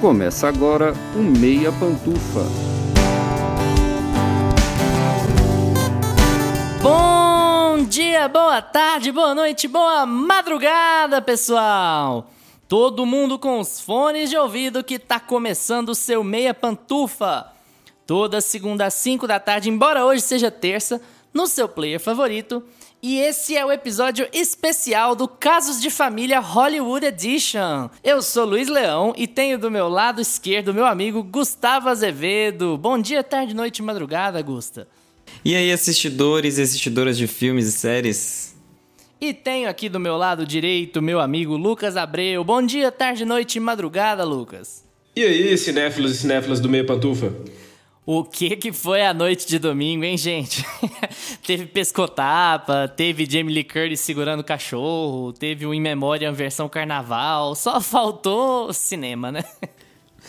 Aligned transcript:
Começa 0.00 0.46
agora 0.46 0.94
o 1.16 1.18
Meia 1.18 1.72
Pantufa. 1.72 2.46
Bom 6.80 7.84
dia, 7.84 8.28
boa 8.28 8.62
tarde, 8.62 9.10
boa 9.10 9.34
noite, 9.34 9.66
boa 9.66 10.06
madrugada, 10.06 11.20
pessoal! 11.20 12.30
Todo 12.68 13.04
mundo 13.04 13.40
com 13.40 13.58
os 13.58 13.80
fones 13.80 14.30
de 14.30 14.36
ouvido 14.36 14.84
que 14.84 15.00
tá 15.00 15.18
começando 15.18 15.88
o 15.88 15.96
seu 15.96 16.22
Meia 16.22 16.54
Pantufa. 16.54 17.48
Toda 18.06 18.40
segunda 18.40 18.86
às 18.86 18.94
5 18.94 19.26
da 19.26 19.40
tarde, 19.40 19.68
embora 19.68 20.04
hoje 20.04 20.22
seja 20.22 20.48
terça, 20.48 21.00
no 21.34 21.48
seu 21.48 21.68
player 21.68 21.98
favorito. 21.98 22.62
E 23.00 23.20
esse 23.20 23.56
é 23.56 23.64
o 23.64 23.70
episódio 23.70 24.28
especial 24.32 25.14
do 25.14 25.28
Casos 25.28 25.80
de 25.80 25.88
Família 25.88 26.40
Hollywood 26.40 27.06
Edition. 27.06 27.88
Eu 28.02 28.20
sou 28.20 28.44
Luiz 28.44 28.66
Leão 28.66 29.14
e 29.16 29.28
tenho 29.28 29.56
do 29.56 29.70
meu 29.70 29.88
lado 29.88 30.20
esquerdo 30.20 30.74
meu 30.74 30.84
amigo 30.84 31.22
Gustavo 31.22 31.88
Azevedo. 31.88 32.76
Bom 32.76 33.00
dia, 33.00 33.22
tarde, 33.22 33.54
noite 33.54 33.78
e 33.78 33.82
madrugada, 33.82 34.42
Gusta. 34.42 34.88
E 35.44 35.54
aí, 35.54 35.70
assistidores 35.70 36.58
e 36.58 36.62
assistidoras 36.62 37.16
de 37.16 37.28
filmes 37.28 37.66
e 37.68 37.72
séries? 37.72 38.56
E 39.20 39.32
tenho 39.32 39.68
aqui 39.68 39.88
do 39.88 40.00
meu 40.00 40.16
lado 40.16 40.44
direito 40.44 41.00
meu 41.00 41.20
amigo 41.20 41.56
Lucas 41.56 41.96
Abreu. 41.96 42.42
Bom 42.42 42.60
dia, 42.60 42.90
tarde, 42.90 43.24
noite 43.24 43.56
e 43.56 43.60
madrugada, 43.60 44.24
Lucas. 44.24 44.84
E 45.14 45.22
aí, 45.22 45.56
cinéfilos 45.56 46.16
e 46.16 46.18
cinéfilas 46.18 46.58
do 46.58 46.68
Meia 46.68 46.84
Pantufa? 46.84 47.32
O 48.10 48.24
que 48.24 48.56
que 48.56 48.72
foi 48.72 49.04
a 49.04 49.12
noite 49.12 49.46
de 49.46 49.58
domingo, 49.58 50.02
hein, 50.02 50.16
gente? 50.16 50.64
teve 51.46 51.66
pescotapa, 51.66 52.88
teve 52.88 53.26
Jamie 53.30 53.54
Lee 53.54 53.62
Curtis 53.62 54.00
segurando 54.00 54.40
o 54.40 54.44
cachorro, 54.44 55.30
teve 55.30 55.66
o 55.66 55.74
In 55.74 55.80
Memoriam 55.82 56.32
versão 56.32 56.70
carnaval, 56.70 57.54
só 57.54 57.82
faltou 57.82 58.72
cinema, 58.72 59.30
né? 59.30 59.44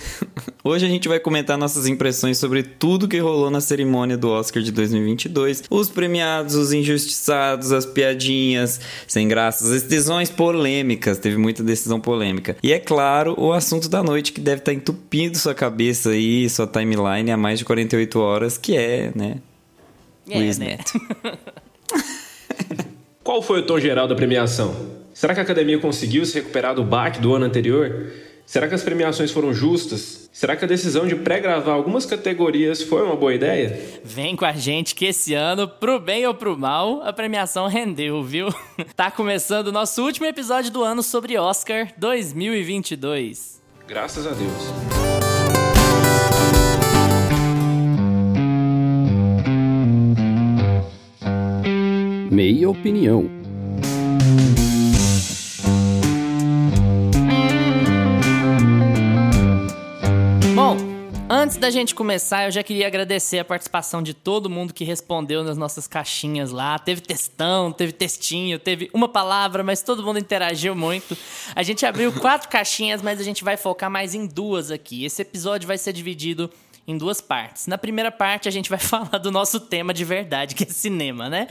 Hoje 0.64 0.86
a 0.86 0.90
gente 0.90 1.08
vai 1.08 1.20
comentar 1.20 1.58
nossas 1.58 1.88
impressões 1.88 2.38
sobre 2.38 2.64
tudo 2.64 3.08
que 3.08 3.18
rolou 3.18 3.50
na 3.50 3.62
cerimônia 3.62 4.18
do 4.18 4.30
Oscar 4.30 4.62
de 4.62 4.72
2022. 4.72 5.64
Os 5.70 5.90
premiados, 5.90 6.56
os 6.56 6.74
injustiçados, 6.74 7.72
as 7.72 7.86
piadinhas 7.86 8.80
sem 9.08 9.28
graças, 9.28 9.72
as 9.72 9.84
decisões 9.84 10.30
polêmicas. 10.30 11.18
Teve 11.18 11.38
muita 11.38 11.64
decisão 11.64 12.00
polêmica. 12.00 12.58
E 12.62 12.74
é 12.74 12.80
claro, 12.80 13.36
o 13.38 13.54
assunto 13.54 13.90
da 13.90 14.04
noite 14.04 14.32
que 14.32 14.42
deve 14.42 14.60
estar 14.60 14.74
entupindo 14.74 15.38
sua 15.38 15.54
cabeça 15.54 16.16
e 16.16 16.50
sua 16.50 16.68
timeline 16.68 17.32
há 17.32 17.38
mais 17.38 17.60
de 17.60 17.66
48 17.66 18.20
horas, 18.20 18.58
que 18.58 18.76
é, 18.76 19.12
né? 19.16 19.38
É, 20.30 20.40
né? 20.40 20.48
Smith. 20.48 20.94
Qual 23.24 23.42
foi 23.42 23.60
o 23.60 23.64
tom 23.64 23.80
geral 23.80 24.08
da 24.08 24.16
premiação? 24.16 24.76
Será 25.14 25.34
que 25.34 25.40
a 25.40 25.44
academia 25.44 25.78
conseguiu 25.80 26.26
se 26.26 26.36
recuperar 26.36 26.74
do 26.74 26.84
baque 26.84 27.20
do 27.20 27.34
ano 27.34 27.46
anterior? 27.46 28.10
Será 28.50 28.68
que 28.68 28.74
as 28.74 28.82
premiações 28.82 29.30
foram 29.30 29.54
justas? 29.54 30.28
Será 30.34 30.56
que 30.56 30.66
a 30.66 30.68
decisão 30.68 31.06
de 31.06 31.16
pré-gravar 31.16 31.72
algumas 31.72 32.04
categorias 32.04 32.82
foi 32.82 33.04
uma 33.04 33.16
boa 33.16 33.32
ideia? 33.32 33.80
Vem 34.04 34.36
com 34.36 34.44
a 34.44 34.54
gente 34.54 34.96
que 34.96 35.06
esse 35.06 35.36
ano, 35.36 35.68
pro 35.68 36.00
bem 36.00 36.26
ou 36.26 36.34
pro 36.34 36.58
mal, 36.58 37.04
a 37.04 37.14
premiação 37.14 37.68
rendeu, 37.68 38.24
viu? 38.24 38.48
tá 38.98 39.12
começando 39.12 39.68
o 39.68 39.72
nosso 39.72 40.04
último 40.04 40.26
episódio 40.26 40.72
do 40.72 40.84
ano 40.84 41.04
sobre 41.04 41.38
Oscar 41.38 41.94
2022. 41.96 43.62
Graças 43.88 44.26
a 44.26 44.32
Deus. 44.32 44.50
Meia 52.32 52.68
Opinião. 52.68 53.30
Antes 61.50 61.58
da 61.58 61.72
gente 61.72 61.96
começar, 61.96 62.46
eu 62.46 62.52
já 62.52 62.62
queria 62.62 62.86
agradecer 62.86 63.40
a 63.40 63.44
participação 63.44 64.04
de 64.04 64.14
todo 64.14 64.48
mundo 64.52 64.72
que 64.72 64.84
respondeu 64.84 65.44
nas 65.44 65.58
nossas 65.58 65.88
caixinhas 65.88 66.52
lá. 66.52 66.78
Teve 66.78 67.02
textão, 67.02 67.72
teve 67.72 67.92
textinho, 67.92 68.60
teve 68.60 68.88
uma 68.94 69.10
palavra, 69.10 69.64
mas 69.64 69.82
todo 69.82 70.04
mundo 70.04 70.20
interagiu 70.20 70.76
muito. 70.76 71.18
A 71.56 71.64
gente 71.64 71.88
abriu 71.88 72.14
quatro 72.14 72.48
caixinhas, 72.54 73.02
mas 73.02 73.20
a 73.20 73.24
gente 73.24 73.44
vai 73.44 73.58
focar 73.58 73.90
mais 73.90 74.14
em 74.14 74.28
duas 74.28 74.70
aqui. 74.70 75.04
Esse 75.04 75.24
episódio 75.24 75.68
vai 75.68 75.80
ser 75.80 75.92
dividido 75.92 76.52
em 76.88 76.96
duas 76.96 77.20
partes. 77.20 77.66
Na 77.66 77.80
primeira 77.80 78.12
parte, 78.12 78.48
a 78.48 78.52
gente 78.52 78.70
vai 78.70 78.78
falar 78.78 79.18
do 79.18 79.32
nosso 79.32 79.60
tema 79.60 79.92
de 79.92 80.06
verdade, 80.06 80.54
que 80.54 80.66
é 80.66 80.68
cinema, 80.68 81.30
né? 81.30 81.48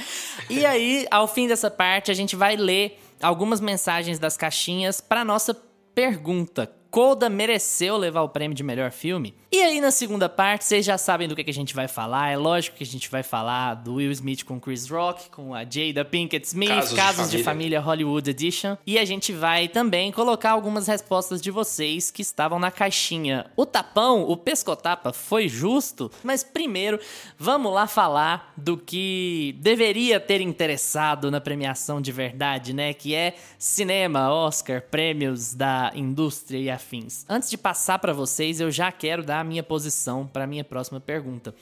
E 0.48 0.64
aí, 0.64 1.08
ao 1.10 1.26
fim 1.26 1.48
dessa 1.48 1.72
parte, 1.72 2.08
a 2.08 2.14
gente 2.14 2.36
vai 2.36 2.54
ler 2.54 3.00
algumas 3.20 3.60
mensagens 3.60 4.20
das 4.20 4.36
caixinhas 4.36 5.00
para 5.00 5.24
nossa 5.24 5.60
pergunta. 5.92 6.77
Coda 6.90 7.28
mereceu 7.28 7.96
levar 7.96 8.22
o 8.22 8.28
prêmio 8.28 8.56
de 8.56 8.62
melhor 8.62 8.90
filme? 8.90 9.34
E 9.50 9.62
aí, 9.62 9.80
na 9.80 9.90
segunda 9.90 10.28
parte, 10.28 10.64
vocês 10.64 10.84
já 10.84 10.98
sabem 10.98 11.26
do 11.26 11.34
que, 11.34 11.42
que 11.42 11.50
a 11.50 11.54
gente 11.54 11.74
vai 11.74 11.88
falar. 11.88 12.30
É 12.30 12.36
lógico 12.36 12.76
que 12.76 12.82
a 12.82 12.86
gente 12.86 13.10
vai 13.10 13.22
falar 13.22 13.74
do 13.74 13.94
Will 13.94 14.12
Smith 14.12 14.44
com 14.44 14.60
Chris 14.60 14.88
Rock, 14.88 15.30
com 15.30 15.54
a 15.54 15.64
Jada 15.64 16.04
Pinkett 16.04 16.46
Smith, 16.46 16.68
Casos 16.68 16.92
Casos, 16.92 17.30
de 17.30 17.38
de, 17.38 17.42
Família. 17.42 17.78
família 17.78 17.80
Hollywood 17.80 18.30
Edition. 18.30 18.76
E 18.86 18.98
a 18.98 19.04
gente 19.04 19.32
vai 19.32 19.68
também 19.68 20.12
colocar 20.12 20.50
algumas 20.50 20.86
respostas 20.86 21.40
de 21.40 21.50
vocês 21.50 22.10
que 22.10 22.22
estavam 22.22 22.58
na 22.58 22.70
caixinha. 22.70 23.46
O 23.56 23.64
tapão, 23.64 24.22
o 24.22 24.36
pescotapa, 24.36 25.12
foi 25.12 25.48
justo? 25.48 26.10
Mas 26.22 26.44
primeiro, 26.44 27.00
vamos 27.38 27.72
lá 27.72 27.86
falar 27.86 28.52
do 28.56 28.76
que 28.76 29.56
deveria 29.60 30.20
ter 30.20 30.40
interessado 30.40 31.30
na 31.30 31.40
premiação 31.40 32.00
de 32.00 32.12
verdade, 32.12 32.72
né? 32.72 32.92
Que 32.92 33.14
é 33.14 33.34
cinema, 33.58 34.30
Oscar, 34.30 34.82
prêmios 34.82 35.54
da 35.54 35.90
indústria 35.94 36.58
e 36.58 36.77
afins. 36.78 37.26
Antes 37.28 37.50
de 37.50 37.58
passar 37.58 37.98
pra 37.98 38.12
vocês, 38.12 38.60
eu 38.60 38.70
já 38.70 38.90
quero 38.90 39.22
dar 39.22 39.40
a 39.40 39.44
minha 39.44 39.62
posição 39.62 40.26
para 40.26 40.46
minha 40.46 40.64
próxima 40.64 40.98
pergunta. 40.98 41.54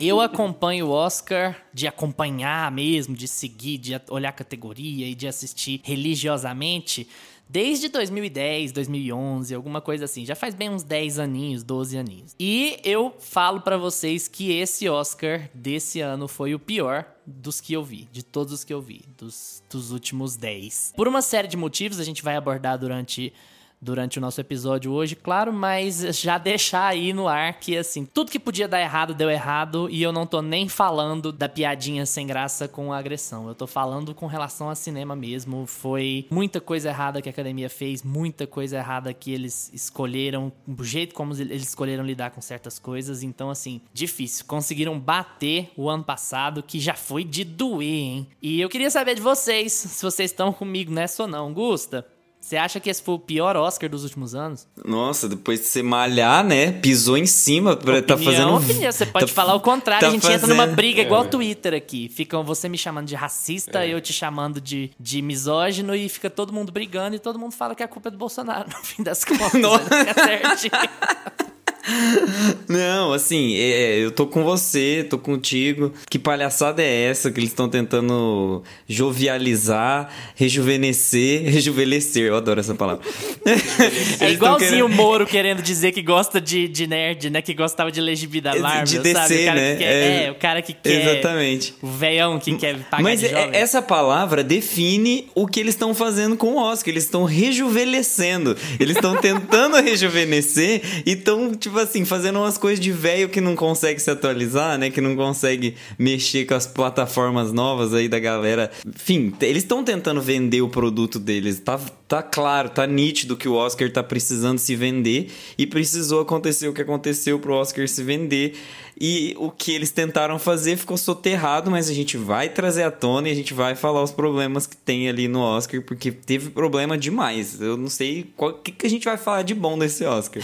Eu 0.00 0.20
acompanho 0.20 0.86
o 0.86 0.90
Oscar 0.90 1.56
de 1.72 1.86
acompanhar 1.86 2.70
mesmo, 2.70 3.16
de 3.16 3.26
seguir, 3.26 3.78
de 3.78 4.00
olhar 4.10 4.28
a 4.28 4.32
categoria 4.32 5.06
e 5.06 5.14
de 5.14 5.26
assistir 5.26 5.80
religiosamente 5.82 7.08
desde 7.48 7.88
2010, 7.88 8.72
2011, 8.72 9.54
alguma 9.54 9.80
coisa 9.80 10.04
assim. 10.04 10.24
Já 10.24 10.34
faz 10.34 10.54
bem 10.54 10.68
uns 10.68 10.82
10 10.82 11.18
aninhos, 11.18 11.62
12 11.62 11.96
aninhos. 11.96 12.34
E 12.38 12.78
eu 12.84 13.14
falo 13.18 13.60
pra 13.60 13.76
vocês 13.76 14.28
que 14.28 14.52
esse 14.52 14.88
Oscar 14.88 15.48
desse 15.54 16.00
ano 16.00 16.28
foi 16.28 16.54
o 16.54 16.58
pior 16.58 17.06
dos 17.24 17.60
que 17.60 17.72
eu 17.72 17.82
vi, 17.82 18.08
de 18.12 18.22
todos 18.22 18.52
os 18.52 18.64
que 18.64 18.72
eu 18.72 18.80
vi, 18.80 19.02
dos, 19.16 19.62
dos 19.70 19.90
últimos 19.90 20.36
10. 20.36 20.92
Por 20.96 21.08
uma 21.08 21.22
série 21.22 21.48
de 21.48 21.56
motivos, 21.56 21.98
a 21.98 22.04
gente 22.04 22.22
vai 22.22 22.36
abordar 22.36 22.78
durante 22.78 23.32
durante 23.80 24.18
o 24.18 24.20
nosso 24.20 24.40
episódio 24.40 24.92
hoje, 24.92 25.14
claro, 25.14 25.52
mas 25.52 25.98
já 26.18 26.38
deixar 26.38 26.86
aí 26.86 27.12
no 27.12 27.28
ar 27.28 27.54
que 27.60 27.76
assim, 27.76 28.04
tudo 28.04 28.30
que 28.30 28.38
podia 28.38 28.66
dar 28.66 28.80
errado 28.80 29.14
deu 29.14 29.30
errado 29.30 29.88
e 29.90 30.02
eu 30.02 30.12
não 30.12 30.26
tô 30.26 30.42
nem 30.42 30.68
falando 30.68 31.32
da 31.32 31.48
piadinha 31.48 32.06
sem 32.06 32.26
graça 32.26 32.66
com 32.66 32.92
a 32.92 32.98
agressão. 32.98 33.48
Eu 33.48 33.54
tô 33.54 33.66
falando 33.66 34.14
com 34.14 34.26
relação 34.26 34.70
a 34.70 34.74
cinema 34.74 35.14
mesmo. 35.14 35.66
Foi 35.66 36.26
muita 36.30 36.60
coisa 36.60 36.88
errada 36.88 37.20
que 37.22 37.28
a 37.28 37.32
academia 37.32 37.68
fez, 37.68 38.02
muita 38.02 38.46
coisa 38.46 38.76
errada 38.76 39.12
que 39.12 39.32
eles 39.32 39.70
escolheram, 39.72 40.52
o 40.66 40.84
jeito 40.84 41.14
como 41.14 41.32
eles 41.34 41.68
escolheram 41.68 42.04
lidar 42.04 42.30
com 42.30 42.40
certas 42.40 42.78
coisas. 42.78 43.22
Então, 43.22 43.50
assim, 43.50 43.80
difícil. 43.92 44.44
Conseguiram 44.46 44.98
bater 44.98 45.70
o 45.76 45.88
ano 45.88 46.04
passado, 46.04 46.62
que 46.62 46.80
já 46.80 46.94
foi 46.94 47.24
de 47.24 47.44
doer, 47.44 47.88
hein? 47.88 48.28
E 48.40 48.60
eu 48.60 48.68
queria 48.68 48.90
saber 48.90 49.14
de 49.14 49.20
vocês, 49.20 49.72
se 49.72 50.02
vocês 50.02 50.30
estão 50.30 50.52
comigo 50.52 50.92
nessa 50.92 51.22
ou 51.22 51.28
não. 51.28 51.52
Gusta, 51.52 52.06
você 52.46 52.56
acha 52.56 52.78
que 52.78 52.88
esse 52.88 53.02
foi 53.02 53.14
o 53.14 53.18
pior 53.18 53.56
Oscar 53.56 53.90
dos 53.90 54.04
últimos 54.04 54.34
anos? 54.34 54.68
Nossa, 54.84 55.28
depois 55.28 55.58
de 55.60 55.66
você 55.66 55.82
malhar, 55.82 56.44
né? 56.44 56.70
Pisou 56.70 57.16
em 57.18 57.26
cima 57.26 57.74
pra 57.76 58.00
tá 58.00 58.14
Opinião, 58.14 58.32
fazendo. 58.32 58.56
opinião. 58.72 58.92
Você 58.92 59.04
pode 59.06 59.26
tá- 59.26 59.32
falar 59.32 59.54
o 59.54 59.60
contrário. 59.60 60.02
tá 60.02 60.08
a 60.08 60.10
gente 60.10 60.26
entra 60.30 60.46
numa 60.46 60.62
fazendo- 60.62 60.76
briga 60.76 61.02
igual 61.02 61.24
É. 61.24 61.26
o 61.26 61.28
Twitter 61.28 61.74
aqui. 61.74 62.08
Ficam 62.08 62.44
você 62.44 62.68
me 62.68 62.78
chamando 62.78 63.08
de 63.08 63.16
racista, 63.16 63.84
eu 63.84 64.00
te 64.00 64.12
chamando 64.12 64.60
de, 64.60 64.92
de 64.98 65.20
misógino 65.22 65.92
e 65.94 66.08
fica 66.08 66.30
todo 66.30 66.52
mundo 66.52 66.70
brigando 66.70 67.16
e 67.16 67.18
todo 67.18 67.36
mundo 67.38 67.52
fala 67.52 67.74
que 67.74 67.82
a 67.82 67.88
culpa 67.88 68.08
é 68.08 68.12
do 68.12 68.18
Bolsonaro, 68.18 68.68
no 68.70 68.84
fim 68.84 69.02
das 69.02 69.24
contas. 69.24 69.52
Nossa. 69.60 69.88
Né? 69.90 70.04
Fica 70.14 70.24
certinho. 70.56 70.72
Não, 72.68 73.12
assim, 73.12 73.56
é, 73.56 73.98
eu 73.98 74.10
tô 74.10 74.26
com 74.26 74.42
você, 74.42 75.06
tô 75.08 75.18
contigo. 75.18 75.92
Que 76.10 76.18
palhaçada 76.18 76.82
é 76.82 77.04
essa 77.04 77.30
que 77.30 77.38
eles 77.38 77.50
estão 77.50 77.68
tentando 77.68 78.62
jovializar, 78.88 80.10
rejuvenescer, 80.34 81.42
rejuvenescer? 81.50 82.24
Eu 82.24 82.36
adoro 82.36 82.60
essa 82.60 82.74
palavra. 82.74 83.04
É 84.20 84.30
igualzinho 84.32 84.70
querendo- 84.70 84.86
o 84.86 84.88
Moro 84.88 85.26
querendo 85.26 85.62
dizer 85.62 85.92
que 85.92 86.00
gosta 86.02 86.40
de, 86.40 86.66
de 86.68 86.86
nerd, 86.86 87.30
né? 87.30 87.42
Que 87.42 87.52
gostava 87.54 87.90
de 87.92 88.00
legibilidade 88.00 88.56
De 88.56 88.62
Marvel, 88.62 89.02
DC, 89.02 89.14
sabe? 89.14 89.34
O 89.42 89.44
cara 89.44 89.54
né? 89.60 89.72
que 89.72 89.78
quer, 89.78 89.92
É. 89.92 90.24
é, 90.26 90.30
o 90.30 90.34
cara 90.34 90.62
que 90.62 90.72
quer... 90.72 91.02
Exatamente. 91.12 91.74
O 91.82 91.86
veião 91.86 92.38
que 92.38 92.56
quer 92.56 92.76
pagar 92.90 93.02
Mas 93.02 93.20
de 93.20 93.26
é- 93.26 93.50
essa 93.52 93.80
palavra 93.82 94.42
define 94.42 95.28
o 95.34 95.46
que 95.46 95.60
eles 95.60 95.74
estão 95.74 95.94
fazendo 95.94 96.36
com 96.36 96.54
o 96.54 96.56
Oscar. 96.56 96.90
Eles 96.92 97.04
estão 97.04 97.24
rejuvenescendo. 97.24 98.56
Eles 98.80 98.96
estão 98.96 99.16
tentando 99.16 99.76
rejuvenescer 99.76 100.80
e 101.04 101.12
estão, 101.12 101.54
tipo 101.54 101.75
assim, 101.78 102.04
fazendo 102.04 102.38
umas 102.38 102.58
coisas 102.58 102.80
de 102.80 102.92
velho 102.92 103.28
que 103.28 103.40
não 103.40 103.54
consegue 103.54 104.00
se 104.00 104.10
atualizar, 104.10 104.78
né? 104.78 104.90
Que 104.90 105.00
não 105.00 105.16
consegue 105.16 105.74
mexer 105.98 106.44
com 106.44 106.54
as 106.54 106.66
plataformas 106.66 107.52
novas 107.52 107.94
aí 107.94 108.08
da 108.08 108.18
galera. 108.18 108.70
Enfim, 108.86 109.32
eles 109.40 109.62
estão 109.62 109.84
tentando 109.84 110.20
vender 110.20 110.62
o 110.62 110.68
produto 110.68 111.18
deles. 111.18 111.60
Tá, 111.60 111.80
tá 112.06 112.22
claro, 112.22 112.68
tá 112.68 112.86
nítido 112.86 113.36
que 113.36 113.48
o 113.48 113.54
Oscar 113.54 113.90
tá 113.90 114.02
precisando 114.02 114.58
se 114.58 114.74
vender 114.74 115.30
e 115.56 115.66
precisou 115.66 116.20
acontecer 116.20 116.68
o 116.68 116.72
que 116.72 116.82
aconteceu 116.82 117.38
pro 117.38 117.54
Oscar 117.54 117.86
se 117.88 118.02
vender. 118.02 118.54
E 118.98 119.34
o 119.38 119.50
que 119.50 119.72
eles 119.72 119.90
tentaram 119.90 120.38
fazer 120.38 120.76
ficou 120.78 120.96
soterrado, 120.96 121.70
mas 121.70 121.90
a 121.90 121.92
gente 121.92 122.16
vai 122.16 122.48
trazer 122.48 122.82
à 122.82 122.90
tona 122.90 123.28
e 123.28 123.32
a 123.32 123.34
gente 123.34 123.52
vai 123.52 123.74
falar 123.74 124.02
os 124.02 124.10
problemas 124.10 124.66
que 124.66 124.76
tem 124.76 125.06
ali 125.06 125.28
no 125.28 125.40
Oscar, 125.40 125.82
porque 125.82 126.10
teve 126.10 126.48
problema 126.48 126.96
demais. 126.96 127.60
Eu 127.60 127.76
não 127.76 127.88
sei 127.88 128.32
o 128.38 128.52
que, 128.54 128.72
que 128.72 128.86
a 128.86 128.90
gente 128.90 129.04
vai 129.04 129.18
falar 129.18 129.42
de 129.42 129.54
bom 129.54 129.78
desse 129.78 130.02
Oscar. 130.04 130.42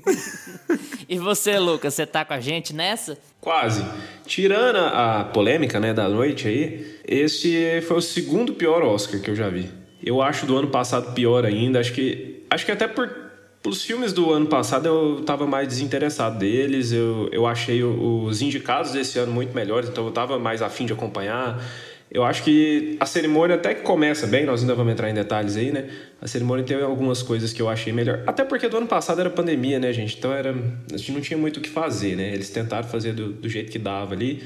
e 1.06 1.18
você, 1.18 1.58
Lucas, 1.58 1.92
você 1.92 2.06
tá 2.06 2.24
com 2.24 2.32
a 2.32 2.40
gente 2.40 2.74
nessa? 2.74 3.18
Quase. 3.42 3.84
Tirando 4.24 4.78
a 4.78 5.24
polêmica 5.24 5.78
né, 5.78 5.92
da 5.92 6.08
noite 6.08 6.48
aí, 6.48 6.98
esse 7.06 7.82
foi 7.82 7.98
o 7.98 8.02
segundo 8.02 8.54
pior 8.54 8.82
Oscar 8.82 9.20
que 9.20 9.30
eu 9.30 9.36
já 9.36 9.50
vi. 9.50 9.68
Eu 10.02 10.22
acho 10.22 10.46
do 10.46 10.56
ano 10.56 10.68
passado 10.68 11.12
pior 11.12 11.44
ainda. 11.44 11.78
Acho 11.78 11.92
que, 11.92 12.42
acho 12.48 12.64
que 12.64 12.72
até 12.72 12.88
por 12.88 13.29
os 13.64 13.84
filmes 13.84 14.12
do 14.12 14.32
ano 14.32 14.46
passado 14.46 14.86
eu 14.86 15.20
estava 15.20 15.46
mais 15.46 15.68
desinteressado 15.68 16.38
deles, 16.38 16.92
eu, 16.92 17.28
eu 17.30 17.46
achei 17.46 17.82
os 17.84 18.40
indicados 18.40 18.92
desse 18.92 19.18
ano 19.18 19.32
muito 19.32 19.54
melhores, 19.54 19.88
então 19.88 20.04
eu 20.04 20.08
estava 20.08 20.38
mais 20.38 20.62
afim 20.62 20.86
de 20.86 20.92
acompanhar. 20.92 21.62
Eu 22.10 22.24
acho 22.24 22.42
que 22.42 22.96
a 22.98 23.06
cerimônia 23.06 23.54
até 23.54 23.72
que 23.72 23.82
começa 23.82 24.26
bem, 24.26 24.44
nós 24.44 24.62
ainda 24.62 24.74
vamos 24.74 24.92
entrar 24.92 25.10
em 25.10 25.14
detalhes 25.14 25.56
aí, 25.56 25.70
né? 25.70 25.88
A 26.20 26.26
cerimônia 26.26 26.64
tem 26.64 26.82
algumas 26.82 27.22
coisas 27.22 27.52
que 27.52 27.62
eu 27.62 27.68
achei 27.68 27.92
melhor. 27.92 28.24
Até 28.26 28.44
porque 28.44 28.68
do 28.68 28.78
ano 28.78 28.88
passado 28.88 29.20
era 29.20 29.30
pandemia, 29.30 29.78
né, 29.78 29.92
gente? 29.92 30.16
Então 30.18 30.32
era, 30.32 30.52
a 30.92 30.96
gente 30.96 31.12
não 31.12 31.20
tinha 31.20 31.38
muito 31.38 31.58
o 31.58 31.60
que 31.60 31.68
fazer, 31.68 32.16
né? 32.16 32.32
Eles 32.32 32.50
tentaram 32.50 32.88
fazer 32.88 33.12
do, 33.12 33.32
do 33.32 33.48
jeito 33.48 33.70
que 33.70 33.78
dava 33.78 34.14
ali, 34.14 34.42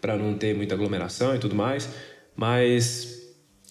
para 0.00 0.16
não 0.16 0.34
ter 0.34 0.56
muita 0.56 0.74
aglomeração 0.74 1.36
e 1.36 1.38
tudo 1.38 1.54
mais. 1.54 1.88
Mas 2.34 3.13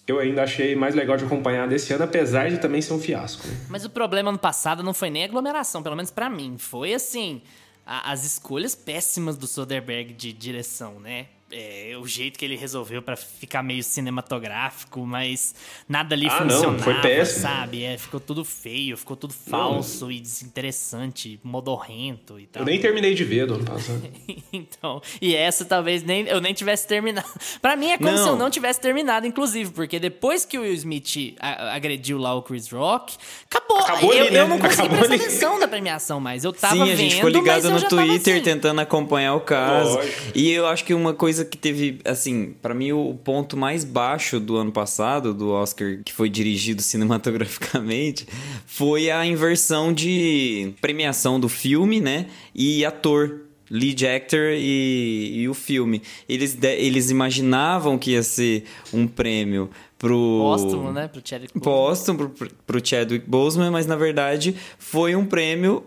eu 0.06 0.18
ainda 0.18 0.42
achei 0.42 0.76
mais 0.76 0.94
legal 0.94 1.16
de 1.16 1.24
acompanhar 1.24 1.66
desse 1.66 1.92
ano, 1.92 2.04
apesar 2.04 2.50
de 2.50 2.58
também 2.58 2.82
ser 2.82 2.92
um 2.92 3.00
fiasco. 3.00 3.46
Né? 3.46 3.54
Mas 3.70 3.84
o 3.84 3.90
problema 3.90 4.28
ano 4.28 4.38
passado 4.38 4.82
não 4.82 4.92
foi 4.92 5.10
nem 5.10 5.24
aglomeração, 5.24 5.82
pelo 5.82 5.96
menos 5.96 6.10
para 6.10 6.28
mim. 6.28 6.56
Foi 6.58 6.92
assim, 6.92 7.40
as 7.86 8.24
escolhas 8.24 8.74
péssimas 8.74 9.36
do 9.36 9.46
Soderbergh 9.46 10.12
de 10.12 10.32
direção, 10.32 11.00
né? 11.00 11.26
É, 11.54 11.96
o 11.96 12.06
jeito 12.06 12.36
que 12.36 12.44
ele 12.44 12.56
resolveu 12.56 13.00
para 13.00 13.14
ficar 13.14 13.62
meio 13.62 13.82
cinematográfico, 13.82 15.06
mas 15.06 15.54
nada 15.88 16.14
ali 16.14 16.26
ah, 16.26 16.30
funcionava, 16.30 16.72
não, 16.72 16.78
foi 16.80 16.94
péssimo. 17.00 17.42
sabe? 17.42 17.84
É, 17.84 17.96
ficou 17.96 18.18
tudo 18.18 18.44
feio, 18.44 18.96
ficou 18.96 19.16
tudo 19.16 19.32
falso 19.32 20.06
não. 20.06 20.12
e 20.12 20.18
desinteressante, 20.18 21.38
modorrento 21.44 22.40
e 22.40 22.46
tal. 22.46 22.62
Eu 22.62 22.66
nem 22.66 22.80
terminei 22.80 23.14
de 23.14 23.22
ver 23.22 23.46
do 23.46 23.54
ano 23.54 23.64
passado. 23.64 24.02
então, 24.52 25.00
e 25.20 25.34
essa 25.36 25.64
talvez 25.64 26.02
nem 26.02 26.26
eu 26.26 26.40
nem 26.40 26.52
tivesse 26.52 26.88
terminado. 26.88 27.28
para 27.62 27.76
mim 27.76 27.90
é 27.90 27.98
como 27.98 28.10
não. 28.10 28.22
se 28.22 28.28
eu 28.28 28.36
não 28.36 28.50
tivesse 28.50 28.80
terminado, 28.80 29.26
inclusive, 29.26 29.70
porque 29.70 30.00
depois 30.00 30.44
que 30.44 30.58
o 30.58 30.62
Will 30.62 30.74
Smith 30.74 31.36
agrediu 31.38 32.18
lá 32.18 32.34
o 32.34 32.42
Chris 32.42 32.68
Rock, 32.70 33.16
acabou. 33.48 33.78
acabou 33.78 34.12
eu, 34.12 34.24
ali, 34.24 34.30
né? 34.32 34.40
eu 34.40 34.48
não 34.48 34.58
consegui 34.58 34.82
acabou 34.82 34.98
prestar 34.98 35.14
ali. 35.14 35.22
atenção 35.22 35.60
da 35.60 35.68
premiação 35.68 36.18
mais. 36.18 36.42
Eu 36.42 36.52
tava 36.52 36.74
Sim, 36.74 36.90
a 36.90 36.96
gente 36.96 37.14
ficou 37.14 37.30
ligado 37.30 37.70
no 37.70 37.80
Twitter 37.80 38.34
assim. 38.34 38.42
tentando 38.42 38.80
acompanhar 38.80 39.34
o 39.34 39.40
caso. 39.40 39.94
Lógico. 39.94 40.32
E 40.34 40.50
eu 40.50 40.66
acho 40.66 40.84
que 40.84 40.92
uma 40.92 41.14
coisa 41.14 41.43
que 41.44 41.58
teve, 41.58 42.00
assim, 42.04 42.54
para 42.60 42.74
mim 42.74 42.92
o 42.92 43.14
ponto 43.14 43.56
mais 43.56 43.84
baixo 43.84 44.40
do 44.40 44.56
ano 44.56 44.72
passado, 44.72 45.32
do 45.34 45.50
Oscar 45.50 46.00
que 46.04 46.12
foi 46.12 46.28
dirigido 46.28 46.80
cinematograficamente, 46.82 48.26
foi 48.66 49.10
a 49.10 49.24
inversão 49.24 49.92
de 49.92 50.72
premiação 50.80 51.38
do 51.38 51.48
filme, 51.48 52.00
né? 52.00 52.26
E 52.54 52.84
ator 52.84 53.40
lead 53.70 54.06
actor 54.06 54.52
e, 54.52 55.40
e, 55.40 55.48
o 55.48 55.54
filme. 55.54 56.02
Eles, 56.28 56.56
eles 56.62 57.10
imaginavam 57.10 57.98
que 57.98 58.12
ia 58.12 58.22
ser 58.22 58.64
um 58.92 59.06
prêmio 59.06 59.70
pro... 59.98 60.38
Póstumo, 60.40 60.92
né? 60.92 61.08
Pro 61.08 61.22
Chadwick 61.24 61.58
Boseman. 61.58 61.86
Póstumo 61.86 62.30
pro, 62.30 62.48
pro 62.66 62.86
Chadwick 62.86 63.28
Boseman, 63.28 63.70
mas 63.70 63.86
na 63.86 63.96
verdade 63.96 64.54
foi 64.78 65.16
um 65.16 65.24
prêmio... 65.24 65.82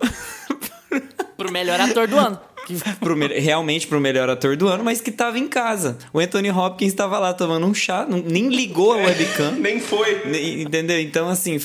pro 1.38 1.52
melhor 1.52 1.80
ator 1.80 2.08
do 2.08 2.18
ano. 2.18 2.40
Pro, 3.00 3.16
realmente 3.16 3.88
pro 3.88 4.00
melhor 4.00 4.30
ator 4.30 4.56
do 4.56 4.68
ano, 4.68 4.84
mas 4.84 5.02
que 5.02 5.12
tava 5.12 5.38
em 5.40 5.48
casa. 5.48 5.98
O 6.14 6.20
Anthony 6.20 6.52
Hopkins 6.52 6.92
estava 6.92 7.20
lá 7.20 7.34
tomando 7.34 7.66
um 7.66 7.74
chá, 7.74 8.06
não, 8.08 8.20
nem 8.20 8.50
ligou 8.50 8.94
a 8.94 8.98
webcam. 8.98 9.52
nem 9.60 9.80
foi. 9.80 10.22
Entendeu? 10.62 11.00
Então, 11.00 11.30
assim, 11.30 11.60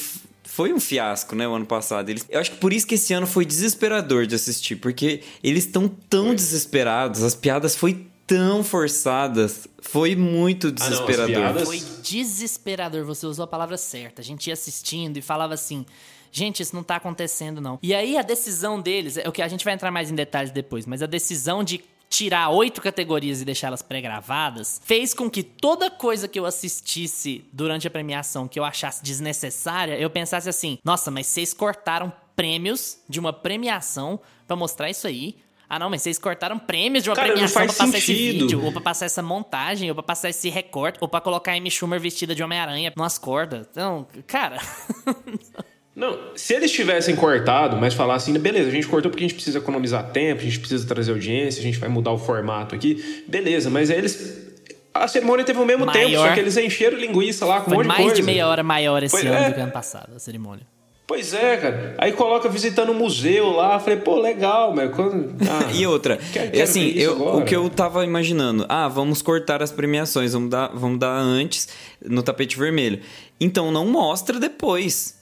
foi 0.44 0.72
um 0.72 0.78
fiasco, 0.78 1.34
né, 1.34 1.48
o 1.48 1.54
ano 1.54 1.66
passado. 1.66 2.10
Eles, 2.10 2.26
eu 2.28 2.38
acho 2.38 2.50
que 2.50 2.56
por 2.58 2.72
isso 2.72 2.86
que 2.86 2.96
esse 2.96 3.14
ano 3.14 3.26
foi 3.26 3.44
desesperador 3.44 4.26
de 4.26 4.34
assistir, 4.34 4.76
porque 4.76 5.22
eles 5.42 5.64
estão 5.64 5.88
tão 5.88 6.34
desesperados, 6.34 7.22
as 7.22 7.34
piadas 7.34 7.74
foi 7.74 8.06
tão 8.26 8.62
forçadas, 8.62 9.66
foi 9.80 10.14
muito 10.14 10.70
desesperador. 10.70 11.36
Ah, 11.36 11.52
não, 11.52 11.66
Foi 11.66 11.82
desesperador, 12.02 13.04
você 13.04 13.26
usou 13.26 13.44
a 13.44 13.46
palavra 13.46 13.76
certa. 13.76 14.22
A 14.22 14.24
gente 14.24 14.46
ia 14.46 14.52
assistindo 14.52 15.16
e 15.16 15.22
falava 15.22 15.54
assim: 15.54 15.84
gente, 16.32 16.62
isso 16.62 16.74
não 16.74 16.82
tá 16.82 16.96
acontecendo 16.96 17.60
não. 17.60 17.78
E 17.82 17.94
aí 17.94 18.16
a 18.16 18.22
decisão 18.22 18.80
deles, 18.80 19.16
é 19.16 19.28
o 19.28 19.32
que 19.32 19.42
a 19.42 19.48
gente 19.48 19.64
vai 19.64 19.74
entrar 19.74 19.90
mais 19.90 20.10
em 20.10 20.14
detalhes 20.14 20.50
depois, 20.50 20.86
mas 20.86 21.02
a 21.02 21.06
decisão 21.06 21.62
de 21.62 21.84
tirar 22.08 22.50
oito 22.50 22.82
categorias 22.82 23.40
e 23.40 23.44
deixá-las 23.44 23.80
pré-gravadas, 23.80 24.80
fez 24.84 25.14
com 25.14 25.30
que 25.30 25.42
toda 25.42 25.90
coisa 25.90 26.28
que 26.28 26.38
eu 26.38 26.44
assistisse 26.44 27.42
durante 27.52 27.86
a 27.86 27.90
premiação 27.90 28.46
que 28.46 28.58
eu 28.58 28.64
achasse 28.64 29.02
desnecessária, 29.02 29.98
eu 29.98 30.10
pensasse 30.10 30.46
assim: 30.48 30.78
nossa, 30.84 31.10
mas 31.10 31.26
vocês 31.26 31.54
cortaram 31.54 32.12
prêmios 32.36 32.98
de 33.08 33.18
uma 33.18 33.32
premiação 33.32 34.20
para 34.46 34.56
mostrar 34.56 34.90
isso 34.90 35.06
aí. 35.06 35.36
Ah, 35.66 35.78
não, 35.78 35.88
mas 35.88 36.02
vocês 36.02 36.18
cortaram 36.18 36.58
prêmios 36.58 37.02
de 37.02 37.08
uma 37.08 37.16
Cara, 37.16 37.28
premiação 37.32 37.62
pra 37.62 37.66
passar 37.68 37.86
sentido. 37.86 37.96
esse 37.96 38.12
vídeo, 38.12 38.62
ou 38.62 38.72
pra 38.72 38.82
passar 38.82 39.06
essa 39.06 39.22
montagem, 39.22 39.88
ou 39.88 39.94
pra 39.94 40.02
passar 40.02 40.28
esse 40.28 40.50
recorte, 40.50 40.98
ou 41.00 41.08
pra 41.08 41.18
colocar 41.18 41.52
a 41.52 41.54
Amy 41.54 41.70
Schumer 41.70 41.98
vestida 41.98 42.34
de 42.34 42.42
Homem-Aranha 42.42 42.92
nas 42.94 43.16
cordas. 43.16 43.66
Então, 43.70 44.06
cara. 44.26 44.58
Não, 45.94 46.18
se 46.34 46.54
eles 46.54 46.72
tivessem 46.72 47.14
cortado, 47.14 47.76
mas 47.76 47.92
falassem, 47.92 48.32
beleza, 48.38 48.68
a 48.68 48.72
gente 48.72 48.86
cortou 48.86 49.10
porque 49.10 49.24
a 49.24 49.28
gente 49.28 49.34
precisa 49.34 49.58
economizar 49.58 50.10
tempo, 50.10 50.40
a 50.40 50.44
gente 50.44 50.58
precisa 50.58 50.86
trazer 50.86 51.12
audiência, 51.12 51.60
a 51.60 51.62
gente 51.62 51.78
vai 51.78 51.88
mudar 51.88 52.12
o 52.12 52.18
formato 52.18 52.74
aqui, 52.74 53.24
beleza, 53.28 53.68
mas 53.68 53.90
aí 53.90 53.98
eles. 53.98 54.50
A 54.94 55.08
cerimônia 55.08 55.44
teve 55.44 55.58
o 55.58 55.64
mesmo 55.64 55.86
maior, 55.86 56.04
tempo, 56.04 56.16
só 56.16 56.34
que 56.34 56.40
eles 56.40 56.56
encheram 56.56 56.98
linguiça 56.98 57.46
lá 57.46 57.60
com 57.62 57.70
um 57.70 57.74
monte 57.74 57.82
de 57.82 57.88
coisa. 57.88 58.04
mais 58.04 58.16
de 58.16 58.22
meia 58.22 58.46
hora 58.46 58.62
maior 58.62 59.02
esse 59.02 59.16
Foi, 59.16 59.26
ano 59.26 59.36
é. 59.36 59.48
do 59.48 59.54
que 59.54 59.60
ano 59.60 59.72
passado, 59.72 60.14
a 60.14 60.18
cerimônia. 60.18 60.66
Pois 61.06 61.34
é, 61.34 61.56
cara. 61.56 61.94
Aí 61.98 62.12
coloca 62.12 62.48
visitando 62.48 62.90
o 62.90 62.92
um 62.92 62.98
museu 62.98 63.50
lá. 63.50 63.78
Falei, 63.78 63.98
pô, 63.98 64.18
legal, 64.18 64.74
mas 64.74 64.94
quando... 64.94 65.34
ah, 65.46 65.70
E 65.72 65.86
outra, 65.86 66.16
quero, 66.32 66.52
quero 66.52 66.62
assim, 66.62 66.90
eu, 66.90 67.36
o 67.36 67.44
que 67.44 67.54
eu 67.54 67.68
tava 67.68 68.04
imaginando, 68.04 68.64
ah, 68.68 68.88
vamos 68.88 69.20
cortar 69.20 69.62
as 69.62 69.70
premiações, 69.70 70.32
vamos 70.32 70.48
dar, 70.48 70.68
vamos 70.68 70.98
dar 70.98 71.12
antes 71.12 71.68
no 72.02 72.22
tapete 72.22 72.56
vermelho. 72.56 73.00
Então 73.38 73.70
não 73.70 73.86
mostra 73.86 74.38
depois 74.40 75.21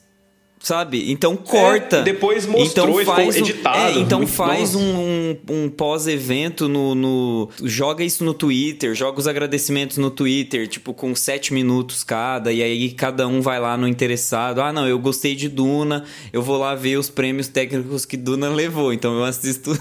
sabe? 0.61 1.11
Então 1.11 1.35
corta. 1.35 1.97
É, 1.97 2.03
depois 2.03 2.45
mostrou 2.45 3.01
então 3.01 3.15
faz 3.15 3.35
um, 3.35 3.39
editado. 3.39 3.77
É, 3.77 3.99
então 3.99 4.27
faz 4.27 4.75
um, 4.75 4.81
um, 4.81 5.37
um 5.49 5.69
pós-evento 5.69 6.67
no, 6.69 6.93
no, 6.93 7.49
Joga 7.63 8.03
isso 8.03 8.23
no 8.23 8.33
Twitter, 8.33 8.93
joga 8.93 9.19
os 9.19 9.27
agradecimentos 9.27 9.97
no 9.97 10.11
Twitter, 10.11 10.67
tipo, 10.67 10.93
com 10.93 11.15
sete 11.15 11.53
minutos 11.53 12.03
cada, 12.03 12.51
e 12.51 12.61
aí 12.61 12.91
cada 12.91 13.27
um 13.27 13.41
vai 13.41 13.59
lá 13.59 13.75
no 13.75 13.87
interessado. 13.87 14.61
Ah, 14.61 14.71
não, 14.71 14.87
eu 14.87 14.99
gostei 14.99 15.35
de 15.35 15.49
Duna, 15.49 16.05
eu 16.31 16.41
vou 16.41 16.57
lá 16.57 16.75
ver 16.75 16.97
os 16.97 17.09
prêmios 17.09 17.47
técnicos 17.47 18.05
que 18.05 18.15
Duna 18.15 18.49
levou, 18.49 18.93
então 18.93 19.17
eu 19.17 19.23
assisto 19.23 19.77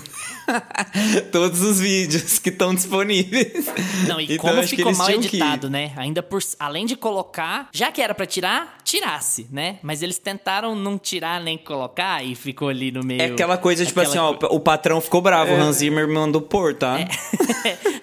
todos 1.31 1.61
os 1.61 1.81
vídeos 1.81 2.39
que 2.39 2.49
estão 2.49 2.75
disponíveis. 2.75 3.67
Não, 4.09 4.21
e 4.21 4.25
então, 4.25 4.39
como 4.39 4.63
ficou 4.63 4.95
mal 4.95 5.11
editado, 5.11 5.69
né? 5.69 5.93
Ainda 5.97 6.23
por. 6.23 6.41
Além 6.59 6.87
de 6.87 6.97
colocar, 6.97 7.69
já 7.73 7.93
que 7.93 8.01
era 8.01 8.15
para 8.15 8.27
tirar, 8.27 8.79
tirasse, 8.83 9.47
né? 9.51 9.79
Mas 9.83 10.03
eles 10.03 10.19
tentaram 10.19 10.70
não 10.75 10.99
tirar 10.99 11.41
nem 11.41 11.57
colocar 11.57 12.25
e 12.25 12.35
ficou 12.35 12.69
ali 12.69 12.91
no 12.91 13.03
meio. 13.03 13.23
É 13.23 13.27
aquela 13.27 13.57
coisa, 13.57 13.85
tipo 13.85 14.01
assim, 14.01 14.19
ó, 14.19 14.37
o 14.51 14.61
patrão 14.61 15.01
ficou 15.01 15.21
bravo, 15.21 15.53
é. 15.53 15.59
o 15.59 15.61
Hans 15.61 15.77
Zimmer 15.77 16.07
me 16.07 16.15
mandou 16.15 16.41
pôr, 16.41 16.75
tá? 16.75 17.01
É. 17.01 17.09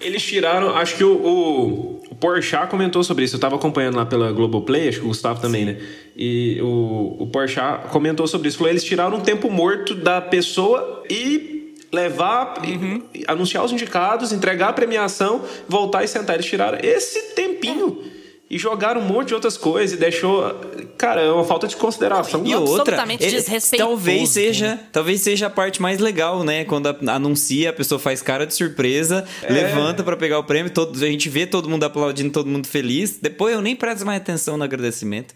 Eles 0.00 0.22
tiraram, 0.22 0.76
acho 0.76 0.96
que 0.96 1.04
o, 1.04 1.12
o, 1.12 2.02
o 2.10 2.14
Porchat 2.14 2.68
comentou 2.68 3.02
sobre 3.04 3.24
isso, 3.24 3.36
eu 3.36 3.40
tava 3.40 3.56
acompanhando 3.56 3.96
lá 3.96 4.06
pela 4.06 4.32
Globoplay, 4.32 4.88
acho 4.88 5.00
que 5.00 5.04
o 5.04 5.08
Gustavo 5.08 5.40
também, 5.40 5.64
né? 5.64 5.80
E 6.16 6.60
o, 6.62 7.16
o 7.20 7.26
Porchat 7.26 7.88
comentou 7.88 8.26
sobre 8.26 8.48
isso, 8.48 8.58
falou, 8.58 8.70
eles 8.70 8.84
tiraram 8.84 9.18
um 9.18 9.20
tempo 9.20 9.50
morto 9.50 9.94
da 9.94 10.20
pessoa 10.20 11.04
e 11.10 11.58
levar, 11.92 12.62
uhum. 12.64 13.02
e, 13.14 13.24
anunciar 13.26 13.64
os 13.64 13.72
indicados, 13.72 14.32
entregar 14.32 14.68
a 14.68 14.72
premiação, 14.72 15.42
voltar 15.68 16.04
e 16.04 16.08
sentar. 16.08 16.36
Eles 16.36 16.46
tiraram 16.46 16.78
esse 16.82 17.34
tempinho. 17.34 18.02
É 18.04 18.18
e 18.50 18.58
jogaram 18.58 19.02
um 19.02 19.04
monte 19.04 19.28
de 19.28 19.34
outras 19.34 19.56
coisas 19.56 19.96
e 19.96 20.00
deixou. 20.00 20.42
Cara, 20.96 21.20
é 21.20 21.30
uma 21.30 21.44
falta 21.44 21.68
de 21.68 21.76
consideração. 21.76 22.44
E 22.46 22.54
outra, 22.54 22.96
é, 22.96 23.76
talvez 23.76 24.30
seja, 24.30 24.80
talvez 24.90 25.20
seja 25.20 25.46
a 25.48 25.50
parte 25.50 25.82
mais 25.82 25.98
legal, 25.98 26.42
né? 26.42 26.64
Quando 26.64 26.88
anuncia, 27.08 27.70
a 27.70 27.72
pessoa 27.72 27.98
faz 27.98 28.22
cara 28.22 28.46
de 28.46 28.54
surpresa, 28.54 29.26
é. 29.42 29.52
levanta 29.52 30.02
para 30.02 30.16
pegar 30.16 30.38
o 30.38 30.44
prêmio, 30.44 30.72
todo, 30.72 30.96
a 30.96 31.08
gente 31.08 31.28
vê 31.28 31.46
todo 31.46 31.68
mundo 31.68 31.84
aplaudindo, 31.84 32.30
todo 32.30 32.48
mundo 32.48 32.66
feliz. 32.66 33.18
Depois 33.20 33.54
eu 33.54 33.60
nem 33.60 33.76
presto 33.76 34.06
mais 34.06 34.20
atenção 34.20 34.56
no 34.56 34.64
agradecimento. 34.64 35.34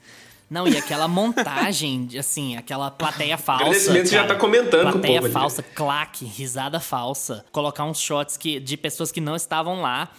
Não, 0.49 0.69
e 0.69 0.77
aquela 0.77 1.09
montagem, 1.09 2.09
assim, 2.19 2.57
aquela 2.59 2.91
plateia 2.91 3.39
falsa. 3.39 3.65
Agradecimento 3.65 4.11
cara, 4.11 4.23
já 4.23 4.29
tá 4.29 4.35
comentando 4.35 4.93
Plateia 4.93 5.21
com 5.21 5.27
o 5.27 5.31
povo 5.31 5.33
falsa, 5.33 5.63
ali. 5.63 5.71
claque, 5.75 6.25
risada 6.27 6.79
falsa. 6.79 7.45
Colocar 7.51 7.85
uns 7.85 7.99
shots 7.99 8.37
que, 8.37 8.61
de 8.61 8.77
pessoas 8.77 9.11
que 9.11 9.19
não 9.21 9.35
estavam 9.35 9.81
lá 9.81 10.11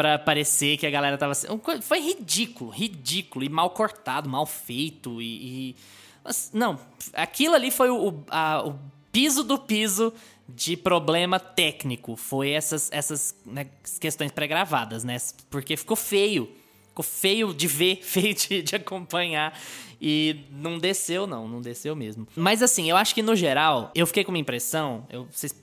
pra 0.00 0.18
parecer 0.18 0.78
que 0.78 0.86
a 0.86 0.90
galera 0.90 1.18
tava. 1.18 1.34
Foi 1.82 2.00
ridículo, 2.00 2.70
ridículo. 2.70 3.44
E 3.44 3.50
mal 3.50 3.68
cortado, 3.68 4.30
mal 4.30 4.46
feito. 4.46 5.20
E. 5.20 5.26
e... 5.72 5.76
Mas, 6.24 6.50
não, 6.54 6.80
aquilo 7.12 7.54
ali 7.54 7.70
foi 7.70 7.90
o, 7.90 8.24
a, 8.30 8.66
o 8.66 8.78
piso 9.12 9.44
do 9.44 9.58
piso 9.58 10.10
de 10.48 10.74
problema 10.74 11.38
técnico. 11.38 12.16
Foi 12.16 12.48
essas, 12.48 12.90
essas 12.90 13.34
né, 13.44 13.66
questões 14.00 14.32
pré-gravadas, 14.32 15.04
né? 15.04 15.18
Porque 15.50 15.76
ficou 15.76 15.98
feio. 15.98 16.50
Ficou 16.88 17.02
feio 17.02 17.52
de 17.52 17.66
ver, 17.66 17.96
feio 18.02 18.34
de, 18.34 18.62
de 18.62 18.76
acompanhar. 18.76 19.52
E 20.00 20.44
não 20.50 20.78
desceu, 20.78 21.26
não, 21.26 21.46
não 21.46 21.60
desceu 21.60 21.94
mesmo. 21.94 22.26
Mas 22.34 22.62
assim, 22.62 22.88
eu 22.88 22.96
acho 22.96 23.14
que 23.14 23.22
no 23.22 23.36
geral, 23.36 23.90
eu 23.94 24.06
fiquei 24.06 24.24
com 24.24 24.32
uma 24.32 24.38
impressão, 24.38 25.06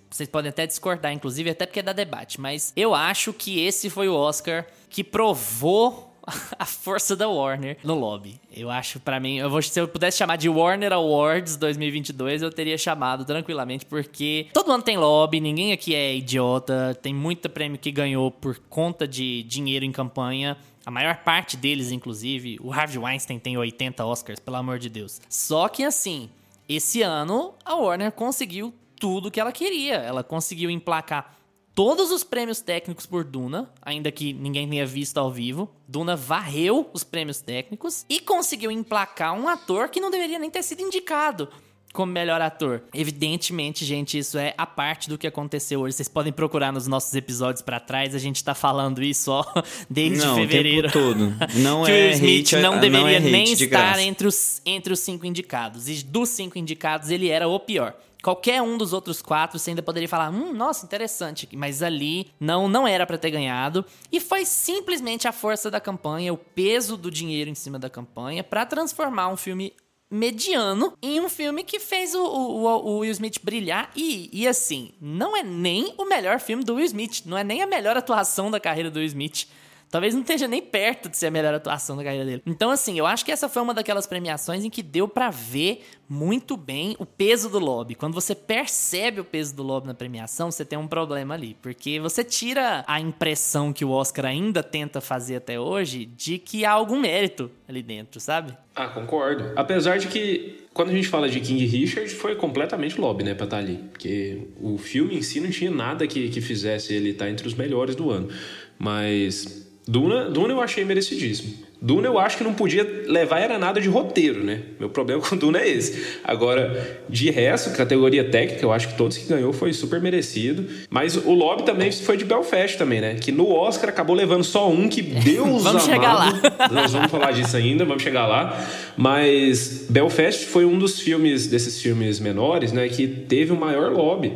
vocês 0.10 0.30
podem 0.30 0.50
até 0.50 0.68
discordar, 0.68 1.12
inclusive, 1.12 1.50
até 1.50 1.66
porque 1.66 1.80
é 1.80 1.84
da 1.84 1.94
debate, 1.94 2.40
mas 2.40 2.72
eu 2.76 2.94
acho 2.94 3.34
que 3.34 3.60
esse 3.60 3.90
foi 3.90 4.08
o 4.08 4.14
Oscar 4.14 4.68
que 4.90 5.04
provou 5.04 6.14
a 6.58 6.66
força 6.66 7.16
da 7.16 7.28
Warner 7.28 7.78
no 7.84 7.96
lobby. 7.96 8.40
Eu 8.56 8.70
acho, 8.70 9.00
para 9.00 9.20
mim, 9.20 9.38
eu 9.38 9.50
vou, 9.50 9.62
se 9.62 9.80
eu 9.80 9.88
pudesse 9.88 10.18
chamar 10.18 10.36
de 10.36 10.50
Warner 10.50 10.92
Awards 10.94 11.56
2022, 11.56 12.42
eu 12.42 12.52
teria 12.52 12.78
chamado 12.78 13.26
tranquilamente, 13.26 13.86
porque 13.86 14.48
todo 14.54 14.72
ano 14.72 14.84
tem 14.84 14.98
lobby, 14.98 15.40
ninguém 15.40 15.72
aqui 15.72 15.96
é 15.96 16.16
idiota, 16.16 16.98
tem 17.02 17.14
muito 17.14 17.50
prêmio 17.50 17.80
que 17.80 17.92
ganhou 17.92 18.30
por 18.30 18.60
conta 18.70 19.08
de 19.08 19.44
dinheiro 19.44 19.86
em 19.86 19.92
campanha. 19.92 20.58
A 20.88 20.90
maior 20.90 21.18
parte 21.18 21.58
deles, 21.58 21.92
inclusive, 21.92 22.58
o 22.62 22.72
Harvey 22.72 22.98
Weinstein 22.98 23.38
tem 23.40 23.58
80 23.58 24.06
Oscars, 24.06 24.40
pelo 24.40 24.56
amor 24.56 24.80
de 24.80 24.88
Deus. 24.88 25.20
Só 25.28 25.68
que 25.68 25.84
assim, 25.84 26.30
esse 26.70 27.02
ano 27.02 27.54
a 27.66 27.76
Warner 27.76 28.10
conseguiu 28.10 28.74
tudo 28.98 29.30
que 29.30 29.38
ela 29.38 29.52
queria. 29.52 29.96
Ela 29.96 30.24
conseguiu 30.24 30.70
emplacar 30.70 31.36
todos 31.76 32.10
os 32.10 32.24
prêmios 32.24 32.62
técnicos 32.62 33.06
por 33.06 33.26
Duna, 33.26 33.70
ainda 33.82 34.10
que 34.14 34.32
ninguém 34.32 34.66
tenha 34.66 34.86
visto 34.86 35.18
ao 35.18 35.30
vivo. 35.30 35.70
Duna 35.86 36.16
varreu 36.16 36.90
os 36.94 37.04
prêmios 37.04 37.42
técnicos 37.42 38.06
e 38.08 38.22
conseguiu 38.22 38.72
emplacar 38.72 39.34
um 39.34 39.50
ator 39.50 39.90
que 39.90 40.00
não 40.00 40.10
deveria 40.10 40.40
nem 40.40 40.50
ter 40.50 40.64
sido 40.64 40.84
indicado 40.84 41.50
como 41.98 42.14
melhor 42.14 42.40
ator. 42.40 42.84
Evidentemente, 42.94 43.84
gente, 43.84 44.20
isso 44.20 44.38
é 44.38 44.54
a 44.56 44.68
parte 44.68 45.10
do 45.10 45.18
que 45.18 45.26
aconteceu 45.26 45.82
hoje. 45.82 45.96
Vocês 45.96 46.08
podem 46.08 46.32
procurar 46.32 46.72
nos 46.72 46.86
nossos 46.86 47.12
episódios 47.16 47.64
para 47.64 47.80
trás, 47.80 48.14
a 48.14 48.20
gente 48.20 48.44
tá 48.44 48.54
falando 48.54 49.02
isso 49.02 49.32
ó, 49.32 49.44
desde 49.90 50.24
não, 50.24 50.36
fevereiro. 50.36 50.90
O 50.90 50.92
tempo 50.92 51.06
todo. 51.08 51.36
Não 51.56 51.82
que 51.86 51.92
é 51.92 52.10
o 52.10 52.12
Smith 52.12 52.54
hate, 52.54 52.56
não 52.58 52.80
deveria 52.80 53.20
não 53.20 53.28
é 53.28 53.32
nem 53.32 53.52
estar 53.52 53.96
de 53.98 54.04
entre 54.04 54.28
os, 54.28 54.62
entre 54.64 54.94
os 54.94 55.00
cinco 55.00 55.26
indicados. 55.26 55.90
E 55.90 56.04
dos 56.04 56.30
cinco 56.30 56.60
indicados, 56.60 57.10
ele 57.10 57.30
era 57.30 57.48
o 57.48 57.60
pior. 57.60 57.96
Qualquer 58.22 58.62
um 58.62 58.78
dos 58.78 58.94
outros 58.94 59.20
quatro, 59.20 59.58
você 59.58 59.72
ainda 59.72 59.82
poderia 59.82 60.08
falar, 60.08 60.30
hum, 60.30 60.54
nossa, 60.54 60.86
interessante. 60.86 61.50
Mas 61.56 61.82
ali 61.82 62.28
não, 62.40 62.68
não 62.68 62.88
era 62.88 63.08
para 63.08 63.18
ter 63.18 63.32
ganhado. 63.32 63.84
E 64.12 64.20
foi 64.20 64.46
simplesmente 64.46 65.28
a 65.28 65.32
força 65.32 65.72
da 65.72 65.80
campanha, 65.80 66.32
o 66.32 66.38
peso 66.38 66.96
do 66.96 67.10
dinheiro 67.10 67.50
em 67.50 67.56
cima 67.56 67.80
da 67.80 67.90
campanha, 67.90 68.44
para 68.44 68.68
transformar 68.68 69.30
um 69.30 69.38
filme 69.38 69.74
mediano 70.10 70.94
em 71.02 71.20
um 71.20 71.30
filme 71.30 71.64
que 71.64 71.80
fez 71.80 72.16
o, 72.16 72.24
o, 72.24 72.66
o, 72.66 72.98
Will 73.00 73.12
Smith 73.12 73.40
brilhar. 73.44 73.92
E, 73.96 74.30
e 74.32 74.48
assim, 74.48 74.94
não 75.02 75.36
é 75.36 75.44
nem 75.44 75.94
o 75.98 76.06
melhor 76.06 76.40
filme 76.40 76.64
do 76.64 76.76
Will 76.76 76.86
Smith, 76.86 77.24
não 77.26 77.38
é 77.38 77.44
nem 77.44 77.62
a 77.62 77.68
melhor 77.68 77.98
atuação 77.98 78.50
da 78.50 78.60
carreira 78.60 78.90
do 78.90 79.00
Will 79.00 79.08
Smith. 79.08 79.48
Talvez 79.90 80.14
não 80.14 80.22
esteja 80.22 80.48
nem 80.48 80.62
perto 80.62 81.08
de 81.08 81.16
ser 81.16 81.28
a 81.28 81.32
melhor 81.32 81.54
atuação 81.54 81.96
da 81.96 82.04
carreira 82.04 82.26
dele. 82.26 82.42
Então, 82.46 82.70
assim, 82.70 83.00
eu 83.00 83.06
acho 83.06 83.24
que 83.24 83.32
essa 83.32 83.48
foi 83.48 83.62
uma 83.62 83.74
daquelas 83.74 84.06
premiações 84.06 84.66
em 84.66 84.70
que 84.70 84.84
deu 84.84 85.08
para 85.08 85.30
ver 85.30 85.84
muito 86.10 86.58
bem 86.58 86.96
o 87.00 87.06
peso 87.06 87.50
do 87.50 87.58
lobby. 87.58 87.96
Quando 87.96 88.14
você 88.14 88.36
percebe 88.36 89.22
o 89.22 89.26
peso 89.26 89.56
do 89.56 89.64
lobby 89.64 89.88
na 89.88 89.94
premiação, 89.94 90.52
você 90.52 90.66
tem 90.66 90.78
um 90.78 90.88
problema 90.88 91.36
ali. 91.36 91.56
Porque 91.62 92.00
você 92.00 92.24
tira 92.24 92.84
a 92.86 93.00
impressão 93.00 93.72
que 93.72 93.86
o 93.86 93.92
Oscar 93.92 94.26
ainda 94.26 94.62
tenta 94.62 95.00
fazer 95.00 95.38
até 95.38 95.58
hoje 95.58 96.06
de 96.06 96.38
que 96.38 96.66
há 96.66 96.72
algum 96.72 97.00
mérito 97.00 97.50
ali 97.68 97.82
dentro, 97.82 98.20
sabe? 98.20 98.54
Ah, 98.76 98.88
concordo. 98.88 99.54
Apesar 99.56 99.98
de 99.98 100.08
que, 100.08 100.68
quando 100.74 100.90
a 100.90 100.94
gente 100.94 101.08
fala 101.08 101.30
de 101.30 101.40
King 101.40 101.66
Richard, 101.66 102.10
foi 102.10 102.36
completamente 102.36 103.00
lobby, 103.00 103.24
né, 103.24 103.34
pra 103.34 103.46
estar 103.46 103.58
tá 103.58 103.64
ali. 103.64 103.78
Porque 103.92 104.48
o 104.62 104.78
filme 104.78 105.18
em 105.18 105.22
si 105.22 105.40
não 105.40 105.50
tinha 105.50 105.72
nada 105.72 106.06
que, 106.06 106.30
que 106.30 106.42
fizesse 106.42 106.94
ele 106.94 107.12
estar 107.12 107.26
tá 107.26 107.32
entre 107.32 107.48
os 107.48 107.54
melhores 107.54 107.96
do 107.96 108.12
ano. 108.12 108.30
Mas 108.78 109.67
Duna, 109.88 110.30
Duna 110.30 110.54
eu 110.54 110.62
achei 110.62 110.84
merecidíssimo. 110.84 111.54
Duna 111.80 112.08
eu 112.08 112.18
acho 112.20 112.38
que 112.38 112.44
não 112.44 112.54
podia 112.54 112.84
levar 113.08 113.40
era 113.40 113.58
nada 113.58 113.80
de 113.80 113.88
roteiro, 113.88 114.44
né? 114.44 114.62
Meu 114.80 114.90
problema 114.90 115.22
com 115.26 115.38
Duna 115.38 115.60
é 115.60 115.70
esse. 115.70 116.20
Agora, 116.24 117.00
de 117.08 117.30
resto, 117.30 117.70
categoria 117.78 118.24
técnica, 118.30 118.66
eu 118.66 118.74
acho 118.74 118.90
que 118.90 118.98
todos 118.98 119.16
que 119.18 119.28
ganhou 119.28 119.54
foi 119.54 119.72
super 119.72 120.02
merecido. 120.02 120.66
Mas 120.90 121.16
o 121.16 121.32
lobby 121.32 121.64
também 121.64 121.92
foi 121.92 122.18
de 122.18 122.26
Belfast 122.26 122.78
também, 122.78 123.00
né? 123.00 123.16
Que 123.16 123.32
no 123.32 123.50
Oscar 123.50 123.90
acabou 123.90 124.16
levando 124.16 124.44
só 124.44 124.70
um 124.70 124.90
que 124.90 125.02
Deus 125.24 125.64
Vamos 125.64 125.66
amado. 125.66 125.86
chegar 125.86 126.14
lá. 126.14 126.42
Nós 126.72 126.92
vamos 126.92 127.10
falar 127.12 127.32
disso 127.32 127.56
ainda, 127.56 127.86
vamos 127.86 128.04
chegar 128.04 128.28
lá. 128.28 128.60
Mas 128.98 129.86
Belfast 129.90 130.46
foi 130.48 130.66
um 130.66 130.78
dos 130.78 131.00
filmes, 131.00 131.48
desses 131.48 131.82
filmes 131.82 132.20
menores, 132.20 132.74
né? 132.74 132.90
Que 132.90 133.08
teve 133.08 133.54
o 133.54 133.56
maior 133.56 133.92
lobby. 133.92 134.34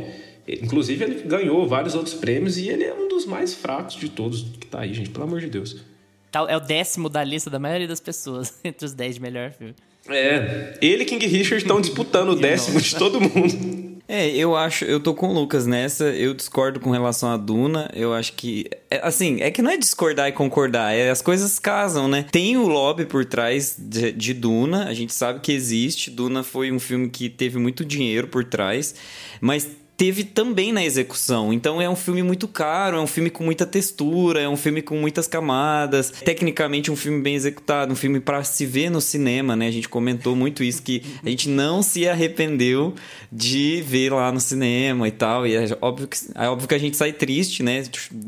Inclusive, 0.61 1.03
ele 1.03 1.23
ganhou 1.23 1.67
vários 1.67 1.95
outros 1.95 2.15
prêmios 2.15 2.57
e 2.57 2.69
ele 2.69 2.83
é 2.83 2.93
um 2.93 3.07
dos 3.07 3.25
mais 3.25 3.53
fracos 3.53 3.95
de 3.95 4.09
todos 4.09 4.41
que 4.59 4.67
tá 4.67 4.81
aí, 4.81 4.93
gente, 4.93 5.09
pelo 5.09 5.25
amor 5.25 5.39
de 5.39 5.47
Deus. 5.47 5.81
É 6.47 6.55
o 6.55 6.59
décimo 6.59 7.09
da 7.09 7.23
lista 7.23 7.49
da 7.49 7.59
maioria 7.59 7.87
das 7.87 7.99
pessoas, 7.99 8.53
entre 8.63 8.85
os 8.85 8.93
10 8.93 9.15
de 9.15 9.21
melhor 9.21 9.51
filme. 9.51 9.75
É, 10.09 10.77
ele 10.81 11.03
e 11.03 11.05
King 11.05 11.25
Richard 11.27 11.63
estão 11.63 11.79
disputando 11.79 12.29
o 12.29 12.35
décimo 12.35 12.81
de 12.81 12.95
todo 12.95 13.21
mundo. 13.21 13.91
É, 14.13 14.27
eu 14.27 14.57
acho, 14.57 14.83
eu 14.83 14.99
tô 14.99 15.13
com 15.13 15.29
o 15.29 15.33
Lucas 15.33 15.65
nessa, 15.65 16.03
eu 16.03 16.33
discordo 16.33 16.81
com 16.81 16.91
relação 16.91 17.29
a 17.29 17.37
Duna, 17.37 17.89
eu 17.93 18.13
acho 18.13 18.33
que, 18.33 18.69
é, 18.89 18.99
assim, 19.01 19.39
é 19.39 19.49
que 19.49 19.61
não 19.61 19.71
é 19.71 19.77
discordar 19.77 20.27
e 20.27 20.33
concordar, 20.33 20.93
é, 20.93 21.09
as 21.09 21.21
coisas 21.21 21.57
casam, 21.57 22.09
né? 22.09 22.25
Tem 22.29 22.57
o 22.57 22.67
lobby 22.67 23.05
por 23.05 23.23
trás 23.23 23.73
de, 23.79 24.11
de 24.11 24.33
Duna, 24.33 24.87
a 24.87 24.93
gente 24.93 25.13
sabe 25.13 25.39
que 25.39 25.53
existe, 25.53 26.11
Duna 26.11 26.43
foi 26.43 26.73
um 26.73 26.79
filme 26.79 27.09
que 27.09 27.29
teve 27.29 27.57
muito 27.57 27.85
dinheiro 27.85 28.27
por 28.27 28.43
trás, 28.43 28.93
mas 29.39 29.69
teve 30.01 30.23
também 30.23 30.73
na 30.73 30.83
execução. 30.83 31.53
Então 31.53 31.79
é 31.79 31.87
um 31.87 31.95
filme 31.95 32.23
muito 32.23 32.47
caro, 32.47 32.97
é 32.97 32.99
um 32.99 33.05
filme 33.05 33.29
com 33.29 33.43
muita 33.43 33.67
textura, 33.67 34.41
é 34.41 34.49
um 34.49 34.57
filme 34.57 34.81
com 34.81 34.95
muitas 34.95 35.27
camadas. 35.27 36.09
Tecnicamente 36.09 36.89
um 36.89 36.95
filme 36.95 37.21
bem 37.21 37.35
executado, 37.35 37.93
um 37.93 37.95
filme 37.95 38.19
para 38.19 38.43
se 38.43 38.65
ver 38.65 38.89
no 38.89 38.99
cinema, 38.99 39.55
né? 39.55 39.67
A 39.67 39.71
gente 39.71 39.87
comentou 39.87 40.35
muito 40.35 40.63
isso 40.63 40.81
que 40.81 41.03
a 41.23 41.29
gente 41.29 41.47
não 41.47 41.83
se 41.83 42.09
arrependeu 42.09 42.95
de 43.31 43.83
ver 43.85 44.11
lá 44.11 44.31
no 44.31 44.39
cinema 44.39 45.07
e 45.07 45.11
tal. 45.11 45.45
E 45.45 45.53
é 45.55 45.77
óbvio 45.79 46.07
que, 46.07 46.17
é 46.33 46.49
óbvio 46.49 46.67
que 46.67 46.73
a 46.73 46.79
gente 46.79 46.97
sai 46.97 47.13
triste, 47.13 47.61
né? 47.61 47.83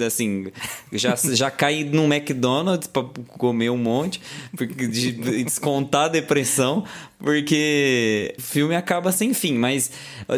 Assim, 0.05 0.51
já, 0.91 1.15
já 1.15 1.49
cai 1.49 1.83
no 1.83 2.03
McDonald's 2.03 2.85
para 2.85 3.01
comer 3.35 3.71
um 3.71 3.77
monte, 3.77 4.21
de 4.53 5.11
descontar 5.43 6.03
a 6.03 6.09
depressão, 6.09 6.83
porque 7.17 8.35
o 8.37 8.41
filme 8.41 8.75
acaba 8.75 9.11
sem 9.11 9.33
fim, 9.33 9.55
mas 9.57 9.89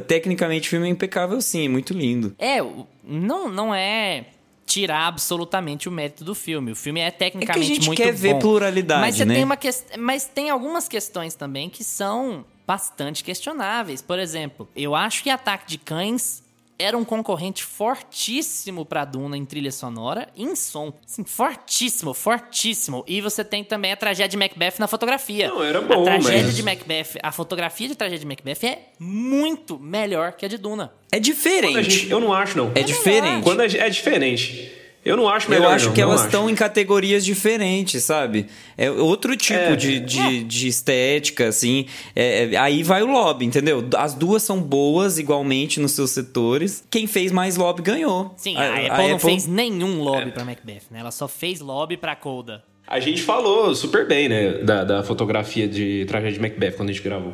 tecnicamente 0.08 0.68
o 0.68 0.70
filme 0.70 0.88
é 0.88 0.90
impecável 0.92 1.25
sim, 1.42 1.68
muito 1.68 1.94
lindo. 1.94 2.36
É, 2.40 2.58
não, 3.04 3.50
não 3.50 3.74
é 3.74 4.26
tirar 4.66 5.08
absolutamente 5.08 5.88
o 5.88 5.92
mérito 5.92 6.24
do 6.24 6.34
filme. 6.34 6.72
O 6.72 6.76
filme 6.76 7.00
é 7.00 7.12
tecnicamente 7.12 7.68
muito 7.68 7.86
bom. 7.86 7.92
a 7.92 7.96
gente 7.96 7.98
quer 7.98 8.12
bom, 8.14 8.20
ver 8.20 8.40
pluralidade, 8.40 9.02
mas 9.02 9.20
né? 9.20 9.36
Tem 9.36 9.44
uma 9.44 9.56
que... 9.56 9.70
Mas 9.98 10.26
tem 10.26 10.50
algumas 10.50 10.88
questões 10.88 11.36
também 11.36 11.70
que 11.70 11.84
são 11.84 12.46
bastante 12.66 13.24
questionáveis. 13.24 14.02
Por 14.02 14.18
exemplo, 14.18 14.68
eu 14.76 14.96
acho 14.96 15.24
que 15.24 15.30
Ataque 15.30 15.68
de 15.68 15.78
Cães 15.78 16.44
era 16.78 16.98
um 16.98 17.06
concorrente 17.06 17.64
fortíssimo 17.64 18.86
para 18.86 19.06
Duna 19.06 19.38
em 19.38 19.46
trilha 19.46 19.72
sonora 19.72 20.28
e 20.36 20.44
em 20.44 20.56
som. 20.56 20.94
Assim, 21.06 21.24
fortíssimo, 21.24 22.14
fortíssimo. 22.14 23.04
E 23.08 23.22
você 23.22 23.44
tem 23.44 23.64
também 23.64 23.92
a 23.92 23.98
tragédia 23.98 24.30
de 24.30 24.38
Macbeth 24.38 24.76
na 24.80 24.88
fotografia. 24.88 25.48
Não, 25.48 25.64
era 25.64 25.82
bom, 25.82 26.02
A 26.02 26.04
tragédia 26.04 26.44
mas... 26.44 26.56
de 26.56 26.64
Macbeth, 26.64 27.20
a 27.22 27.32
fotografia 27.32 27.88
de 27.88 27.96
tragédia 27.96 28.20
de 28.20 28.28
Macbeth 28.28 28.66
é 28.66 28.80
muito 29.00 29.80
melhor 29.80 30.34
que 30.34 30.46
a 30.46 30.50
de 30.50 30.58
Duna. 30.58 30.94
É 31.12 31.20
diferente. 31.20 31.90
Gente, 31.90 32.10
eu 32.10 32.20
não 32.20 32.34
acho, 32.34 32.58
não. 32.58 32.72
É, 32.76 32.84
diferente. 32.84 33.44
Quando 33.44 33.62
a, 33.62 33.66
é 33.66 33.90
diferente. 33.90 34.85
Eu 35.06 35.16
não 35.16 35.30
acho 35.30 35.50
melhor. 35.52 35.66
Eu 35.66 35.70
acho 35.70 35.86
não, 35.86 35.94
que 35.94 36.02
não 36.02 36.08
elas 36.10 36.22
acho. 36.22 36.30
estão 36.30 36.50
em 36.50 36.56
categorias 36.56 37.24
diferentes, 37.24 38.04
sabe? 38.04 38.48
É 38.76 38.90
outro 38.90 39.38
tipo 39.38 39.60
É. 39.60 39.76
de, 39.76 40.00
de, 40.00 40.44
de 40.44 40.68
estética, 40.68 41.48
assim. 41.48 41.86
É, 42.16 42.54
é- 42.54 42.58
aí 42.58 42.82
vai 42.82 43.04
o 43.04 43.06
lobby, 43.06 43.46
entendeu? 43.46 43.88
As 43.96 44.16
duas 44.16 44.42
são 44.42 44.60
boas 44.60 45.20
igualmente 45.20 45.80
nos 45.80 45.92
seus 45.92 46.10
setores. 46.10 46.84
Quem 46.90 47.06
fez 47.06 47.32
mais 47.32 47.56
lobby 47.56 47.84
ganhou. 47.84 48.34
Sim, 48.36 48.58
a, 48.58 48.88
Apple 48.96 49.10
não 49.10 49.20
fez 49.20 49.46
nenhum 49.46 50.02
lobby 50.02 50.32
pra 50.32 50.44
Macbeth, 50.44 50.82
né? 50.90 51.00
Ela 51.02 51.12
só 51.12 51.28
fez 51.28 51.60
lobby 51.60 51.96
pra 51.98 52.16
Coda. 52.16 52.64
A 52.88 53.00
gente 53.00 53.22
falou 53.22 53.74
super 53.76 54.08
bem, 54.08 54.28
né, 54.30 54.54
da, 54.60 54.84
da 54.84 55.04
fotografia 55.04 55.68
de 55.68 56.06
Tragédia 56.06 56.34
de 56.36 56.40
Macbeth 56.40 56.74
quando 56.74 56.90
a 56.90 56.94
gente 56.94 57.04
gravou. 57.04 57.34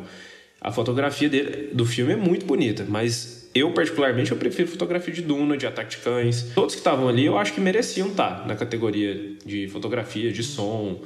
A 0.60 0.70
fotografia 0.72 1.28
dele, 1.28 1.70
do 1.72 1.84
filme 1.84 2.12
é 2.12 2.16
muito 2.16 2.46
bonita, 2.46 2.86
mas 2.88 3.41
eu, 3.54 3.70
particularmente, 3.72 4.30
eu 4.30 4.36
prefiro 4.36 4.68
fotografia 4.68 5.12
de 5.12 5.22
Duna, 5.22 5.56
de 5.56 5.66
Ataque 5.66 5.96
de 5.96 6.02
Cães. 6.02 6.50
Todos 6.54 6.74
que 6.74 6.80
estavam 6.80 7.08
ali, 7.08 7.26
eu 7.26 7.36
acho 7.36 7.52
que 7.52 7.60
mereciam 7.60 8.08
estar 8.08 8.46
na 8.46 8.54
categoria 8.56 9.36
de 9.44 9.68
fotografia, 9.68 10.32
de 10.32 10.42
som. 10.42 11.00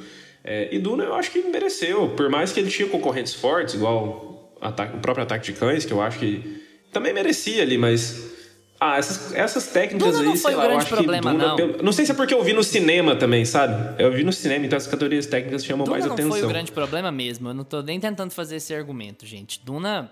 É, 0.44 0.68
e 0.74 0.78
Duna, 0.78 1.04
eu 1.04 1.14
acho 1.14 1.30
que 1.30 1.42
mereceu. 1.42 2.08
Por 2.10 2.28
mais 2.30 2.52
que 2.52 2.60
ele 2.60 2.70
tinha 2.70 2.88
concorrentes 2.88 3.34
fortes, 3.34 3.74
igual 3.74 4.56
o 4.60 4.98
próprio 5.00 5.24
Ataque 5.24 5.46
de 5.46 5.58
Cães, 5.58 5.84
que 5.84 5.92
eu 5.92 6.00
acho 6.00 6.18
que 6.18 6.62
também 6.92 7.12
merecia 7.12 7.62
ali, 7.62 7.76
mas 7.76 8.34
Ah, 8.78 8.98
essas, 8.98 9.34
essas 9.34 9.66
técnicas 9.68 10.12
Duna 10.12 10.22
não 10.22 10.32
aí, 10.32 10.38
foi 10.38 10.50
sei 10.52 10.54
um 10.54 10.58
lá, 10.58 10.64
eu 10.64 10.68
grande 10.70 10.84
acho 10.84 10.94
problema, 10.94 11.30
que 11.30 11.36
Duna, 11.38 11.48
não. 11.48 11.56
pelo- 11.56 11.82
não 11.82 11.92
sei 11.92 12.04
se 12.04 12.12
é 12.12 12.14
porque 12.14 12.34
eu 12.34 12.44
vi 12.44 12.52
no 12.52 12.62
cinema 12.62 13.16
também, 13.16 13.42
sabe? 13.44 14.00
Eu 14.02 14.12
vi 14.12 14.22
no 14.22 14.32
cinema, 14.32 14.66
então 14.66 14.76
essas 14.76 14.90
categorias 14.90 15.24
técnicas 15.26 15.64
chamam 15.64 15.84
Duna 15.84 15.96
mais 15.96 16.04
não 16.06 16.12
atenção. 16.12 16.30
foi 16.32 16.42
o 16.44 16.48
grande 16.48 16.70
problema 16.72 17.10
mesmo. 17.10 17.48
Eu 17.48 17.54
não 17.54 17.64
tô 17.64 17.80
nem 17.82 17.98
tentando 17.98 18.30
fazer 18.32 18.56
esse 18.56 18.74
argumento, 18.74 19.24
gente. 19.26 19.60
Duna 19.64 20.10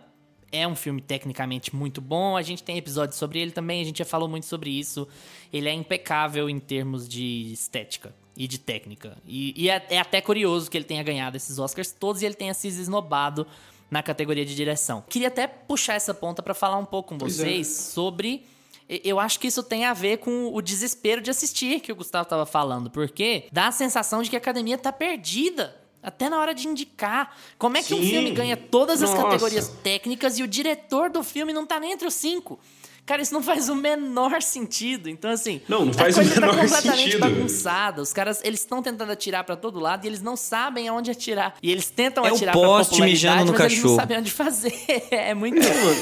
é 0.53 0.67
um 0.67 0.75
filme 0.75 1.01
tecnicamente 1.01 1.75
muito 1.75 2.01
bom. 2.01 2.37
A 2.37 2.43
gente 2.43 2.63
tem 2.63 2.77
episódios 2.77 3.19
sobre 3.19 3.41
ele 3.41 3.51
também. 3.51 3.81
A 3.81 3.85
gente 3.85 3.99
já 3.99 4.05
falou 4.05 4.29
muito 4.29 4.47
sobre 4.47 4.71
isso. 4.71 5.07
Ele 5.53 5.69
é 5.69 5.73
impecável 5.73 6.49
em 6.49 6.59
termos 6.59 7.09
de 7.09 7.53
estética 7.53 8.15
e 8.37 8.49
de 8.49 8.59
técnica. 8.59 9.17
E, 9.27 9.55
e 9.57 9.71
é, 9.71 9.85
é 9.91 9.99
até 9.99 10.21
curioso 10.21 10.71
que 10.71 10.77
ele 10.77 10.85
tenha 10.85 11.03
ganhado 11.03 11.37
esses 11.37 11.59
Oscars 11.59 11.93
todos 11.93 12.23
e 12.23 12.27
ele 12.27 12.35
tenha 12.35 12.55
se 12.55 12.69
esnobado 12.69 13.47
na 13.91 14.03
categoria 14.03 14.45
de 14.45 14.55
direção. 14.55 15.05
Queria 15.09 15.29
até 15.29 15.47
puxar 15.47 15.95
essa 15.95 16.13
ponta 16.13 16.43
pra 16.43 16.55
falar 16.55 16.79
um 16.79 16.85
pouco 16.85 17.11
com 17.11 17.25
é. 17.25 17.29
vocês 17.29 17.69
sobre 17.69 18.45
e- 18.89 19.01
Eu 19.05 19.19
acho 19.19 19.39
que 19.41 19.47
isso 19.47 19.63
tem 19.63 19.85
a 19.85 19.95
ver 19.95 20.19
com 20.19 20.53
o 20.53 20.61
desespero 20.61 21.21
de 21.21 21.31
assistir 21.31 21.81
que 21.81 21.93
o 21.93 21.97
Gustavo 21.97 22.29
tava 22.29 22.47
falando, 22.47 22.91
porque 22.91 23.47
dá 23.53 23.69
a 23.69 23.73
sensação 23.73 24.23
de 24.23 24.31
que 24.31 24.37
a 24.37 24.39
academia 24.39 24.79
tá 24.79 24.93
perdida. 24.93 25.77
Até 26.05 26.29
na 26.29 26.39
hora 26.39 26.55
de 26.55 26.69
indicar. 26.69 27.35
Como 27.59 27.77
é 27.77 27.83
que 27.83 27.95
um 27.95 28.03
Sim. 28.03 28.11
filme 28.11 28.31
ganha 28.33 28.57
todas 28.57 29.03
as 29.03 29.11
Nossa. 29.11 29.23
categorias 29.23 29.69
técnicas 29.83 30.39
e 30.39 30.43
o 30.43 30.47
diretor 30.49 31.11
do 31.11 31.23
filme 31.23 31.53
não 31.53 31.65
tá 31.67 31.81
nem 31.81 31.93
entre 31.93 32.07
os 32.07 32.15
cinco? 32.15 32.59
Cara, 33.07 33.21
isso 33.21 33.35
não 33.35 33.43
faz 33.43 33.69
o 33.69 33.75
menor 33.75 34.41
sentido. 34.41 35.11
Então, 35.11 35.31
assim. 35.31 35.61
Não, 35.69 35.85
não 35.85 35.91
a 35.91 35.95
faz 35.95 36.17
o 36.17 36.21
coisa 36.23 36.41
menor 36.41 36.55
tá 36.55 36.63
completamente 36.63 37.03
sentido. 37.13 37.21
bagunçada. 37.21 38.01
Os 38.01 38.15
caras, 38.15 38.41
eles 38.43 38.61
estão 38.61 38.83
tentando 38.83 39.13
atirar 39.13 39.45
pra 39.45 39.57
todo 39.57 39.79
lado 39.79 40.07
e 40.07 40.09
eles 40.09 40.23
não 40.23 40.37
sabem 40.39 40.89
aonde 40.89 41.11
atirar. 41.11 41.55
E 41.63 41.71
eles 41.71 41.91
tentam 41.91 42.25
É 42.25 42.31
o 42.33 42.35
atirar 42.35 42.55
poste 42.55 42.97
pra 42.97 43.05
mijando 43.05 43.45
no 43.45 43.53
mas 43.53 43.61
eles 43.61 43.73
não 43.75 43.83
cachorro. 43.83 43.97
sabem 43.97 44.19
onde 44.19 44.31
fazer. 44.31 44.73
É 45.11 45.35
muito. 45.35 45.59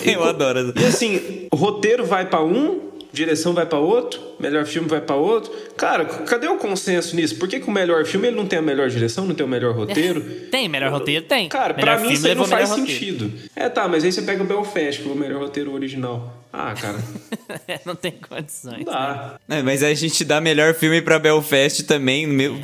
Eu 0.08 0.22
adoro. 0.22 0.72
E 0.78 0.84
assim, 0.84 1.48
o 1.50 1.56
roteiro 1.56 2.06
vai 2.06 2.24
pra 2.28 2.40
um, 2.44 2.91
direção 3.12 3.52
vai 3.52 3.66
pra 3.66 3.78
outro, 3.78 4.20
melhor 4.40 4.64
filme 4.64 4.88
vai 4.88 5.00
pra 5.00 5.14
outro. 5.14 5.52
Cara, 5.76 6.04
cadê 6.04 6.48
o 6.48 6.56
consenso 6.56 7.14
nisso? 7.14 7.36
Por 7.36 7.48
que, 7.48 7.60
que 7.60 7.68
o 7.68 7.70
melhor 7.70 8.04
filme 8.04 8.28
ele 8.28 8.36
não 8.36 8.46
tem 8.46 8.58
a 8.58 8.62
melhor 8.62 8.88
direção, 8.88 9.26
não 9.26 9.34
tem 9.34 9.44
o 9.44 9.48
melhor 9.48 9.74
roteiro? 9.74 10.22
Tem, 10.50 10.68
melhor 10.68 10.90
roteiro 10.90 11.24
tem. 11.24 11.48
Cara, 11.48 11.72
pra 11.72 11.98
mim 11.98 12.12
isso 12.12 12.34
não 12.34 12.44
faz 12.44 12.68
sentido. 12.70 13.32
É, 13.56 13.68
tá, 13.68 13.88
mas 13.88 14.04
aí 14.04 14.12
você 14.12 14.22
pega 14.22 14.42
o 14.42 14.46
Belfast, 14.46 15.00
que 15.02 15.08
é 15.08 15.12
o 15.12 15.16
melhor 15.16 15.40
roteiro 15.40 15.72
original. 15.72 16.41
Ah, 16.52 16.74
cara, 16.78 16.98
não 17.86 17.94
tem 17.96 18.12
condições. 18.12 18.84
não 18.84 18.92
dá. 18.92 19.40
É, 19.48 19.62
mas 19.62 19.82
aí 19.82 19.92
a 19.92 19.96
gente 19.96 20.22
dá 20.24 20.40
melhor 20.40 20.74
filme 20.74 21.00
pra 21.00 21.18
Belfast 21.18 21.82
também. 21.84 22.26
Meu... 22.26 22.54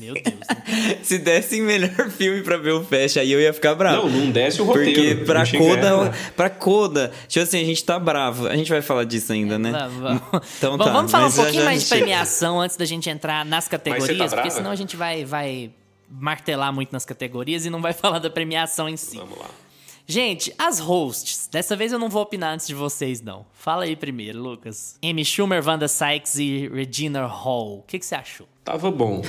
Meu 0.00 0.14
Deus. 0.14 0.24
Se 1.02 1.18
dessem 1.18 1.60
melhor 1.60 2.08
filme 2.16 2.42
pra 2.42 2.56
Belfast, 2.56 3.18
aí 3.18 3.30
eu 3.30 3.40
ia 3.40 3.52
ficar 3.52 3.74
bravo. 3.74 4.08
Não, 4.08 4.20
não 4.24 4.30
desce 4.30 4.62
o 4.62 4.64
roteiro. 4.64 4.92
Porque 4.92 5.24
pra 5.26 5.44
Coda, 5.46 6.12
pra 6.34 6.48
Coda, 6.50 7.12
tipo 7.28 7.42
assim, 7.42 7.60
a 7.60 7.64
gente 7.64 7.84
tá 7.84 7.98
bravo. 7.98 8.46
A 8.46 8.56
gente 8.56 8.70
vai 8.70 8.80
falar 8.80 9.04
disso 9.04 9.32
ainda, 9.32 9.58
né? 9.58 9.72
Vamos, 9.72 10.00
vamos. 10.00 10.22
Então 10.56 10.70
Vamos- 10.78 10.86
tá, 10.86 10.92
vamos 10.92 11.10
falar 11.12 11.26
um 11.26 11.32
pouquinho 11.32 11.64
mais 11.64 11.82
de 11.82 11.88
premiação 11.88 12.60
antes 12.60 12.76
da 12.76 12.84
gente 12.84 13.10
entrar 13.10 13.44
nas 13.44 13.68
categorias, 13.68 14.30
tá 14.30 14.36
porque 14.36 14.50
senão 14.50 14.70
a 14.70 14.76
gente 14.76 14.96
vai, 14.96 15.24
vai 15.24 15.70
martelar 16.08 16.72
muito 16.72 16.92
nas 16.92 17.04
categorias 17.04 17.66
e 17.66 17.70
não 17.70 17.82
vai 17.82 17.92
falar 17.92 18.18
da 18.18 18.30
premiação 18.30 18.88
em 18.88 18.96
si. 18.96 19.16
Vamos 19.16 19.38
lá. 19.38 19.46
Gente, 20.06 20.52
as 20.58 20.78
hosts. 20.78 21.48
Dessa 21.50 21.74
vez 21.74 21.90
eu 21.90 21.98
não 21.98 22.10
vou 22.10 22.22
opinar 22.22 22.52
antes 22.52 22.66
de 22.66 22.74
vocês, 22.74 23.22
não. 23.22 23.46
Fala 23.54 23.84
aí 23.84 23.96
primeiro, 23.96 24.38
Lucas. 24.42 24.98
Amy 25.02 25.24
Schumer, 25.24 25.66
Wanda 25.66 25.88
Sykes 25.88 26.36
e 26.38 26.68
Regina 26.68 27.24
Hall. 27.26 27.78
O 27.78 27.82
que, 27.86 27.98
que 27.98 28.04
você 28.04 28.14
achou? 28.14 28.46
Tava 28.62 28.90
bom. 28.90 29.22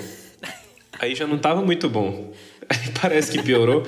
Aí 1.00 1.16
já 1.16 1.26
não 1.26 1.38
tava 1.38 1.62
muito 1.62 1.90
bom. 1.90 2.34
Aí 2.70 2.92
parece 3.02 3.32
que 3.32 3.42
piorou. 3.42 3.84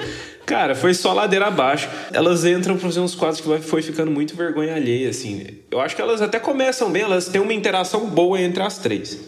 Cara, 0.45 0.75
foi 0.75 0.93
só 0.93 1.11
ladeira 1.11 1.47
abaixo. 1.47 1.89
Elas 2.13 2.45
entram 2.45 2.75
pra 2.77 2.87
fazer 2.87 3.01
uns 3.01 3.15
quadros 3.15 3.41
que 3.41 3.59
foi 3.59 3.81
ficando 3.81 4.11
muito 4.11 4.35
vergonha 4.35 4.75
alheia, 4.75 5.09
assim. 5.09 5.45
Eu 5.69 5.81
acho 5.81 5.95
que 5.95 6.01
elas 6.01 6.21
até 6.21 6.39
começam 6.39 6.89
bem, 6.89 7.01
elas 7.01 7.27
têm 7.27 7.41
uma 7.41 7.53
interação 7.53 8.07
boa 8.07 8.39
entre 8.39 8.63
as 8.63 8.77
três. 8.77 9.19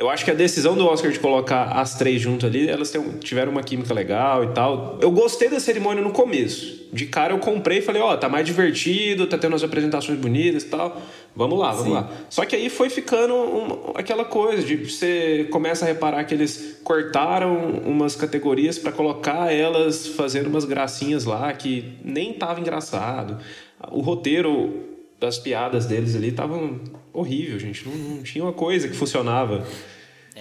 Eu 0.00 0.08
acho 0.08 0.24
que 0.24 0.30
a 0.30 0.34
decisão 0.34 0.74
do 0.74 0.86
Oscar 0.86 1.12
de 1.12 1.18
colocar 1.20 1.64
as 1.72 1.94
três 1.98 2.22
junto 2.22 2.46
ali, 2.46 2.66
elas 2.66 2.90
tiveram 3.22 3.52
uma 3.52 3.62
química 3.62 3.92
legal 3.92 4.42
e 4.42 4.48
tal. 4.48 4.98
Eu 5.02 5.10
gostei 5.10 5.50
da 5.50 5.60
cerimônia 5.60 6.02
no 6.02 6.10
começo. 6.10 6.88
De 6.90 7.04
cara 7.04 7.34
eu 7.34 7.38
comprei 7.38 7.78
e 7.78 7.82
falei, 7.82 8.00
ó, 8.00 8.16
tá 8.16 8.26
mais 8.26 8.46
divertido, 8.46 9.26
tá 9.26 9.36
tendo 9.36 9.54
as 9.54 9.62
apresentações 9.62 10.18
bonitas 10.18 10.62
e 10.62 10.66
tal. 10.68 10.98
Vamos 11.36 11.58
lá, 11.58 11.72
vamos 11.72 11.92
lá. 11.92 12.10
Só 12.30 12.46
que 12.46 12.56
aí 12.56 12.70
foi 12.70 12.88
ficando 12.88 13.34
um- 13.34 13.92
aquela 13.94 14.24
coisa 14.24 14.62
de 14.66 14.76
você 14.90 15.46
começa 15.50 15.84
a 15.84 15.88
reparar 15.88 16.24
que 16.24 16.32
eles 16.34 16.80
cortaram 16.82 17.54
umas 17.84 18.16
categorias 18.16 18.78
pra 18.78 18.90
colocar 18.92 19.52
elas 19.52 20.06
fazendo 20.06 20.46
umas 20.46 20.64
gracinhas 20.64 21.26
lá 21.26 21.52
que 21.52 21.92
nem 22.02 22.32
tava 22.32 22.58
engraçado. 22.58 23.36
O 23.92 24.00
roteiro 24.00 24.88
das 25.20 25.38
piadas 25.38 25.84
deles 25.84 26.16
ali 26.16 26.28
estavam 26.28 26.80
horrível, 27.12 27.58
gente. 27.58 27.86
Não, 27.86 27.94
não 28.16 28.22
tinha 28.22 28.42
uma 28.42 28.54
coisa 28.54 28.88
que 28.88 28.96
funcionava. 28.96 29.66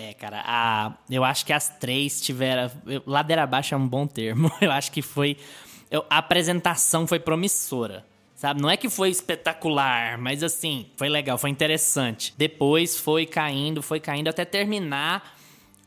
É, 0.01 0.13
cara, 0.13 0.41
a, 0.45 0.93
eu 1.09 1.23
acho 1.25 1.45
que 1.45 1.51
as 1.51 1.67
três 1.77 2.21
tiveram. 2.21 2.71
eu- 2.87 3.03
Ladeira 3.05 3.43
abaixo 3.43 3.73
é 3.73 3.77
um 3.77 3.85
bom 3.87 4.07
termo. 4.07 4.49
Eu 4.61 4.71
acho 4.71 4.91
que 4.91 5.01
foi. 5.01 5.35
eu- 5.91 6.05
a 6.09 6.19
apresentação 6.19 7.05
foi 7.05 7.19
promissora. 7.19 8.05
Sabe? 8.35 8.61
Não 8.61 8.69
é 8.69 8.77
que 8.77 8.87
foi 8.89 9.09
espetacular, 9.09 10.17
mas 10.17 10.41
assim, 10.43 10.85
foi 10.95 11.09
legal, 11.09 11.37
foi 11.37 11.49
interessante. 11.49 12.33
Depois 12.37 12.95
foi 12.97 13.25
caindo, 13.25 13.81
foi 13.81 13.99
caindo 13.99 14.29
até 14.29 14.45
terminar 14.45 15.37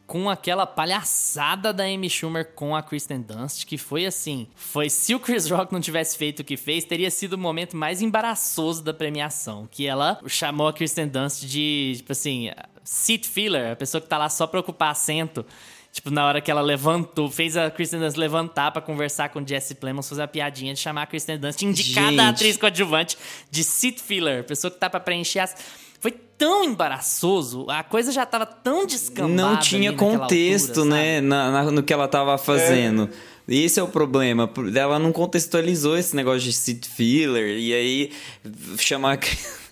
com 0.07 0.29
aquela 0.29 0.67
palhaçada 0.67 1.73
da 1.73 1.85
Amy 1.85 2.11
Schumer 2.11 2.53
com 2.55 2.77
a 2.77 2.83
Kristen 2.83 3.23
Dunst, 3.23 3.65
que 3.65 3.79
foi 3.79 4.05
assim, 4.05 4.47
foi 4.55 4.91
se 4.91 5.15
o 5.15 5.21
Chris 5.21 5.49
Rock 5.49 5.73
não 5.73 5.81
tivesse 5.81 6.19
feito 6.19 6.41
o 6.41 6.45
que 6.45 6.59
fez, 6.59 6.85
teria 6.85 7.11
sido 7.11 7.33
o 7.33 7.39
momento 7.39 7.75
mais 7.75 8.03
embaraçoso 8.03 8.83
da 8.85 8.93
premiação, 8.93 9.67
que 9.71 9.87
ela 9.87 10.21
chamou 10.27 10.69
a 10.69 10.73
Kristen 10.75 11.09
Dunst 11.09 11.45
de, 11.47 11.95
tipo 11.97 12.13
assim, 12.13 12.51
seat 12.85 13.29
filler, 13.29 13.73
a 13.73 13.77
pessoa 13.77 14.01
que 14.01 14.09
tá 14.09 14.19
lá 14.19 14.29
só 14.29 14.47
pra 14.47 14.61
ocupar 14.61 14.91
assento. 14.91 15.45
Tipo, 15.93 16.11
na 16.11 16.27
hora 16.27 16.41
que 16.41 16.51
ela 16.51 16.63
levantou, 16.63 17.31
fez 17.31 17.55
a 17.55 17.71
Kristen 17.71 18.01
Dunst 18.01 18.17
levantar 18.17 18.71
pra 18.73 18.81
conversar 18.81 19.29
com 19.29 19.47
Jesse 19.47 19.75
Plemons, 19.75 20.09
fazer 20.09 20.23
a 20.23 20.29
piadinha 20.29 20.73
de 20.73 20.81
chamar 20.81 21.03
a 21.03 21.07
Kristen 21.07 21.39
Dunst, 21.39 21.61
indicada 21.63 22.09
Gente. 22.09 22.21
a 22.21 22.29
atriz 22.31 22.57
coadjuvante 22.57 23.19
de 23.51 23.63
seat 23.63 24.01
filler, 24.03 24.43
pessoa 24.45 24.71
que 24.71 24.79
tá 24.79 24.89
pra 24.89 24.99
preencher 25.01 25.41
as... 25.41 25.55
Foi 26.01 26.11
tão 26.11 26.65
embaraçoso, 26.65 27.67
a 27.69 27.85
coisa 27.85 28.11
já 28.11 28.25
tava 28.27 28.47
tão 28.47 28.87
descambada 28.87 29.35
Não 29.35 29.57
tinha 29.61 29.93
contexto, 29.93 30.81
altura, 30.81 30.97
né, 30.97 31.21
na- 31.21 31.51
na- 31.65 31.71
no 31.71 31.83
que 31.83 31.93
ela 31.93 32.09
tava 32.09 32.37
fazendo. 32.39 33.09
Esse 33.47 33.79
é 33.79 33.83
o 33.83 33.89
problema. 33.89 34.51
Ela 34.75 34.99
não 34.99 35.13
contextualizou 35.13 35.97
esse 35.97 36.17
negócio 36.17 36.41
de 36.41 36.53
seat 36.55 36.89
filler. 36.89 37.59
E 37.59 37.73
aí, 37.75 38.13
chamar 38.79 39.19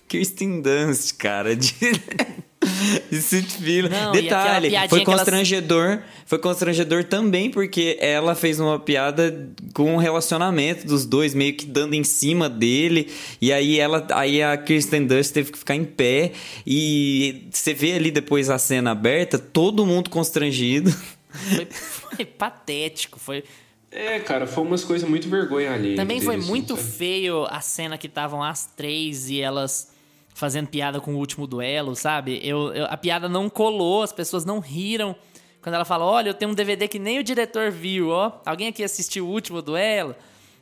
Kirsten 0.07 0.61
Dunst, 0.63 1.13
cara, 1.17 1.55
de... 1.55 1.73
Não, 3.89 4.11
Detalhe, 4.11 4.71
foi 4.87 5.03
constrangedor. 5.03 5.99
Foi 6.25 6.37
constrangedor 6.37 7.03
também 7.03 7.49
porque 7.49 7.97
ela 7.99 8.35
fez 8.35 8.59
uma 8.59 8.79
piada 8.79 9.49
com 9.73 9.95
o 9.95 9.97
relacionamento 9.97 10.85
dos 10.85 11.05
dois, 11.05 11.33
meio 11.33 11.55
que 11.55 11.65
dando 11.65 11.95
em 11.95 12.03
cima 12.03 12.49
dele. 12.49 13.11
E 13.41 13.51
aí 13.51 13.79
ela, 13.79 14.05
aí 14.11 14.41
a 14.43 14.55
Kirsten 14.57 15.05
Dunst 15.05 15.33
teve 15.33 15.51
que 15.51 15.57
ficar 15.57 15.75
em 15.75 15.83
pé. 15.83 16.33
E 16.65 17.47
você 17.51 17.73
vê 17.73 17.93
ali 17.93 18.11
depois 18.11 18.49
a 18.49 18.57
cena 18.57 18.91
aberta, 18.91 19.39
todo 19.39 19.85
mundo 19.85 20.09
constrangido. 20.09 20.91
Foi, 21.31 21.67
foi 21.71 22.25
patético, 22.25 23.19
foi... 23.19 23.43
É, 23.91 24.19
cara, 24.19 24.47
foi 24.47 24.63
umas 24.63 24.85
coisas 24.85 25.07
muito 25.09 25.27
vergonha 25.27 25.73
ali. 25.73 25.95
Também 25.95 26.21
foi 26.21 26.37
muito 26.37 26.77
feio 26.77 27.45
a 27.49 27.59
cena 27.59 27.97
que 27.97 28.07
estavam 28.07 28.41
as 28.41 28.65
três 28.65 29.29
e 29.29 29.41
elas 29.41 29.91
fazendo 30.33 30.67
piada 30.67 30.99
com 30.99 31.13
o 31.13 31.17
último 31.17 31.45
duelo, 31.47 31.95
sabe? 31.95 32.39
Eu, 32.43 32.73
eu- 32.73 32.85
a 32.85 32.97
piada 32.97 33.27
não 33.29 33.49
colou, 33.49 34.03
as 34.03 34.11
pessoas 34.13 34.45
não 34.45 34.59
riram. 34.59 35.15
Quando 35.61 35.75
ela 35.75 35.85
fala, 35.85 36.05
olha, 36.05 36.29
eu 36.29 36.33
tenho 36.33 36.51
um 36.51 36.55
DVD 36.55 36.87
que 36.87 36.97
nem 36.97 37.19
o 37.19 37.23
diretor 37.23 37.69
viu, 37.69 38.09
ó. 38.09 38.31
Alguém 38.45 38.67
aqui 38.69 38.83
assistiu 38.83 39.27
o 39.27 39.29
último 39.29 39.61
duelo? 39.61 40.15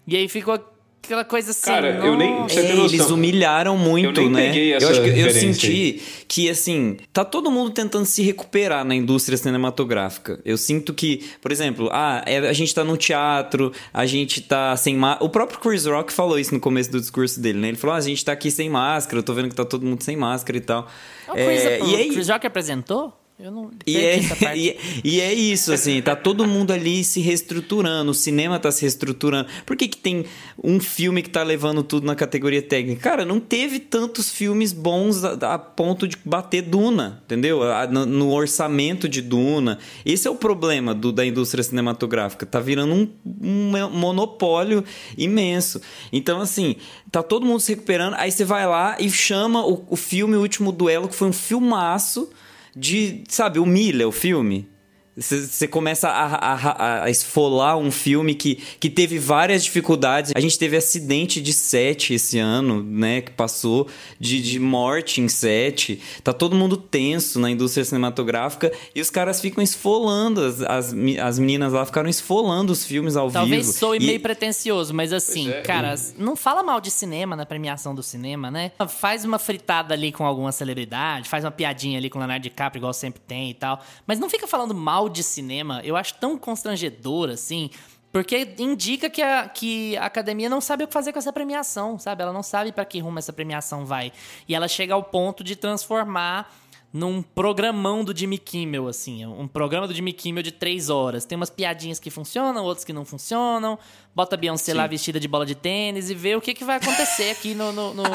E 0.06 0.16
aí 0.18 0.28
ficou 0.28 0.60
aquela 1.04 1.24
coisa 1.26 1.52
assim. 1.52 1.66
Cara, 1.72 2.00
eu 2.06 2.16
nem- 2.18 2.34
É, 2.34 2.40
noção? 2.74 2.86
eles 2.86 3.10
humilharam 3.10 3.78
muito, 3.78 4.22
Eu 4.22 4.26
nem 4.26 4.32
né? 4.32 4.48
peguei 4.48 4.74
essa 4.74 4.86
eu 4.86 4.90
acho 4.92 5.02
que 5.02 5.20
eu 5.20 5.32
senti 5.32 6.02
que 6.28 6.50
assim, 6.50 6.98
tá 7.12 7.26
todo 7.26 7.50
mundo 7.50 7.72
tentando 7.72 8.06
se 8.06 8.22
recuperar 8.22 8.86
na 8.86 8.94
indústria 8.96 9.38
cinematográfica. 9.38 10.40
Eu 10.46 10.58
sinto 10.58 10.94
que, 10.94 11.26
por 11.42 11.52
exemplo, 11.52 11.90
ah, 11.92 12.24
é- 12.26 12.38
a 12.48 12.54
gente 12.54 12.74
tá 12.74 12.84
no 12.84 12.96
teatro, 12.98 13.72
a 13.94 14.06
gente 14.06 14.42
tá 14.42 14.76
sem 14.78 14.96
máscara. 14.96 15.26
O 15.26 15.30
próprio 15.30 15.60
Chris 15.60 15.86
Rock 15.86 16.12
falou 16.14 16.38
isso 16.40 16.54
no 16.54 16.60
começo 16.60 16.92
do 16.92 17.00
discurso 17.00 17.40
dele, 17.40 17.60
né? 17.60 17.68
Ele 17.70 17.78
falou: 17.78 17.96
ah, 17.96 18.00
a 18.00 18.02
gente 18.02 18.24
tá 18.24 18.32
aqui 18.32 18.52
sem 18.52 18.70
máscara, 18.70 19.20
eu 19.20 19.24
tô 19.24 19.34
vendo 19.34 19.50
que 19.50 19.56
tá 19.56 19.66
todo 19.66 19.86
mundo 19.86 20.02
sem 20.04 20.16
máscara 20.16 20.58
e 20.58 20.62
tal. 20.62 20.88
O 21.28 21.34
Chris, 21.34 21.64
É, 21.66 21.80
o 21.82 21.88
e 21.90 21.96
aí, 21.96 22.10
Chris 22.10 22.28
Rock 22.30 22.48
apresentou? 22.48 23.14
Eu 23.42 23.52
não 23.52 23.72
E 23.88 23.96
é, 23.96 24.20
e, 24.54 24.70
é- 24.70 24.78
e 25.02 25.22
é 25.22 25.34
isso, 25.34 25.72
assim, 25.72 26.02
tá 26.02 26.14
todo 26.14 26.46
mundo 26.46 26.72
ali 26.72 27.06
se 27.06 27.22
reestruturando, 27.22 28.12
o 28.12 28.14
cinema 28.14 28.60
tá 28.60 28.70
se 28.70 28.82
reestruturando. 28.82 29.48
Por 29.66 29.78
que, 29.78 29.88
que 29.88 29.96
tem 29.98 30.26
um 30.62 30.78
filme 30.78 31.22
que 31.24 31.30
tá 31.30 31.42
levando 31.42 31.82
tudo 31.82 32.06
na 32.06 32.16
categoria 32.16 32.62
técnica? 32.62 33.02
Cara, 33.02 33.24
não 33.24 33.40
teve 33.40 33.80
tantos 33.80 34.30
filmes 34.30 34.74
bons 34.74 35.24
a, 35.24 35.54
a 35.54 35.58
ponto 35.58 36.06
de 36.06 36.18
bater 36.26 36.62
Duna, 36.64 37.22
entendeu? 37.24 37.64
A- 37.64 37.88
no, 37.88 38.06
no 38.06 38.30
orçamento 38.34 39.08
de 39.08 39.22
Duna. 39.22 39.80
Esse 40.06 40.28
é 40.28 40.32
o 40.32 40.36
problema 40.36 40.94
do- 40.94 41.14
da 41.14 41.26
indústria 41.26 41.64
cinematográfica. 41.64 42.46
Tá 42.46 42.60
virando 42.60 42.94
um, 42.94 43.10
um 43.42 43.90
monopólio 43.90 44.84
imenso. 45.18 45.80
Então, 46.12 46.42
assim, 46.42 46.76
tá 47.10 47.24
todo 47.24 47.46
mundo 47.46 47.62
se 47.62 47.72
recuperando, 47.72 48.16
aí 48.16 48.32
você 48.34 48.44
vai 48.44 48.68
lá 48.68 48.98
e 49.00 49.10
chama 49.10 49.66
o, 49.66 49.86
o 49.90 49.96
filme 49.96 50.36
O 50.36 50.42
Último 50.42 50.74
Duelo, 50.74 51.08
que 51.08 51.16
foi 51.16 51.30
um 51.30 51.34
filmaço 51.34 52.30
de, 52.76 53.24
sabe, 53.28 53.60
humilha 53.60 54.08
o 54.08 54.12
filme. 54.12 54.70
Você 55.18 55.68
começa 55.68 56.08
a, 56.08 56.36
a- 56.54 57.04
a 57.04 57.10
esfolar 57.10 57.78
um 57.78 57.92
filme 57.92 58.34
que, 58.34 58.56
que 58.80 58.90
teve 58.90 59.20
várias 59.20 59.64
dificuldades. 59.64 60.32
A 60.36 60.40
gente 60.40 60.58
teve 60.58 60.78
acidente 60.78 61.42
de 61.42 61.52
set 61.52 62.14
esse 62.14 62.40
ano, 62.40 62.82
né? 62.82 63.22
Que 63.22 63.32
passou 63.32 63.88
de, 64.20 64.42
de 64.42 64.60
morte 64.60 65.20
em 65.20 65.28
set. 65.28 66.00
Tá 66.24 66.32
todo 66.32 66.56
mundo 66.56 66.78
tenso 66.78 67.38
na 67.40 67.50
indústria 67.52 67.84
cinematográfica 67.84 68.72
e 68.96 69.02
os 69.02 69.10
caras 69.10 69.42
ficam 69.42 69.62
esfolando. 69.62 70.42
As, 70.46 70.62
as, 70.62 70.96
as 71.22 71.40
meninas 71.40 71.74
lá 71.74 71.86
ficaram 71.86 72.10
esfolando 72.10 72.72
os 72.72 72.86
filmes 72.86 73.18
ao 73.18 73.30
Talvez 73.30 73.66
vivo. 73.68 73.78
soe 73.78 73.98
E- 73.98 74.06
meio 74.06 74.20
pretencioso, 74.22 74.94
mas 74.94 75.12
assim, 75.12 75.50
é, 75.50 75.62
cara, 75.62 75.96
não 76.18 76.36
fala 76.36 76.64
mal 76.64 76.80
de 76.80 76.92
cinema 76.92 77.36
na 77.36 77.46
premiação 77.46 77.94
do 77.94 78.02
cinema, 78.04 78.50
né? 78.50 78.72
Faz 78.88 79.26
uma 79.26 79.38
fritada 79.40 79.94
ali 79.94 80.12
com 80.14 80.26
alguma 80.26 80.52
celebridade, 80.54 81.28
faz 81.28 81.44
uma 81.44 81.52
piadinha 81.52 81.98
ali 81.98 82.10
com 82.10 82.18
o 82.18 82.22
Leonardo 82.22 82.44
DiCaprio, 82.44 82.80
igual 82.80 82.94
sempre 82.94 83.20
tem 83.28 83.50
e 83.50 83.54
tal. 83.54 83.84
Mas 84.08 84.18
não 84.18 84.30
fica 84.30 84.48
falando 84.48 84.74
mal 84.74 85.09
de 85.10 85.24
cinema. 85.24 85.82
Eu 85.84 85.96
acho 85.96 86.14
tão 86.16 86.38
constrangedor, 86.38 87.30
assim. 87.30 87.70
Porque 88.12 88.56
indica 88.58 89.08
que 89.10 89.22
a, 89.22 89.48
que 89.48 89.96
a 89.98 90.06
academia 90.06 90.50
não 90.50 90.60
sabe 90.60 90.84
o 90.84 90.88
que 90.88 90.94
fazer 90.94 91.14
com 91.14 91.20
essa 91.20 91.32
premiação, 91.32 92.00
sabe? 92.00 92.24
Ela 92.24 92.34
não 92.34 92.42
sabe 92.42 92.72
pra 92.72 92.84
que 92.84 93.00
rumo 93.00 93.20
essa 93.20 93.32
premiação 93.32 93.86
vai. 93.86 94.12
E 94.48 94.56
ela 94.56 94.68
chega 94.68 94.96
ao 94.96 95.04
ponto 95.04 95.44
de 95.44 95.56
transformar 95.56 96.52
num 96.92 97.22
programão 97.22 98.04
do 98.04 98.18
Jimmy 98.18 98.40
Kimmel, 98.40 98.88
assim. 98.88 99.24
Um 99.24 99.48
programa 99.48 99.88
do 99.88 99.94
Jimmy 99.94 100.12
Kimmel 100.12 100.42
de 100.42 100.52
três 100.52 100.90
horas. 100.90 101.24
Tem 101.24 101.36
umas 101.36 101.52
piadinhas 101.52 102.00
que 102.00 102.10
funcionam, 102.10 102.64
outras 102.64 102.84
que 102.84 102.92
não 102.92 103.06
funcionam. 103.06 103.78
Bota 104.16 104.36
a 104.36 104.40
Beyoncé 104.40 104.74
lá 104.74 104.88
vestida 104.88 105.20
de 105.20 105.28
bola 105.28 105.46
de 105.46 105.54
tênis 105.54 106.10
e 106.10 106.16
vê 106.16 106.36
o 106.36 106.42
que, 106.42 106.52
que 106.56 106.64
vai 106.64 106.78
acontecer 106.78 107.30
aqui 107.30 107.54
no... 107.54 107.72
no, 107.72 107.94
no- 107.94 108.04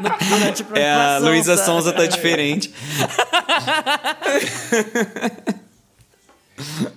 no- 0.00 0.78
É, 0.78 0.90
a 0.92 1.18
Luísa? 1.18 1.58
Sonza 1.58 1.92
tá 1.92 2.06
diferente. 2.06 2.72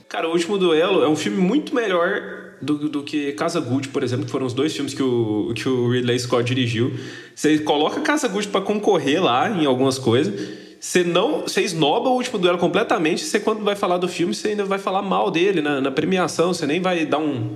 Cara, 0.09 0.27
O 0.27 0.31
Último 0.31 0.57
Duelo 0.57 1.03
é 1.03 1.07
um 1.09 1.15
filme 1.15 1.37
muito 1.37 1.73
melhor 1.73 2.21
do, 2.61 2.89
do 2.89 3.03
que 3.03 3.31
Casa 3.33 3.59
Gucci, 3.59 3.89
por 3.89 4.03
exemplo, 4.03 4.25
que 4.25 4.31
foram 4.31 4.45
os 4.45 4.53
dois 4.53 4.73
filmes 4.73 4.93
que 4.93 5.03
o, 5.03 5.51
que 5.55 5.67
o 5.67 5.91
Ridley 5.91 6.17
Scott 6.19 6.43
dirigiu. 6.45 6.93
Você 7.35 7.59
coloca 7.59 7.99
Casa 8.01 8.27
Gucci 8.27 8.47
pra 8.47 8.61
concorrer 8.61 9.21
lá 9.23 9.49
em 9.49 9.65
algumas 9.65 9.97
coisas. 9.99 10.33
Você 10.79 11.03
não, 11.03 11.41
você 11.41 11.61
esnoba 11.61 12.09
o 12.09 12.13
último 12.13 12.37
duelo 12.37 12.57
completamente. 12.57 13.23
Você 13.23 13.39
quando 13.39 13.63
vai 13.63 13.75
falar 13.75 13.97
do 13.97 14.07
filme, 14.07 14.33
você 14.35 14.49
ainda 14.49 14.63
vai 14.65 14.77
falar 14.77 15.01
mal 15.01 15.31
dele 15.31 15.61
na, 15.61 15.81
na 15.81 15.91
premiação. 15.91 16.53
Você 16.53 16.67
nem 16.67 16.79
vai 16.79 17.05
dar 17.05 17.17
um 17.17 17.55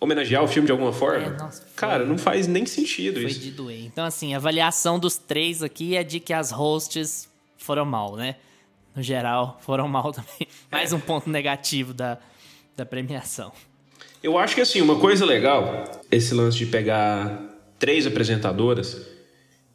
homenagear 0.00 0.42
o 0.42 0.48
filme 0.48 0.66
de 0.66 0.72
alguma 0.72 0.92
forma. 0.92 1.26
É, 1.26 1.30
nossa, 1.38 1.60
foi- 1.62 1.70
Cara, 1.76 2.04
não 2.04 2.18
faz 2.18 2.46
nem 2.48 2.66
sentido 2.66 3.20
Foi 3.20 3.30
isso. 3.30 3.38
de 3.40 3.50
doer. 3.50 3.84
Então, 3.84 4.04
assim, 4.04 4.34
a 4.34 4.38
avaliação 4.38 4.98
dos 4.98 5.16
três 5.16 5.62
aqui 5.62 5.94
é 5.96 6.02
de 6.02 6.18
que 6.18 6.32
as 6.32 6.50
hosts 6.50 7.28
foram 7.56 7.84
mal, 7.84 8.16
né? 8.16 8.36
No 8.94 9.02
geral, 9.02 9.58
foram 9.60 9.88
mal 9.88 10.12
também. 10.12 10.46
Mais 10.70 10.92
um 10.92 11.00
ponto 11.00 11.28
negativo 11.30 11.94
da, 11.94 12.18
da 12.76 12.84
premiação. 12.84 13.52
Eu 14.22 14.38
acho 14.38 14.54
que 14.54 14.60
assim, 14.60 14.80
uma 14.80 14.98
coisa 14.98 15.24
legal, 15.24 15.84
esse 16.10 16.34
lance 16.34 16.58
de 16.58 16.66
pegar 16.66 17.42
três 17.78 18.06
apresentadoras 18.06 19.04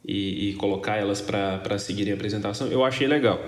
e, 0.04 0.50
e 0.50 0.54
colocar 0.54 0.96
elas 0.96 1.20
pra 1.20 1.78
seguirem 1.78 2.12
a 2.12 2.16
apresentação, 2.16 2.68
eu 2.68 2.84
achei 2.84 3.06
legal. 3.06 3.38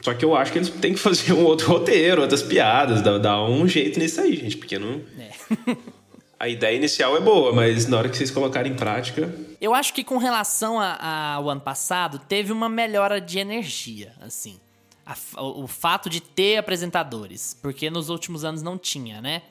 Só 0.00 0.14
que 0.14 0.24
eu 0.24 0.36
acho 0.36 0.52
que 0.52 0.58
eles 0.58 0.70
têm 0.70 0.94
que 0.94 1.00
fazer 1.00 1.32
um 1.32 1.44
outro 1.44 1.66
roteiro, 1.72 2.22
outras 2.22 2.42
piadas, 2.42 3.02
dar, 3.02 3.18
dar 3.18 3.42
um 3.44 3.66
jeito 3.66 3.98
nisso 3.98 4.20
aí, 4.20 4.36
gente, 4.36 4.56
porque 4.56 4.78
não. 4.78 5.02
A 6.40 6.48
ideia 6.48 6.76
inicial 6.76 7.16
é 7.16 7.20
boa, 7.20 7.52
mas 7.52 7.88
na 7.88 7.98
hora 7.98 8.08
que 8.08 8.16
vocês 8.16 8.30
colocarem 8.30 8.70
em 8.70 8.76
prática. 8.76 9.28
Eu 9.60 9.74
acho 9.74 9.92
que 9.92 10.04
com 10.04 10.18
relação 10.18 10.78
ao 10.80 11.50
ano 11.50 11.60
passado, 11.60 12.20
teve 12.28 12.52
uma 12.52 12.68
melhora 12.68 13.20
de 13.20 13.40
energia, 13.40 14.12
assim. 14.20 14.60
A 15.08 15.42
o 15.42 15.66
fato 15.66 16.10
de 16.10 16.20
ter 16.20 16.58
apresentadores, 16.58 17.56
porque 17.62 17.88
nos 17.88 18.10
últimos 18.10 18.44
anos 18.44 18.60
não 18.60 18.76
tinha, 18.76 19.22
né? 19.22 19.42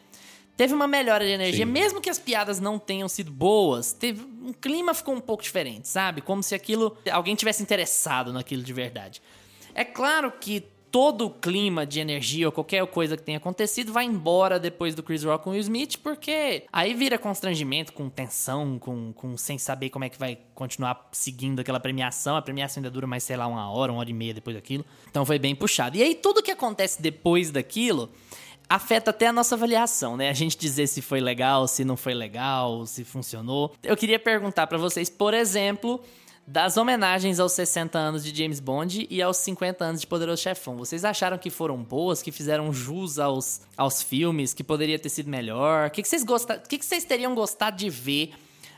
Teve 0.55 0.73
uma 0.73 0.87
melhora 0.87 1.25
de 1.25 1.31
energia, 1.31 1.65
Sim. 1.65 1.71
mesmo 1.71 1.99
que 1.99 2.09
as 2.09 2.19
piadas 2.19 2.59
não 2.59 2.79
tenham 2.79 3.07
sido 3.07 3.31
boas, 3.31 3.91
teve 3.91 4.21
um 4.23 4.53
clima 4.53 4.93
ficou 4.93 5.15
um 5.15 5.19
pouco 5.19 5.41
diferente, 5.41 5.87
sabe? 5.87 6.21
Como 6.21 6.41
se 6.43 6.53
aquilo 6.55 6.95
alguém 7.11 7.35
tivesse 7.35 7.61
interessado 7.61 8.31
naquilo 8.31 8.63
de 8.63 8.73
verdade. 8.73 9.21
É 9.73 9.83
claro 9.83 10.31
que 10.31 10.63
todo 10.91 11.25
o 11.25 11.29
clima 11.29 11.85
de 11.85 11.99
energia 11.99 12.47
ou 12.47 12.51
qualquer 12.51 12.85
coisa 12.87 13.17
que 13.17 13.23
tenha 13.23 13.37
acontecido 13.37 13.91
vai 13.91 14.05
embora 14.05 14.59
depois 14.59 14.95
do 14.95 15.03
Chris 15.03 15.23
Rock 15.23 15.43
com 15.43 15.49
o 15.49 15.53
Will 15.53 15.61
Smith, 15.61 15.97
porque 15.97 16.63
aí 16.71 16.93
vira 16.93 17.17
constrangimento, 17.17 17.93
com 17.93 18.09
tensão, 18.09 18.79
com, 18.79 19.13
com 19.13 19.37
sem 19.37 19.57
saber 19.57 19.89
como 19.89 20.05
é 20.05 20.09
que 20.09 20.17
vai 20.17 20.37
continuar 20.55 21.09
seguindo 21.11 21.59
aquela 21.59 21.79
premiação. 21.79 22.35
A 22.35 22.41
premiação 22.41 22.81
ainda 22.81 22.89
dura 22.89 23.07
mais, 23.07 23.23
sei 23.23 23.37
lá, 23.37 23.47
uma 23.47 23.69
hora, 23.69 23.91
uma 23.91 23.99
hora 23.99 24.09
e 24.09 24.13
meia 24.13 24.33
depois 24.33 24.55
daquilo. 24.55 24.85
Então 25.09 25.25
foi 25.25 25.37
bem 25.37 25.55
puxado. 25.55 25.97
E 25.97 26.03
aí 26.03 26.15
tudo 26.15 26.41
que 26.41 26.51
acontece 26.51 27.01
depois 27.01 27.51
daquilo 27.51 28.09
afeta 28.69 29.11
até 29.11 29.27
a 29.27 29.33
nossa 29.33 29.55
avaliação, 29.55 30.17
né? 30.17 30.29
A 30.29 30.33
gente 30.33 30.57
dizer 30.57 30.87
se 30.87 31.01
foi 31.01 31.19
legal, 31.19 31.67
se 31.67 31.85
não 31.85 31.95
foi 31.95 32.13
legal, 32.13 32.85
se 32.85 33.03
funcionou. 33.03 33.73
Eu 33.81 33.95
queria 33.95 34.19
perguntar 34.19 34.67
pra 34.67 34.77
vocês, 34.77 35.09
por 35.09 35.33
exemplo, 35.33 36.01
das 36.47 36.77
homenagens 36.77 37.41
aos 37.41 37.51
60 37.51 37.99
anos 37.99 38.23
de 38.23 38.35
James 38.35 38.61
Bond 38.61 39.05
e 39.09 39.21
aos 39.21 39.35
50 39.37 39.83
anos 39.83 40.01
de 40.01 40.07
Poderoso 40.07 40.41
Chefão. 40.41 40.77
Vocês 40.77 41.03
acharam 41.03 41.37
que 41.37 41.49
foram 41.49 41.83
boas, 41.83 42.21
que 42.21 42.31
fizeram 42.31 42.71
jus 42.71 43.19
aos, 43.19 43.61
aos 43.75 44.01
filmes, 44.01 44.53
que 44.53 44.63
poderia 44.63 44.97
ter 44.97 45.09
sido 45.09 45.29
melhor? 45.29 45.89
O 45.89 45.91
que, 45.91 46.01
que 46.01 46.07
vocês 46.07 46.23
gostam, 46.23 46.55
o 46.55 46.61
que, 46.61 46.77
que 46.77 46.85
vocês 46.85 47.03
teriam 47.03 47.35
gostado 47.35 47.75
de 47.75 47.89
ver 47.89 48.31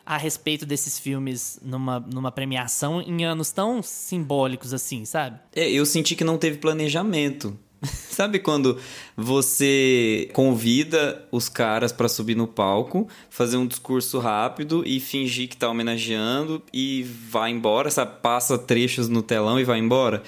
a 0.03 0.17
respeito 0.17 0.65
desses 0.65 0.97
filmes 0.97 1.59
numa, 1.61 1.99
numa 1.99 2.31
premiação 2.31 2.99
em 2.99 3.23
anos 3.23 3.51
tão 3.51 3.83
simbólicos 3.83 4.73
assim, 4.73 5.05
sabe? 5.05 5.39
É, 5.55 5.69
eu 5.69 5.85
senti 5.85 6.15
que 6.15 6.23
não 6.23 6.39
teve 6.39 6.57
planejamento. 6.57 7.55
Sabe 8.09 8.39
quando 8.39 8.77
você 9.15 10.29
convida 10.33 11.25
os 11.31 11.47
caras 11.47 11.91
pra 11.91 12.09
subir 12.09 12.35
no 12.35 12.47
palco, 12.47 13.07
fazer 13.29 13.57
um 13.57 13.65
discurso 13.65 14.19
rápido 14.19 14.83
e 14.85 14.99
fingir 14.99 15.47
que 15.47 15.55
tá 15.55 15.69
homenageando 15.69 16.61
e 16.73 17.03
vai 17.03 17.51
embora, 17.51 17.89
sabe? 17.89 18.19
Passa 18.21 18.57
trechos 18.57 19.07
no 19.07 19.21
telão 19.21 19.59
e 19.59 19.63
vai 19.63 19.79
embora? 19.79 20.21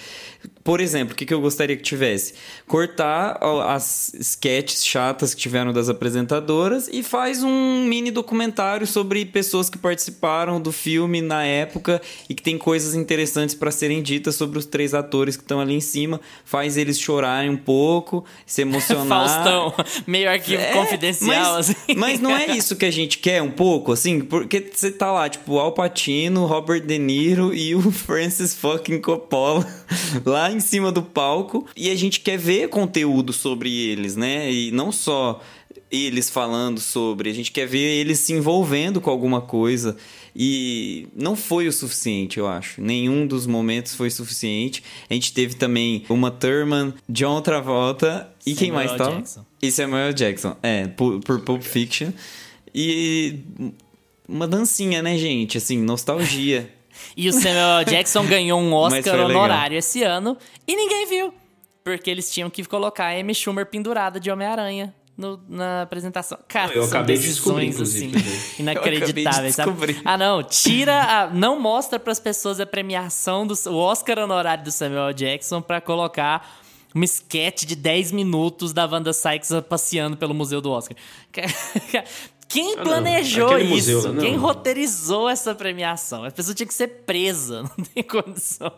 Por 0.63 0.79
exemplo, 0.79 1.13
o 1.13 1.17
que 1.17 1.25
que 1.25 1.33
eu 1.33 1.41
gostaria 1.41 1.75
que 1.75 1.81
tivesse? 1.81 2.35
Cortar 2.67 3.39
as 3.67 4.13
sketches 4.13 4.85
chatas 4.85 5.33
que 5.33 5.41
tiveram 5.41 5.73
das 5.73 5.89
apresentadoras 5.89 6.87
e 6.91 7.03
faz 7.03 7.43
um 7.43 7.85
mini 7.85 8.11
documentário 8.11 8.85
sobre 8.85 9.25
pessoas 9.25 9.69
que 9.69 9.77
participaram 9.77 10.61
do 10.61 10.71
filme 10.71 11.19
na 11.21 11.43
época 11.43 12.01
e 12.29 12.35
que 12.35 12.43
tem 12.43 12.57
coisas 12.57 12.93
interessantes 12.93 13.55
pra 13.55 13.71
serem 13.71 14.01
ditas 14.01 14.35
sobre 14.35 14.59
os 14.59 14.65
três 14.65 14.93
atores 14.93 15.35
que 15.35 15.43
estão 15.43 15.59
ali 15.59 15.73
em 15.73 15.81
cima. 15.81 16.21
Faz 16.45 16.77
eles 16.77 16.99
chorarem 16.99 17.40
um 17.49 17.57
pouco, 17.57 18.23
se 18.45 18.61
emocionar. 18.61 19.07
Faustão, 19.27 19.73
meio 20.07 20.29
arquivo 20.29 20.61
É, 20.61 20.73
confidencial, 20.73 21.55
mas, 21.55 21.69
assim. 21.69 21.95
mas 21.95 22.19
não 22.19 22.35
é 22.35 22.47
isso 22.55 22.75
que 22.75 22.85
a 22.85 22.91
gente 22.91 23.17
quer 23.17 23.41
um 23.41 23.51
pouco, 23.51 23.91
assim? 23.91 24.21
Porque 24.21 24.71
você 24.73 24.91
tá 24.91 25.11
lá, 25.11 25.27
tipo, 25.29 25.57
Al 25.59 25.71
Pacino, 25.71 26.45
Robert 26.45 26.81
De 26.85 26.97
Niro 26.97 27.53
e 27.53 27.73
o 27.75 27.81
Francis 27.91 28.53
fucking 28.55 28.99
Coppola 29.01 29.65
lá 30.25 30.51
em 30.51 30.59
cima 30.59 30.91
do 30.91 31.01
palco. 31.01 31.67
E 31.75 31.89
a 31.89 31.95
gente 31.95 32.19
quer 32.19 32.37
ver 32.37 32.69
conteúdo 32.69 33.33
sobre 33.33 33.71
eles, 33.73 34.15
né? 34.15 34.51
E 34.51 34.71
não 34.71 34.91
só 34.91 35.39
eles 35.91 36.29
falando 36.29 36.79
sobre, 36.79 37.29
a 37.29 37.33
gente 37.33 37.51
quer 37.51 37.67
ver 37.67 37.79
eles 37.99 38.19
se 38.19 38.31
envolvendo 38.33 39.01
com 39.01 39.09
alguma 39.09 39.41
coisa. 39.41 39.97
E 40.35 41.07
não 41.15 41.35
foi 41.35 41.67
o 41.67 41.73
suficiente, 41.73 42.39
eu 42.39 42.47
acho. 42.47 42.81
Nenhum 42.81 43.27
dos 43.27 43.45
momentos 43.45 43.95
foi 43.95 44.09
suficiente. 44.09 44.83
A 45.09 45.13
gente 45.13 45.33
teve 45.33 45.55
também 45.55 46.05
uma 46.09 46.31
Thurman, 46.31 46.93
John 47.07 47.41
Travolta 47.41 48.33
e 48.45 48.53
quem 48.53 48.69
Samuel 48.69 48.87
mais 48.87 48.97
tava? 48.97 49.15
Jackson. 49.15 49.45
E 49.61 49.71
Samuel 49.71 50.13
Jackson, 50.13 50.55
é, 50.63 50.87
por, 50.87 51.19
por 51.21 51.41
Pulp 51.41 51.61
Fiction. 51.61 52.11
E 52.73 53.39
uma 54.27 54.47
dancinha, 54.47 55.01
né, 55.01 55.17
gente? 55.17 55.57
Assim, 55.57 55.77
nostalgia. 55.77 56.71
E 57.17 57.27
o 57.29 57.33
Samuel 57.33 57.83
Jackson 57.85 58.25
ganhou 58.27 58.59
um 58.61 58.73
Oscar 58.73 59.13
legal. 59.15 59.29
honorário 59.29 59.77
esse 59.77 60.03
ano 60.03 60.37
e 60.67 60.75
ninguém 60.75 61.07
viu. 61.07 61.33
Porque 61.83 62.11
eles 62.11 62.31
tinham 62.31 62.49
que 62.49 62.63
colocar 62.63 63.05
a 63.05 63.19
Amy 63.19 63.33
Schumer 63.33 63.65
pendurada 63.65 64.19
de 64.19 64.29
Homem-Aranha 64.29 64.93
no- 65.17 65.39
na 65.49 65.83
apresentação. 65.83 66.37
Cara, 66.47 66.67
Não, 66.69 66.75
eu 66.75 66.83
são 66.83 66.97
acabei 66.99 67.17
de 67.17 67.23
descobrir, 67.27 67.67
decisões, 67.67 67.89
assim, 67.95 68.05
inclusive, 68.07 68.61
inacreditáveis, 68.61 69.57
Eu 69.59 69.63
acabei 69.65 69.87
de 69.87 69.93
descobrir. 69.93 70.01
Ah, 70.05 70.17
não, 70.17 70.43
tira 70.43 71.01
a, 71.03 71.29
não 71.29 71.59
mostra 71.59 71.99
pras 71.99 72.19
pessoas 72.19 72.59
a 72.59 72.65
premiação 72.65 73.45
do 73.45 73.53
o 73.69 73.75
Oscar 73.75 74.19
honorário 74.19 74.63
do 74.63 74.71
Samuel 74.71 75.13
Jackson 75.13 75.61
pra 75.61 75.79
colocar 75.81 76.59
uma 76.93 77.05
sketch 77.05 77.63
de 77.65 77.75
10 77.75 78.11
minutos 78.11 78.73
da 78.73 78.85
Wanda 78.85 79.13
Sykes 79.13 79.49
passeando 79.69 80.17
pelo 80.17 80.33
museu 80.33 80.59
do 80.59 80.71
Oscar. 80.71 80.97
Quem 82.47 82.73
Ah, 82.77 82.81
planejou 82.83 83.47
Aquele 83.51 83.75
isso? 83.75 83.93
museu 83.95 84.13
não. 84.13 84.21
Quem 84.21 84.35
roteirizou 84.35 85.29
essa 85.29 85.55
premiação? 85.55 86.25
A 86.25 86.31
pessoa 86.31 86.53
tinha 86.53 86.67
que 86.67 86.73
ser 86.73 86.87
presa, 87.05 87.63
não 87.77 87.85
tem 87.85 88.03
condição. 88.03 88.71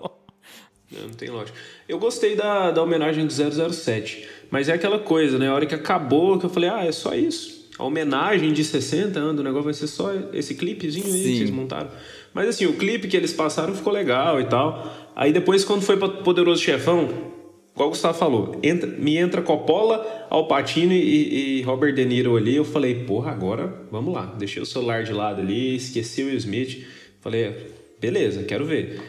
Não, 0.91 1.01
não 1.07 1.09
tem 1.15 1.29
lógica. 1.31 1.57
Eu 1.89 1.97
gostei 1.97 2.35
da, 2.35 2.69
da 2.69 2.83
homenagem 2.83 3.25
do 3.25 3.33
007, 3.33 4.29
mas 4.53 4.69
é 4.69 4.73
aquela 4.73 4.99
coisa, 4.99 5.39
né? 5.39 5.47
A 5.47 5.55
hora 5.55 5.65
que 5.65 5.73
acabou, 5.73 6.37
que 6.37 6.45
eu 6.45 6.49
falei, 6.49 6.69
ah, 6.69 6.85
é 6.85 6.91
só 6.91 7.15
isso. 7.15 7.71
A 7.75 7.83
homenagem 7.83 8.53
de 8.53 8.63
60 8.63 9.19
anos, 9.19 9.41
o 9.41 9.43
negócio 9.43 9.63
vai 9.63 9.73
ser 9.73 9.87
só 9.87 10.11
esse 10.31 10.53
clipezinho 10.53 11.07
aí 11.07 11.11
Sim. 11.11 11.23
que 11.23 11.37
vocês 11.39 11.49
montaram. 11.49 11.89
Mas 12.35 12.49
assim, 12.49 12.67
o 12.67 12.73
clipe 12.73 13.07
que 13.07 13.17
eles 13.17 13.33
passaram 13.33 13.73
ficou 13.73 13.91
legal 13.91 14.39
e 14.39 14.45
tal. 14.45 15.11
Aí 15.15 15.33
depois, 15.33 15.65
quando 15.65 15.81
foi 15.81 15.97
pra 15.97 16.07
Poderoso 16.07 16.61
Chefão, 16.61 17.09
igual 17.73 17.87
o 17.87 17.89
Gustavo 17.89 18.15
falou, 18.15 18.59
entra, 18.61 18.87
me 18.87 19.17
entra 19.17 19.41
Coppola, 19.41 20.27
Alpatino 20.29 20.93
e, 20.93 21.57
e 21.57 21.61
Robert 21.63 21.95
De 21.95 22.05
Niro 22.05 22.37
ali. 22.37 22.55
Eu 22.55 22.63
falei, 22.63 23.05
porra, 23.05 23.31
agora 23.31 23.73
vamos 23.89 24.13
lá. 24.13 24.35
Deixei 24.37 24.61
o 24.61 24.67
celular 24.67 25.03
de 25.03 25.13
lado 25.13 25.41
ali, 25.41 25.77
esqueci 25.77 26.21
o 26.21 26.27
Will 26.27 26.37
Smith. 26.37 26.85
Falei, 27.21 27.55
beleza, 27.99 28.43
quero 28.43 28.65
ver. 28.65 29.01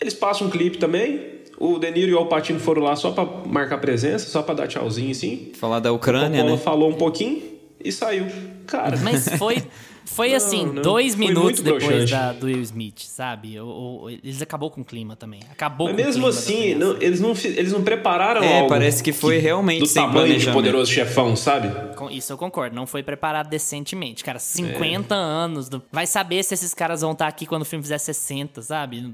Eles 0.00 0.14
passam 0.14 0.46
um 0.46 0.50
clipe 0.50 0.78
também. 0.78 1.33
O 1.58 1.78
De 1.78 1.90
Niro 1.90 2.10
e 2.10 2.14
o 2.14 2.18
Alpatino 2.18 2.58
foram 2.60 2.82
lá 2.82 2.96
só 2.96 3.10
pra 3.12 3.24
marcar 3.46 3.78
presença, 3.78 4.28
só 4.28 4.42
pra 4.42 4.54
dar 4.54 4.66
tchauzinho 4.66 5.10
assim. 5.10 5.52
Falar 5.54 5.80
da 5.80 5.92
Ucrânia, 5.92 6.40
Coppola 6.40 6.56
né? 6.56 6.62
falou 6.62 6.90
um 6.90 6.94
pouquinho 6.94 7.42
e 7.82 7.92
saiu. 7.92 8.26
Cara, 8.66 8.96
Mas 8.96 9.28
foi, 9.36 9.62
foi 10.06 10.30
Não, 10.30 10.36
assim, 10.36 10.64
não. 10.66 10.82
dois 10.82 11.14
Foi 11.14 11.26
minutos 11.26 11.60
depois 11.60 12.10
da, 12.10 12.32
do 12.32 12.46
Will 12.46 12.62
Smith, 12.62 13.00
sabe? 13.00 13.60
O, 13.60 13.66
o- 14.04 14.10
eles 14.10 14.40
acabou 14.40 14.70
com 14.70 14.80
o 14.80 14.84
clima 14.84 15.14
também. 15.16 15.40
Acabou 15.52 15.86
mas 15.88 15.94
com 15.96 16.02
o 16.02 16.04
mesmo 16.06 16.26
assim, 16.26 16.74
não- 16.74 16.96
eles, 17.00 17.20
não, 17.20 17.32
eles 17.44 17.72
não 17.72 17.82
prepararam 17.84 18.42
É, 18.42 18.56
algo 18.58 18.68
parece 18.70 19.02
que 19.02 19.12
foi 19.12 19.36
realmente 19.38 19.80
do 19.80 19.86
sem 19.86 20.02
tamanho 20.02 20.36
de. 20.38 20.50
Poderoso 20.50 20.90
Chefão, 20.90 21.36
sabe? 21.36 21.68
Com 21.94 22.10
Isso 22.10 22.32
eu 22.32 22.38
concordo, 22.38 22.74
não 22.74 22.86
foi 22.86 23.02
preparado 23.02 23.48
decentemente. 23.50 24.24
Cara, 24.24 24.38
É. 24.38 24.40
50 24.40 25.14
anos. 25.14 25.68
do- 25.68 25.82
Vai 25.92 26.06
saber 26.06 26.42
se 26.42 26.54
esses 26.54 26.72
caras 26.74 27.02
vão 27.02 27.12
estar 27.12 27.26
aqui 27.28 27.44
quando 27.44 27.62
o 27.62 27.66
filme 27.66 27.82
fizer 27.82 27.98
60, 27.98 28.62
sabe? 28.62 29.12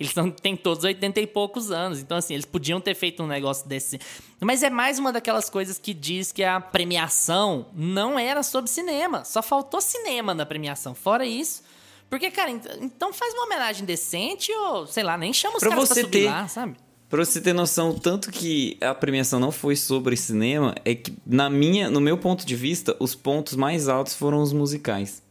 Eles 0.00 0.14
tão, 0.14 0.30
têm 0.30 0.56
todos 0.56 0.82
80 0.82 1.20
e 1.20 1.26
poucos 1.26 1.70
anos. 1.70 2.00
Então, 2.00 2.16
assim, 2.16 2.32
eles 2.32 2.46
podiam 2.46 2.80
ter 2.80 2.94
feito 2.94 3.22
um 3.22 3.26
negócio 3.26 3.68
desse. 3.68 4.00
Mas 4.40 4.62
é 4.62 4.70
mais 4.70 4.98
uma 4.98 5.12
daquelas 5.12 5.50
coisas 5.50 5.78
que 5.78 5.92
diz 5.92 6.32
que 6.32 6.42
a 6.42 6.58
premiação 6.58 7.66
não 7.74 8.18
era 8.18 8.42
sobre 8.42 8.70
cinema. 8.70 9.24
Só 9.26 9.42
faltou 9.42 9.80
cinema 9.80 10.32
na 10.34 10.46
premiação. 10.46 10.94
Fora 10.94 11.26
isso. 11.26 11.62
Porque, 12.08 12.30
cara, 12.30 12.50
ent- 12.50 12.66
então 12.80 13.12
faz 13.12 13.34
uma 13.34 13.44
homenagem 13.44 13.84
decente 13.84 14.50
ou, 14.52 14.86
sei 14.86 15.02
lá, 15.04 15.18
nem 15.18 15.32
chama 15.34 15.56
os 15.56 15.60
Pra 15.60 15.68
caras 15.70 15.88
você 15.88 15.94
pra 15.94 16.02
subir 16.02 16.18
ter- 16.22 16.26
lá, 16.30 16.48
sabe? 16.48 16.76
Pra 17.08 17.24
você 17.24 17.40
ter 17.40 17.52
noção, 17.52 17.92
tanto 17.98 18.30
que 18.32 18.78
a 18.80 18.94
premiação 18.94 19.38
não 19.38 19.50
foi 19.52 19.76
sobre 19.76 20.16
cinema, 20.16 20.74
é 20.84 20.94
que 20.94 21.12
na 21.26 21.50
minha, 21.50 21.90
no 21.90 22.00
meu 22.00 22.16
ponto 22.16 22.46
de 22.46 22.54
vista, 22.56 22.96
os 23.00 23.14
pontos 23.14 23.54
mais 23.54 23.88
altos 23.88 24.14
foram 24.14 24.40
os 24.40 24.52
musicais. 24.52 25.22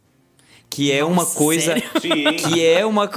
Que 0.69 0.91
é 0.91 1.03
uma 1.03 1.25
coisa 1.25 1.73
sério? 1.73 1.83
Que 2.37 2.63
é 2.65 2.85
uma 2.85 3.07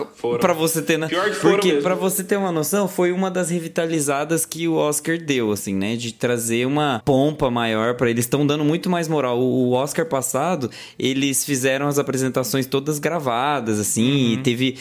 pra 0.40 0.52
você 0.54 0.80
ter 0.80 0.96
na... 0.96 1.06
Pior 1.06 1.30
que 1.30 1.36
porque 1.40 1.72
para 1.74 1.94
você 1.94 2.24
ter 2.24 2.36
uma 2.36 2.50
noção, 2.50 2.88
foi 2.88 3.12
uma 3.12 3.30
das 3.30 3.50
revitalizadas 3.50 4.46
que 4.46 4.66
o 4.66 4.74
Oscar 4.74 5.18
deu, 5.18 5.52
assim, 5.52 5.74
né, 5.74 5.94
de 5.94 6.12
trazer 6.12 6.66
uma 6.66 7.02
pompa 7.04 7.50
maior 7.50 7.94
pra 7.94 8.08
eles 8.08 8.24
estão 8.24 8.46
dando 8.46 8.64
muito 8.64 8.88
mais 8.88 9.06
moral. 9.06 9.38
O 9.38 9.72
Oscar 9.72 10.06
passado, 10.06 10.70
eles 10.98 11.44
fizeram 11.44 11.86
as 11.88 11.98
apresentações 11.98 12.64
todas 12.66 12.98
gravadas, 12.98 13.78
assim, 13.78 14.10
Uhum. 14.10 14.32
e 14.32 14.36
teve 14.38 14.78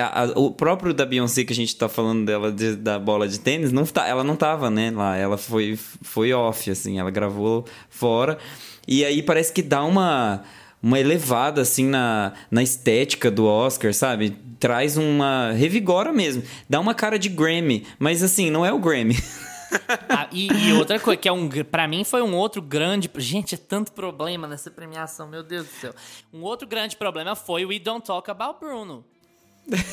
a- 0.00 0.22
a- 0.24 0.38
o 0.38 0.50
próprio 0.52 0.94
da 0.94 1.04
Beyoncé 1.04 1.44
que 1.44 1.52
a 1.52 1.56
gente 1.56 1.74
tá 1.74 1.88
falando 1.88 2.24
dela 2.24 2.52
de- 2.52 2.76
da 2.76 2.98
bola 2.98 3.26
de 3.26 3.40
tênis, 3.40 3.72
não 3.72 3.84
tá, 3.84 4.06
ela 4.06 4.22
não 4.22 4.36
tava, 4.36 4.70
né, 4.70 4.92
lá, 4.94 5.16
ela 5.16 5.36
foi 5.36 5.78
foi 6.02 6.32
off, 6.32 6.70
assim, 6.70 6.98
ela 7.00 7.10
gravou 7.10 7.64
fora. 7.90 8.38
E 8.86 9.04
aí 9.04 9.22
parece 9.22 9.52
que 9.52 9.62
dá 9.62 9.84
uma 9.84 10.42
uma 10.82 10.98
elevada 10.98 11.62
assim 11.62 11.86
na, 11.86 12.32
na 12.50 12.62
estética 12.62 13.30
do 13.30 13.46
Oscar, 13.46 13.94
sabe? 13.94 14.30
Traz 14.58 14.96
uma 14.96 15.52
revigora 15.52 16.12
mesmo. 16.12 16.42
Dá 16.68 16.80
uma 16.80 16.94
cara 16.94 17.18
de 17.18 17.28
Grammy, 17.28 17.86
mas 17.98 18.22
assim, 18.22 18.50
não 18.50 18.66
é 18.66 18.72
o 18.72 18.78
Grammy. 18.78 19.16
Ah, 20.06 20.28
e, 20.30 20.48
e 20.52 20.72
outra 20.74 21.00
coisa, 21.00 21.16
que 21.18 21.26
é 21.26 21.32
um. 21.32 21.48
Pra 21.48 21.88
mim 21.88 22.04
foi 22.04 22.20
um 22.20 22.34
outro 22.36 22.60
grande. 22.60 23.10
Gente, 23.16 23.54
é 23.54 23.58
tanto 23.58 23.92
problema 23.92 24.46
nessa 24.46 24.70
premiação, 24.70 25.26
meu 25.26 25.42
Deus 25.42 25.66
do 25.66 25.72
céu. 25.72 25.94
Um 26.30 26.42
outro 26.42 26.68
grande 26.68 26.94
problema 26.94 27.34
foi 27.34 27.64
o 27.64 27.68
We 27.68 27.78
Don't 27.78 28.04
Talk 28.04 28.30
About 28.30 28.60
Bruno. 28.60 29.02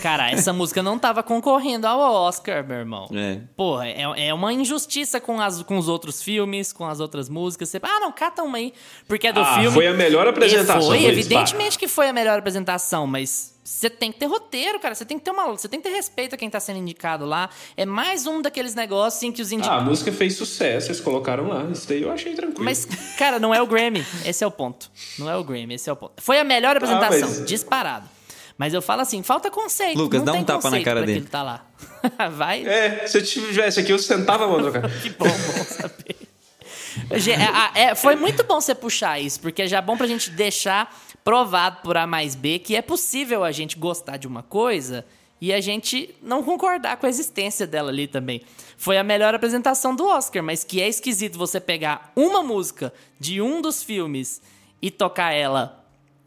Cara, 0.01 0.31
essa 0.31 0.51
música 0.51 0.81
não 0.81 0.97
tava 0.97 1.21
concorrendo 1.21 1.85
ao 1.85 1.99
Oscar, 1.99 2.65
meu 2.67 2.77
irmão. 2.77 3.07
É. 3.13 3.39
Porra, 3.55 3.87
é, 3.87 4.27
é 4.27 4.33
uma 4.33 4.51
injustiça 4.51 5.21
com, 5.21 5.39
as, 5.39 5.61
com 5.61 5.77
os 5.77 5.87
outros 5.87 6.21
filmes, 6.23 6.73
com 6.73 6.85
as 6.85 6.99
outras 6.99 7.29
músicas. 7.29 7.69
Você, 7.69 7.79
ah, 7.83 7.99
não, 7.99 8.11
cata 8.11 8.41
uma 8.43 8.57
aí. 8.57 8.73
Porque 9.07 9.27
é 9.27 9.31
do 9.33 9.39
Ah, 9.41 9.55
filme. 9.59 9.71
foi 9.71 9.87
a 9.87 9.93
melhor 9.93 10.27
apresentação, 10.27 10.81
Foi, 10.81 10.97
Luiz, 10.97 11.09
evidentemente 11.09 11.77
que 11.77 11.87
foi 11.87 12.09
a 12.09 12.13
melhor 12.13 12.39
apresentação, 12.39 13.05
mas 13.05 13.53
você 13.63 13.89
tem 13.91 14.11
que 14.11 14.17
ter 14.19 14.25
roteiro, 14.25 14.79
cara. 14.79 14.95
Você 14.95 15.05
tem 15.05 15.19
que 15.19 15.23
ter 15.23 15.29
uma. 15.31 15.45
Você 15.51 15.69
tem 15.69 15.79
que 15.79 15.87
ter 15.87 15.95
respeito 15.95 16.33
a 16.33 16.37
quem 16.37 16.49
tá 16.49 16.59
sendo 16.59 16.79
indicado 16.79 17.23
lá. 17.25 17.49
É 17.77 17.85
mais 17.85 18.25
um 18.25 18.41
daqueles 18.41 18.73
negócios 18.73 19.21
em 19.21 19.31
que 19.31 19.41
os 19.41 19.51
Ah, 19.51 19.53
a 19.53 19.57
indicados. 19.59 19.85
música 19.85 20.11
fez 20.11 20.35
sucesso, 20.35 20.87
eles 20.87 20.99
colocaram 20.99 21.47
lá. 21.47 21.65
Isso 21.71 21.87
daí 21.87 22.01
eu 22.01 22.11
achei 22.11 22.33
tranquilo. 22.33 22.65
Mas, 22.65 22.85
cara, 23.19 23.37
não 23.39 23.53
é 23.53 23.61
o 23.61 23.67
Grammy. 23.67 24.03
Esse 24.25 24.43
é 24.43 24.47
o 24.47 24.51
ponto. 24.51 24.89
Não 25.19 25.29
é 25.29 25.37
o 25.37 25.43
Grammy, 25.43 25.75
esse 25.75 25.87
é 25.87 25.93
o 25.93 25.95
ponto. 25.95 26.13
Foi 26.17 26.39
a 26.39 26.43
melhor 26.43 26.75
apresentação, 26.75 27.29
mas- 27.29 27.45
disparado. 27.45 28.09
Mas 28.59 28.73
eu 28.73 28.81
falo 28.81 29.01
assim, 29.01 29.23
falta 29.23 29.49
conceito. 29.49 29.97
Lucas, 29.97 30.19
não 30.21 30.25
dá 30.25 30.33
um 30.33 30.43
tapa 30.43 30.69
na 30.69 30.83
cara 30.83 31.01
dele. 31.03 31.21
tá 31.21 31.41
lá. 31.41 31.65
Vai. 32.35 32.67
É, 32.67 33.07
se 33.07 33.17
eu 33.17 33.23
tivesse 33.23 33.79
aqui, 33.79 33.93
eu 33.93 33.97
sentava 33.97 34.43
a 34.43 34.47
mão 34.49 34.59
no 34.59 34.69
cara. 34.69 34.89
Que 35.01 35.11
bom, 35.11 35.25
bom 35.25 35.63
saber. 35.63 36.17
É, 37.73 37.83
é, 37.83 37.95
foi 37.95 38.17
muito 38.17 38.43
bom 38.43 38.59
você 38.59 38.75
puxar 38.75 39.17
isso, 39.17 39.39
porque 39.39 39.65
já 39.65 39.77
é 39.77 39.81
bom 39.81 39.95
pra 39.95 40.05
gente 40.07 40.29
deixar 40.31 40.93
provado 41.23 41.77
por 41.83 41.95
A 41.95 42.05
mais 42.05 42.35
B 42.35 42.59
que 42.59 42.75
é 42.75 42.81
possível 42.81 43.45
a 43.45 43.51
gente 43.53 43.77
gostar 43.77 44.17
de 44.17 44.27
uma 44.27 44.43
coisa 44.43 45.05
e 45.39 45.53
a 45.53 45.61
gente 45.61 46.13
não 46.21 46.43
concordar 46.43 46.97
com 46.97 47.05
a 47.05 47.09
existência 47.09 47.65
dela 47.65 47.89
ali 47.89 48.07
também. 48.07 48.41
Foi 48.75 48.97
a 48.97 49.03
melhor 49.05 49.33
apresentação 49.33 49.95
do 49.95 50.05
Oscar, 50.05 50.43
mas 50.43 50.65
que 50.65 50.81
é 50.81 50.89
esquisito 50.89 51.37
você 51.37 51.61
pegar 51.61 52.11
uma 52.13 52.43
música 52.43 52.93
de 53.17 53.41
um 53.41 53.61
dos 53.61 53.81
filmes 53.81 54.41
e 54.81 54.91
tocar 54.91 55.31
ela 55.31 55.78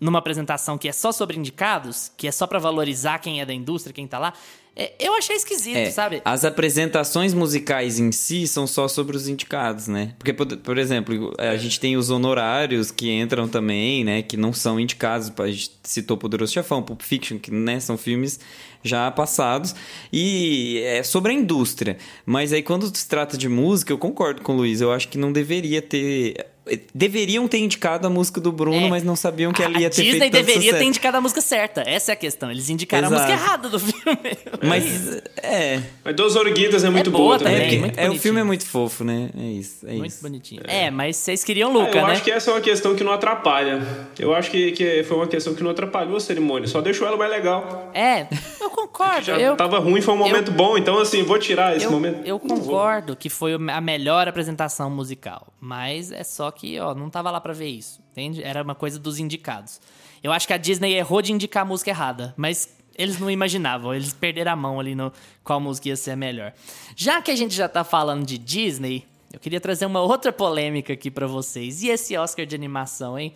numa 0.03 0.19
apresentação 0.19 0.77
que 0.77 0.89
é 0.89 0.93
só 0.93 1.13
sobre 1.13 1.39
indicados, 1.39 2.11
que 2.17 2.27
é 2.27 2.33
só 2.33 2.45
pra 2.45 2.59
valorizar 2.59 3.21
quem 3.21 3.41
é 3.41 3.47
da 3.47 3.55
indústria, 3.55 3.95
quem 3.95 4.07
tá 4.07 4.19
lá. 4.19 4.35
É, 4.75 4.95
eu 4.99 5.15
achei 5.15 5.37
esquisito, 5.37 5.77
É, 5.77 5.91
sabe? 5.91 6.23
As 6.25 6.45
apresentações 6.45 7.33
musicais 7.35 8.01
em 8.01 8.11
si 8.11 8.49
são 8.49 8.67
só 8.67 8.89
sobre 8.89 9.17
os 9.17 9.29
indicados, 9.29 9.87
né? 9.87 10.15
Porque, 10.19 10.33
por, 10.33 10.47
por 10.57 10.77
exemplo, 10.77 11.33
a 11.39 11.57
gente 11.57 11.79
tem 11.79 11.97
os 11.97 12.11
honorários 12.11 12.91
que 12.91 13.13
entram 13.13 13.47
também, 13.47 14.03
né? 14.03 14.23
Que 14.23 14.37
não 14.37 14.53
são 14.53 14.81
indicados. 14.81 15.31
A 15.39 15.47
gente 15.47 15.71
citou 15.85 16.17
Poderoso 16.17 16.53
Chefão, 16.53 16.83
Pulp 16.83 17.03
Fiction, 17.03 17.39
que 17.39 17.53
né, 17.53 17.79
são 17.79 17.97
filmes 17.97 18.41
já 18.83 19.11
passados. 19.11 19.75
E 20.13 20.81
é 20.85 21.03
sobre 21.03 21.33
a 21.33 21.35
indústria. 21.35 21.97
Mas 22.27 22.53
aí, 22.53 22.63
quando 22.63 22.91
se 22.97 23.07
trata 23.07 23.37
de 23.37 23.49
música, 23.49 23.93
eu 23.93 23.99
concordo 23.99 24.43
com 24.43 24.55
o 24.55 24.57
Luiz. 24.57 24.81
Eu 24.81 24.91
acho 24.91 25.07
que 25.07 25.19
não 25.19 25.33
deveria 25.33 25.81
ter... 25.81 26.47
Deveriam 26.95 27.49
ter 27.49 27.59
indicado 27.59 28.07
a 28.07 28.11
música 28.11 28.41
do 28.41 28.53
Bruno, 28.53 28.87
É. 28.87 28.89
mas 28.89 29.03
não 29.03 29.17
sabiam 29.17 29.53
que 29.53 29.63
ela 29.63 29.79
ia 29.81 29.89
a 29.89 29.91
ter 29.91 30.03
Disney 30.03 30.21
feito 30.21 30.33
tanto 30.33 30.45
deveria 30.47 30.63
ter 30.63 30.69
sucesso. 30.77 30.85
indicado 30.89 31.17
a 31.17 31.21
música 31.21 31.41
certa. 31.41 31.83
Essa 31.87 32.13
é 32.13 32.15
a 32.15 32.17
questão. 32.17 32.51
Eles 32.51 32.69
indicaram 32.71 33.09
Exato. 33.09 33.23
a 33.23 33.27
música 33.27 33.45
errada 33.45 33.69
do 33.69 33.81
filme. 33.81 34.39
Mas, 34.63 35.23
é... 35.43 35.81
Mas 36.05 36.15
Dos 36.15 36.37
Orguidas 36.37 36.85
é 36.85 36.91
muito 36.91 37.11
boa 37.11 37.23
boa 37.25 37.39
também. 37.39 37.55
também, 37.63 37.77
É, 37.77 37.81
muito 37.81 37.99
é, 37.99 38.11
o 38.11 38.19
filme 38.19 38.41
é 38.41 38.45
muito 38.45 38.65
fofo, 38.65 39.03
né? 39.03 39.31
É 39.37 39.43
isso, 39.43 39.87
é 39.87 39.93
Muito 39.95 40.07
isso. 40.13 40.23
bonitinho. 40.23 40.63
É, 40.67 40.91
mas 40.91 41.17
vocês 41.17 41.43
queriam 41.43 41.71
Ah, 41.71 41.73
Luca, 41.73 41.99
eu 41.99 42.07
né? 42.07 42.13
acho 42.13 42.23
que 42.23 42.31
essa 42.31 42.51
é 42.51 42.55
uma 42.55 42.61
questão 42.61 42.95
que 42.95 43.03
não 43.03 43.13
atrapalha. 43.13 43.81
Eu 44.19 44.33
acho 44.35 44.51
que, 44.51 44.71
que 44.73 45.03
foi 45.05 45.17
uma 45.17 45.27
questão 45.27 45.55
que 45.55 45.63
não 45.65 45.71
atrapalhou 45.71 46.17
a 46.17 46.21
cerimônia, 46.21 46.69
só 46.69 46.81
deixou 46.81 47.07
ela 47.09 47.17
mais 47.17 47.31
legal. 47.31 47.91
É, 47.93 48.27
eu 48.61 48.71
concordo. 48.71 49.23
Já 49.25 49.37
eu, 49.39 49.57
tava 49.57 49.79
ruim, 49.81 50.01
foi 50.01 50.15
um 50.15 50.19
momento 50.19 50.53
bom, 50.53 50.79
então 50.79 50.99
assim, 51.01 51.23
vou 51.25 51.39
tirar 51.39 51.77
esse 51.77 51.87
eu, 51.87 51.91
momento. 51.91 52.25
eu 52.25 52.39
concordo 52.39 53.17
que 53.17 53.29
foi 53.29 53.55
a 53.55 53.81
melhor 53.81 54.29
apresentação 54.29 54.89
musical. 54.91 55.49
Mas 55.61 56.13
é 56.13 56.23
só 56.23 56.52
que, 56.53 56.79
ó, 56.79 56.95
não 56.95 57.11
tava 57.11 57.31
lá 57.31 57.41
pra 57.41 57.53
ver 57.53 57.69
isso. 57.69 58.01
Entende? 58.13 58.43
Era 58.43 58.63
uma 58.63 58.75
coisa 58.75 58.99
dos 58.99 59.19
indicados. 59.19 59.81
Eu 60.23 60.31
acho 60.31 60.47
que 60.47 60.53
a 60.53 60.57
Disney 60.57 60.95
errou 60.95 61.21
de 61.21 61.33
indicar 61.33 61.63
a 61.63 61.67
música 61.67 61.91
errada. 61.91 62.33
Mas 62.37 62.77
eles 62.97 63.19
não 63.19 63.31
imaginavam. 63.31 63.95
Eles 63.95 64.13
perderam 64.13 64.53
a 64.53 64.57
mão 64.57 64.79
ali 64.79 64.95
no 64.95 65.13
qual 65.43 65.61
música 65.61 65.89
ia 65.89 65.97
ser 65.97 66.17
melhor. 66.17 66.53
Já 66.95 67.21
que 67.21 67.31
a 67.31 67.37
gente 67.37 67.55
já 67.55 67.69
tá 67.69 67.83
falando 67.83 68.25
de 68.25 68.39
Disney, 68.39 69.05
eu 69.33 69.41
queria 69.41 69.61
trazer 69.61 69.87
uma 69.87 70.01
outra 70.01 70.33
polêmica 70.33 70.93
aqui 70.93 71.11
pra 71.11 71.27
vocês. 71.27 71.83
E 71.83 71.89
esse 71.89 72.17
Oscar 72.17 72.47
de 72.47 72.55
animação, 72.55 73.19
hein? 73.19 73.33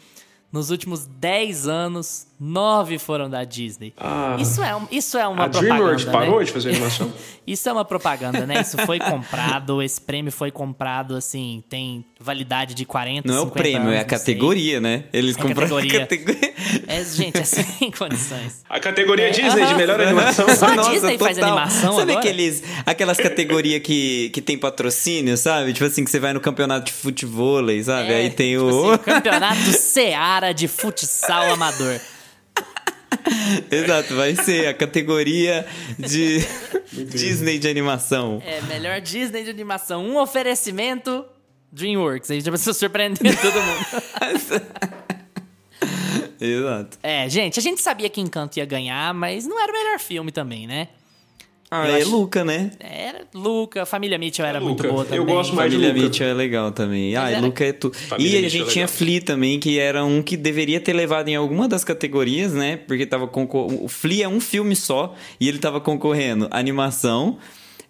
Nos 0.56 0.70
últimos 0.70 1.06
10 1.06 1.68
anos, 1.68 2.26
9 2.40 2.98
foram 2.98 3.28
da 3.28 3.44
Disney. 3.44 3.92
Ah. 3.98 4.36
isso, 4.40 4.62
é, 4.62 4.74
isso 4.90 5.18
é 5.18 5.26
uma 5.28 5.44
A 5.44 5.48
propaganda, 5.48 5.74
DreamWorks 5.74 6.04
parou 6.06 6.38
né? 6.38 6.44
de 6.44 6.52
fazer 6.52 6.70
animação? 6.70 7.12
Isso 7.46 7.68
é 7.68 7.72
uma 7.72 7.84
propaganda, 7.84 8.44
né? 8.44 8.60
Isso 8.60 8.76
foi 8.78 8.98
comprado, 8.98 9.78
esse 9.80 10.00
prêmio 10.00 10.32
foi 10.32 10.50
comprado, 10.50 11.14
assim, 11.14 11.62
tem 11.68 12.04
validade 12.18 12.74
de 12.74 12.84
40, 12.84 13.28
Não 13.28 13.36
é 13.36 13.38
o 13.38 13.42
50 13.44 13.62
prêmio, 13.62 13.80
anos, 13.82 13.92
é 13.92 13.98
a 13.98 14.02
não 14.02 14.08
sei. 14.08 14.18
categoria, 14.18 14.80
né? 14.80 15.04
Eles 15.12 15.36
É 15.36 15.40
compraram 15.42 15.76
a 15.76 15.80
categoria. 15.80 16.00
categoria. 16.00 16.56
É, 16.88 17.04
gente, 17.04 17.38
é 17.38 17.44
sem 17.44 17.90
condições. 17.92 18.64
A 18.68 18.80
categoria 18.80 19.30
Disney 19.30 19.50
de 19.54 19.60
Aham. 19.62 19.76
melhor 19.76 20.00
animação. 20.00 20.48
Só 20.56 20.66
a 20.66 20.90
Disney 20.90 21.16
faz 21.18 21.38
animação 21.38 21.94
Sabe 21.96 22.12
agora? 22.12 22.18
aqueles, 22.26 22.62
aquelas 22.84 23.16
categorias 23.18 23.80
que, 23.82 24.30
que 24.30 24.40
tem 24.42 24.58
patrocínio, 24.58 25.36
sabe? 25.36 25.72
Tipo 25.72 25.84
assim, 25.86 26.04
que 26.04 26.10
você 26.10 26.18
vai 26.18 26.32
no 26.32 26.40
campeonato 26.40 26.86
de 26.86 26.92
futebol, 26.92 27.60
sabe? 27.84 28.12
É, 28.12 28.16
Aí 28.16 28.30
tem 28.30 28.54
tipo 28.56 28.64
o... 28.64 28.90
assim, 28.90 28.98
campeonato 29.04 29.72
De 30.52 30.68
futsal 30.68 31.52
amador. 31.52 32.00
Exato, 33.70 34.14
vai 34.14 34.34
ser 34.34 34.68
a 34.68 34.74
categoria 34.74 35.66
de 35.98 36.40
Disney 36.92 37.58
de 37.58 37.68
animação. 37.68 38.42
É, 38.44 38.60
melhor 38.62 39.00
Disney 39.00 39.44
de 39.44 39.50
animação. 39.50 40.04
Um 40.04 40.16
oferecimento 40.18 41.24
DreamWorks. 41.72 42.30
Aí 42.30 42.40
já 42.40 42.50
precisa 42.50 42.72
surpreender 42.72 43.36
todo 43.40 43.54
mundo. 43.54 43.86
Exato. 46.40 46.98
É, 47.02 47.28
gente, 47.28 47.58
a 47.58 47.62
gente 47.62 47.80
sabia 47.80 48.08
que 48.08 48.20
Encanto 48.20 48.58
ia 48.58 48.66
ganhar, 48.66 49.12
mas 49.14 49.46
não 49.46 49.60
era 49.60 49.72
o 49.72 49.74
melhor 49.74 49.98
filme 49.98 50.30
também, 50.30 50.66
né? 50.66 50.88
Ah, 51.70 51.88
Eu 51.88 51.94
é 51.96 52.00
acho- 52.02 52.10
Luca, 52.10 52.44
né? 52.44 52.70
Era 52.78 53.22
Luca, 53.34 53.84
Família 53.84 54.16
Mitchell 54.18 54.46
era 54.46 54.58
É 54.58 54.60
muito 54.60 54.82
boa 54.84 55.02
Eu 55.02 55.04
também. 55.06 55.26
gosto 55.26 55.54
mais 55.54 55.68
de 55.70 55.76
Família 55.76 55.92
Luca. 55.94 56.04
Mitchell 56.06 56.26
é 56.28 56.34
legal 56.34 56.70
também. 56.70 57.16
Ah, 57.16 57.28
era- 57.30 57.40
Luca 57.40 57.64
é 57.64 57.72
tu. 57.72 57.92
Família 57.92 58.34
E 58.34 58.38
a 58.38 58.42
Mitchell 58.42 58.60
gente 58.60 58.70
é 58.70 58.72
tinha. 58.72 58.88
Flea 58.88 59.20
também, 59.20 59.58
que 59.58 59.78
era 59.78 60.04
um 60.04 60.22
que 60.22 60.36
deveria 60.36 60.80
ter 60.80 60.92
levado 60.92 61.28
em 61.28 61.34
alguma 61.34 61.66
das 61.68 61.82
categorias, 61.82 62.52
né? 62.52 62.76
Porque 62.76 63.04
tava 63.04 63.26
concorrendo. 63.26 63.84
O 63.84 63.88
Flea 63.88 64.26
é 64.26 64.28
um 64.28 64.40
filme 64.40 64.76
só 64.76 65.14
e 65.40 65.48
ele 65.48 65.58
tava 65.58 65.80
concorrendo 65.80 66.46
animação, 66.52 67.38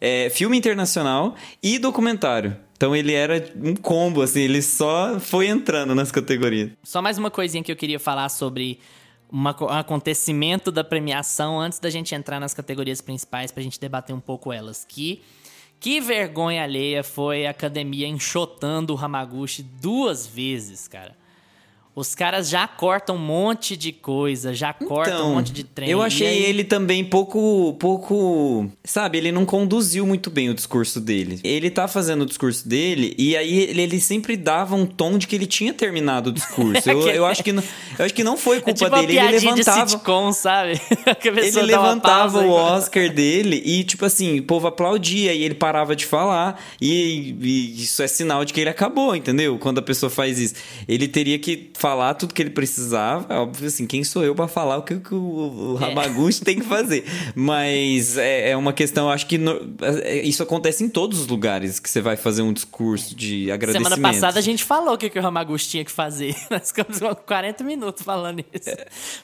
é, 0.00 0.30
filme 0.30 0.56
internacional 0.56 1.34
e 1.62 1.78
documentário. 1.78 2.56
Então 2.76 2.94
ele 2.94 3.12
era 3.12 3.42
um 3.62 3.74
combo, 3.74 4.20
assim, 4.22 4.40
ele 4.42 4.60
só 4.60 5.18
foi 5.18 5.46
entrando 5.48 5.94
nas 5.94 6.12
categorias. 6.12 6.70
Só 6.82 7.00
mais 7.00 7.16
uma 7.18 7.30
coisinha 7.30 7.62
que 7.62 7.72
eu 7.72 7.76
queria 7.76 7.98
falar 7.98 8.28
sobre 8.28 8.78
um 9.32 9.48
acontecimento 9.48 10.70
da 10.70 10.84
premiação 10.84 11.60
antes 11.60 11.78
da 11.78 11.90
gente 11.90 12.14
entrar 12.14 12.38
nas 12.40 12.54
categorias 12.54 13.00
principais 13.00 13.50
pra 13.50 13.62
gente 13.62 13.80
debater 13.80 14.14
um 14.14 14.20
pouco 14.20 14.52
elas. 14.52 14.84
Que 14.84 15.22
que 15.78 16.00
vergonha 16.00 16.62
alheia 16.62 17.04
foi 17.04 17.46
a 17.46 17.50
academia 17.50 18.08
enxotando 18.08 18.94
o 18.94 18.98
Hamaguchi 18.98 19.62
duas 19.62 20.26
vezes, 20.26 20.88
cara. 20.88 21.14
Os 21.96 22.14
caras 22.14 22.50
já 22.50 22.68
cortam 22.68 23.16
um 23.16 23.18
monte 23.18 23.74
de 23.74 23.90
coisa, 23.90 24.52
já 24.52 24.70
cortam 24.74 25.30
um 25.30 25.34
monte 25.36 25.50
de 25.50 25.64
trem. 25.64 25.88
Então, 25.88 25.98
Eu 25.98 26.04
achei 26.04 26.26
aí- 26.28 26.42
ele 26.44 26.62
também 26.62 27.02
pouco, 27.02 27.74
pouco, 27.80 28.70
sabe, 28.84 29.16
ele 29.16 29.32
não 29.32 29.46
conduziu 29.46 30.06
muito 30.06 30.28
bem 30.28 30.50
o 30.50 30.54
discurso 30.54 31.00
dele. 31.00 31.40
Ele 31.42 31.70
tá 31.70 31.88
fazendo 31.88 32.20
o 32.20 32.26
discurso 32.26 32.68
dele 32.68 33.14
e 33.16 33.34
aí 33.34 33.60
ele, 33.60 33.80
ele 33.80 33.98
sempre 33.98 34.36
dava 34.36 34.76
um 34.76 34.84
tom 34.84 35.16
de 35.16 35.26
que 35.26 35.34
ele 35.34 35.46
tinha 35.46 35.72
terminado 35.72 36.28
o 36.28 36.32
discurso. 36.34 36.66
Eu, 36.86 37.00
eu 37.08 37.24
acho 37.24 37.42
que 37.42 37.50
não, 37.50 37.62
eu 37.98 38.04
acho 38.04 38.12
que 38.12 38.22
não 38.22 38.36
foi 38.36 38.58
É 38.58 38.60
culpa 38.60 38.78
tipo 38.78 38.90
uma 38.94 39.00
dele, 39.00 39.18
ele 39.18 39.30
piadinha 39.30 39.54
de 39.54 39.58
levantava 39.60 39.88
sitcom, 39.88 40.32
sabe? 40.32 40.72
Ele 41.46 41.50
uma 41.50 41.62
levantava 41.62 42.40
o 42.40 42.50
Oscar 42.50 43.10
dele 43.10 43.62
e, 43.64 43.84
tipo 43.84 44.04
assim, 44.04 44.40
o 44.40 44.42
povo 44.42 44.66
aplaudia 44.66 45.32
e 45.32 45.42
ele 45.42 45.54
parava 45.54 45.96
de 45.96 46.04
falar. 46.04 46.60
E, 46.80 47.34
e 47.40 47.82
isso 47.82 48.02
é 48.02 48.06
sinal 48.06 48.44
de 48.44 48.52
que 48.52 48.60
ele 48.60 48.68
acabou, 48.70 49.16
entendeu? 49.16 49.58
Quando 49.58 49.78
a 49.78 49.82
pessoa 49.82 50.10
faz 50.10 50.38
isso. 50.38 50.54
Ele 50.86 51.08
teria 51.08 51.38
que 51.38 51.70
falar 51.88 52.14
tudo 52.14 52.34
que 52.34 52.42
ele 52.42 52.50
precisava. 52.50 53.26
É 53.32 53.38
Óbvio 53.38 53.68
assim, 53.68 53.86
quem 53.86 54.02
sou 54.02 54.24
eu 54.24 54.34
pra 54.34 54.48
falar 54.48 54.76
o 54.78 54.82
que, 54.82 54.96
que 54.96 55.14
o, 55.14 55.76
o 55.78 55.78
É. 55.80 56.44
Tem 56.44 56.58
que 56.58 56.64
fazer? 56.66 57.04
Mas 57.34 58.16
é, 58.18 58.50
é 58.50 58.56
uma 58.56 58.72
questão, 58.72 59.08
acho 59.10 59.26
que 59.26 59.38
no- 59.38 59.74
é- 59.80 60.22
isso 60.22 60.42
acontece 60.42 60.82
em 60.82 60.88
todos 60.88 61.20
os 61.20 61.26
lugares 61.26 61.78
que 61.78 61.88
você 61.88 62.00
vai 62.00 62.16
fazer 62.16 62.42
um 62.42 62.52
discurso 62.52 63.14
de 63.14 63.50
agradecimento. 63.52 63.94
Semana 63.94 64.12
passada 64.12 64.38
a 64.38 64.42
gente 64.42 64.64
falou 64.64 64.94
o 64.94 64.98
que, 64.98 65.08
que 65.08 65.18
o 65.18 65.22
Ramaguchi 65.22 65.68
tinha 65.68 65.84
que 65.84 65.92
fazer. 65.92 66.34
Nós 66.50 66.68
ficamos 66.72 66.98
com 66.98 67.14
40 67.14 67.62
minutos 67.64 68.02
falando 68.02 68.44
isso. 68.52 68.70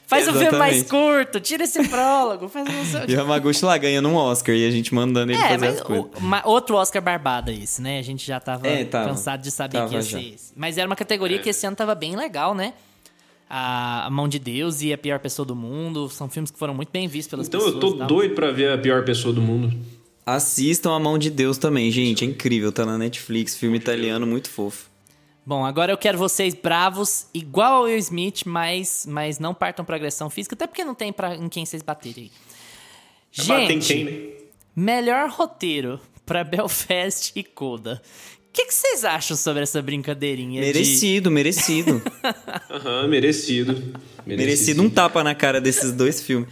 faz 0.07 0.27
um 0.27 0.33
filme 0.33 0.57
mais 0.57 0.77
exatamente. 0.77 0.89
curto, 1.25 1.39
tira 1.39 1.63
esse 1.63 1.87
prólogo, 1.89 2.47
faz 2.47 2.67
um... 2.67 2.73
E 3.07 3.13
o 3.15 3.17
Ramaguchi 3.17 3.65
lá 3.65 3.77
ganhando 3.77 4.07
um 4.09 4.15
Oscar 4.15 4.55
e 4.55 4.65
a 4.67 4.71
gente 4.71 4.93
mandando 4.93 5.31
ele 5.31 5.41
É, 5.41 5.49
fazer 5.49 5.67
as 5.67 5.81
coisas. 5.81 6.05
o- 6.17 6.21
ma- 6.21 6.43
outro 6.45 6.75
Oscar 6.77 7.01
barbada 7.01 7.51
esse, 7.51 7.81
né? 7.81 7.99
A 7.99 8.03
gente 8.03 8.25
já 8.25 8.39
tava, 8.39 8.67
É, 8.67 8.85
tava. 8.85 9.09
cansado 9.09 9.41
de 9.41 9.51
saber 9.51 9.77
Tava 9.77 9.89
que 9.89 9.95
ia 9.95 10.01
já. 10.01 10.17
ser 10.17 10.33
esse. 10.33 10.53
Mas 10.55 10.77
era 10.77 10.87
uma 10.87 10.95
categoria 10.95 11.39
que 11.39 11.49
esse 11.49 11.65
ano 11.65 11.75
tava 11.75 11.95
bem 11.95 12.15
legal, 12.15 12.52
né? 12.55 12.73
A, 13.49 14.07
a 14.07 14.09
Mão 14.09 14.27
de 14.27 14.39
Deus 14.39 14.81
e 14.81 14.91
A 14.93 14.97
Pior 14.97 15.19
Pessoa 15.19 15.45
do 15.45 15.55
Mundo 15.55 16.09
são 16.09 16.27
filmes 16.29 16.49
que 16.49 16.57
foram 16.57 16.73
muito 16.73 16.89
bem 16.89 17.07
vistos 17.07 17.29
pelas 17.29 17.47
Então 17.47 17.59
pessoas. 17.59 17.75
eu 17.75 17.79
tô 17.79 17.97
tal. 17.97 18.07
doido 18.07 18.33
pra 18.35 18.51
ver 18.51 18.71
a 18.71 18.77
pior 18.77 19.03
pessoa 19.05 19.33
do 19.33 19.41
mundo. 19.41 19.71
Assistam 20.25 20.93
A 20.95 20.99
Mão 20.99 21.17
de 21.17 21.29
Deus 21.29 21.57
também, 21.57 21.91
gente. 21.91 22.23
É 22.23 22.27
incrível. 22.27 22.71
Tá 22.71 22.85
na 22.85 22.97
Netflix. 22.97 23.55
Filme 23.55 23.77
italiano 23.77 24.25
muito 24.25 24.49
fofo. 24.49 24.89
Bom, 25.45 25.65
agora 25.65 25.91
eu 25.91 25.97
quero 25.97 26.17
vocês 26.17 26.55
bravos, 26.55 27.27
igual 27.33 27.73
ao 27.73 27.83
Will 27.83 27.97
Smith, 27.97 28.43
mas, 28.45 29.05
mas 29.05 29.39
não 29.39 29.53
partam 29.53 29.83
pra 29.83 29.97
agressão 29.97 30.29
física, 30.29 30.55
até 30.55 30.65
porque 30.65 30.85
não 30.85 30.95
tem 30.95 31.11
pra, 31.11 31.35
em 31.35 31.49
quem 31.49 31.65
vocês 31.65 31.83
baterem. 31.83 32.31
Bater 33.45 33.71
em 33.75 33.81
Gente, 33.81 33.87
quem, 33.93 34.03
né? 34.05 34.29
melhor 34.73 35.29
roteiro 35.29 35.99
pra 36.25 36.43
Belfast 36.45 37.33
e 37.35 37.43
Coda. 37.43 38.01
O 38.53 38.55
que, 38.55 38.65
que 38.65 38.73
vocês 38.75 39.03
acham 39.03 39.35
sobre 39.35 39.63
essa 39.63 39.81
brincadeirinha 39.81 40.61
de... 40.61 40.67
Merecido, 40.67 41.31
merecido. 41.31 41.99
Aham, 42.69 43.07
merecido. 43.07 43.83
merecido 44.27 44.83
um 44.83 44.89
tapa 44.91 45.23
na 45.23 45.33
cara 45.33 45.59
desses 45.59 45.91
dois 45.91 46.21
filmes. 46.21 46.47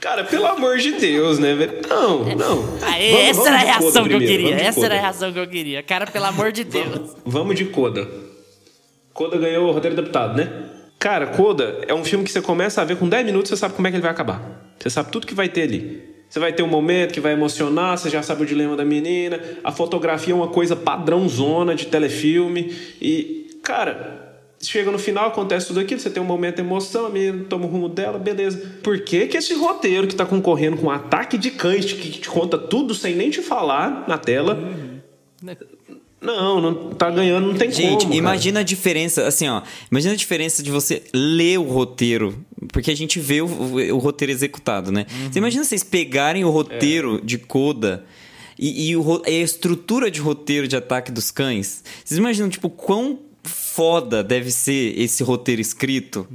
Cara, 0.00 0.24
pelo 0.24 0.44
amor 0.46 0.78
de 0.78 0.90
Deus, 0.94 1.38
né, 1.38 1.54
velho? 1.54 1.80
Não, 1.88 2.24
não. 2.34 2.78
Aê, 2.82 3.12
Vamos- 3.12 3.28
essa 3.28 3.34
vamos 3.34 3.46
era 3.46 3.56
a 3.56 3.60
reação 3.60 4.08
que 4.08 4.14
eu 4.14 4.18
queria. 4.18 4.50
vamos 4.50 4.62
Essa 4.62 4.84
era 4.86 4.94
a 4.96 5.00
reação 5.00 5.32
que 5.32 5.38
eu 5.38 5.46
queria. 5.46 5.82
Cara, 5.84 6.04
pelo 6.08 6.24
amor 6.24 6.50
de 6.50 6.64
Deus. 6.64 7.14
Vamos 7.24 7.54
de 7.54 7.66
Coda. 7.66 8.08
Coda 9.14 9.38
ganhou 9.38 9.68
o 9.68 9.72
roteiro 9.72 9.96
adaptado, 9.96 10.36
né? 10.36 10.68
Cara, 10.98 11.28
Coda 11.28 11.84
é 11.86 11.94
um 11.94 12.04
filme 12.04 12.24
que 12.24 12.32
você 12.32 12.42
começa 12.42 12.82
a 12.82 12.84
ver 12.84 12.96
com 12.96 13.08
10 13.08 13.24
minutos, 13.24 13.50
você 13.50 13.56
sabe 13.56 13.74
como 13.74 13.86
é 13.86 13.90
que 13.92 13.96
ele 13.96 14.02
vai 14.02 14.10
acabar. 14.10 14.74
Você 14.80 14.90
sabe 14.90 15.12
tudo 15.12 15.28
que 15.28 15.34
vai 15.34 15.48
ter 15.48 15.62
ali. 15.62 16.11
Você 16.32 16.40
vai 16.40 16.50
ter 16.50 16.62
um 16.62 16.66
momento 16.66 17.12
que 17.12 17.20
vai 17.20 17.34
emocionar, 17.34 17.98
você 17.98 18.08
já 18.08 18.22
sabe 18.22 18.44
o 18.44 18.46
dilema 18.46 18.74
da 18.74 18.86
menina. 18.86 19.38
A 19.62 19.70
fotografia 19.70 20.32
é 20.32 20.34
uma 20.34 20.48
coisa 20.48 20.74
padrãozona 20.74 21.74
de 21.74 21.88
telefilme. 21.88 22.74
E, 22.98 23.58
cara, 23.62 24.38
chega 24.58 24.90
no 24.90 24.98
final, 24.98 25.26
acontece 25.28 25.66
tudo 25.66 25.80
aquilo, 25.80 26.00
você 26.00 26.08
tem 26.08 26.22
um 26.22 26.26
momento 26.26 26.54
de 26.54 26.62
emoção, 26.62 27.04
a 27.04 27.10
menina 27.10 27.44
toma 27.50 27.66
o 27.66 27.68
rumo 27.68 27.86
dela, 27.86 28.18
beleza. 28.18 28.62
Por 28.82 29.00
que, 29.00 29.26
que 29.26 29.36
esse 29.36 29.52
roteiro 29.52 30.06
que 30.06 30.14
tá 30.14 30.24
concorrendo 30.24 30.78
com 30.78 30.86
um 30.86 30.90
ataque 30.90 31.36
de 31.36 31.50
cães, 31.50 31.92
que 31.92 32.10
te 32.12 32.30
conta 32.30 32.56
tudo 32.56 32.94
sem 32.94 33.14
nem 33.14 33.28
te 33.28 33.42
falar 33.42 34.06
na 34.08 34.16
tela, 34.16 34.58
não, 36.18 36.62
não 36.62 36.74
tá 36.94 37.10
ganhando, 37.10 37.48
não 37.48 37.54
tem 37.58 37.70
Gente, 37.70 37.90
como. 37.90 38.00
cara. 38.04 38.16
imagina 38.16 38.60
a 38.60 38.62
diferença, 38.62 39.26
assim, 39.26 39.50
ó. 39.50 39.60
Imagina 39.90 40.14
a 40.14 40.16
diferença 40.16 40.62
de 40.62 40.70
você 40.70 41.02
ler 41.12 41.58
o 41.58 41.64
roteiro, 41.64 42.42
porque 42.70 42.90
a 42.90 42.96
gente 42.96 43.18
vê 43.18 43.40
o, 43.40 43.46
o- 43.46 43.94
o 43.94 43.98
roteiro 43.98 44.30
executado, 44.32 44.92
né? 44.92 45.06
Uhum. 45.10 45.32
Você 45.32 45.38
imagina 45.38 45.64
vocês 45.64 45.82
pegarem 45.82 46.44
o 46.44 46.50
roteiro 46.50 47.18
É. 47.18 47.20
de 47.24 47.38
Coda 47.38 48.04
e, 48.58 48.90
e 48.90 48.96
o 48.96 49.22
e 49.26 49.30
a 49.40 49.42
estrutura 49.42 50.10
de 50.10 50.20
roteiro 50.20 50.68
de 50.68 50.76
Ataque 50.76 51.10
dos 51.10 51.30
Cães. 51.30 51.82
Vocês 52.04 52.18
imaginam, 52.18 52.48
tipo, 52.48 52.68
quão 52.70 53.18
foda 53.42 54.22
deve 54.22 54.50
ser 54.50 54.98
esse 55.00 55.22
roteiro 55.22 55.60
escrito? 55.60 56.26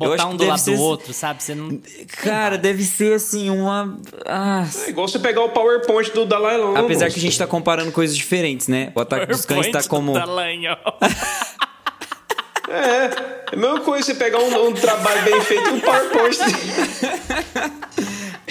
Eu 0.00 0.10
Botar 0.10 0.26
um 0.26 0.36
do 0.36 0.44
lado 0.44 0.58
ser- 0.58 0.74
do 0.76 0.82
outro, 0.82 1.12
sabe? 1.12 1.42
Você 1.42 1.54
não... 1.54 1.78
Cara, 2.22 2.58
deve 2.58 2.82
ser 2.82 3.14
assim, 3.14 3.50
uma. 3.50 4.00
Ah, 4.26 4.66
É 4.86 4.90
igual 4.90 5.06
você 5.06 5.18
pegar 5.18 5.42
o 5.44 5.50
PowerPoint 5.50 6.10
do 6.12 6.24
Dalai 6.24 6.56
Lama. 6.56 6.80
Apesar 6.80 7.08
que 7.10 7.18
a 7.18 7.22
gente 7.22 7.38
tá 7.38 7.46
comparando 7.46 7.92
coisas 7.92 8.16
diferentes, 8.16 8.66
né? 8.68 8.90
O 8.96 9.00
Ataque 9.00 9.26
dos 9.26 9.44
Cães 9.44 9.66
tá 9.70 9.80
PowerPoint 9.82 9.86
do 9.86 9.88
como. 9.88 10.12
Dallagnol. 10.14 10.76
É, 12.72 13.04
é 13.04 13.44
a 13.52 13.56
mesma 13.56 13.80
coisa 13.80 14.06
você 14.06 14.14
pegar 14.14 14.38
um, 14.38 14.68
um 14.68 14.72
trabalho 14.72 15.22
bem 15.24 15.38
feito 15.42 15.68
e 15.68 15.72
um 15.72 15.80
PowerPoint. 15.80 16.38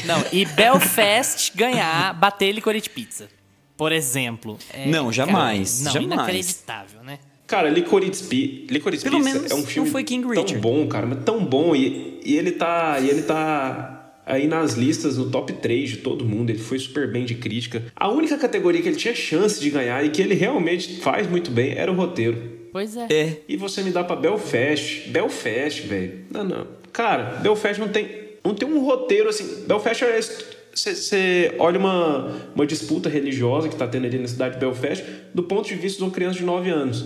Não, 0.05 0.23
e 0.31 0.45
Belfast 0.45 1.51
ganhar, 1.55 2.13
bater 2.13 2.51
Licorice 2.51 2.89
Pizza. 2.89 3.29
Por 3.77 3.91
exemplo. 3.91 4.57
É, 4.71 4.85
Não, 4.87 5.11
jamais, 5.11 5.79
Cara, 5.79 5.85
não, 5.85 5.91
jamais. 5.93 6.13
inacreditável, 6.13 7.03
né? 7.03 7.19
Cara, 7.47 7.69
Licorice, 7.69 8.23
Pi- 8.25 8.67
Licorice 8.69 9.03
Pelo 9.03 9.17
Pizza 9.17 9.33
menos 9.33 9.51
é 9.51 9.55
um 9.55 9.65
filme 9.65 9.87
não 9.87 9.91
foi 9.91 10.03
King 10.03 10.25
tão 10.35 10.59
bom, 10.59 10.87
cara, 10.87 11.05
mas 11.05 11.23
tão 11.25 11.43
bom. 11.43 11.75
E, 11.75 12.19
e 12.23 12.37
ele 12.37 12.51
tá. 12.51 12.97
E 12.99 13.09
ele 13.09 13.23
tá 13.23 14.13
aí 14.25 14.47
nas 14.47 14.75
listas, 14.75 15.17
no 15.17 15.29
top 15.29 15.51
3 15.53 15.89
de 15.89 15.97
todo 15.97 16.23
mundo. 16.23 16.51
Ele 16.51 16.59
foi 16.59 16.79
super 16.79 17.11
bem 17.11 17.25
de 17.25 17.35
crítica. 17.35 17.83
A 17.95 18.07
única 18.09 18.37
categoria 18.37 18.81
que 18.81 18.87
ele 18.87 18.95
tinha 18.95 19.13
chance 19.13 19.59
de 19.59 19.69
ganhar 19.69 20.05
e 20.05 20.09
que 20.09 20.21
ele 20.21 20.35
realmente 20.35 21.01
faz 21.01 21.27
muito 21.27 21.51
bem 21.51 21.73
era 21.75 21.91
o 21.91 21.95
roteiro. 21.95 22.60
Pois 22.71 22.95
é. 22.95 23.07
É. 23.09 23.37
E 23.47 23.57
você 23.57 23.81
me 23.81 23.91
dá 23.91 24.03
pra 24.03 24.15
Belfast. 24.15 25.09
Belfast, 25.09 25.81
velho. 25.81 26.25
Não, 26.31 26.43
não. 26.43 26.67
Cara, 26.93 27.39
Belfast 27.41 27.79
não 27.79 27.89
tem, 27.89 28.09
não 28.43 28.53
tem 28.53 28.67
um 28.67 28.83
roteiro 28.83 29.29
assim. 29.29 29.65
Belfast 29.65 30.03
é. 30.03 30.19
Você 30.73 31.53
olha 31.59 31.77
uma, 31.77 32.49
uma 32.55 32.65
disputa 32.65 33.09
religiosa 33.09 33.67
que 33.67 33.75
tá 33.75 33.85
tendo 33.87 34.05
ali 34.05 34.17
na 34.17 34.27
cidade 34.27 34.53
de 34.53 34.61
Belfast 34.61 35.03
do 35.33 35.43
ponto 35.43 35.67
de 35.67 35.75
vista 35.75 35.97
de 35.97 36.03
uma 36.05 36.11
criança 36.11 36.39
de 36.39 36.45
9 36.45 36.69
anos. 36.69 37.05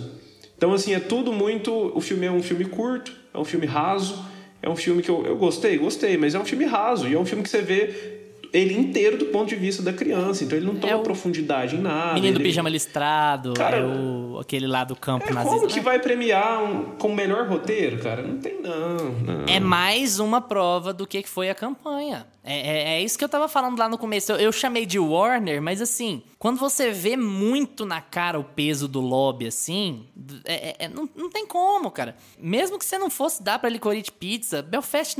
Então, 0.56 0.72
assim, 0.72 0.94
é 0.94 1.00
tudo 1.00 1.32
muito. 1.32 1.72
O 1.94 2.00
filme 2.00 2.26
é 2.26 2.30
um 2.30 2.42
filme 2.42 2.64
curto, 2.64 3.12
é 3.34 3.38
um 3.38 3.44
filme 3.44 3.66
raso, 3.66 4.24
é 4.62 4.68
um 4.68 4.76
filme 4.76 5.02
que 5.02 5.10
eu, 5.10 5.26
eu 5.26 5.36
gostei, 5.36 5.76
gostei, 5.78 6.16
mas 6.16 6.34
é 6.34 6.38
um 6.38 6.44
filme 6.44 6.64
raso. 6.64 7.08
E 7.08 7.14
é 7.14 7.18
um 7.18 7.26
filme 7.26 7.42
que 7.42 7.50
você 7.50 7.60
vê 7.60 8.15
ele 8.52 8.74
inteiro 8.78 9.16
do 9.18 9.26
ponto 9.26 9.48
de 9.48 9.56
vista 9.56 9.82
da 9.82 9.92
criança. 9.92 10.44
Então 10.44 10.56
ele 10.56 10.66
não 10.66 10.76
toma 10.76 10.92
É 10.92 10.96
o 10.96 11.00
profundidade 11.02 11.76
em 11.76 11.80
nada. 11.80 12.14
Menino 12.14 12.34
do 12.34 12.40
ele... 12.40 12.48
pijama 12.48 12.68
listrado, 12.68 13.54
Cara, 13.54 13.78
é 13.78 13.84
o, 13.84 14.38
aquele 14.40 14.66
lá 14.66 14.84
do 14.84 14.94
campo 14.96 15.26
É, 15.28 15.32
nazista. 15.32 15.54
como 15.56 15.68
que 15.68 15.80
vai 15.80 15.98
premiar 15.98 16.62
um, 16.62 16.96
com 16.96 17.08
o 17.08 17.14
melhor 17.14 17.46
roteiro, 17.48 17.98
cara? 18.02 18.22
Não 18.22 18.38
tem, 18.38 18.60
não. 18.60 18.96
não. 19.20 19.44
É 19.48 19.60
mais 19.60 20.18
uma 20.18 20.40
prova 20.40 20.92
do 20.92 21.06
que 21.06 21.22
que 21.22 21.28
foi 21.28 21.50
a 21.50 21.54
campanha. 21.54 22.26
É, 22.44 22.54
é, 22.58 22.94
é 22.98 23.02
isso 23.02 23.18
que 23.18 23.24
eu 23.24 23.28
tava 23.28 23.48
falando 23.48 23.76
lá 23.78 23.88
no 23.88 23.98
começo. 23.98 24.30
Eu, 24.32 24.36
eu 24.38 24.52
chamei 24.52 24.86
de 24.86 24.98
Warner, 24.98 25.60
mas 25.60 25.82
assim, 25.82 26.22
quando 26.38 26.58
você 26.58 26.92
vê 26.92 27.16
muito 27.16 27.84
na 27.84 28.00
cara 28.00 28.38
o 28.38 28.44
peso 28.44 28.86
do 28.86 29.00
lobby, 29.00 29.48
assim, 29.48 30.06
é- 30.44 30.68
é- 30.70 30.76
é- 30.84 30.88
não, 30.88 31.08
não 31.16 31.28
tem 31.28 31.44
como, 31.46 31.90
cara. 31.90 32.16
Mesmo 32.38 32.78
que 32.78 32.84
você 32.84 32.98
não 32.98 33.10
fosse 33.10 33.42
dar 33.42 33.58
pra 33.58 33.68
Licorice 33.68 34.12
Pizza, 34.12 34.62
Belfast 34.62 35.18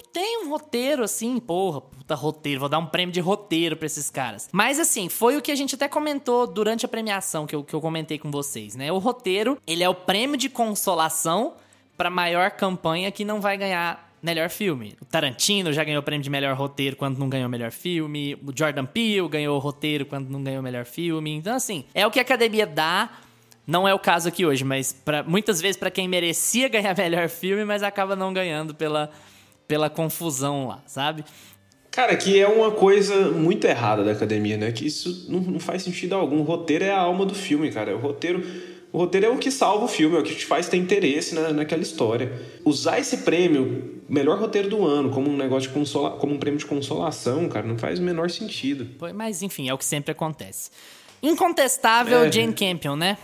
não, 0.00 0.12
tem 0.12 0.44
um 0.44 0.50
roteiro 0.50 1.04
assim, 1.04 1.38
porra, 1.38 1.80
puta 1.80 2.14
roteiro, 2.14 2.60
vou 2.60 2.68
dar 2.68 2.78
um 2.78 2.86
prêmio 2.86 3.12
de 3.12 3.20
roteiro 3.20 3.76
pra 3.76 3.86
esses 3.86 4.10
caras. 4.10 4.48
Mas 4.52 4.78
assim, 4.78 5.08
foi 5.08 5.36
o 5.36 5.42
que 5.42 5.52
a 5.52 5.54
gente 5.54 5.74
até 5.74 5.88
comentou 5.88 6.46
durante 6.46 6.86
a 6.86 6.88
premiação 6.88 7.46
que 7.46 7.54
eu, 7.54 7.62
que 7.62 7.74
eu 7.74 7.80
comentei 7.80 8.18
com 8.18 8.30
vocês, 8.30 8.74
né? 8.74 8.90
O 8.90 8.98
roteiro, 8.98 9.58
ele 9.66 9.82
é 9.82 9.88
o 9.88 9.94
prêmio 9.94 10.36
de 10.36 10.48
consolação 10.48 11.54
pra 11.96 12.10
maior 12.10 12.50
campanha 12.50 13.10
que 13.10 13.24
não 13.24 13.40
vai 13.40 13.56
ganhar 13.56 14.10
melhor 14.22 14.50
filme. 14.50 14.96
O 15.00 15.04
Tarantino 15.04 15.72
já 15.72 15.82
ganhou 15.82 16.00
o 16.00 16.02
prêmio 16.02 16.22
de 16.22 16.30
melhor 16.30 16.54
roteiro 16.56 16.96
quando 16.96 17.18
não 17.18 17.28
ganhou 17.28 17.48
melhor 17.48 17.70
filme. 17.70 18.34
O 18.46 18.56
Jordan 18.56 18.84
Peele 18.84 19.28
ganhou 19.28 19.56
o 19.56 19.58
roteiro 19.58 20.04
quando 20.04 20.28
não 20.28 20.42
ganhou 20.42 20.62
melhor 20.62 20.84
filme. 20.84 21.34
Então, 21.34 21.54
assim, 21.54 21.84
é 21.94 22.06
o 22.06 22.10
que 22.10 22.18
a 22.18 22.22
academia 22.22 22.66
dá. 22.66 23.10
Não 23.66 23.86
é 23.86 23.94
o 23.94 23.98
caso 23.98 24.28
aqui 24.28 24.44
hoje, 24.44 24.64
mas 24.64 24.92
pra, 24.92 25.22
muitas 25.22 25.60
vezes 25.60 25.76
pra 25.76 25.90
quem 25.90 26.08
merecia 26.08 26.68
ganhar 26.72 26.96
melhor 26.96 27.28
filme, 27.28 27.64
mas 27.64 27.82
acaba 27.82 28.16
não 28.16 28.32
ganhando 28.32 28.74
pela, 28.74 29.10
pela 29.70 29.88
confusão 29.88 30.66
lá, 30.66 30.82
sabe? 30.84 31.24
Cara, 31.92 32.16
que 32.16 32.36
é 32.36 32.48
uma 32.48 32.72
coisa 32.72 33.30
muito 33.30 33.64
errada 33.68 34.02
da 34.02 34.10
academia, 34.10 34.56
né? 34.56 34.72
Que 34.72 34.84
isso 34.84 35.26
não, 35.28 35.38
não 35.38 35.60
faz 35.60 35.84
sentido 35.84 36.16
algum. 36.16 36.40
O 36.40 36.42
roteiro 36.42 36.84
é 36.84 36.90
a 36.90 36.98
alma 36.98 37.24
do 37.24 37.36
filme, 37.36 37.70
cara. 37.70 37.94
O 37.94 38.00
roteiro, 38.00 38.44
o 38.92 38.98
roteiro 38.98 39.26
é 39.26 39.28
o 39.28 39.38
que 39.38 39.48
salva 39.48 39.84
o 39.84 39.88
filme, 39.88 40.16
é 40.16 40.18
o 40.18 40.24
que 40.24 40.34
te 40.34 40.44
faz 40.44 40.68
ter 40.68 40.76
interesse 40.76 41.36
na, 41.36 41.52
naquela 41.52 41.82
história. 41.82 42.32
Usar 42.64 42.98
esse 42.98 43.18
prêmio, 43.18 44.02
melhor 44.08 44.40
roteiro 44.40 44.68
do 44.68 44.84
ano, 44.84 45.10
como 45.10 45.30
um 45.30 45.36
negócio 45.36 45.68
de 45.68 45.74
consola, 45.74 46.16
como 46.16 46.34
um 46.34 46.38
prêmio 46.38 46.58
de 46.58 46.66
consolação, 46.66 47.48
cara, 47.48 47.64
não 47.64 47.78
faz 47.78 48.00
o 48.00 48.02
menor 48.02 48.28
sentido. 48.28 48.88
Mas 49.14 49.40
enfim, 49.40 49.68
é 49.68 49.74
o 49.74 49.78
que 49.78 49.84
sempre 49.84 50.10
acontece. 50.10 50.70
Incontestável 51.22 52.24
É. 52.24 52.32
Jane 52.32 52.52
Campion, 52.52 52.96
né? 52.96 53.16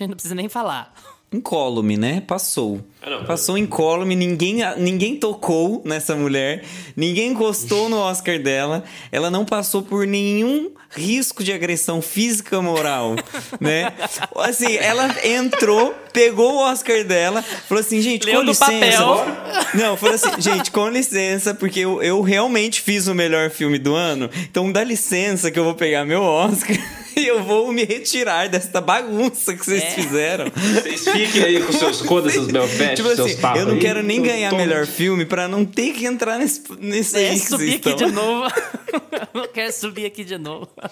Não 0.00 0.08
precisa 0.10 0.34
nem 0.34 0.48
falar. 0.48 0.92
Incólume, 1.32 1.96
né? 1.96 2.22
Passou. 2.24 2.80
Ah, 3.02 3.10
não. 3.10 3.24
Passou 3.24 3.58
incólume, 3.58 4.14
ninguém, 4.14 4.58
ninguém 4.78 5.16
tocou 5.16 5.82
nessa 5.84 6.14
mulher, 6.14 6.64
ninguém 6.96 7.32
encostou 7.32 7.88
no 7.88 7.96
Oscar 7.98 8.38
dela, 8.38 8.84
ela 9.10 9.28
não 9.30 9.44
passou 9.44 9.82
por 9.82 10.06
nenhum 10.06 10.70
risco 10.90 11.42
de 11.42 11.52
agressão 11.52 12.00
física 12.00 12.62
moral, 12.62 13.16
né? 13.60 13.92
Assim, 14.36 14.76
ela 14.76 15.14
entrou, 15.26 15.94
pegou 16.12 16.54
o 16.54 16.58
Oscar 16.58 17.04
dela, 17.04 17.42
falou 17.42 17.80
assim, 17.80 18.00
gente, 18.00 18.24
Leu 18.24 18.36
com 18.36 18.42
licença. 18.46 18.72
papel. 18.72 19.26
Não, 19.74 19.96
falou 19.96 20.14
assim, 20.14 20.30
gente, 20.40 20.70
com 20.70 20.88
licença, 20.88 21.54
porque 21.54 21.80
eu, 21.80 22.00
eu 22.02 22.20
realmente 22.22 22.80
fiz 22.80 23.08
o 23.08 23.14
melhor 23.14 23.50
filme 23.50 23.78
do 23.78 23.94
ano, 23.94 24.30
então 24.48 24.70
dá 24.70 24.82
licença 24.82 25.50
que 25.50 25.58
eu 25.58 25.64
vou 25.64 25.74
pegar 25.74 26.04
meu 26.04 26.22
Oscar 26.22 26.76
eu 27.26 27.42
vou 27.42 27.72
me 27.72 27.84
retirar 27.84 28.48
dessa 28.48 28.80
bagunça 28.80 29.54
que 29.54 29.64
vocês 29.64 29.82
É. 29.82 29.90
fizeram. 29.90 30.44
Vocês 30.54 31.08
fiquem 31.08 31.42
aí 31.42 31.62
com 31.62 31.72
seus 31.72 32.02
codas, 32.02 32.32
seus 32.32 32.46
Belfast, 32.48 32.96
Tipo 32.96 33.14
seus 33.14 33.30
assim, 33.32 33.40
papos 33.40 33.60
eu 33.60 33.66
não 33.68 33.74
aí. 33.74 33.80
quero 33.80 34.02
nem 34.02 34.22
ganhar 34.22 34.50
tô- 34.50 34.56
melhor 34.56 34.86
filme 34.86 35.24
pra 35.24 35.48
não 35.48 35.64
ter 35.64 35.92
que 35.92 36.04
entrar 36.06 36.38
nesse, 36.38 36.62
nesse 36.78 37.16
É, 37.18 37.30
aí 37.30 37.40
que 37.40 37.46
subir 37.46 37.56
vocês 37.66 37.74
aqui 37.76 37.88
estão. 37.90 38.08
de 38.08 38.12
novo. 38.14 38.50
não 39.34 39.48
quero 39.48 39.72
subir 39.72 40.06
aqui 40.06 40.24
de 40.24 40.38
novo. 40.38 40.68
Ai, 40.80 40.90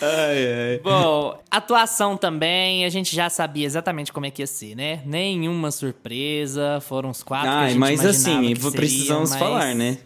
ai. 0.00 0.80
Bom, 0.82 1.38
atuação 1.50 2.16
também, 2.16 2.84
a 2.84 2.88
gente 2.88 3.14
já 3.14 3.28
sabia 3.30 3.66
exatamente 3.66 4.12
como 4.12 4.26
é 4.26 4.30
que 4.30 4.42
ia 4.42 4.46
ser, 4.46 4.74
né? 4.74 5.00
Nenhuma 5.04 5.70
surpresa, 5.70 6.80
foram 6.80 7.10
os 7.10 7.22
quatro 7.22 7.48
que 7.48 7.54
a 7.54 7.58
Ai, 7.60 7.68
gente 7.70 7.78
mas 7.78 8.00
imaginava 8.00 8.16
assim, 8.38 8.54
que 8.54 8.60
seria, 8.62 8.72
precisamos 8.76 9.30
mas- 9.30 9.38
falar, 9.38 9.74
né? 9.74 9.98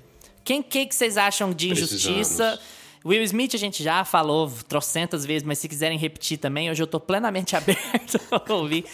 Quem 0.44 0.62
que, 0.62 0.86
que 0.86 0.94
vocês 0.94 1.16
acham 1.16 1.52
de 1.52 1.70
injustiça? 1.72 2.08
Precisamos. 2.12 2.75
Will 3.08 3.22
Smith 3.22 3.54
a 3.54 3.58
gente 3.58 3.82
já 3.82 4.04
falou 4.04 4.50
trocentas 4.68 5.24
vezes, 5.24 5.42
mas 5.46 5.58
se 5.58 5.68
quiserem 5.68 5.98
repetir 5.98 6.38
também, 6.38 6.70
hoje 6.70 6.82
eu 6.82 6.86
tô 6.86 6.98
plenamente 6.98 7.54
aberto 7.56 8.18
a 8.30 8.52
ouvir. 8.54 8.84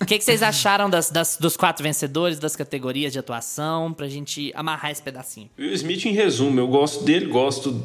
O 0.00 0.06
que, 0.06 0.18
que 0.18 0.24
vocês 0.24 0.42
acharam 0.42 0.90
das, 0.90 1.10
das- 1.10 1.36
dos 1.38 1.56
quatro 1.56 1.82
vencedores, 1.82 2.38
das 2.38 2.54
categorias 2.56 3.12
de 3.12 3.18
atuação, 3.18 3.92
pra 3.92 4.06
gente 4.08 4.52
amarrar 4.54 4.90
esse 4.90 5.02
pedacinho? 5.02 5.48
Will 5.58 5.72
Smith, 5.72 6.04
em 6.04 6.12
resumo, 6.12 6.60
eu 6.60 6.68
gosto 6.68 7.04
dele, 7.04 7.26
gosto. 7.26 7.82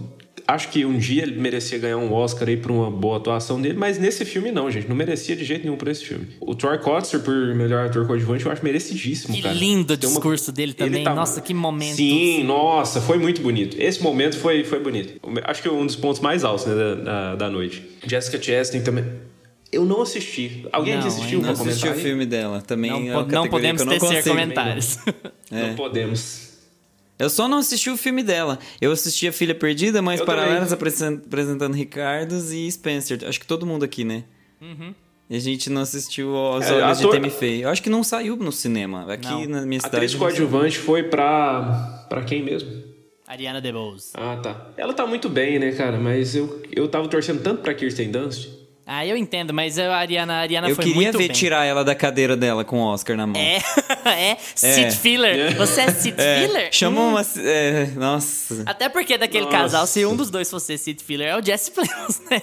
Acho 0.51 0.69
que 0.69 0.83
um 0.83 0.97
dia 0.97 1.21
ele 1.21 1.39
merecia 1.39 1.77
ganhar 1.77 1.97
um 1.97 2.11
Oscar 2.11 2.47
aí 2.49 2.57
por 2.57 2.71
uma 2.71 2.89
boa 2.89 3.17
atuação 3.17 3.61
dele, 3.61 3.75
mas 3.77 3.99
nesse 3.99 4.25
filme 4.25 4.51
não, 4.51 4.71
gente. 4.71 4.87
Não 4.89 4.95
merecia 4.95 5.35
de 5.35 5.43
jeito 5.45 5.63
nenhum 5.63 5.77
por 5.77 5.87
esse 5.87 6.03
filme. 6.03 6.25
O 6.41 6.55
Troy 6.55 6.79
Kotzer, 6.79 7.19
por 7.19 7.53
melhor 7.53 7.85
ator 7.85 8.07
coadjuvante, 8.07 8.45
eu 8.47 8.51
acho 8.51 8.63
merecidíssimo, 8.63 9.35
Que 9.35 9.43
cara. 9.43 9.53
lindo 9.53 9.93
o 9.93 9.97
Tem 9.97 10.09
uma- 10.09 10.15
discurso 10.15 10.51
dele 10.51 10.71
Ele 10.71 10.85
também. 10.89 11.03
tá- 11.03 11.13
Nossa, 11.13 11.39
que 11.39 11.53
momento. 11.53 11.97
Sim, 11.97 12.43
nossa, 12.45 12.99
foi 12.99 13.19
muito 13.19 13.41
bonito. 13.41 13.77
Esse 13.79 14.01
momento 14.01 14.37
foi, 14.39 14.63
foi 14.63 14.79
bonito. 14.79 15.19
Acho 15.43 15.61
que 15.61 15.67
é 15.67 15.71
um 15.71 15.85
dos 15.85 15.95
pontos 15.95 16.19
mais 16.19 16.43
altos 16.43 16.65
né, 16.65 16.73
da, 16.73 16.95
da, 16.95 17.35
da 17.35 17.49
noite. 17.49 17.83
Jessica 18.07 18.41
Chastain 18.41 18.81
também. 18.81 19.05
Eu 19.71 19.85
não 19.85 20.01
assisti. 20.01 20.65
Alguém 20.71 20.93
Não, 20.95 20.99
aqui 21.01 21.09
assistiu 21.09 21.39
ainda 21.41 21.53
Não 21.53 21.61
assisti 21.63 21.87
o 21.89 21.93
filme 21.93 22.25
dela. 22.25 22.59
Também 22.59 22.89
Não, 22.89 23.21
é 23.21 23.25
não 23.27 23.47
podemos 23.47 23.83
que 23.83 23.87
eu 23.87 23.91
não 23.91 23.99
tecer 23.99 24.15
consigo. 24.15 24.29
comentários. 24.29 24.97
Não 25.51 25.75
podemos. 25.75 26.48
Eu 27.19 27.29
só 27.29 27.47
não 27.47 27.57
assisti 27.57 27.89
o 27.89 27.97
filme 27.97 28.23
dela. 28.23 28.57
Eu 28.79 28.91
assisti 28.93 29.27
A 29.27 29.31
Filha 29.33 29.53
Perdida, 29.53 30.01
Mães 30.01 30.21
Paralelas, 30.21 30.71
apresentando 30.71 31.73
Ricardos 31.73 32.51
e 32.53 32.71
Spencer. 32.71 33.19
Acho 33.27 33.39
que 33.39 33.45
todo 33.45 33.65
mundo 33.65 33.83
aqui, 33.83 34.03
né? 34.05 34.23
Uhum. 34.61 34.95
E 35.29 35.35
a 35.35 35.39
gente 35.39 35.69
não 35.69 35.81
assistiu 35.81 36.33
Os 36.33 36.65
É, 36.65 36.73
Olhos 36.81 36.99
ator- 36.99 37.11
de 37.13 37.19
Temi 37.21 37.29
Feio. 37.29 37.63
Eu 37.63 37.69
acho 37.69 37.83
que 37.83 37.89
não 37.89 38.03
saiu 38.03 38.35
no 38.37 38.51
cinema. 38.51 39.11
Aqui 39.11 39.27
Não. 39.27 39.45
na 39.45 39.61
minha 39.65 39.77
A 39.79 39.81
cidade. 39.81 39.95
atriz 39.97 40.13
não 40.13 40.19
saiu. 40.21 40.29
coadjuvante 40.47 40.79
foi 40.79 41.03
pra. 41.03 42.05
pra 42.09 42.23
quem 42.23 42.41
mesmo? 42.41 42.69
Ariana 43.27 43.61
DeBose. 43.61 44.11
Ah, 44.15 44.39
tá. 44.41 44.71
Ela 44.75 44.93
tá 44.93 45.05
muito 45.05 45.29
bem, 45.29 45.59
né, 45.59 45.71
cara? 45.73 45.99
Mas 45.99 46.35
eu, 46.35 46.63
eu 46.75 46.87
tava 46.87 47.07
torcendo 47.07 47.43
tanto 47.43 47.61
pra 47.61 47.73
Kirsten 47.75 48.09
Dunst. 48.09 48.47
Ah, 48.91 49.05
eu 49.05 49.15
entendo, 49.15 49.53
mas 49.53 49.77
a 49.77 49.95
Ariana, 49.95 50.33
a 50.33 50.37
Ariana 50.39 50.67
Eu 50.67 50.75
foi 50.75 50.85
queria 50.85 50.95
muito 51.03 51.17
ver 51.19 51.27
bem. 51.27 51.35
tirar 51.35 51.63
ela 51.63 51.83
da 51.85 51.93
cadeira 51.93 52.35
dela 52.35 52.65
com 52.65 52.79
o 52.79 52.83
Oscar 52.91 53.15
na 53.15 53.27
mão. 53.27 53.39
É, 53.39 53.61
é. 54.31 54.37
Seat 54.55 54.95
filler. 54.97 55.55
Você 55.57 55.81
é 55.81 55.91
seat 55.91 56.19
É, 56.19 56.41
filler? 56.47 56.69
chama 56.73 56.99
Hum. 56.99 57.09
uma. 57.11 57.21
é, 57.37 57.85
nossa. 57.95 58.63
Até 58.65 58.89
porque 58.89 59.15
daquele 59.15 59.45
Nossa. 59.45 59.57
casal, 59.57 59.85
se 59.85 60.03
um 60.07 60.15
dos 60.15 60.31
dois 60.31 60.49
fosse 60.49 60.75
seat 60.75 61.03
filler, 61.03 61.27
é 61.27 61.37
o 61.37 61.45
Jesse 61.45 61.69
Plemons, 61.69 62.19
né? 62.31 62.41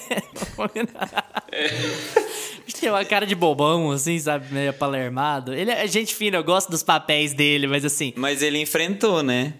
Tem 2.80 2.90
uma 2.90 3.04
cara 3.04 3.26
de 3.26 3.34
bobão, 3.34 3.90
assim, 3.90 4.16
sabe? 4.18 4.52
Meio 4.52 4.72
palermado. 4.72 5.52
Ele 5.52 5.70
é 5.72 5.86
gente 5.88 6.14
fina, 6.14 6.36
eu 6.36 6.44
gosto 6.44 6.70
dos 6.70 6.82
papéis 6.82 7.32
dele, 7.32 7.66
mas 7.66 7.84
assim... 7.84 8.12
Mas 8.16 8.42
ele 8.42 8.60
enfrentou, 8.60 9.22
né? 9.22 9.54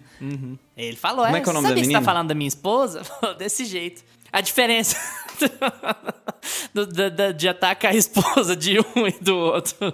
Ele 0.75 0.95
falou, 0.95 1.25
Como 1.25 1.35
é, 1.35 1.39
é 1.39 1.43
que 1.43 1.49
é 1.49 1.51
o 1.51 1.53
nome 1.53 1.67
sabe 1.67 1.81
da 1.81 1.85
que 1.87 1.87
você 1.93 1.99
tá 1.99 2.01
falando 2.01 2.27
da 2.29 2.33
minha 2.35 2.47
esposa? 2.47 3.03
Falou, 3.05 3.35
Desse 3.35 3.65
jeito. 3.65 4.03
A 4.31 4.41
diferença 4.41 4.97
do- 6.73 6.85
do- 6.85 7.11
do- 7.11 7.33
de 7.33 7.47
atacar 7.47 7.91
a 7.91 7.95
esposa 7.95 8.55
de 8.55 8.79
um 8.79 9.07
e 9.07 9.11
do 9.21 9.35
outro. 9.37 9.93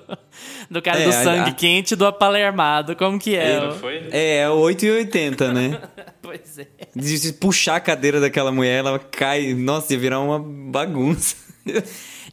Do 0.70 0.82
cara 0.82 1.00
É, 1.00 1.06
do 1.06 1.12
sangue 1.12 1.50
a- 1.52 1.54
quente 1.54 1.94
e 1.94 1.96
do 1.96 2.06
apalermado. 2.06 2.96
Como 2.96 3.20
que 3.20 3.36
é? 3.36 3.60
Não 3.60 3.78
foi? 3.78 4.08
É, 4.12 4.38
é 4.40 4.50
8 4.50 4.86
e 4.86 4.92
80, 4.92 5.54
né? 5.54 5.82
Pois 6.24 6.58
é. 6.58 6.68
De 6.96 7.18
se 7.18 7.34
puxar 7.34 7.76
a 7.76 7.80
cadeira 7.82 8.20
daquela 8.22 8.50
mulher, 8.52 8.80
ela 8.80 8.98
cai. 8.98 9.54
Nossa, 9.54 9.92
ia 9.94 10.00
virar 10.00 10.20
uma 10.22 10.40
bagunça. 10.40 11.36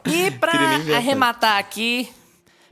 E 0.06 0.30
pra 0.38 0.52
arrematar 0.96 1.58
aqui, 1.58 2.08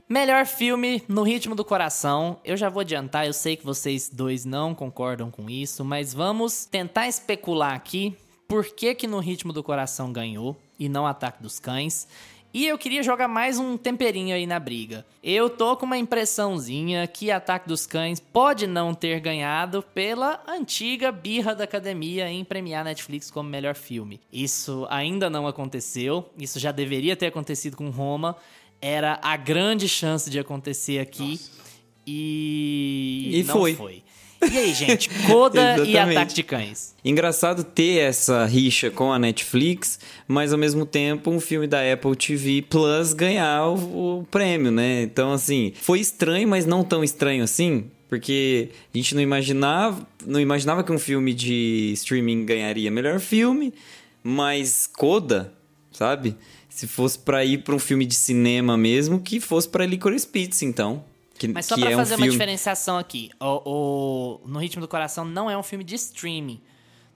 melhor 0.07 0.45
filme 0.45 1.03
no 1.09 1.21
ritmo 1.23 1.55
do 1.55 1.65
coração. 1.65 2.39
Eu 2.45 2.55
já 2.55 2.69
vou 2.69 2.79
adiantar, 2.79 3.25
eu 3.27 3.33
sei 3.33 3.57
que 3.57 3.65
vocês 3.65 4.09
dois 4.09 4.45
não 4.45 4.73
concordam 4.73 5.29
com 5.29 5.49
isso, 5.49 5.83
mas 5.83 6.13
vamos 6.13 6.63
tentar 6.65 7.07
especular 7.09 7.73
aqui 7.73 8.15
por 8.49 8.65
que 8.65 8.95
que 8.95 9.05
no 9.05 9.19
ritmo 9.19 9.53
do 9.53 9.61
coração 9.61 10.11
ganhou 10.11 10.57
e 10.79 10.89
não 10.89 11.05
Ataque 11.05 11.41
dos 11.41 11.59
Cães. 11.59 12.07
E 12.51 12.65
eu 12.65 12.79
queria 12.79 13.03
jogar 13.03 13.27
mais 13.27 13.59
um 13.59 13.77
temperinho 13.77 14.35
aí 14.35 14.47
na 14.47 14.59
briga. 14.59 15.05
Eu 15.23 15.51
tô 15.51 15.77
com 15.77 15.85
uma 15.85 15.99
impressãozinha 15.99 17.05
que 17.05 17.29
Ataque 17.29 17.67
dos 17.67 17.85
Cães 17.85 18.19
pode 18.19 18.65
não 18.65 18.95
ter 18.95 19.19
ganhado 19.19 19.83
pela 19.93 20.41
antiga 20.47 21.11
birra 21.11 21.53
da 21.53 21.65
academia 21.65 22.27
em 22.27 22.43
premiar 22.43 22.83
Netflix 22.83 23.29
como 23.29 23.47
melhor 23.47 23.75
filme. 23.75 24.19
Isso 24.33 24.87
ainda 24.89 25.29
não 25.29 25.45
aconteceu, 25.45 26.27
isso 26.35 26.59
já 26.59 26.71
deveria 26.71 27.15
ter 27.15 27.27
acontecido 27.27 27.77
com 27.77 27.91
Roma. 27.91 28.35
Era 28.81 29.19
a 29.21 29.37
grande 29.37 29.87
chance 29.87 30.27
de 30.27 30.39
acontecer 30.39 30.97
aqui 30.97 31.39
e, 32.07 33.29
E 33.31 33.43
não 33.43 33.53
foi. 33.53 33.75
foi. 33.75 34.03
E 34.41 34.57
aí, 34.57 34.73
gente? 34.73 35.09
Coda 35.27 35.77
e. 35.85 35.97
Ataque 35.97 36.33
de 36.33 36.43
Cães. 36.43 36.95
Engraçado 37.03 37.63
ter 37.63 37.99
essa 37.99 38.45
rixa 38.45 38.89
com 38.89 39.11
a 39.11 39.19
Netflix, 39.19 39.99
mas 40.27 40.53
ao 40.53 40.59
mesmo 40.59 40.85
tempo 40.85 41.29
um 41.31 41.39
filme 41.39 41.67
da 41.67 41.79
Apple 41.81 42.15
TV 42.15 42.61
Plus 42.61 43.13
ganhar 43.13 43.67
o, 43.67 44.19
o 44.19 44.23
prêmio, 44.25 44.71
né? 44.71 45.03
Então, 45.03 45.31
assim, 45.33 45.73
foi 45.75 45.99
estranho, 45.99 46.47
mas 46.47 46.65
não 46.65 46.83
tão 46.83 47.03
estranho 47.03 47.43
assim. 47.43 47.89
Porque 48.09 48.69
a 48.93 48.97
gente 48.97 49.13
não 49.13 49.21
imaginava, 49.21 50.05
não 50.25 50.39
imaginava 50.39 50.83
que 50.83 50.91
um 50.91 50.97
filme 50.97 51.31
de 51.31 51.91
streaming 51.93 52.43
ganharia 52.43 52.89
melhor 52.89 53.19
filme, 53.19 53.71
mas 54.23 54.87
Coda, 54.87 55.53
sabe? 55.91 56.35
Se 56.67 56.87
fosse 56.87 57.19
pra 57.19 57.45
ir 57.45 57.59
pra 57.59 57.75
um 57.75 57.79
filme 57.79 58.05
de 58.05 58.15
cinema 58.15 58.75
mesmo, 58.75 59.19
que 59.19 59.39
fosse 59.39 59.69
pra 59.69 59.85
Licorice 59.85 60.27
Pizza, 60.27 60.65
então. 60.65 61.03
Que, 61.39 61.47
Mas 61.47 61.65
só 61.65 61.73
que 61.75 61.81
pra 61.81 61.91
é 61.91 61.95
um 61.95 61.99
fazer 61.99 62.13
uma 62.15 62.17
filme... 62.17 62.31
diferenciação 62.33 62.97
aqui. 62.97 63.31
O, 63.39 63.61
o- 64.43 64.47
No 64.47 64.59
Ritmo 64.59 64.81
do 64.81 64.87
Coração 64.87 65.23
não 65.25 65.49
é 65.49 65.57
um 65.57 65.63
filme 65.63 65.83
de 65.83 65.95
streaming. 65.95 66.61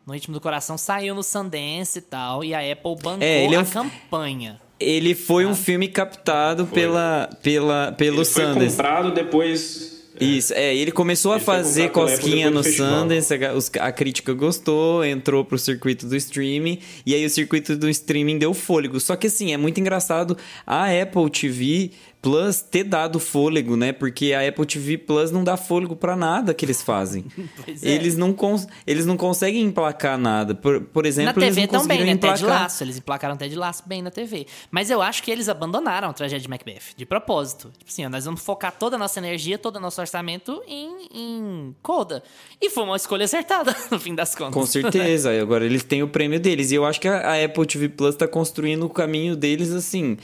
No 0.07 0.13
Ritmo 0.13 0.33
do 0.33 0.41
Coração 0.41 0.77
saiu 0.77 1.13
no 1.13 1.21
Sundance 1.21 1.99
e 1.99 2.01
tal, 2.01 2.43
e 2.43 2.53
a 2.53 2.59
Apple 2.59 2.95
bancou 3.01 3.17
É, 3.21 3.43
ele 3.45 3.53
é 3.55 3.57
a 3.57 3.61
um- 3.61 3.65
campanha. 3.65 4.59
Ele 4.79 5.13
foi 5.13 5.45
um 5.45 5.53
filme 5.55 5.87
captado 5.87 6.65
pela, 6.65 7.29
pela, 7.41 7.91
pelo 7.93 8.17
Ele 8.21 8.25
foi 8.25 8.43
Sundance. 8.45 8.75
comprado 8.77 9.11
depois. 9.13 9.93
Isso, 10.19 10.53
é, 10.53 10.75
ele 10.75 10.91
começou 10.91 11.31
a 11.31 11.35
Ele 11.37 11.43
foi 11.43 11.55
fazer 11.55 11.89
cosquinha 11.91 12.49
no. 12.51 12.63
Sundance, 12.63 13.33
a, 13.33 13.87
a 13.87 13.91
crítica 13.91 14.31
gostou, 14.33 15.03
entrou 15.03 15.43
pro 15.43 15.57
circuito 15.57 16.05
do 16.05 16.15
streaming, 16.15 16.79
e 17.05 17.15
aí 17.15 17.25
o 17.25 17.29
circuito 17.29 17.75
do 17.75 17.89
streaming 17.89 18.37
deu 18.37 18.53
fôlego. 18.53 18.99
Só 18.99 19.15
que 19.15 19.27
assim, 19.27 19.53
é 19.53 19.57
muito 19.57 19.79
engraçado 19.79 20.37
a 20.67 20.85
Apple 21.01 21.29
TV 21.29 21.91
Plus 22.23 22.61
ter 22.61 22.85
dado 22.85 23.19
fôlego, 23.19 23.75
né? 23.75 23.91
Porque 23.91 24.31
a 24.31 24.47
Apple 24.47 24.65
TV 24.65 24.97
Plus 24.97 25.29
não 25.29 25.43
dá 25.43 25.57
fôlego 25.57 25.93
pra 25.93 26.15
nada 26.15 26.53
que 26.53 26.63
eles 26.63 26.81
fazem. 26.81 27.25
É. 27.83 27.89
eles, 27.89 28.15
não 28.17 28.31
cons- 28.33 28.67
eles 28.87 29.05
não 29.05 29.15
conseguem 29.17 29.61
emplacar 29.63 30.17
nada. 30.17 30.55
Por, 30.55 30.81
por 30.81 31.05
exemplo, 31.05 31.39
Na 31.39 31.45
eles 31.45 31.55
TV 31.55 31.67
não 31.71 31.81
também, 31.81 31.99
né? 31.99 32.05
Ted 32.05 32.15
emplacar... 32.15 32.61
Laço. 32.61 32.83
Eles 32.83 32.97
emplacaram 32.97 33.35
Ted 33.37 33.55
Laço 33.55 33.83
bem 33.85 34.01
na 34.01 34.09
TV. 34.11 34.45
Mas 34.71 34.89
eu 34.89 35.01
acho 35.01 35.21
que 35.21 35.29
eles 35.31 35.49
abandonaram 35.49 36.09
a 36.09 36.13
tragédia 36.13 36.41
de 36.43 36.49
Macbeth, 36.49 36.95
de 36.95 37.05
propósito. 37.05 37.71
Tipo 37.77 37.91
assim, 37.91 38.05
ó, 38.05 38.09
nós 38.09 38.23
vamos 38.25 38.41
focar 38.41 38.71
toda 38.77 38.95
a 38.95 38.99
nossa 38.99 39.19
energia, 39.19 39.57
todo 39.57 39.75
o 39.77 39.79
nosso 39.79 39.99
orçamento 39.99 40.61
em, 40.67 41.07
em 41.13 41.75
Coda. 41.81 42.23
E 42.61 42.69
foi 42.69 42.83
uma 42.83 42.95
escolha 42.95 43.25
acertada, 43.25 43.75
no 43.91 43.99
fim 43.99 44.15
das 44.15 44.33
contas. 44.33 44.53
Com 44.53 44.65
certeza, 44.65 45.31
agora 45.41 45.65
eles 45.65 45.83
têm 45.83 46.03
o 46.03 46.07
prêmio 46.07 46.39
deles. 46.39 46.71
E 46.71 46.75
eu 46.75 46.85
acho 46.85 47.01
que 47.01 47.07
a 47.07 47.31
a 47.33 47.43
Apple 47.43 47.65
TV 47.65 47.89
Plus 47.89 48.15
tá 48.15 48.27
construindo 48.27 48.85
o 48.85 48.89
caminho 48.89 49.35
deles 49.35 49.71
assim, 49.71 50.17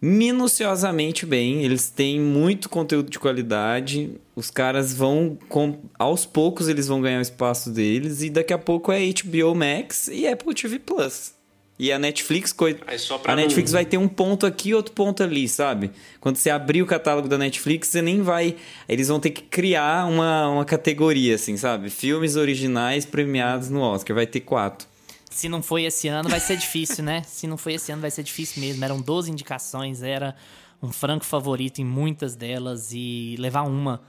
minuciosamente 0.00 1.24
bem. 1.26 1.64
Eles 1.64 1.88
têm 1.90 2.20
muito 2.20 2.68
conteúdo 2.68 3.10
de 3.10 3.18
qualidade. 3.18 4.12
Os 4.36 4.50
caras 4.50 4.92
vão, 4.94 5.36
com- 5.48 5.78
aos 5.98 6.24
poucos, 6.24 6.68
eles 6.68 6.86
vão 6.86 7.00
ganhar 7.00 7.18
o 7.18 7.22
espaço 7.22 7.70
deles. 7.70 8.22
E 8.22 8.30
daqui 8.30 8.52
a 8.52 8.58
pouco 8.58 8.92
é 8.92 9.00
HBO 9.00 9.54
Max 9.54 10.08
e 10.08 10.26
Apple 10.26 10.54
TV 10.54 10.78
Plus. 10.78 11.32
E 11.80 11.92
a 11.92 11.98
Netflix, 11.98 12.52
coi- 12.52 12.76
Aí 12.88 12.98
só 12.98 13.18
pra 13.18 13.32
a 13.32 13.36
Netflix 13.36 13.70
vai 13.70 13.84
ter 13.84 13.98
um 13.98 14.08
ponto 14.08 14.44
aqui 14.44 14.70
e 14.70 14.74
outro 14.74 14.92
ponto 14.92 15.22
ali, 15.22 15.48
sabe? 15.48 15.92
Quando 16.20 16.34
você 16.36 16.50
abrir 16.50 16.82
o 16.82 16.86
catálogo 16.86 17.28
da 17.28 17.38
Netflix, 17.38 17.86
você 17.86 18.02
nem 18.02 18.20
vai. 18.20 18.56
Eles 18.88 19.06
vão 19.06 19.20
ter 19.20 19.30
que 19.30 19.42
criar 19.42 20.06
uma, 20.10 20.48
uma 20.48 20.64
categoria, 20.64 21.36
assim, 21.36 21.56
sabe? 21.56 21.88
Filmes 21.88 22.34
originais 22.34 23.06
premiados 23.06 23.70
no 23.70 23.78
Oscar. 23.80 24.16
Vai 24.16 24.26
ter 24.26 24.40
quatro. 24.40 24.87
Se 25.30 25.48
não 25.48 25.62
foi 25.62 25.84
esse 25.84 26.08
ano, 26.08 26.28
vai 26.28 26.40
ser 26.40 26.56
difícil, 26.56 27.04
né? 27.04 27.22
Se 27.22 27.46
não 27.46 27.56
foi 27.56 27.74
esse 27.74 27.92
ano, 27.92 28.00
vai 28.02 28.10
ser 28.10 28.22
difícil 28.22 28.60
mesmo. 28.62 28.84
Eram 28.84 29.00
12 29.00 29.30
indicações, 29.30 30.02
era 30.02 30.34
um 30.82 30.90
franco 30.90 31.24
favorito 31.24 31.80
em 31.80 31.84
muitas 31.84 32.34
delas 32.34 32.90
e 32.92 33.36
levar 33.38 33.62
uma. 33.62 34.02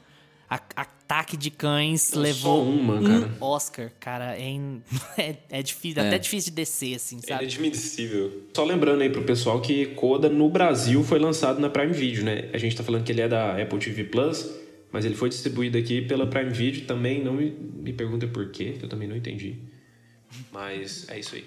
A- 0.50 0.60
Ataque 1.10 1.36
de 1.38 1.50
Cães 1.52 2.12
Não, 2.14 2.22
levou 2.22 2.64
uma, 2.68 2.96
um 2.96 3.04
cara. 3.04 3.38
Oscar, 3.42 3.92
cara. 4.00 4.36
É, 4.40 4.56
é, 5.18 5.36
é 5.50 5.64
difícil, 5.64 6.02
É. 6.04 6.08
até 6.08 6.18
difícil 6.20 6.52
de 6.52 6.56
descer, 6.56 6.96
assim, 6.96 7.18
é 7.24 7.28
sabe? 7.28 7.46
admissível. 7.46 8.44
Só 8.56 8.64
lembrando 8.64 9.02
aí 9.02 9.10
pro 9.10 9.24
pessoal 9.24 9.60
que 9.62 9.88
Coda 9.88 10.30
no 10.30 10.50
Brasil 10.50 11.04
foi 11.04 11.20
lançado 11.20 11.60
na 11.60 11.70
Prime 11.70 11.94
Video, 11.94 12.24
né? 12.24 12.50
A 12.54 12.58
gente 12.58 12.76
tá 12.76 12.84
falando 12.84 13.04
que 13.04 13.12
ele 13.12 13.22
é 13.22 13.28
da 13.28 13.62
Apple 13.62 13.78
TV 13.80 14.04
Plus, 14.06 14.50
mas 14.92 15.06
ele 15.06 15.16
foi 15.16 15.30
distribuído 15.30 15.78
aqui 15.78 16.02
pela 16.02 16.26
Prime 16.28 16.52
Video 16.52 16.86
também. 16.86 17.24
Não 17.24 17.34
me, 17.34 17.52
me 17.52 17.94
pergunta 17.94 18.28
por 18.28 18.50
quê, 18.52 18.74
que 18.78 18.86
eu 18.86 18.90
também 18.90 19.08
não 19.08 19.16
entendi. 19.16 19.56
Mas 20.52 21.08
é 21.10 21.20
isso 21.20 21.36
aí. 21.36 21.46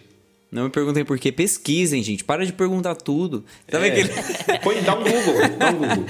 Não 0.51 0.64
me 0.64 0.70
perguntem 0.70 1.05
por 1.05 1.18
quê. 1.18 1.33
Pesquisem, 1.33 2.03
gente. 2.03 2.24
Para 2.24 2.45
de 2.45 2.53
perguntar 2.53 2.95
tudo. 2.95 3.45
Sabe 3.70 3.89
É. 3.89 3.91
aquele... 3.91 4.09
Põe, 4.62 4.83
dá 4.83 4.95
um 4.95 5.03
Google, 5.03 5.57
dá 5.59 5.70
um 5.70 5.78
Google. 5.78 6.05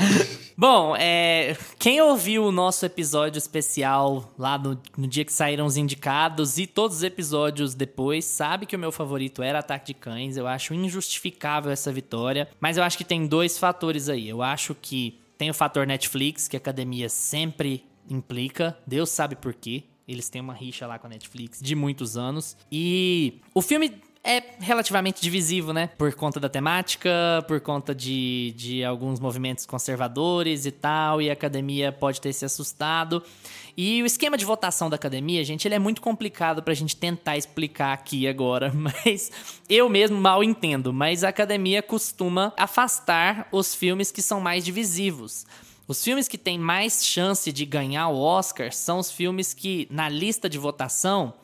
Bom, 0.57 0.95
é, 0.97 1.57
quem 1.79 2.01
ouviu 2.01 2.45
o 2.45 2.53
nosso 2.53 2.85
episódio 2.85 3.39
especial 3.39 4.33
lá 4.37 4.59
no, 4.59 4.81
no 4.97 5.07
dia 5.07 5.25
que 5.25 5.33
saíram 5.33 5.65
os 5.65 5.77
indicados 5.77 6.59
e 6.59 6.67
todos 6.67 6.99
os 6.99 7.03
episódios 7.03 7.75
depois, 7.75 8.25
sabe 8.25 8.67
que 8.67 8.77
o 8.77 8.79
meu 8.79 8.93
favorito 8.93 9.43
era 9.43 9.61
Ataque 9.61 9.87
de 9.87 9.95
Cães. 9.95 10.37
Eu 10.37 10.47
acho 10.47 10.75
injustificável 10.75 11.71
essa 11.71 11.93
vitória. 11.93 12.49
Mas 12.61 12.77
eu 12.77 12.83
acho 12.83 12.99
que 12.99 13.05
tem 13.05 13.27
dois 13.27 13.59
fatores 13.59 14.09
aí. 14.09 14.29
Eu 14.29 14.43
acho 14.43 14.75
que 14.75 15.21
tem 15.39 15.51
o 15.51 15.55
fator 15.55 15.87
Netflix, 15.87 16.49
que 16.49 16.57
a 16.57 16.59
academia 16.59 17.09
sempre 17.09 17.85
implica. 18.11 18.77
Deus 18.87 19.09
sabe 19.11 19.37
por 19.37 19.55
quê. 19.55 19.85
Eles 20.13 20.29
têm 20.29 20.41
uma 20.41 20.55
rixa 20.55 20.87
lá 20.87 20.99
com 20.99 21.07
a 21.07 21.11
Netflix 21.11 21.61
de 21.61 21.75
muitos 21.75 22.17
anos. 22.17 22.57
E 22.71 23.41
o 23.55 23.61
filme 23.61 24.01
é 24.25 24.43
relativamente 24.61 25.21
divisivo, 25.21 25.73
né? 25.73 25.89
Por 25.99 26.15
conta 26.15 26.39
da 26.39 26.49
temática, 26.49 27.11
por 27.49 27.61
conta 27.61 27.95
de, 27.95 28.55
de 28.57 28.85
alguns 28.85 29.19
movimentos 29.19 29.67
conservadores 29.67 30.65
e 30.65 30.71
tal, 30.71 31.21
e 31.21 31.29
a 31.29 31.33
academia 31.33 31.91
pode 31.91 32.21
ter 32.21 32.33
se 32.33 32.45
assustado. 32.45 33.23
E 33.77 34.03
o 34.03 34.07
esquema 34.07 34.37
de 34.37 34.45
votação 34.45 34.89
da 34.89 34.97
academia, 34.97 35.43
gente, 35.43 35.67
ele 35.67 35.75
é 35.75 35.79
muito 35.79 36.01
complicado 36.01 36.63
pra 36.63 36.75
gente 36.75 36.95
tentar 36.95 37.37
explicar 37.37 37.93
aqui 37.93 38.29
agora, 38.29 38.71
mas 38.75 39.33
eu 39.69 39.89
mesmo 39.89 40.17
mal 40.21 40.45
entendo. 40.45 40.93
Mas 40.93 41.25
a 41.25 41.29
academia 41.29 41.83
costuma 41.83 42.53
afastar 42.57 43.49
os 43.51 43.75
filmes 43.75 44.13
que 44.13 44.23
são 44.23 44.41
mais 44.41 44.65
divisivos. 44.65 45.47
Os 45.87 46.03
filmes 46.03 46.29
que 46.29 46.39
têm 46.39 46.59
mais 46.59 47.05
chance 47.05 47.53
de 47.53 47.65
ganhar 47.65 48.09
o 48.09 48.21
Oscar 48.21 48.73
são 48.73 48.99
os 48.99 49.11
filmes 49.11 49.53
que, 49.53 49.87
na 49.91 50.09
lista 50.09 50.49
de 50.49 50.59
votação, 50.59 51.35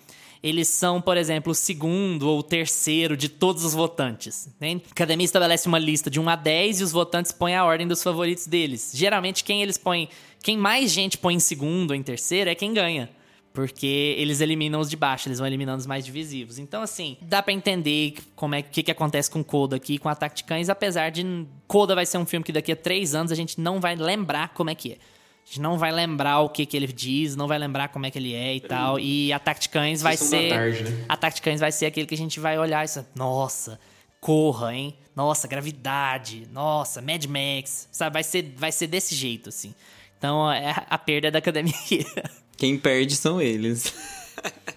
eles 0.42 0.68
são, 0.68 1.00
por 1.00 1.16
exemplo, 1.16 1.52
o 1.52 1.54
segundo 1.54 2.28
ou 2.28 2.38
o 2.38 2.42
terceiro 2.42 3.16
de 3.16 3.28
todos 3.28 3.64
os 3.64 3.74
votantes. 3.74 4.46
Entende? 4.46 4.84
A 4.88 4.92
academia 4.92 5.24
estabelece 5.24 5.66
uma 5.66 5.78
lista 5.78 6.08
de 6.08 6.20
1 6.20 6.28
a 6.28 6.36
10 6.36 6.80
e 6.80 6.84
os 6.84 6.92
votantes 6.92 7.32
põem 7.32 7.56
a 7.56 7.64
ordem 7.64 7.86
dos 7.86 8.02
favoritos 8.02 8.46
deles. 8.46 8.92
Geralmente, 8.94 9.42
quem 9.42 9.62
eles 9.62 9.76
põem. 9.76 10.08
Quem 10.42 10.56
mais 10.56 10.92
gente 10.92 11.18
põe 11.18 11.34
em 11.34 11.40
segundo 11.40 11.90
ou 11.90 11.96
em 11.96 12.02
terceiro 12.02 12.48
é 12.48 12.54
quem 12.54 12.72
ganha. 12.72 13.10
Porque 13.52 14.14
eles 14.18 14.40
eliminam 14.40 14.78
os 14.78 14.88
de 14.88 14.96
baixo, 14.96 15.28
eles 15.28 15.38
vão 15.38 15.46
eliminando 15.46 15.78
os 15.78 15.86
mais 15.86 16.04
divisivos. 16.04 16.58
Então, 16.58 16.80
assim, 16.82 17.16
dá 17.20 17.42
pra 17.42 17.52
entender 17.52 18.14
como 18.36 18.54
é 18.54 18.62
que, 18.62 18.82
que 18.84 18.90
acontece 18.90 19.30
com 19.30 19.42
Coda 19.42 19.76
aqui, 19.76 19.98
com 19.98 20.08
Ataque 20.08 20.36
de 20.36 20.44
Cães, 20.44 20.68
apesar 20.68 21.10
de 21.10 21.46
Coda 21.66 21.94
vai 21.94 22.06
ser 22.06 22.18
um 22.18 22.26
filme 22.26 22.44
que 22.44 22.52
daqui 22.52 22.70
a 22.72 22.76
três 22.76 23.14
anos 23.14 23.32
a 23.32 23.34
gente 23.34 23.60
não 23.60 23.80
vai 23.80 23.96
lembrar 23.96 24.50
como 24.54 24.70
é 24.70 24.74
que 24.74 24.92
é. 24.92 24.94
A 24.94 25.46
gente 25.48 25.60
não 25.60 25.78
vai 25.78 25.90
lembrar 25.90 26.40
o 26.40 26.50
que, 26.50 26.66
que 26.66 26.76
ele 26.76 26.86
diz, 26.86 27.34
não 27.34 27.48
vai 27.48 27.58
lembrar 27.58 27.88
como 27.88 28.04
é 28.06 28.10
que 28.10 28.18
ele 28.18 28.34
é 28.34 28.54
e 28.56 28.60
tal. 28.60 29.00
E 29.00 29.32
Ataque 29.32 29.62
de 29.62 29.68
Cães 29.70 30.02
vai 30.02 30.16
ser. 30.16 30.50
tarde, 30.50 30.82
né? 30.84 31.04
Ataque 31.08 31.36
de 31.36 31.42
Cães 31.42 31.58
vai 31.58 31.72
ser 31.72 31.86
aquele 31.86 32.06
que 32.06 32.14
a 32.14 32.18
gente 32.18 32.38
vai 32.38 32.58
olhar 32.58 32.84
e 32.84 32.86
dizer, 32.86 33.06
nossa, 33.16 33.80
corra, 34.20 34.74
hein? 34.74 34.94
Nossa, 35.16 35.48
gravidade. 35.48 36.46
Nossa, 36.52 37.00
Mad 37.00 37.24
Max. 37.24 37.88
Sabe, 37.90 38.12
vai 38.12 38.22
ser, 38.22 38.52
vai 38.56 38.70
ser 38.70 38.86
desse 38.88 39.14
jeito, 39.14 39.48
assim. 39.48 39.74
Então, 40.18 40.52
é 40.52 40.70
a- 40.70 40.86
a 40.90 40.98
perda 40.98 41.30
da 41.30 41.38
academia. 41.38 41.72
Quem 42.58 42.76
perde 42.76 43.14
são 43.14 43.40
eles. 43.40 43.94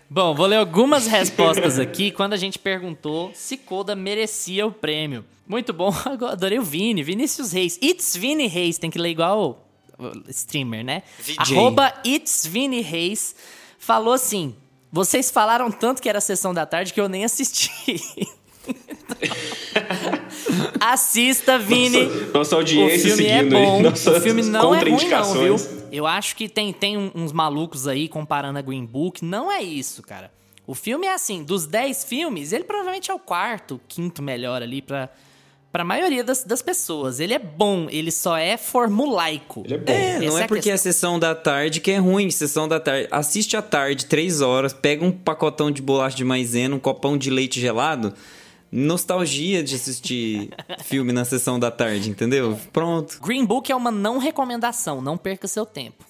Bom, 0.08 0.36
vou 0.36 0.46
ler 0.46 0.58
algumas 0.58 1.08
respostas 1.08 1.80
aqui 1.80 2.12
quando 2.12 2.34
a 2.34 2.38
gente 2.38 2.60
perguntou 2.60 3.32
se 3.34 3.58
Coda 3.58 3.96
merecia 3.96 4.68
o 4.68 4.72
prêmio. 4.72 5.26
Muito 5.48 5.74
bom, 5.74 5.92
agora 6.06 6.34
adorei 6.34 6.60
o 6.60 6.64
Vini, 6.64 7.02
Vinícius 7.02 7.52
Reis. 7.52 7.80
It's 7.82 8.16
Vini 8.16 8.48
Reis, 8.48 8.78
tem 8.78 8.92
que 8.92 9.00
ler 9.00 9.10
igual 9.10 9.68
streamer, 10.30 10.86
né? 10.86 11.02
VJ. 11.20 11.36
Arroba 11.40 11.94
It's 12.06 12.46
Vini 12.46 12.82
Reis 12.82 13.36
falou 13.80 14.14
assim: 14.14 14.56
vocês 14.92 15.32
falaram 15.32 15.72
tanto 15.72 16.02
que 16.04 16.10
era 16.10 16.22
sessão 16.22 16.54
da 16.54 16.68
tarde 16.68 16.94
que 16.94 17.02
eu 17.02 17.10
nem 17.10 17.26
assisti. 17.26 17.72
Assista, 20.80 21.60
Vini. 21.60 22.04
Nossa, 22.04 22.32
nossa 22.34 22.56
audiência 22.56 23.14
o 23.14 23.18
filme 23.18 23.26
é 23.26 23.38
seguindo 23.38 23.58
aí 23.58 23.66
bom. 23.66 23.82
nossas 23.82 24.18
O 24.18 24.22
filme 24.22 24.42
não 24.44 24.76
é 24.76 24.80
ruim, 24.80 25.08
não, 25.08 25.34
viu? 25.34 25.56
Eu 25.92 26.08
acho 26.08 26.36
que 26.36 26.50
tem, 26.50 26.74
tem 26.74 27.12
uns 27.14 27.32
malucos 27.32 27.88
aí 27.88 28.08
comparando 28.08 28.60
a 28.60 28.62
Green 28.62 28.86
Book. 28.86 29.24
Não 29.24 29.52
é 29.52 29.62
isso, 29.62 30.02
cara. 30.02 30.32
O 30.66 30.74
filme 30.74 31.06
é 31.06 31.14
assim, 31.14 31.44
dos 31.44 31.66
10 31.66 32.06
filmes, 32.06 32.54
ele 32.54 32.64
provavelmente 32.64 33.12
é 33.12 33.14
o 33.14 33.20
quarto, 33.20 33.82
quinto 33.88 34.22
melhor 34.22 34.62
ali 34.62 34.82
pra, 34.82 35.10
pra 35.72 35.84
maioria 35.84 36.24
das, 36.24 36.44
das 36.44 36.62
pessoas. 36.62 37.20
Ele 37.20 37.34
é 37.34 37.40
bom, 37.40 37.88
ele 37.90 38.12
só 38.12 38.38
é 38.38 38.58
formulaico. 38.58 39.64
Ele 39.66 39.74
é 39.74 39.78
bom. 39.78 39.92
É, 39.92 40.20
não 40.20 40.38
é 40.38 40.44
a 40.44 40.48
porque 40.48 40.70
é 40.70 40.74
questão. 40.74 40.92
sessão 40.92 41.20
da 41.20 41.36
tarde 41.36 41.82
que 41.82 41.92
é 41.92 41.98
ruim. 41.98 42.30
Sessão 42.30 42.68
da 42.68 42.80
tarde. 42.80 43.08
Assiste 43.12 43.58
à 43.58 43.62
tarde, 43.62 44.06
três 44.06 44.40
horas, 44.40 44.72
pega 44.72 45.04
um 45.04 45.12
pacotão 45.12 45.72
de 45.72 45.82
bolacha 45.82 46.16
de 46.16 46.24
maisena, 46.24 46.76
um 46.76 46.80
copão 46.80 47.18
de 47.18 47.30
leite 47.30 47.60
gelado. 47.60 48.14
Nostalgia 48.72 49.62
de 49.64 49.76
assistir 49.76 50.50
filme 50.84 51.12
na 51.12 51.26
sessão 51.26 51.60
da 51.60 51.70
tarde, 51.70 52.10
entendeu? 52.10 52.58
Pronto. 52.72 53.20
Green 53.22 53.46
Book 53.46 53.72
é 53.72 53.76
uma 53.76 53.92
não 53.92 54.18
recomendação, 54.18 55.02
não 55.02 55.18
perca 55.18 55.48
seu 55.48 55.66
tempo. 55.66 56.06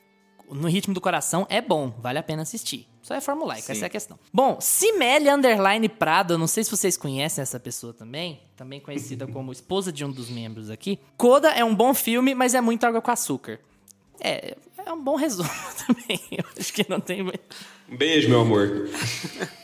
no 0.52 0.68
ritmo 0.68 0.94
do 0.94 1.02
coração 1.02 1.48
é 1.50 1.60
bom, 1.62 1.94
vale 2.00 2.20
a 2.20 2.24
pena 2.24 2.44
assistir. 2.44 2.88
Só 3.02 3.16
é 3.16 3.22
formulaico, 3.22 3.72
essa 3.72 3.86
é 3.86 3.88
a 3.88 3.90
questão. 3.90 4.20
Bom, 4.32 4.58
Cimeli 4.62 5.28
Underline 5.28 5.90
Prado, 5.90 6.36
eu 6.36 6.38
não 6.38 6.46
sei 6.46 6.64
se 6.64 6.70
vocês 6.70 6.96
conhecem 6.96 7.42
essa 7.42 7.60
pessoa 7.60 7.94
também, 7.94 8.40
também 8.56 8.80
conhecida 8.80 9.26
como 9.26 9.52
esposa 9.52 9.92
de 9.92 10.06
um 10.06 10.12
dos 10.12 10.30
membros 10.30 10.70
aqui. 10.70 11.00
Coda 11.18 11.50
é 11.50 11.66
um 11.66 11.74
bom 11.74 11.96
filme, 11.96 12.36
mas 12.36 12.54
é 12.54 12.62
muito 12.62 12.86
água 12.86 13.02
com 13.02 13.10
açúcar. 13.10 13.60
É, 14.20 14.56
é 14.86 14.94
um 14.94 15.04
bom 15.04 15.16
resumo 15.16 15.50
também. 15.88 16.20
Eu 16.32 16.46
acho 16.60 16.72
que 16.72 16.86
não 16.88 17.00
tem 17.00 17.24
muito. 17.24 17.42
Um 17.90 17.98
beijo, 17.98 18.30
meu 18.30 18.42
amor. 18.42 18.88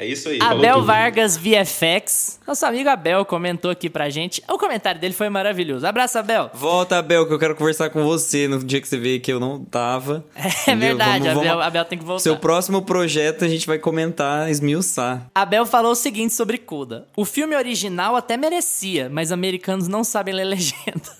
É 0.00 0.06
isso 0.06 0.28
aí. 0.28 0.38
Abel. 0.40 0.84
Vargas 0.84 1.36
VFX. 1.36 2.38
Nosso 2.46 2.64
amigo 2.64 2.88
Abel 2.88 3.24
comentou 3.24 3.68
aqui 3.68 3.90
pra 3.90 4.08
gente. 4.08 4.40
O 4.48 4.56
comentário 4.56 5.00
dele 5.00 5.12
foi 5.12 5.28
maravilhoso. 5.28 5.84
Abraço, 5.84 6.16
Abel. 6.16 6.52
Volta, 6.54 6.98
Abel, 6.98 7.26
que 7.26 7.34
eu 7.34 7.38
quero 7.38 7.56
conversar 7.56 7.90
com 7.90 8.04
você 8.04 8.46
no 8.46 8.62
dia 8.62 8.80
que 8.80 8.86
você 8.86 8.96
veio 8.96 9.20
que 9.20 9.32
eu 9.32 9.40
não 9.40 9.64
tava. 9.64 10.24
É 10.68 10.76
verdade, 10.76 11.26
Abel, 11.26 11.60
Abel 11.60 11.84
tem 11.84 11.98
que 11.98 12.04
voltar. 12.04 12.22
Seu 12.22 12.36
próximo 12.36 12.82
projeto 12.82 13.44
a 13.44 13.48
gente 13.48 13.66
vai 13.66 13.78
comentar, 13.78 14.50
esmiuçar. 14.50 15.26
Abel 15.34 15.64
falou 15.64 15.92
o 15.92 15.96
seguinte 15.96 16.34
sobre 16.34 16.58
Coda. 16.58 17.08
O 17.16 17.24
filme 17.24 17.56
original 17.56 18.14
até 18.14 18.36
merecia, 18.36 19.08
mas 19.10 19.32
americanos 19.32 19.88
não 19.88 20.04
sabem 20.04 20.34
ler 20.34 20.44
legenda. 20.46 21.10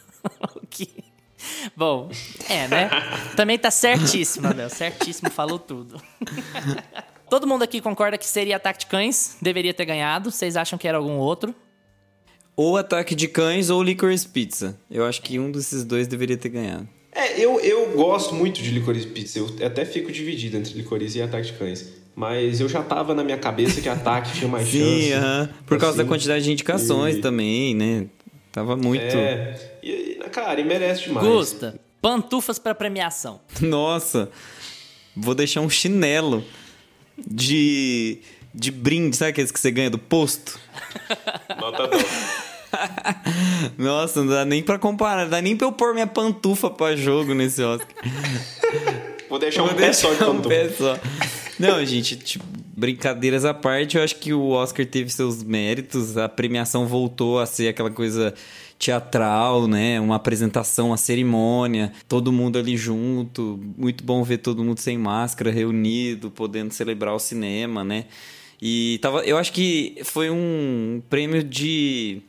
o 0.55 0.67
que... 0.69 0.89
Bom, 1.75 2.11
é, 2.49 2.69
né? 2.69 2.91
Também 3.35 3.59
tá 3.59 3.71
certíssimo, 3.71 4.49
Abel. 4.49 4.69
Certíssimo, 4.69 5.31
falou 5.31 5.59
tudo. 5.59 6.01
Todo 7.31 7.47
mundo 7.47 7.63
aqui 7.63 7.81
concorda 7.81 8.17
que 8.19 8.27
seria 8.27 8.57
Ataque 8.57 8.81
de 8.81 8.87
Cães, 8.87 9.37
deveria 9.41 9.75
ter 9.75 9.85
ganhado. 9.85 10.31
Vocês 10.31 10.57
acham 10.57 10.79
que 10.79 10.87
era 10.89 10.97
algum 10.99 11.17
outro? 11.19 11.55
Ou 12.57 12.77
Ataque 12.77 13.15
de 13.15 13.29
Cães 13.29 13.71
ou 13.71 13.83
Licorice 13.83 14.27
Pizza. 14.29 14.79
Eu 14.91 15.05
acho 15.07 15.23
que 15.23 15.39
um 15.39 15.51
desses 15.53 15.85
dois 15.85 16.07
deveria 16.09 16.37
ter 16.37 16.49
ganhado. 16.49 16.89
É, 17.13 17.39
eu, 17.41 17.61
eu 17.61 17.93
gosto 17.97 18.35
muito 18.35 18.61
de 18.63 18.71
Licorice 18.71 19.07
Pizza. 19.07 19.39
Eu 19.39 19.67
até 19.67 19.85
fico 19.85 20.11
dividido 20.11 20.57
entre 20.57 20.75
Licorice 20.75 21.19
e 21.19 21.23
Ataque 21.23 21.49
de 21.49 21.53
Cães. 21.55 21.89
Mas 22.17 22.61
eu 22.61 22.69
já 22.69 22.83
tava 22.83 23.15
na 23.15 23.23
minha 23.23 23.39
cabeça 23.39 23.81
que 23.81 23.89
Ataque 23.89 24.33
tinha 24.37 24.49
mais 24.49 24.67
Sim, 24.69 24.79
chance. 25.03 25.13
aham. 25.13 25.49
por 25.67 25.79
causa 25.79 25.95
assim. 25.97 26.05
da 26.05 26.09
quantidade 26.09 26.45
de 26.45 26.53
indicações 26.53 27.17
E- 27.17 27.21
também, 27.21 27.75
né? 27.75 28.07
Tava 28.51 28.77
muito. 28.77 29.05
É. 29.17 29.55
E, 29.83 30.19
cara, 30.33 30.61
e 30.61 30.65
merece 30.65 31.05
demais. 31.05 31.25
Gusta, 31.27 31.79
pantufas 32.03 32.59
pra 32.59 32.75
premiação. 32.75 33.41
Nossa, 33.61 34.29
vou 35.17 35.35
deixar 35.35 35.61
um 35.61 35.71
chinelo 35.71 36.43
de, 37.27 38.19
de 38.55 38.71
brinde, 38.71 39.17
sabe 39.17 39.31
aqueles 39.31 39.51
que 39.51 39.59
você 39.61 39.71
ganha 39.71 39.91
do 39.91 39.99
posto? 39.99 40.59
Nota 41.59 41.89
10. 41.89 42.05
Nossa, 43.79 44.21
não 44.21 44.29
dá 44.29 44.45
nem 44.45 44.63
pra 44.63 44.79
comparar, 44.79 45.23
não 45.25 45.31
dá 45.31 45.41
nem 45.41 45.57
pra 45.57 45.67
eu 45.67 45.73
pôr 45.73 45.95
minha 45.95 46.07
pantufa 46.07 46.69
pra 46.71 46.95
jogo 46.97 47.35
nesse 47.35 47.63
Oscar. 47.63 47.89
Vou 49.29 49.39
deixar 49.39 49.63
um 49.63 49.69
Vou 49.69 49.77
pé 49.77 49.93
só 49.93 50.09
de 50.11 50.17
deixar 50.17 50.31
um 50.31 50.37
pantufa. 50.37 50.49
pé 50.49 50.69
só. 50.71 50.99
Não, 51.59 51.85
gente, 51.85 52.17
tipo, 52.17 52.45
brincadeiras 52.77 53.45
à 53.45 53.53
parte, 53.53 53.97
eu 53.97 54.05
acho 54.05 54.17
que 54.17 54.33
o 54.33 54.51
Oscar 54.51 54.87
teve 54.87 55.11
seus 55.11 55.43
méritos, 55.43 56.17
a 56.17 56.29
premiação 56.29 56.87
voltou 56.87 57.41
a 57.41 57.47
ser 57.47 57.69
aquela 57.69 57.91
coisa 57.91 58.33
teatral, 58.79 59.67
né? 59.67 60.01
Uma 60.01 60.17
apresentação, 60.17 60.89
uma 60.89 60.97
cerimônia, 60.97 61.93
todo 62.09 62.33
mundo 62.33 62.59
ali 62.59 62.77
junto, 62.77 63.59
muito 63.77 64.05
bom 64.05 64.23
ver 64.23 64.39
todo 64.39 64.63
mundo 64.63 64.79
sem 64.79 64.97
máscara, 64.97 65.51
reunido, 65.51 66.31
podendo 66.31 66.73
celebrar 66.73 67.15
o 67.15 67.19
cinema, 67.19 67.83
né? 67.83 68.05
E 68.61 68.99
tava, 69.03 69.25
eu 69.25 69.37
acho 69.37 69.53
que 69.53 69.99
foi 70.05 70.31
um 70.31 71.03
prêmio 71.09 71.43
de 71.43 72.23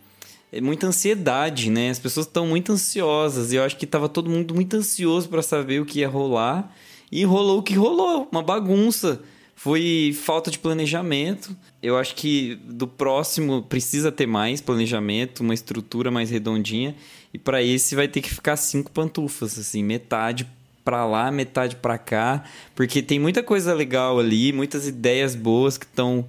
é 0.51 0.59
muita 0.59 0.87
ansiedade, 0.87 1.69
né? 1.69 1.91
As 1.91 1.99
pessoas 1.99 2.25
estão 2.25 2.47
muito 2.47 2.71
ansiosas 2.71 3.51
e 3.51 3.55
eu 3.55 3.63
acho 3.63 3.77
que 3.77 3.85
tava 3.85 4.09
todo 4.09 4.29
mundo 4.29 4.53
muito 4.55 4.75
ansioso 4.75 5.29
para 5.29 5.43
saber 5.43 5.79
o 5.79 5.85
que 5.85 5.99
ia 5.99 6.09
rolar 6.09 6.73
e 7.11 7.23
rolou 7.23 7.59
o 7.59 7.63
que 7.63 7.75
rolou, 7.75 8.27
uma 8.31 8.41
bagunça. 8.41 9.21
Foi 9.61 10.17
falta 10.23 10.49
de 10.49 10.57
planejamento. 10.57 11.53
Eu 11.83 11.97
acho 11.97 12.15
que 12.15 12.55
do 12.63 12.87
próximo 12.87 13.61
precisa 13.61 14.09
ter 14.09 14.25
mais 14.25 14.61
planejamento, 14.61 15.41
uma 15.41 15.53
estrutura 15.53 16.09
mais 16.09 16.29
redondinha 16.29 16.95
e 17.33 17.37
para 17.37 17.61
esse 17.61 17.93
vai 17.93 18.07
ter 18.07 18.21
que 18.21 18.33
ficar 18.33 18.55
cinco 18.55 18.89
pantufas, 18.89 19.59
assim, 19.59 19.83
metade 19.83 20.47
pra 20.81 21.05
lá, 21.05 21.29
metade 21.29 21.75
pra 21.75 21.97
cá, 21.97 22.45
porque 22.73 23.01
tem 23.01 23.19
muita 23.19 23.43
coisa 23.43 23.73
legal 23.73 24.17
ali, 24.17 24.53
muitas 24.53 24.87
ideias 24.87 25.35
boas 25.35 25.77
que 25.77 25.85
estão 25.85 26.25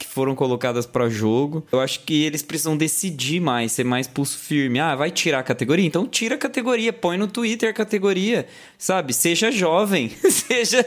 que 0.00 0.06
foram 0.06 0.34
colocadas 0.34 0.86
para 0.86 1.08
jogo. 1.10 1.64
Eu 1.70 1.78
acho 1.78 2.00
que 2.00 2.24
eles 2.24 2.40
precisam 2.42 2.74
decidir 2.76 3.38
mais, 3.38 3.70
ser 3.72 3.84
mais 3.84 4.08
pulso 4.08 4.38
firme. 4.38 4.80
Ah, 4.80 4.96
vai 4.96 5.10
tirar 5.10 5.40
a 5.40 5.42
categoria? 5.42 5.84
Então 5.86 6.06
tira 6.06 6.36
a 6.36 6.38
categoria, 6.38 6.90
põe 6.92 7.18
no 7.18 7.28
Twitter 7.28 7.68
a 7.68 7.72
categoria, 7.74 8.46
sabe? 8.78 9.12
Seja 9.12 9.52
jovem, 9.52 10.08
seja 10.30 10.84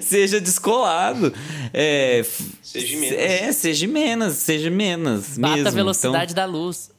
seja 0.00 0.40
descolado. 0.40 1.32
É, 1.72 2.24
Seja 2.62 2.96
menos. 2.98 3.18
É, 3.18 3.52
seja 3.52 3.86
menos, 3.86 4.34
seja 4.34 4.70
menos 4.70 5.36
Bata 5.38 5.54
mesmo. 5.56 5.68
a 5.68 5.70
velocidade 5.70 6.32
Então, 6.32 6.46
da 6.46 6.50
luz. 6.50 6.90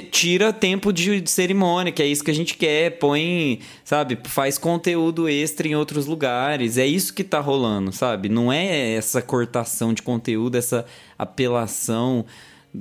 Tira 0.00 0.52
tempo 0.52 0.92
de, 0.92 1.20
de 1.20 1.30
cerimônia, 1.30 1.92
que 1.92 2.02
é 2.02 2.06
isso 2.06 2.24
que 2.24 2.30
a 2.30 2.34
gente 2.34 2.56
quer, 2.56 2.98
põe, 2.98 3.60
sabe, 3.84 4.18
faz 4.24 4.56
conteúdo 4.58 5.28
extra 5.28 5.68
em 5.68 5.74
outros 5.74 6.06
lugares. 6.06 6.78
É 6.78 6.86
isso 6.86 7.12
que 7.12 7.22
tá 7.22 7.40
rolando, 7.40 7.92
sabe? 7.92 8.28
Não 8.28 8.52
é 8.52 8.94
essa 8.94 9.20
cortação 9.20 9.92
de 9.92 10.02
conteúdo, 10.02 10.56
essa 10.56 10.84
apelação 11.18 12.24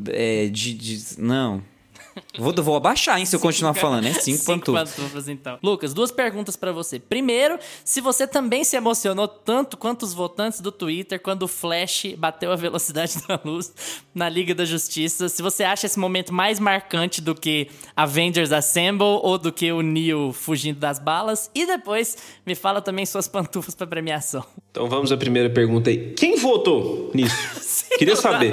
é, 0.10 0.48
de, 0.48 0.74
de- 0.74 1.20
Não. 1.22 1.62
Vou, 2.38 2.54
vou 2.64 2.76
abaixar, 2.76 3.20
hein, 3.20 3.26
se 3.26 3.36
eu 3.36 3.40
continuar 3.40 3.74
falando. 3.74 4.06
É 4.06 4.14
cinco, 4.14 4.46
pantufas. 4.46 4.94
pantufas, 4.96 5.28
então. 5.28 5.58
Lucas, 5.62 5.94
duas 5.94 6.12
perguntas 6.12 6.56
pra 6.56 6.72
você. 6.72 7.00
Primeiro, 7.00 7.58
se 7.84 8.02
você 8.02 8.28
também 8.28 8.64
se 8.64 8.76
emocionou 8.76 9.28
tanto 9.28 9.78
quanto 9.78 10.04
os 10.04 10.14
votantes 10.14 10.62
do 10.62 10.72
Twitter 10.72 11.20
quando 11.20 11.44
o 11.44 11.48
Flash 11.48 12.14
bateu 12.18 12.52
a 12.52 12.56
velocidade 12.56 13.16
da 13.28 13.40
luz 13.44 13.74
na 14.14 14.30
Liga 14.30 14.56
da 14.56 14.66
Justiça. 14.66 15.30
Se 15.30 15.42
você 15.42 15.64
acha 15.64 15.86
esse 15.86 16.00
momento 16.00 16.34
mais 16.34 16.60
marcante 16.60 17.22
do 17.22 17.36
que 17.36 17.70
Avengers 17.96 18.52
Assemble 18.52 19.20
ou 19.22 19.38
do 19.38 19.52
que 19.52 19.72
o 19.72 19.82
Neo 19.82 20.34
fugindo 20.34 20.80
das 20.80 21.00
balas. 21.00 21.50
E 21.54 21.66
depois, 21.66 22.18
me 22.46 22.56
fala 22.56 22.82
também 22.82 23.06
suas 23.06 23.28
pantufas 23.28 23.76
pra 23.76 23.88
premiação. 23.88 24.44
Então 24.72 24.88
vamos 24.88 25.12
à 25.12 25.18
primeira 25.18 25.50
pergunta 25.50 25.90
aí. 25.90 26.14
Quem 26.14 26.38
votou 26.38 27.12
nisso? 27.14 27.86
Queria 27.98 28.16
saber. 28.16 28.52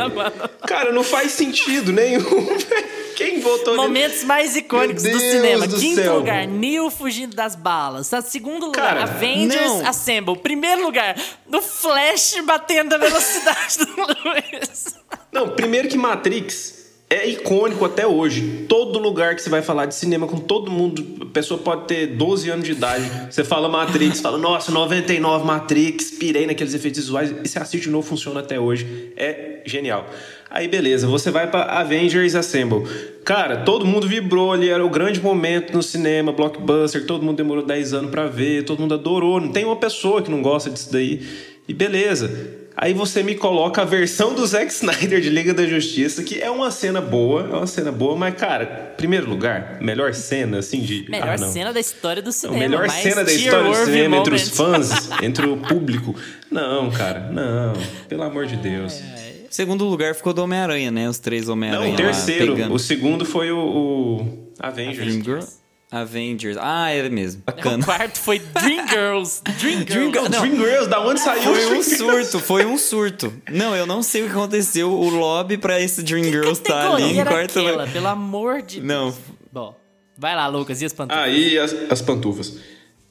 Cara, 0.67 0.93
não 0.93 1.05
faz 1.05 1.33
sentido 1.33 1.93
nenhum. 1.93 2.23
Quem 3.19 3.41
votou? 3.41 3.75
Momentos 3.75 4.23
mais 4.23 4.55
icônicos 4.55 5.03
do 5.03 5.19
cinema. 5.19 5.67
do 5.67 5.77
Quinto 5.77 5.97
céu. 6.03 6.19
lugar, 6.19 6.47
Neo 6.47 6.89
fugindo 6.89 7.35
das 7.35 7.57
balas. 7.57 8.09
Tá, 8.09 8.23
Segundo 8.23 8.67
lugar, 8.67 8.95
Cara, 8.95 9.03
Avengers 9.03 9.61
não. 9.61 9.87
Assemble. 9.89 10.37
Primeiro 10.39 10.85
lugar, 10.85 11.21
do 11.45 11.61
Flash 11.61 12.37
batendo 12.45 12.95
a 12.95 12.99
velocidade 12.99 13.79
do 13.79 13.87
Luiz. 14.25 14.95
Não, 15.33 15.49
primeiro 15.49 15.89
que 15.89 15.99
Matrix 15.99 16.78
é 17.11 17.27
icônico 17.27 17.85
até 17.85 18.07
hoje. 18.07 18.67
Todo 18.69 18.99
lugar 18.99 19.35
que 19.35 19.41
você 19.41 19.49
vai 19.49 19.63
falar 19.63 19.87
de 19.87 19.95
cinema 19.95 20.27
com 20.27 20.37
todo 20.37 20.71
mundo, 20.71 21.05
a 21.23 21.27
pessoa 21.27 21.59
pode 21.59 21.87
ter 21.87 22.07
12 22.07 22.51
anos 22.51 22.67
de 22.67 22.73
idade. 22.73 23.11
Você 23.31 23.43
fala 23.43 23.69
Matrix, 23.69 24.21
fala, 24.21 24.37
nossa, 24.37 24.71
99 24.71 25.47
Matrix, 25.47 26.11
pirei 26.11 26.47
naqueles 26.47 26.75
efeitos 26.75 27.01
visuais. 27.01 27.31
E 27.43 27.49
você 27.49 27.59
assiste 27.59 27.85
de 27.85 27.91
novo, 27.91 28.07
funciona 28.07 28.41
até 28.41 28.61
hoje. 28.61 29.13
É 29.17 29.63
genial. 29.65 30.07
Aí 30.51 30.69
beleza, 30.69 31.07
você 31.07 31.31
vai 31.31 31.51
pra 31.51 31.63
Avengers 31.63 32.35
Assemble. 32.35 32.85
Cara, 33.25 33.59
todo 33.59 33.87
mundo 33.87 34.07
vibrou 34.07 34.53
ali, 34.53 34.69
era 34.69 34.85
o 34.85 34.89
grande 34.89 35.21
momento 35.21 35.75
no 35.75 35.83
cinema, 35.83 36.33
blockbuster, 36.33 37.07
todo 37.07 37.23
mundo 37.23 37.37
demorou 37.37 37.65
10 37.65 37.93
anos 37.95 38.11
pra 38.11 38.27
ver, 38.27 38.65
todo 38.65 38.81
mundo 38.81 38.95
adorou. 38.95 39.41
Não 39.41 39.49
tem 39.49 39.65
uma 39.65 39.77
pessoa 39.77 40.23
que 40.23 40.31
não 40.31 40.43
gosta 40.43 40.71
disso 40.71 40.93
daí. 40.93 41.23
E 41.67 41.75
beleza. 41.75 42.68
Aí 42.81 42.95
você 42.95 43.25
me 43.25 43.35
coloca 43.35 43.83
a 43.83 43.85
versão 43.85 44.33
do 44.33 44.47
Zack 44.47 44.71
Snyder 44.73 45.21
de 45.21 45.29
Liga 45.29 45.53
da 45.53 45.67
Justiça, 45.67 46.23
que 46.23 46.41
é 46.41 46.49
uma 46.49 46.71
cena 46.71 47.01
boa, 47.01 47.41
é 47.43 47.57
uma 47.57 47.67
cena 47.67 47.91
boa, 47.91 48.15
mas, 48.15 48.37
cara, 48.37 48.95
primeiro 48.97 49.29
lugar, 49.29 49.79
melhor 49.81 50.15
cena, 50.15 50.59
assim, 50.59 50.81
de. 50.81 51.11
Melhor 51.11 51.31
ah, 51.31 51.37
não. 51.39 51.51
cena 51.51 51.73
da 51.73 51.81
história 51.81 52.23
do 52.23 52.31
cinema. 52.31 52.57
melhor 52.61 52.87
mais 52.87 53.03
cena 53.03 53.25
da 53.25 53.33
história 53.33 53.69
do 53.69 53.85
cinema 53.85 54.17
entre 54.19 54.33
os 54.33 54.49
fãs, 54.57 55.11
entre 55.21 55.45
o 55.45 55.57
público. 55.57 56.15
Não, 56.49 56.89
cara, 56.93 57.29
não. 57.33 57.73
Pelo 58.09 58.23
amor 58.23 58.47
de 58.47 58.55
Deus. 58.55 59.03
Segundo 59.51 59.85
lugar 59.85 60.15
ficou 60.15 60.33
do 60.33 60.45
Homem-Aranha, 60.45 60.93
né? 60.93 61.09
Os 61.09 61.19
três 61.19 61.47
Não, 61.47 61.55
Homem-Aranha. 61.55 61.89
o 61.89 61.91
lá 61.91 61.97
terceiro. 61.97 62.55
pegando. 62.55 62.75
O 62.75 62.79
segundo 62.79 63.25
foi 63.25 63.51
o, 63.51 63.59
o 63.59 64.53
Avengers. 64.61 65.59
Dream? 65.91 66.03
Avengers. 66.03 66.57
Ah, 66.61 66.91
era 66.91 67.09
mesmo. 67.09 67.41
O 67.43 67.45
Bacana. 67.53 67.85
quarto 67.85 68.19
foi 68.19 68.39
Dreamgirls. 68.39 69.41
Dreamgirls. 69.59 70.13
Girl- 70.13 70.29
não. 70.29 70.41
Dreamgirls, 70.43 70.87
da 70.89 71.01
onde 71.01 71.21
saiu 71.21 71.43
Foi 71.43 71.65
o 71.65 71.79
um 71.79 71.83
surto, 71.83 72.39
foi 72.41 72.67
um 72.67 72.79
surto. 72.79 73.33
Não, 73.51 73.75
eu 73.75 73.87
não 73.87 74.03
sei 74.03 74.23
o 74.23 74.27
que 74.27 74.33
aconteceu. 74.33 74.93
O 74.93 75.09
lobby 75.09 75.57
pra 75.57 75.81
esse 75.81 76.03
Dream 76.03 76.25
Girls 76.25 76.61
tá 76.61 76.95
ali 76.95 77.19
em 77.19 77.25
quarto 77.25 77.59
aquela, 77.59 77.87
pelo 77.87 78.07
amor 78.09 78.63
de 78.63 78.77
Deus. 78.81 78.87
Não. 78.87 79.15
Bom, 79.53 79.75
vai 80.17 80.35
lá, 80.37 80.47
Lucas. 80.47 80.83
E 80.83 80.85
as 80.85 80.93
pantufas? 80.93 81.23
Aí 81.25 81.59
as, 81.59 81.73
as 81.91 82.03
pantufas. 82.03 82.59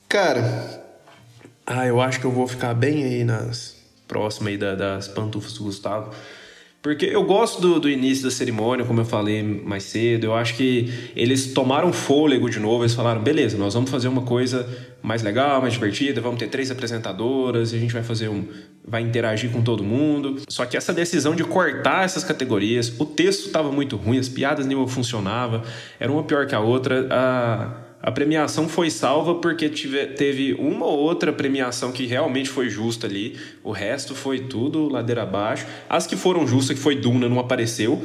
Cara, 0.08 0.84
ah, 1.66 1.86
eu 1.86 2.00
acho 2.00 2.20
que 2.20 2.26
eu 2.26 2.32
vou 2.32 2.48
ficar 2.48 2.74
bem 2.74 3.04
aí 3.04 3.24
nas 3.24 3.76
próximas 4.08 4.52
aí 4.54 4.58
da- 4.58 4.76
das 4.76 5.08
pantufas 5.08 5.54
do 5.54 5.64
Gustavo. 5.64 6.12
Porque 6.82 7.06
eu 7.06 7.24
gosto 7.24 7.60
do, 7.60 7.80
do, 7.80 7.90
início 7.90 8.24
da 8.24 8.32
cerimônia, 8.32 8.86
como 8.86 9.02
eu 9.02 9.06
falei 9.06 9.44
mais 9.44 9.84
cedo. 9.84 10.26
Eu 10.26 10.36
acho 10.36 10.56
que 10.56 11.12
eles 11.16 11.54
tomaram 11.54 11.92
fôlego 11.92 12.50
de 12.50 12.60
novo. 12.60 12.84
Eles 12.84 12.94
falaram: 12.94 13.22
beleza, 13.22 13.58
nós 13.58 13.74
vamos 13.74 13.90
fazer 13.90 14.08
uma 14.08 14.22
coisa 14.22 14.68
mais 15.02 15.24
legal, 15.24 15.60
mais 15.60 15.74
divertida. 15.74 16.22
Vamos 16.22 16.40
ter 16.40 16.48
três 16.48 16.70
apresentadoras 16.70 17.74
a 17.74 17.78
gente 17.78 17.94
vai 17.94 18.04
fazer 18.04 18.30
um. 18.30 18.46
vai 18.86 19.02
interagir 19.02 19.52
com 19.52 19.62
todo 19.62 19.84
mundo. 19.84 20.38
Só 20.48 20.66
que 20.66 20.78
essa 20.78 20.94
decisão 20.94 21.36
de 21.36 21.44
cortar 21.44 22.06
essas 22.06 22.24
categorias, 22.24 22.94
o 23.00 23.06
texto 23.06 23.48
estava 23.48 23.72
muito 23.72 23.96
ruim, 23.98 24.20
as 24.20 24.30
piadas 24.30 24.66
nem 24.66 24.88
funcionavam, 24.88 25.64
era 26.00 26.12
uma 26.12 26.24
pior 26.24 26.46
que 26.46 26.56
a 26.56 26.60
outra. 26.60 27.86
A 28.02 28.12
premiação 28.12 28.70
foi 28.70 28.90
salva 28.92 29.36
porque 29.36 29.70
tive, 29.70 30.06
teve 30.08 30.54
uma 30.54 30.86
ou 30.86 31.00
outra 31.00 31.34
premiação 31.34 31.92
que 31.92 32.06
realmente 32.06 32.48
foi 32.48 32.70
justa 32.70 33.08
ali. 33.08 33.38
O 33.64 33.72
resto 33.72 34.14
foi 34.14 34.42
tudo 34.42 34.88
ladeira 34.88 35.24
abaixo. 35.24 35.66
As 35.90 36.06
que 36.06 36.16
foram 36.16 36.46
justas, 36.46 36.78
que 36.78 36.84
foi 36.84 36.96
Duna, 36.96 37.28
não 37.28 37.40
apareceu. 37.40 38.02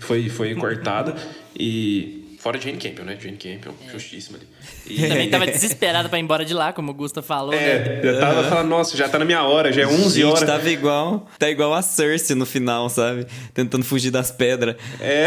Foi, 0.00 0.28
foi 0.28 0.54
cortada. 0.56 1.14
E 1.56 2.17
Fora 2.38 2.60
Jane 2.60 2.78
Campion, 2.78 3.04
né? 3.04 3.18
Jane 3.20 3.36
Campion, 3.36 3.72
é. 3.86 3.90
justíssima 3.90 4.38
ali. 4.38 4.46
E... 4.88 5.06
Também 5.06 5.28
tava 5.28 5.46
desesperado 5.46 6.08
pra 6.08 6.18
ir 6.18 6.22
embora 6.22 6.46
de 6.46 6.54
lá, 6.54 6.72
como 6.72 6.92
o 6.92 6.94
Gusta 6.94 7.20
falou. 7.20 7.52
É, 7.52 8.00
né? 8.00 8.00
já 8.02 8.20
tava 8.20 8.40
uhum. 8.42 8.48
falando, 8.48 8.68
nossa, 8.68 8.96
já 8.96 9.06
tá 9.06 9.18
na 9.18 9.24
minha 9.26 9.42
hora, 9.42 9.70
já 9.70 9.82
é 9.82 9.86
11 9.86 10.14
Gente, 10.14 10.24
horas. 10.24 10.44
tava 10.44 10.70
igual, 10.70 11.28
tá 11.38 11.50
igual 11.50 11.74
a 11.74 11.82
Cersei 11.82 12.34
no 12.34 12.46
final, 12.46 12.88
sabe? 12.88 13.26
Tentando 13.52 13.84
fugir 13.84 14.10
das 14.10 14.30
pedras. 14.30 14.76
É. 14.98 15.26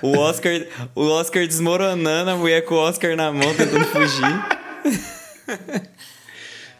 O, 0.00 0.08
o, 0.08 0.18
Oscar, 0.18 0.52
o 0.94 1.06
Oscar 1.06 1.46
desmoronando, 1.46 2.30
a 2.30 2.36
mulher 2.36 2.64
com 2.64 2.76
o 2.76 2.78
Oscar 2.78 3.14
na 3.14 3.30
mão 3.30 3.54
tentando 3.54 3.84
fugir. 3.84 5.82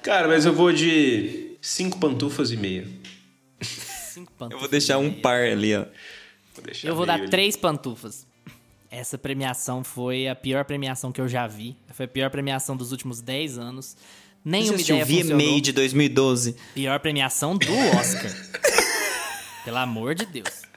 Cara, 0.02 0.28
mas 0.28 0.46
eu 0.46 0.54
vou 0.54 0.72
de 0.72 1.58
cinco 1.60 1.98
pantufas 1.98 2.52
e 2.52 2.56
meia. 2.56 2.86
Cinco 3.60 4.32
pantufas 4.32 4.52
eu 4.54 4.60
vou 4.60 4.68
deixar 4.68 4.96
um 4.96 5.10
par 5.12 5.42
ali, 5.42 5.76
ó. 5.76 5.84
Vou 6.54 6.64
eu 6.84 6.94
vou 6.94 7.04
dar 7.04 7.14
ali. 7.14 7.28
três 7.28 7.54
pantufas. 7.54 8.27
Essa 8.90 9.18
premiação 9.18 9.84
foi 9.84 10.28
a 10.28 10.34
pior 10.34 10.64
premiação 10.64 11.12
que 11.12 11.20
eu 11.20 11.28
já 11.28 11.46
vi. 11.46 11.76
Foi 11.92 12.06
a 12.06 12.08
pior 12.08 12.30
premiação 12.30 12.76
dos 12.76 12.90
últimos 12.90 13.20
10 13.20 13.58
anos. 13.58 13.96
Nenhuma 14.44 14.78
Você 14.78 14.92
ideia 14.92 15.06
funcionou. 15.06 15.46
VMA 15.46 15.60
de 15.60 15.72
2012. 15.72 16.56
Pior 16.74 16.98
premiação 17.00 17.56
do 17.56 17.72
Oscar. 17.98 18.32
Pelo 19.64 19.76
amor 19.76 20.14
de 20.14 20.24
Deus. 20.24 20.68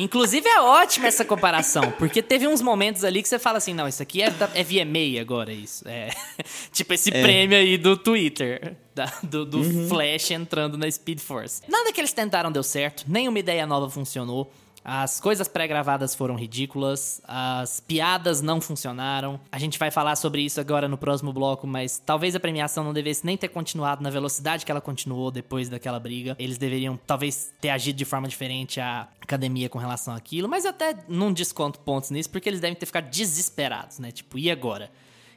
Inclusive 0.00 0.48
é 0.48 0.60
ótima 0.60 1.08
essa 1.08 1.24
comparação, 1.26 1.92
porque 1.98 2.22
teve 2.22 2.48
uns 2.48 2.62
momentos 2.62 3.04
ali 3.04 3.22
que 3.22 3.28
você 3.28 3.38
fala 3.38 3.58
assim, 3.58 3.74
não, 3.74 3.86
isso 3.86 4.02
aqui 4.02 4.22
é, 4.22 4.32
é 4.54 4.64
VMA 4.64 5.20
agora, 5.20 5.52
isso. 5.52 5.86
É, 5.86 6.08
tipo 6.72 6.94
esse 6.94 7.10
é. 7.10 7.20
prêmio 7.20 7.58
aí 7.58 7.76
do 7.76 7.96
Twitter, 7.98 8.76
da, 8.94 9.12
do, 9.22 9.44
do 9.44 9.58
uhum. 9.58 9.88
Flash 9.88 10.30
entrando 10.30 10.78
na 10.78 10.90
Speed 10.90 11.20
Force. 11.20 11.60
Nada 11.68 11.92
que 11.92 12.00
eles 12.00 12.14
tentaram 12.14 12.50
deu 12.50 12.62
certo, 12.62 13.04
nenhuma 13.06 13.38
ideia 13.38 13.66
nova 13.66 13.90
funcionou. 13.90 14.50
As 14.82 15.20
coisas 15.20 15.46
pré-gravadas 15.46 16.14
foram 16.14 16.36
ridículas, 16.36 17.20
as 17.24 17.80
piadas 17.80 18.40
não 18.40 18.60
funcionaram. 18.60 19.38
A 19.52 19.58
gente 19.58 19.78
vai 19.78 19.90
falar 19.90 20.16
sobre 20.16 20.42
isso 20.42 20.58
agora 20.58 20.88
no 20.88 20.96
próximo 20.96 21.32
bloco, 21.32 21.66
mas 21.66 21.98
talvez 21.98 22.34
a 22.34 22.40
premiação 22.40 22.82
não 22.82 22.92
devesse 22.92 23.24
nem 23.26 23.36
ter 23.36 23.48
continuado 23.48 24.02
na 24.02 24.08
velocidade 24.08 24.64
que 24.64 24.70
ela 24.70 24.80
continuou 24.80 25.30
depois 25.30 25.68
daquela 25.68 26.00
briga. 26.00 26.34
Eles 26.38 26.56
deveriam 26.56 26.98
talvez 27.06 27.52
ter 27.60 27.68
agido 27.68 27.96
de 27.96 28.06
forma 28.06 28.26
diferente 28.26 28.80
a 28.80 29.06
academia 29.20 29.68
com 29.68 29.78
relação 29.78 30.14
àquilo, 30.14 30.48
mas 30.48 30.64
até 30.64 30.96
não 31.08 31.30
desconto 31.30 31.78
pontos 31.80 32.10
nisso, 32.10 32.30
porque 32.30 32.48
eles 32.48 32.60
devem 32.60 32.74
ter 32.74 32.86
ficado 32.86 33.10
desesperados, 33.10 33.98
né? 33.98 34.10
Tipo, 34.10 34.38
e 34.38 34.50
agora? 34.50 34.90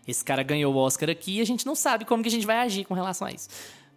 Esse 0.07 0.23
cara 0.23 0.41
ganhou 0.43 0.73
o 0.73 0.77
Oscar 0.77 1.09
aqui 1.09 1.37
e 1.37 1.41
a 1.41 1.45
gente 1.45 1.65
não 1.65 1.75
sabe 1.75 2.05
como 2.05 2.23
que 2.23 2.29
a 2.29 2.31
gente 2.31 2.45
vai 2.45 2.57
agir 2.57 2.85
com 2.85 2.93
relação 2.93 3.27
a 3.27 3.31
isso. 3.31 3.49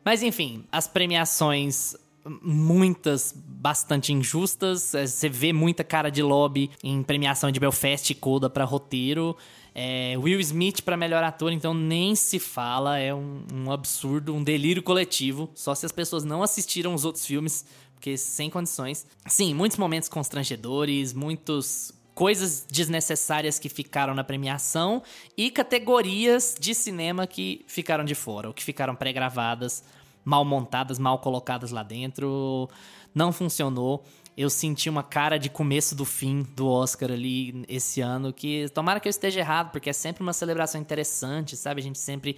Mas 0.04 0.22
enfim, 0.22 0.64
as 0.70 0.86
premiações 0.86 1.96
muitas 2.42 3.34
bastante 3.36 4.12
injustas. 4.12 4.94
É, 4.94 5.06
você 5.06 5.28
vê 5.28 5.52
muita 5.52 5.84
cara 5.84 6.10
de 6.10 6.22
lobby 6.22 6.70
em 6.82 7.02
premiação 7.02 7.50
de 7.50 7.60
Belfast 7.60 8.10
e 8.10 8.14
Coda 8.14 8.50
para 8.50 8.64
roteiro. 8.64 9.36
É, 9.74 10.14
Will 10.18 10.40
Smith 10.40 10.80
para 10.82 10.96
melhor 10.96 11.22
ator, 11.22 11.52
então 11.52 11.74
nem 11.74 12.14
se 12.14 12.38
fala. 12.38 12.98
É 12.98 13.14
um, 13.14 13.44
um, 13.52 13.70
absurdo, 13.70 14.34
um 14.34 14.42
delírio 14.42 14.82
coletivo. 14.82 15.50
Só 15.54 15.74
se 15.74 15.86
as 15.86 15.92
pessoas 15.92 16.24
não 16.24 16.42
assistiram 16.42 16.94
os 16.94 17.04
outros 17.04 17.26
filmes, 17.26 17.64
porque 17.94 18.16
sem 18.16 18.48
condições. 18.48 19.06
Sim, 19.26 19.54
muitos 19.54 19.78
momentos 19.78 20.08
constrangedores, 20.08 21.12
muitos 21.12 21.92
coisas 22.14 22.66
desnecessárias 22.70 23.58
que 23.58 23.68
ficaram 23.68 24.14
na 24.14 24.24
premiação 24.24 25.02
e 25.36 25.50
categorias 25.50 26.54
de 26.58 26.74
cinema 26.74 27.26
que 27.26 27.62
ficaram 27.66 28.06
de 28.06 28.14
fora, 28.14 28.48
ou 28.48 28.54
que 28.54 28.64
ficaram 28.64 28.96
pré-gravadas 28.96 29.84
mal 30.26 30.44
montadas, 30.44 30.98
mal 30.98 31.20
colocadas 31.20 31.70
lá 31.70 31.84
dentro. 31.84 32.68
Não 33.14 33.32
funcionou. 33.32 34.04
Eu 34.36 34.50
senti 34.50 34.90
uma 34.90 35.02
cara 35.02 35.38
de 35.38 35.48
começo 35.48 35.94
do 35.94 36.04
fim 36.04 36.42
do 36.54 36.68
Oscar 36.68 37.12
ali 37.12 37.64
esse 37.68 38.02
ano, 38.02 38.32
que 38.32 38.68
tomara 38.74 39.00
que 39.00 39.08
eu 39.08 39.10
esteja 39.10 39.40
errado, 39.40 39.70
porque 39.70 39.88
é 39.88 39.92
sempre 39.94 40.22
uma 40.22 40.32
celebração 40.32 40.78
interessante, 40.78 41.56
sabe? 41.56 41.80
A 41.80 41.84
gente 41.84 41.98
sempre 41.98 42.36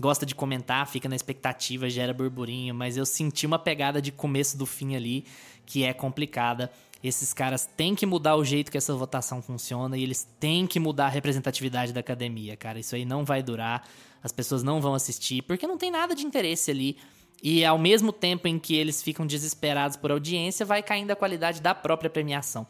gosta 0.00 0.26
de 0.26 0.34
comentar, 0.34 0.86
fica 0.88 1.08
na 1.08 1.14
expectativa, 1.14 1.88
gera 1.88 2.12
burburinho, 2.12 2.74
mas 2.74 2.96
eu 2.96 3.06
senti 3.06 3.46
uma 3.46 3.58
pegada 3.58 4.00
de 4.02 4.10
começo 4.10 4.56
do 4.58 4.66
fim 4.66 4.96
ali 4.96 5.24
que 5.64 5.84
é 5.84 5.92
complicada. 5.92 6.70
Esses 7.04 7.32
caras 7.32 7.68
têm 7.76 7.94
que 7.94 8.06
mudar 8.06 8.36
o 8.36 8.44
jeito 8.44 8.70
que 8.70 8.78
essa 8.78 8.94
votação 8.94 9.40
funciona 9.40 9.96
e 9.96 10.02
eles 10.02 10.26
têm 10.40 10.66
que 10.66 10.80
mudar 10.80 11.06
a 11.06 11.10
representatividade 11.10 11.92
da 11.92 12.00
academia, 12.00 12.56
cara. 12.56 12.80
Isso 12.80 12.96
aí 12.96 13.04
não 13.04 13.24
vai 13.24 13.42
durar, 13.42 13.86
as 14.22 14.32
pessoas 14.32 14.62
não 14.62 14.80
vão 14.80 14.94
assistir, 14.94 15.42
porque 15.42 15.66
não 15.66 15.78
tem 15.78 15.90
nada 15.90 16.14
de 16.14 16.26
interesse 16.26 16.70
ali. 16.70 16.96
E 17.42 17.64
ao 17.64 17.78
mesmo 17.78 18.12
tempo 18.12 18.48
em 18.48 18.58
que 18.58 18.74
eles 18.74 19.02
ficam 19.02 19.26
desesperados 19.26 19.96
por 19.96 20.10
audiência, 20.10 20.64
vai 20.64 20.82
caindo 20.82 21.10
a 21.10 21.16
qualidade 21.16 21.60
da 21.60 21.74
própria 21.74 22.10
premiação 22.10 22.66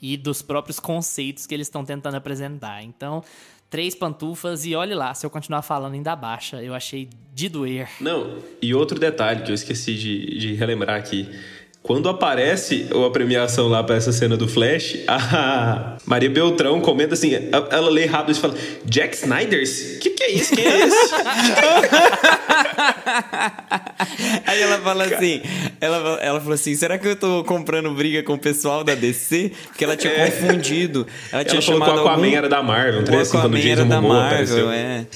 e 0.00 0.16
dos 0.16 0.40
próprios 0.42 0.80
conceitos 0.80 1.46
que 1.46 1.54
eles 1.54 1.66
estão 1.66 1.84
tentando 1.84 2.16
apresentar. 2.16 2.82
Então, 2.82 3.22
três 3.68 3.94
pantufas 3.94 4.64
e 4.64 4.74
olhe 4.74 4.94
lá, 4.94 5.14
se 5.14 5.24
eu 5.24 5.30
continuar 5.30 5.62
falando 5.62 5.94
ainda 5.94 6.16
baixa, 6.16 6.62
eu 6.62 6.74
achei 6.74 7.08
de 7.32 7.48
doer. 7.48 7.88
Não, 8.00 8.38
e 8.60 8.74
outro 8.74 8.98
detalhe 8.98 9.42
que 9.42 9.50
eu 9.50 9.54
esqueci 9.54 9.94
de, 9.94 10.38
de 10.38 10.54
relembrar 10.54 10.96
aqui. 10.96 11.28
Quando 11.82 12.10
aparece 12.10 12.86
a 12.92 13.10
premiação 13.10 13.66
lá 13.66 13.82
para 13.82 13.96
essa 13.96 14.12
cena 14.12 14.36
do 14.36 14.46
Flash, 14.46 14.98
a 15.08 15.96
Maria 16.04 16.28
Beltrão 16.28 16.78
comenta 16.80 17.14
assim, 17.14 17.32
ela 17.70 17.90
lê 17.90 18.04
rápido 18.04 18.36
e 18.36 18.40
fala: 18.40 18.54
Jack 18.84 19.16
Snyders? 19.16 19.96
Que 19.98 20.10
que 20.10 20.22
é 20.22 20.30
isso? 20.30 20.54
Quem 20.54 20.66
é 20.66 20.86
esse? 20.86 21.14
Aí 24.46 24.62
ela 24.62 24.78
fala 24.78 25.04
assim, 25.04 25.42
ela, 25.80 26.18
ela 26.20 26.40
falou 26.40 26.54
assim, 26.54 26.74
será 26.74 26.98
que 26.98 27.08
eu 27.08 27.16
tô 27.16 27.44
comprando 27.44 27.92
briga 27.94 28.22
com 28.22 28.34
o 28.34 28.38
pessoal 28.38 28.84
da 28.84 28.94
DC? 28.94 29.52
Porque 29.66 29.84
ela 29.84 29.96
tinha 29.96 30.12
é. 30.12 30.30
confundido. 30.30 31.06
Ela, 31.32 31.44
tinha 31.44 31.60
ela 31.60 31.62
falou 31.62 31.80
chamado 31.80 31.92
que 31.92 31.98
o 31.98 32.02
Aquaman 32.02 32.26
algum... 32.26 32.36
era 32.36 32.48
da 32.48 32.62
Marvel, 32.62 33.00
um 33.00 33.18
assim, 33.18 33.38
quando 33.38 33.54
o 33.54 33.58
Jason 33.58 33.88
da 33.88 34.00
Marvel, 34.00 34.26
apareceu. 34.26 34.70
É. 34.70 35.06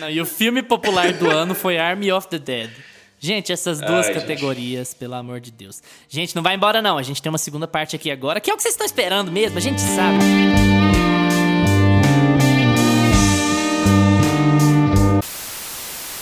Não, 0.00 0.10
e 0.10 0.20
o 0.20 0.26
filme 0.26 0.62
popular 0.62 1.12
do 1.12 1.30
ano 1.30 1.54
foi 1.54 1.78
Army 1.78 2.10
of 2.10 2.28
the 2.28 2.38
Dead. 2.38 2.70
Gente, 3.24 3.52
essas 3.52 3.78
duas 3.78 4.08
Ai, 4.08 4.14
categorias, 4.14 4.88
gente. 4.88 4.98
pelo 4.98 5.14
amor 5.14 5.38
de 5.38 5.52
Deus. 5.52 5.80
Gente, 6.08 6.34
não 6.34 6.42
vai 6.42 6.56
embora 6.56 6.82
não. 6.82 6.98
A 6.98 7.04
gente 7.04 7.22
tem 7.22 7.30
uma 7.30 7.38
segunda 7.38 7.68
parte 7.68 7.94
aqui 7.94 8.10
agora, 8.10 8.40
que 8.40 8.50
é 8.50 8.52
o 8.52 8.56
que 8.56 8.62
vocês 8.64 8.74
estão 8.74 8.84
esperando 8.84 9.30
mesmo, 9.30 9.58
a 9.58 9.60
gente 9.60 9.80
sabe. 9.80 10.18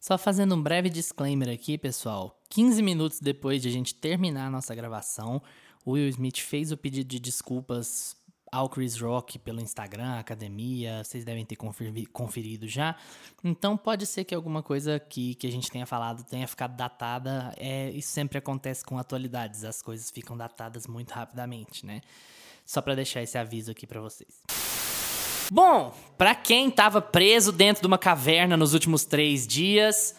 Só 0.03 0.19
fazendo 0.19 0.55
um 0.55 0.63
breve 0.63 0.91
disclaimer 0.91 1.49
aqui, 1.49 1.79
pessoal. 1.79 2.39
15 2.51 2.83
minutos 2.83 3.19
depois 3.19 3.63
de 3.63 3.69
a 3.69 3.73
gente 3.73 3.95
terminar 3.95 4.49
a 4.49 4.51
nossa 4.51 4.75
gravação, 4.75 5.41
o 5.87 5.93
Will 5.93 6.09
Smith 6.11 6.41
fez 6.41 6.71
o 6.71 6.77
pedido 6.77 7.09
de 7.09 7.19
desculpas 7.19 8.15
ao 8.53 8.69
Chris 8.69 9.01
Rock 9.01 9.39
pelo 9.39 9.61
Instagram, 9.61 10.19
academia, 10.19 11.03
vocês 11.05 11.25
devem 11.25 11.45
ter 11.45 11.57
conferido 11.57 12.67
já. 12.67 12.97
Então 13.45 13.77
pode 13.77 14.07
ser 14.07 14.25
que 14.25 14.35
alguma 14.35 14.63
coisa 14.63 14.97
aqui 14.97 15.35
que 15.35 15.47
a 15.47 15.51
gente 15.51 15.71
tenha 15.71 15.87
falado 15.87 16.25
tenha 16.25 16.47
ficado 16.47 16.77
datada. 16.77 17.55
É, 17.57 17.91
isso 17.91 18.09
sempre 18.09 18.39
acontece 18.39 18.85
com 18.85 18.99
atualidades, 18.99 19.65
as 19.65 19.81
coisas 19.81 20.11
ficam 20.11 20.37
datadas 20.37 20.87
muito 20.87 21.13
rapidamente, 21.13 21.87
né? 21.87 22.01
Só 22.67 22.81
para 22.81 22.95
deixar 22.95 23.23
esse 23.23 23.37
aviso 23.37 23.71
aqui 23.71 23.87
para 23.87 24.01
vocês. 24.01 24.43
Bom, 25.53 25.93
para 26.17 26.35
quem 26.35 26.69
estava 26.69 27.03
preso 27.03 27.51
dentro 27.51 27.83
de 27.83 27.87
uma 27.89 27.99
caverna 27.99 28.57
nos 28.57 28.73
últimos 28.73 29.05
três 29.05 29.47
dias, 29.47 30.15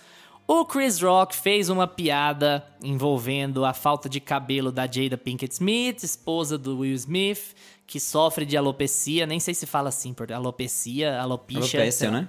o 0.53 0.65
Chris 0.65 1.01
Rock 1.01 1.33
fez 1.33 1.69
uma 1.69 1.87
piada 1.87 2.61
envolvendo 2.83 3.63
a 3.63 3.73
falta 3.73 4.09
de 4.09 4.19
cabelo 4.19 4.69
da 4.69 4.85
Jada 4.85 5.17
Pinkett 5.17 5.53
Smith, 5.53 6.03
esposa 6.03 6.57
do 6.57 6.79
Will 6.79 6.93
Smith, 6.93 7.55
que 7.87 8.01
sofre 8.01 8.45
de 8.45 8.57
alopecia, 8.57 9.25
nem 9.25 9.39
sei 9.39 9.53
se 9.53 9.65
fala 9.65 9.87
assim, 9.87 10.13
por 10.13 10.29
alopecia, 10.29 11.21
alopecia. 11.21 11.79
Alopecia, 11.79 12.11
né? 12.11 12.27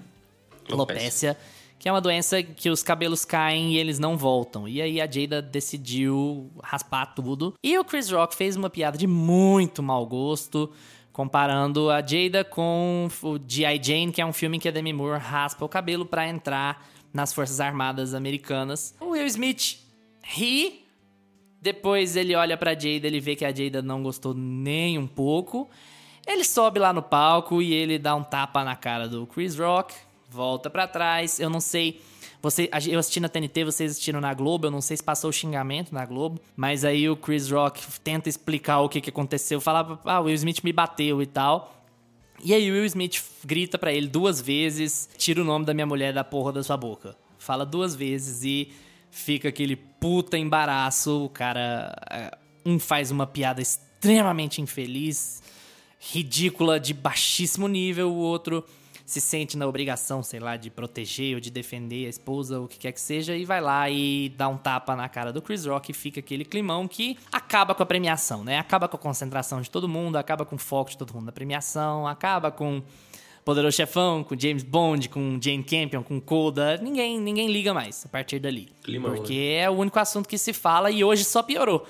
Alopecia, 0.71 1.37
que 1.81 1.89
é 1.89 1.93
uma 1.93 2.01
doença 2.01 2.41
que 2.45 2.71
os 2.71 2.81
cabelos 2.81 3.25
caem 3.25 3.73
e 3.73 3.79
eles 3.79 3.99
não 3.99 4.17
voltam. 4.17 4.69
E 4.69 4.81
aí 4.81 5.01
a 5.01 5.11
Jada 5.11 5.43
decidiu 5.43 6.49
raspar 6.63 7.07
tudo. 7.17 7.55
E 7.61 7.77
o 7.77 7.85
Chris 7.85 8.09
Rock 8.09 8.37
fez 8.37 8.55
uma 8.55 8.71
piada 8.71 8.97
de 8.97 9.09
muito 9.09 9.83
mau 9.83 10.07
gosto, 10.07 10.71
comparando 11.13 11.91
a 11.91 12.01
Jada 12.01 12.45
com 12.45 13.09
o 13.21 13.37
G.I. 13.49 13.83
Jane, 13.83 14.13
que 14.13 14.23
é 14.23 14.25
um 14.25 14.33
filme 14.33 14.59
em 14.59 14.61
que 14.61 14.69
a 14.69 14.73
Demi 14.73 14.93
Moore 14.93 15.19
raspa 15.19 15.65
o 15.65 15.69
cabelo 15.69 16.07
para 16.07 16.29
entrar 16.29 16.87
nas 17.13 17.33
Forças 17.33 17.61
Armadas 17.61 18.15
Americanas. 18.15 18.95
O 19.01 19.11
Will 19.11 19.27
Smith 19.27 19.79
ri 20.23 20.85
Depois 21.61 22.17
ele 22.17 22.35
olha 22.35 22.57
pra 22.57 22.75
Jada, 22.75 23.07
ele 23.07 23.21
vê 23.21 23.37
que 23.37 23.45
a 23.45 23.55
Jada 23.55 23.83
não 23.83 24.03
gostou 24.03 24.35
nem 24.35 24.99
um 24.99 25.07
pouco. 25.07 25.69
Ele 26.27 26.45
sobe 26.45 26.79
lá 26.79 26.93
no 26.93 27.03
palco 27.03 27.61
e 27.61 27.73
ele 27.73 27.99
dá 27.99 28.15
um 28.15 28.23
tapa 28.23 28.65
na 28.65 28.77
cara 28.77 29.09
do 29.09 29.27
Chris 29.27 29.59
Rock, 29.59 29.95
volta 30.31 30.71
pra 30.71 30.87
trás. 30.87 31.41
Eu 31.41 31.51
não 31.51 31.61
sei. 31.61 32.01
Você, 32.41 32.69
eu 32.89 32.99
assisti 32.99 33.21
na 33.21 33.29
TNT, 33.29 33.65
vocês 33.65 33.93
assistiram 33.93 34.21
na 34.21 34.35
Globo, 34.35 34.67
eu 34.67 34.71
não 34.71 34.81
sei 34.81 34.97
se 34.97 35.03
passou 35.03 35.31
o 35.31 35.33
xingamento 35.33 35.95
na 35.95 36.05
Globo, 36.05 36.41
mas 36.57 36.85
aí 36.85 37.09
o 37.09 37.17
Chris 37.17 37.49
Rock 37.49 37.81
tenta 38.03 38.29
explicar 38.29 38.81
o 38.81 38.89
que, 38.89 39.01
que 39.01 39.11
aconteceu, 39.11 39.61
fala, 39.61 40.01
ah, 40.05 40.21
o 40.21 40.25
Will 40.25 40.35
Smith 40.35 40.61
me 40.65 40.73
bateu 40.73 41.23
e 41.23 41.27
tal. 41.27 41.73
E 42.43 42.53
aí 42.53 42.71
Will 42.73 42.85
Smith 42.87 43.23
grita 43.45 43.79
para 43.79 43.93
ele 43.93 44.09
duas 44.09 44.41
vezes, 44.41 45.09
tira 45.17 45.41
o 45.41 45.45
nome 45.45 45.65
da 45.65 45.73
minha 45.73 45.87
mulher 45.87 46.13
da 46.13 46.25
porra 46.25 46.53
da 46.53 46.63
sua 46.63 46.77
boca. 46.77 47.17
Fala 47.39 47.65
duas 47.65 47.95
vezes 47.95 48.43
e 48.43 48.73
fica 49.13 49.49
aquele 49.49 49.77
puta 49.77 50.37
embaraço, 50.37 51.25
o 51.25 51.29
cara 51.29 51.95
eh, 52.11 52.37
um 52.67 52.81
faz 52.81 53.13
uma 53.13 53.29
piada 53.29 53.63
extremamente 53.63 54.61
infeliz, 54.61 55.41
ridícula 56.01 56.81
de 56.81 56.93
baixíssimo 56.93 57.69
nível, 57.69 58.11
o 58.11 58.17
outro 58.17 58.65
se 59.05 59.21
sente 59.21 59.57
na 59.57 59.67
obrigação, 59.67 60.23
sei 60.23 60.41
lá, 60.41 60.57
de 60.57 60.71
proteger 60.71 61.35
ou 61.35 61.41
de 61.41 61.51
defender 61.51 62.07
a 62.07 62.09
esposa, 62.09 62.61
o 62.61 62.69
que 62.69 62.79
quer 62.79 62.93
que 62.93 63.01
seja, 63.01 63.37
e 63.37 63.45
vai 63.45 63.61
lá 63.61 63.89
e 63.91 64.31
dá 64.37 64.49
um 64.49 64.57
tapa 64.57 64.95
na 64.97 65.09
cara 65.09 65.33
do 65.33 65.43
Chris 65.43 65.67
Rock 65.67 65.91
e 65.91 65.95
fica 65.95 66.21
aquele 66.21 66.45
climão 66.45 66.87
que 66.89 67.19
acaba 67.31 67.75
com 67.75 67.83
a 67.83 67.87
premiação, 67.87 68.45
né? 68.45 68.59
Acaba 68.59 68.89
com 68.89 68.97
a 68.97 69.01
concentração 69.01 69.61
de 69.61 69.71
todo 69.71 69.89
mundo, 69.89 70.17
acaba 70.17 70.45
com 70.45 70.57
o 70.57 70.59
foco 70.59 70.91
de 70.91 70.99
todo 70.99 71.13
mundo 71.15 71.27
na 71.27 71.33
premiação, 71.33 72.07
acaba 72.07 72.51
com 72.51 72.83
Poderoso 73.45 73.77
Chefão, 73.77 74.23
com 74.23 74.39
James 74.39 74.63
Bond, 74.63 75.09
com 75.09 75.39
Jane 75.41 75.65
Campion, 75.65 76.03
com 76.03 76.21
Coda. 76.21 76.77
Ninguém, 76.77 77.19
ninguém 77.19 77.51
liga 77.51 77.75
mais 77.75 78.07
a 78.07 78.09
partir 78.09 78.39
dali. 78.39 78.69
Climão, 78.85 79.17
porque 79.17 79.35
né? 79.35 79.57
é 79.57 79.71
o 79.71 79.73
único 79.73 79.99
assunto 79.99 80.29
que 80.29 80.39
se 80.39 80.53
fala 80.53 80.91
e 80.91 81.03
hoje 81.03 81.25
só 81.25 81.43
piorou. 81.43 81.85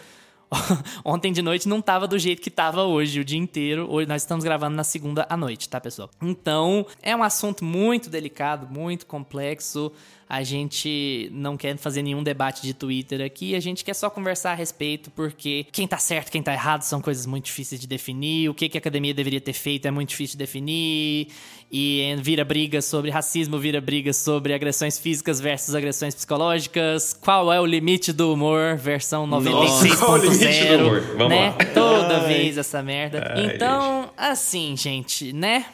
Ontem 1.05 1.33
de 1.33 1.43
noite 1.43 1.69
não 1.69 1.81
tava 1.81 2.07
do 2.07 2.19
jeito 2.19 2.43
que 2.43 2.51
tava 2.51 2.85
hoje, 2.85 3.21
o 3.21 3.25
dia 3.25 3.39
inteiro. 3.39 3.87
Hoje 3.91 4.09
nós 4.09 4.23
estamos 4.23 4.45
gravando 4.45 4.77
na 4.77 4.85
segunda 4.85 5.27
à 5.29 5.37
noite, 5.37 5.69
tá, 5.69 5.81
pessoal? 5.81 6.11
Então, 6.21 6.87
é 7.03 7.15
um 7.17 7.23
assunto 7.23 7.65
muito 7.65 8.11
delicado, 8.11 8.67
muito 8.71 9.07
complexo. 9.07 9.93
A 10.33 10.43
gente 10.43 11.29
não 11.31 11.59
quer 11.59 11.77
fazer 11.77 12.01
nenhum 12.01 12.23
debate 12.23 12.63
de 12.63 12.73
Twitter 12.73 13.21
aqui, 13.21 13.55
a 13.55 13.61
gente 13.61 13.85
quer 13.85 13.93
só 13.93 14.09
conversar 14.09 14.53
a 14.53 14.55
respeito, 14.55 15.11
porque 15.11 15.67
quem 15.71 15.87
tá 15.87 15.99
certo, 15.99 16.33
quem 16.33 16.43
tá 16.43 16.55
errado 16.55 16.81
são 16.81 17.03
coisas 17.03 17.27
muito 17.27 17.45
difíceis 17.45 17.79
de 17.79 17.87
definir. 17.87 18.49
O 18.49 18.55
que, 18.55 18.67
que 18.67 18.79
a 18.79 18.81
academia 18.81 19.13
deveria 19.13 19.43
ter 19.43 19.53
feito 19.53 19.85
é 19.85 19.91
muito 19.91 20.09
difícil 20.09 20.33
de 20.33 20.39
definir. 20.39 21.29
E 21.71 22.17
vira 22.23 22.47
briga 22.47 22.81
sobre 22.81 23.11
racismo, 23.11 23.59
vira 23.59 23.79
briga 23.79 24.11
sobre 24.15 24.55
agressões 24.55 24.99
físicas 24.99 25.39
versus 25.39 25.75
agressões 25.75 26.15
psicológicas. 26.15 27.13
Qual 27.13 27.53
é 27.53 27.61
o 27.61 27.67
limite 27.67 28.11
do 28.11 28.33
humor? 28.33 28.79
Versão 28.79 29.27
Nossa, 29.27 29.51
qual 29.51 30.17
é 30.17 30.21
o 30.21 30.25
limite 30.25 30.67
do 30.79 30.87
humor? 30.87 31.03
96.0, 31.03 31.17
Vamos 31.19 31.29
né? 31.29 31.51
lá. 31.51 31.65
Toda 31.75 32.17
Ai. 32.23 32.29
vez 32.29 32.57
essa 32.57 32.83
merda. 32.83 33.35
Ai, 33.37 33.55
então, 33.55 34.11
assim, 34.17 34.75
gente, 34.79 35.31
né? 35.35 35.67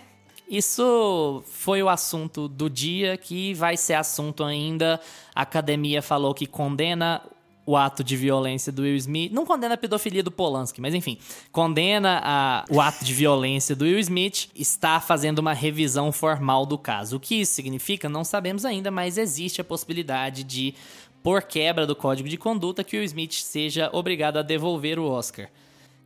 Isso 0.48 1.42
foi 1.46 1.82
o 1.82 1.88
assunto 1.88 2.48
do 2.48 2.70
dia 2.70 3.16
que 3.16 3.52
vai 3.54 3.76
ser 3.76 3.94
assunto 3.94 4.42
ainda. 4.42 5.00
A 5.34 5.42
academia 5.42 6.00
falou 6.00 6.32
que 6.34 6.46
condena 6.46 7.22
o 7.66 7.76
ato 7.76 8.02
de 8.02 8.16
violência 8.16 8.72
do 8.72 8.80
Will 8.80 8.96
Smith. 8.96 9.30
Não 9.30 9.44
condena 9.44 9.74
a 9.74 9.76
pedofilia 9.76 10.22
do 10.22 10.30
Polanski, 10.30 10.80
mas 10.80 10.94
enfim, 10.94 11.18
condena 11.52 12.18
a- 12.24 12.64
o 12.70 12.80
ato 12.80 13.04
de 13.04 13.12
violência 13.12 13.76
do 13.76 13.84
Will 13.84 13.98
Smith. 13.98 14.48
Está 14.54 14.98
fazendo 15.00 15.40
uma 15.40 15.52
revisão 15.52 16.10
formal 16.10 16.64
do 16.64 16.78
caso. 16.78 17.16
O 17.16 17.20
que 17.20 17.34
isso 17.42 17.52
significa, 17.52 18.08
não 18.08 18.24
sabemos 18.24 18.64
ainda, 18.64 18.90
mas 18.90 19.18
existe 19.18 19.60
a 19.60 19.64
possibilidade 19.64 20.44
de, 20.44 20.74
por 21.22 21.42
quebra 21.42 21.86
do 21.86 21.94
código 21.94 22.26
de 22.26 22.38
conduta, 22.38 22.82
que 22.82 22.96
o 22.96 23.00
Will 23.00 23.04
Smith 23.04 23.34
seja 23.34 23.90
obrigado 23.92 24.38
a 24.38 24.42
devolver 24.42 24.98
o 24.98 25.04
Oscar. 25.04 25.50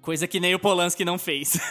Coisa 0.02 0.26
que 0.26 0.40
nem 0.40 0.52
o 0.52 0.58
Polanski 0.58 1.04
não 1.04 1.18
fez. 1.18 1.56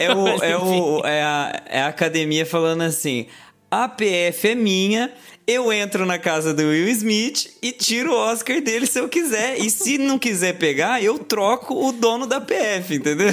É, 0.00 0.12
o, 0.12 0.24
Mas, 0.24 0.42
é, 0.42 0.56
o, 0.56 1.06
é, 1.06 1.22
a, 1.22 1.62
é 1.66 1.80
a 1.82 1.86
academia 1.86 2.44
falando 2.44 2.82
assim: 2.82 3.28
a 3.70 3.88
PF 3.88 4.48
é 4.48 4.54
minha, 4.56 5.12
eu 5.46 5.72
entro 5.72 6.04
na 6.04 6.18
casa 6.18 6.52
do 6.52 6.64
Will 6.64 6.88
Smith 6.88 7.56
e 7.62 7.70
tiro 7.70 8.12
o 8.12 8.16
Oscar 8.16 8.60
dele 8.60 8.84
se 8.84 8.98
eu 8.98 9.08
quiser. 9.08 9.60
E 9.60 9.70
se 9.70 9.96
não 9.96 10.18
quiser 10.18 10.58
pegar, 10.58 11.00
eu 11.00 11.20
troco 11.20 11.86
o 11.86 11.92
dono 11.92 12.26
da 12.26 12.40
PF, 12.40 12.96
entendeu? 12.96 13.32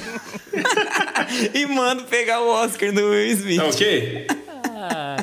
e 1.55 1.65
mando 1.65 2.03
pegar 2.03 2.39
o 2.41 2.49
Oscar 2.49 2.93
do 2.93 3.01
Will 3.01 3.31
Smith. 3.31 3.57
Tá 3.57 3.65
ok? 3.65 4.27
Ai. 4.75 5.22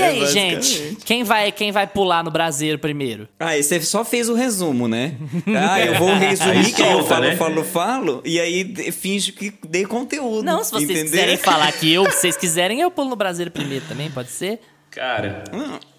E 0.00 0.02
É 0.02 0.06
aí, 0.06 0.26
gente? 0.26 0.96
Quem 1.04 1.22
vai, 1.24 1.52
quem 1.52 1.70
vai 1.72 1.86
pular 1.86 2.24
no 2.24 2.30
braseiro 2.30 2.78
primeiro? 2.78 3.28
Ah, 3.38 3.56
e 3.56 3.62
você 3.62 3.80
só 3.80 4.04
fez 4.04 4.28
o 4.28 4.34
resumo, 4.34 4.88
né? 4.88 5.14
Ah, 5.56 5.80
eu 5.80 5.94
vou 5.94 6.12
resumir, 6.16 6.50
Aí 6.66 6.72
que 6.72 6.82
aí 6.82 6.92
eu 6.92 7.04
falo, 7.04 7.24
né? 7.26 7.36
falo, 7.36 7.64
falo, 7.64 8.22
e 8.24 8.38
aí 8.40 8.92
finjo 8.92 9.32
que 9.32 9.52
dei 9.68 9.84
conteúdo. 9.84 10.42
Não, 10.44 10.62
se 10.64 10.70
vocês 10.70 10.84
entendeu? 10.90 11.04
quiserem 11.04 11.36
falar 11.38 11.70
que 11.72 11.92
eu, 11.92 12.10
se 12.10 12.18
vocês 12.18 12.36
quiserem, 12.36 12.80
eu 12.80 12.90
pulo 12.90 13.10
no 13.10 13.16
braseiro 13.16 13.50
primeiro 13.50 13.84
também, 13.88 14.10
pode 14.10 14.30
ser? 14.30 14.60
Cara, 14.90 15.44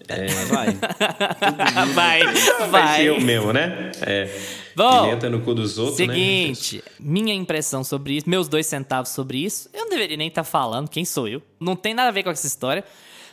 É, 0.08 0.26
vai. 0.46 0.66
Vai, 1.94 2.20
vai 2.24 2.68
vai. 2.70 2.96
ser 2.96 3.06
eu 3.06 3.20
mesmo, 3.20 3.52
né? 3.52 3.90
É. 4.02 4.28
Bom, 4.76 5.04
Pimenta 5.04 5.28
no 5.30 5.40
cu 5.40 5.54
dos 5.54 5.78
outros, 5.78 5.98
né? 5.98 6.06
Seguinte, 6.14 6.82
minha 6.98 7.34
impressão 7.34 7.84
sobre 7.84 8.14
isso, 8.14 8.28
meus 8.28 8.48
dois 8.48 8.66
centavos 8.66 9.10
sobre 9.10 9.38
isso, 9.38 9.68
eu 9.72 9.82
não 9.82 9.90
deveria 9.90 10.16
nem 10.16 10.28
estar 10.28 10.44
falando, 10.44 10.88
quem 10.88 11.04
sou 11.04 11.28
eu? 11.28 11.42
Não 11.60 11.76
tem 11.76 11.92
nada 11.94 12.08
a 12.08 12.12
ver 12.12 12.22
com 12.22 12.30
essa 12.30 12.46
história. 12.46 12.84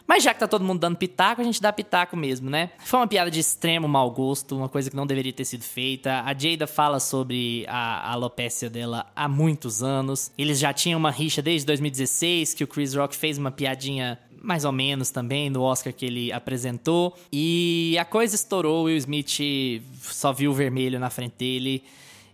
Mas 0.10 0.24
já 0.24 0.34
que 0.34 0.40
tá 0.40 0.48
todo 0.48 0.66
mundo 0.66 0.80
dando 0.80 0.98
pitaco, 0.98 1.40
a 1.40 1.44
gente 1.44 1.62
dá 1.62 1.72
pitaco 1.72 2.18
mesmo, 2.18 2.50
né? 2.50 2.72
Foi 2.84 3.00
uma 3.00 3.06
piada 3.06 3.30
de 3.30 3.40
extremo 3.40 3.88
mau 3.88 4.10
gosto, 4.10 4.58
uma 4.58 4.68
coisa 4.68 4.90
que 4.90 4.96
não 4.96 5.06
deveria 5.06 5.32
ter 5.32 5.46
sido 5.46 5.64
feita. 5.64 6.24
A 6.26 6.34
Jada 6.34 6.66
fala 6.66 7.00
sobre 7.00 7.64
a 7.68 8.12
alopécia 8.12 8.72
dela 8.72 9.06
há 9.16 9.28
muitos 9.28 9.84
anos. 9.84 10.32
Eles 10.36 10.58
já 10.58 10.74
tinham 10.74 10.98
uma 10.98 11.12
rixa 11.12 11.44
desde 11.44 11.68
2016, 11.68 12.56
que 12.56 12.64
o 12.64 12.68
Chris 12.68 12.96
Rock 12.96 13.16
fez 13.16 13.38
uma 13.38 13.52
piadinha 13.52 14.18
mais 14.42 14.66
ou 14.66 14.72
menos 14.72 15.12
também 15.12 15.48
no 15.48 15.62
Oscar 15.62 15.94
que 15.94 16.08
ele 16.08 16.32
apresentou. 16.32 17.16
E 17.32 17.96
a 18.00 18.04
coisa 18.04 18.34
estourou, 18.34 18.86
Will 18.86 18.98
Smith 18.98 19.40
só 20.02 20.34
viu 20.34 20.50
o 20.50 20.56
vermelho 20.56 21.00
na 21.00 21.12
frente 21.12 21.36
dele 21.38 21.84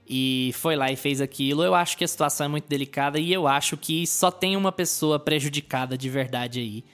e 0.08 0.52
foi 0.54 0.78
lá 0.78 0.94
e 0.94 0.96
fez 0.96 1.20
aquilo. 1.20 1.62
Eu 1.62 1.76
acho 1.76 1.98
que 1.98 2.06
a 2.06 2.08
situação 2.08 2.46
é 2.46 2.48
muito 2.48 2.70
delicada 2.70 3.20
e 3.20 3.34
eu 3.34 3.50
acho 3.50 3.76
que 3.76 4.08
só 4.08 4.32
tem 4.32 4.56
uma 4.56 4.72
pessoa 4.72 5.20
prejudicada 5.20 5.98
de 5.98 6.10
verdade 6.10 6.62
aí. 6.62 6.86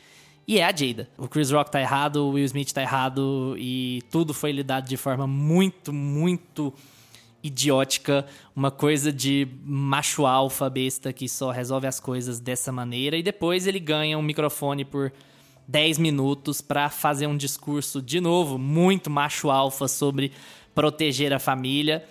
E 0.52 0.60
é 0.60 0.66
a 0.66 0.76
Jada. 0.76 1.08
O 1.18 1.30
Chris 1.30 1.50
Rock 1.50 1.72
tá 1.72 1.80
errado, 1.80 2.26
o 2.28 2.32
Will 2.32 2.44
Smith 2.44 2.74
tá 2.74 2.82
errado 2.82 3.56
e 3.58 4.04
tudo 4.12 4.34
foi 4.34 4.52
lidado 4.52 4.86
de 4.86 4.98
forma 4.98 5.26
muito, 5.26 5.94
muito 5.94 6.74
idiótica, 7.42 8.26
uma 8.54 8.70
coisa 8.70 9.14
de 9.14 9.48
macho 9.64 10.26
alfa 10.26 10.70
besta 10.70 11.14
que 11.14 11.30
só 11.30 11.52
resolve 11.52 11.88
as 11.88 12.02
coisas 12.02 12.42
dessa 12.42 12.70
maneira. 12.70 13.16
E 13.16 13.24
depois 13.24 13.66
ele 13.66 13.80
ganha 13.80 14.18
um 14.18 14.22
microfone 14.22 14.84
por 14.84 15.14
10 15.70 15.98
minutos 16.00 16.60
pra 16.60 16.90
fazer 16.90 17.28
um 17.28 17.38
discurso 17.38 18.02
de 18.02 18.20
novo 18.20 18.58
muito 18.58 19.10
macho 19.10 19.50
alfa 19.50 19.88
sobre 19.88 20.34
proteger 20.76 21.32
a 21.32 21.40
família 21.40 22.04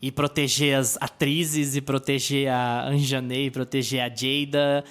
e 0.00 0.10
proteger 0.10 0.78
as 0.78 0.96
atrizes 0.98 1.76
e 1.76 1.82
proteger 1.82 2.48
a 2.48 2.88
Anjanei, 2.88 3.50
proteger 3.50 4.00
a 4.00 4.08
Jada 4.08 4.82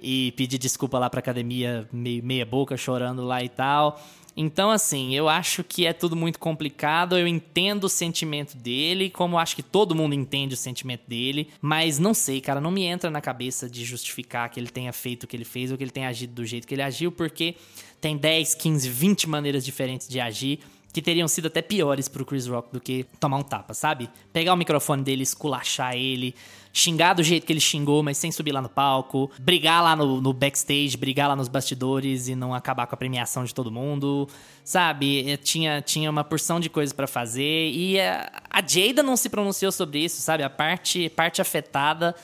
e 0.00 0.32
pedir 0.36 0.58
desculpa 0.58 0.98
lá 0.98 1.08
pra 1.10 1.20
academia 1.20 1.88
meio 1.92 2.22
meia 2.22 2.46
boca 2.46 2.76
chorando 2.76 3.24
lá 3.24 3.42
e 3.42 3.48
tal. 3.48 4.00
Então, 4.40 4.70
assim, 4.70 5.16
eu 5.16 5.28
acho 5.28 5.64
que 5.64 5.84
é 5.84 5.92
tudo 5.92 6.14
muito 6.14 6.38
complicado. 6.38 7.18
Eu 7.18 7.26
entendo 7.26 7.84
o 7.84 7.88
sentimento 7.88 8.56
dele, 8.56 9.10
como 9.10 9.36
acho 9.36 9.56
que 9.56 9.64
todo 9.64 9.96
mundo 9.96 10.14
entende 10.14 10.54
o 10.54 10.56
sentimento 10.56 11.08
dele, 11.08 11.48
mas 11.60 11.98
não 11.98 12.14
sei, 12.14 12.40
cara, 12.40 12.60
não 12.60 12.70
me 12.70 12.84
entra 12.84 13.10
na 13.10 13.20
cabeça 13.20 13.68
de 13.68 13.84
justificar 13.84 14.48
que 14.48 14.60
ele 14.60 14.68
tenha 14.68 14.92
feito 14.92 15.24
o 15.24 15.26
que 15.26 15.36
ele 15.36 15.44
fez 15.44 15.72
ou 15.72 15.76
que 15.76 15.82
ele 15.82 15.90
tenha 15.90 16.08
agido 16.08 16.34
do 16.34 16.46
jeito 16.46 16.68
que 16.68 16.74
ele 16.74 16.82
agiu, 16.82 17.10
porque 17.10 17.56
tem 18.00 18.16
10, 18.16 18.54
15, 18.54 18.88
20 18.88 19.28
maneiras 19.28 19.64
diferentes 19.64 20.08
de 20.08 20.20
agir 20.20 20.60
que 20.92 21.02
teriam 21.02 21.28
sido 21.28 21.46
até 21.46 21.60
piores 21.60 22.08
pro 22.08 22.24
Chris 22.24 22.46
Rock 22.46 22.72
do 22.72 22.80
que 22.80 23.04
tomar 23.20 23.36
um 23.36 23.42
tapa, 23.42 23.74
sabe? 23.74 24.08
Pegar 24.32 24.54
o 24.54 24.56
microfone 24.56 25.02
dele, 25.02 25.22
esculachar 25.22 25.94
ele, 25.94 26.34
xingar 26.72 27.12
do 27.14 27.22
jeito 27.22 27.46
que 27.46 27.52
ele 27.52 27.60
xingou, 27.60 28.02
mas 28.02 28.16
sem 28.16 28.32
subir 28.32 28.52
lá 28.52 28.62
no 28.62 28.68
palco, 28.68 29.30
brigar 29.38 29.82
lá 29.82 29.94
no, 29.94 30.20
no 30.20 30.32
backstage, 30.32 30.96
brigar 30.96 31.28
lá 31.28 31.36
nos 31.36 31.48
bastidores 31.48 32.28
e 32.28 32.34
não 32.34 32.54
acabar 32.54 32.86
com 32.86 32.94
a 32.94 32.98
premiação 32.98 33.44
de 33.44 33.54
todo 33.54 33.70
mundo, 33.70 34.26
sabe? 34.64 35.30
Eh, 35.30 35.36
Tinha, 35.36 35.82
tinha 35.82 36.10
uma 36.10 36.24
porção 36.24 36.58
de 36.58 36.70
coisas 36.70 36.92
pra 36.92 37.06
fazer 37.06 37.70
e 37.70 38.00
a, 38.00 38.30
a 38.48 38.62
Jada 38.66 39.02
não 39.02 39.16
se 39.16 39.28
pronunciou 39.28 39.70
sobre 39.70 40.00
isso, 40.04 40.22
sabe? 40.22 40.42
A 40.42 40.50
parte, 40.50 41.08
parte 41.10 41.42
afetada 41.42 42.14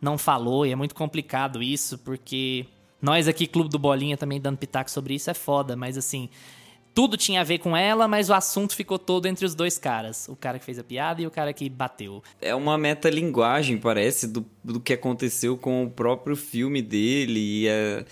não 0.00 0.16
falou 0.16 0.64
e 0.64 0.70
é 0.70 0.76
muito 0.76 0.94
complicado 0.94 1.62
isso, 1.62 1.98
porque 1.98 2.66
nós 3.02 3.26
aqui, 3.26 3.46
Clube 3.46 3.70
do 3.70 3.78
Bolinha, 3.78 4.16
também 4.16 4.40
dando 4.40 4.56
pitaco 4.56 4.90
sobre 4.90 5.14
isso 5.14 5.30
é 5.30 5.34
foda, 5.34 5.74
mas 5.74 5.98
assim 5.98 6.28
tudo 6.94 7.16
tinha 7.16 7.40
a 7.40 7.44
ver 7.44 7.58
com 7.58 7.76
ela, 7.76 8.06
mas 8.06 8.30
o 8.30 8.34
assunto 8.34 8.76
ficou 8.76 8.98
todo 8.98 9.26
entre 9.26 9.44
os 9.44 9.54
dois 9.54 9.76
caras. 9.78 10.28
O 10.28 10.36
cara 10.36 10.58
que 10.58 10.64
fez 10.64 10.78
a 10.78 10.84
piada 10.84 11.20
e 11.20 11.26
o 11.26 11.30
cara 11.30 11.52
que 11.52 11.68
bateu. 11.68 12.22
É 12.40 12.54
uma 12.54 12.78
metalinguagem, 12.78 13.78
parece, 13.78 14.26
do, 14.28 14.44
do 14.62 14.78
que 14.78 14.92
aconteceu 14.92 15.56
com 15.56 15.84
o 15.84 15.90
próprio 15.90 16.36
filme 16.36 16.80
dele. 16.80 17.40
E 17.40 17.68
é, 17.68 18.04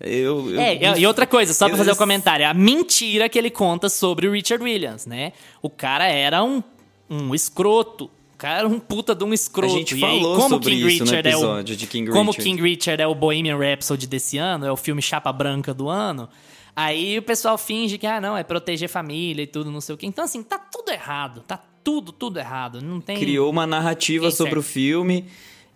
eu, 0.00 0.50
eu- 0.50 0.60
É, 0.60 0.98
e 0.98 1.06
outra 1.06 1.26
coisa, 1.26 1.54
só 1.54 1.66
pra 1.66 1.74
eu- 1.74 1.78
fazer 1.78 1.92
o 1.92 1.96
comentário, 1.96 2.46
a 2.46 2.52
mentira 2.52 3.28
que 3.28 3.38
ele 3.38 3.50
conta 3.50 3.88
sobre 3.88 4.26
o 4.26 4.32
Richard 4.32 4.62
Williams, 4.64 5.06
né? 5.06 5.32
O 5.62 5.70
cara 5.70 6.06
era 6.08 6.42
um 6.42 6.62
um 7.08 7.34
escroto. 7.34 8.06
O 8.34 8.36
cara 8.38 8.60
era 8.60 8.68
um 8.68 8.80
puta 8.80 9.14
de 9.14 9.22
um 9.22 9.32
escroto. 9.32 9.72
A 9.74 9.78
gente 9.78 9.94
e 9.96 10.00
falou 10.00 10.32
aí, 10.34 10.40
como 10.40 10.48
sobre 10.54 10.70
King 10.70 10.86
isso 10.88 11.04
no 11.04 11.10
Richard 11.10 11.28
é 11.28 11.30
o, 11.30 11.38
episódio 11.38 11.76
de 11.76 11.86
King 11.86 12.10
Como 12.10 12.30
Richard. 12.32 12.50
King 12.50 12.62
Richard 12.62 13.02
é 13.02 13.06
o 13.06 13.14
Bohemian 13.14 13.56
Rhapsody 13.56 14.06
desse 14.06 14.38
ano, 14.38 14.66
é 14.66 14.72
o 14.72 14.76
filme 14.76 15.00
chapa 15.00 15.30
branca 15.32 15.72
do 15.72 15.88
ano, 15.88 16.28
aí 16.74 17.18
o 17.18 17.22
pessoal 17.22 17.56
finge 17.58 17.98
que, 17.98 18.06
ah, 18.06 18.20
não, 18.20 18.36
é 18.36 18.42
proteger 18.42 18.88
família 18.88 19.42
e 19.42 19.46
tudo, 19.46 19.70
não 19.70 19.80
sei 19.80 19.94
o 19.94 19.98
quê. 19.98 20.06
Então, 20.06 20.24
assim, 20.24 20.42
tá 20.42 20.58
tudo 20.58 20.90
errado. 20.90 21.42
Tá 21.46 21.62
tudo, 21.82 22.12
tudo 22.12 22.38
errado. 22.38 22.80
Não 22.80 23.00
tem... 23.00 23.18
criou 23.18 23.50
uma 23.50 23.66
narrativa 23.66 24.30
sobre 24.30 24.54
certo. 24.54 24.58
o 24.60 24.62
filme 24.62 25.26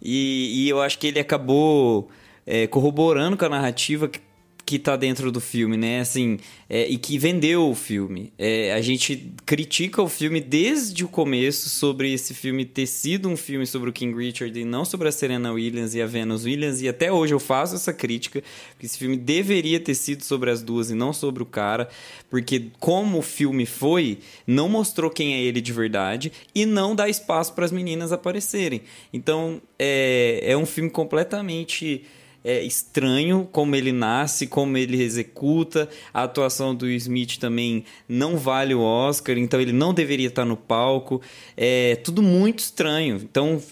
e, 0.02 0.64
e 0.64 0.68
eu 0.68 0.80
acho 0.80 0.98
que 0.98 1.06
ele 1.06 1.20
acabou 1.20 2.08
é, 2.46 2.66
corroborando 2.66 3.36
com 3.36 3.44
a 3.44 3.48
narrativa 3.48 4.08
que, 4.08 4.20
que 4.68 4.78
tá 4.78 4.96
dentro 4.96 5.32
do 5.32 5.40
filme, 5.40 5.78
né? 5.78 6.00
Assim, 6.00 6.38
é, 6.68 6.86
e 6.86 6.98
que 6.98 7.16
vendeu 7.18 7.70
o 7.70 7.74
filme. 7.74 8.34
É, 8.36 8.74
a 8.74 8.82
gente 8.82 9.32
critica 9.46 10.02
o 10.02 10.10
filme 10.10 10.42
desde 10.42 11.06
o 11.06 11.08
começo 11.08 11.70
sobre 11.70 12.12
esse 12.12 12.34
filme 12.34 12.66
ter 12.66 12.86
sido 12.86 13.30
um 13.30 13.36
filme 13.36 13.66
sobre 13.66 13.88
o 13.88 13.92
King 13.94 14.14
Richard 14.14 14.60
e 14.60 14.66
não 14.66 14.84
sobre 14.84 15.08
a 15.08 15.12
Serena 15.12 15.50
Williams 15.52 15.94
e 15.94 16.02
a 16.02 16.06
Venus 16.06 16.44
Williams. 16.44 16.82
E 16.82 16.88
até 16.88 17.10
hoje 17.10 17.32
eu 17.32 17.40
faço 17.40 17.76
essa 17.76 17.94
crítica, 17.94 18.42
que 18.78 18.84
esse 18.84 18.98
filme 18.98 19.16
deveria 19.16 19.80
ter 19.80 19.94
sido 19.94 20.22
sobre 20.22 20.50
as 20.50 20.60
duas 20.60 20.90
e 20.90 20.94
não 20.94 21.14
sobre 21.14 21.42
o 21.42 21.46
cara, 21.46 21.88
porque 22.28 22.66
como 22.78 23.20
o 23.20 23.22
filme 23.22 23.64
foi, 23.64 24.18
não 24.46 24.68
mostrou 24.68 25.10
quem 25.10 25.32
é 25.32 25.40
ele 25.40 25.62
de 25.62 25.72
verdade 25.72 26.30
e 26.54 26.66
não 26.66 26.94
dá 26.94 27.08
espaço 27.08 27.54
para 27.54 27.64
as 27.64 27.72
meninas 27.72 28.12
aparecerem. 28.12 28.82
Então 29.14 29.62
é, 29.78 30.40
é 30.42 30.54
um 30.58 30.66
filme 30.66 30.90
completamente 30.90 32.04
é, 32.44 32.62
estranho 32.62 33.48
como 33.50 33.74
ele 33.74 33.92
nasce, 33.92 34.46
como 34.46 34.76
ele 34.76 35.02
executa. 35.02 35.88
A 36.12 36.22
atuação 36.22 36.74
do 36.74 36.88
Smith 36.88 37.38
também 37.38 37.84
não 38.08 38.36
vale 38.36 38.74
o 38.74 38.80
Oscar, 38.80 39.36
então 39.36 39.60
ele 39.60 39.72
não 39.72 39.92
deveria 39.92 40.28
estar 40.28 40.44
no 40.44 40.56
palco. 40.56 41.20
É 41.56 41.96
tudo 41.96 42.22
muito 42.22 42.60
estranho. 42.60 43.16
Então 43.16 43.62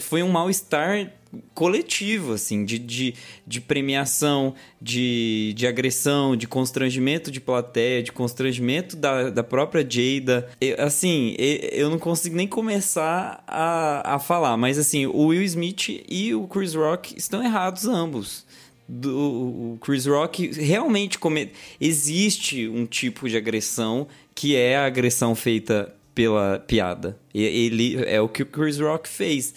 foi 0.00 0.22
um 0.22 0.28
mal-estar 0.28 1.12
coletivo, 1.54 2.32
assim, 2.32 2.64
de, 2.64 2.78
de, 2.78 3.14
de 3.46 3.60
premiação, 3.60 4.54
de, 4.80 5.52
de 5.56 5.66
agressão, 5.66 6.36
de 6.36 6.46
constrangimento 6.46 7.30
de 7.30 7.40
plateia, 7.40 8.02
de 8.02 8.12
constrangimento 8.12 8.96
da, 8.96 9.30
da 9.30 9.42
própria 9.42 9.86
Jada. 9.88 10.48
Eu, 10.60 10.84
assim, 10.84 11.34
eu 11.38 11.88
não 11.88 11.98
consigo 11.98 12.36
nem 12.36 12.46
começar 12.46 13.42
a, 13.46 14.14
a 14.14 14.18
falar, 14.18 14.56
mas 14.56 14.78
assim, 14.78 15.06
o 15.06 15.26
Will 15.26 15.42
Smith 15.42 16.04
e 16.08 16.34
o 16.34 16.46
Chris 16.46 16.74
Rock 16.74 17.14
estão 17.16 17.42
errados 17.42 17.86
ambos. 17.86 18.44
Do, 18.88 19.74
o 19.74 19.78
Chris 19.80 20.04
Rock 20.06 20.52
realmente 20.60 21.18
come... 21.18 21.52
existe 21.80 22.68
um 22.68 22.84
tipo 22.84 23.28
de 23.28 23.36
agressão 23.36 24.06
que 24.34 24.54
é 24.56 24.76
a 24.76 24.84
agressão 24.84 25.34
feita 25.34 25.94
pela 26.14 26.58
piada. 26.58 27.18
Ele 27.32 27.96
é 28.04 28.20
o 28.20 28.28
que 28.28 28.42
o 28.42 28.46
Chris 28.46 28.78
Rock 28.78 29.08
fez 29.08 29.54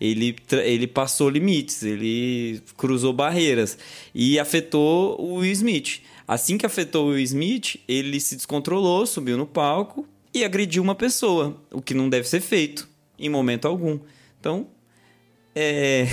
ele, 0.00 0.36
ele 0.64 0.86
passou 0.86 1.28
limites, 1.28 1.82
ele 1.82 2.60
cruzou 2.76 3.12
barreiras 3.12 3.78
e 4.14 4.38
afetou 4.38 5.20
o 5.20 5.36
Will 5.36 5.52
Smith. 5.52 6.00
Assim 6.28 6.58
que 6.58 6.66
afetou 6.66 7.06
o 7.06 7.10
Will 7.10 7.20
Smith, 7.20 7.76
ele 7.86 8.20
se 8.20 8.36
descontrolou, 8.36 9.06
subiu 9.06 9.36
no 9.36 9.46
palco 9.46 10.06
e 10.34 10.44
agrediu 10.44 10.82
uma 10.82 10.94
pessoa, 10.94 11.56
o 11.70 11.80
que 11.80 11.94
não 11.94 12.08
deve 12.08 12.28
ser 12.28 12.40
feito 12.40 12.88
em 13.18 13.28
momento 13.28 13.66
algum. 13.66 13.98
Então, 14.38 14.66
é. 15.54 16.06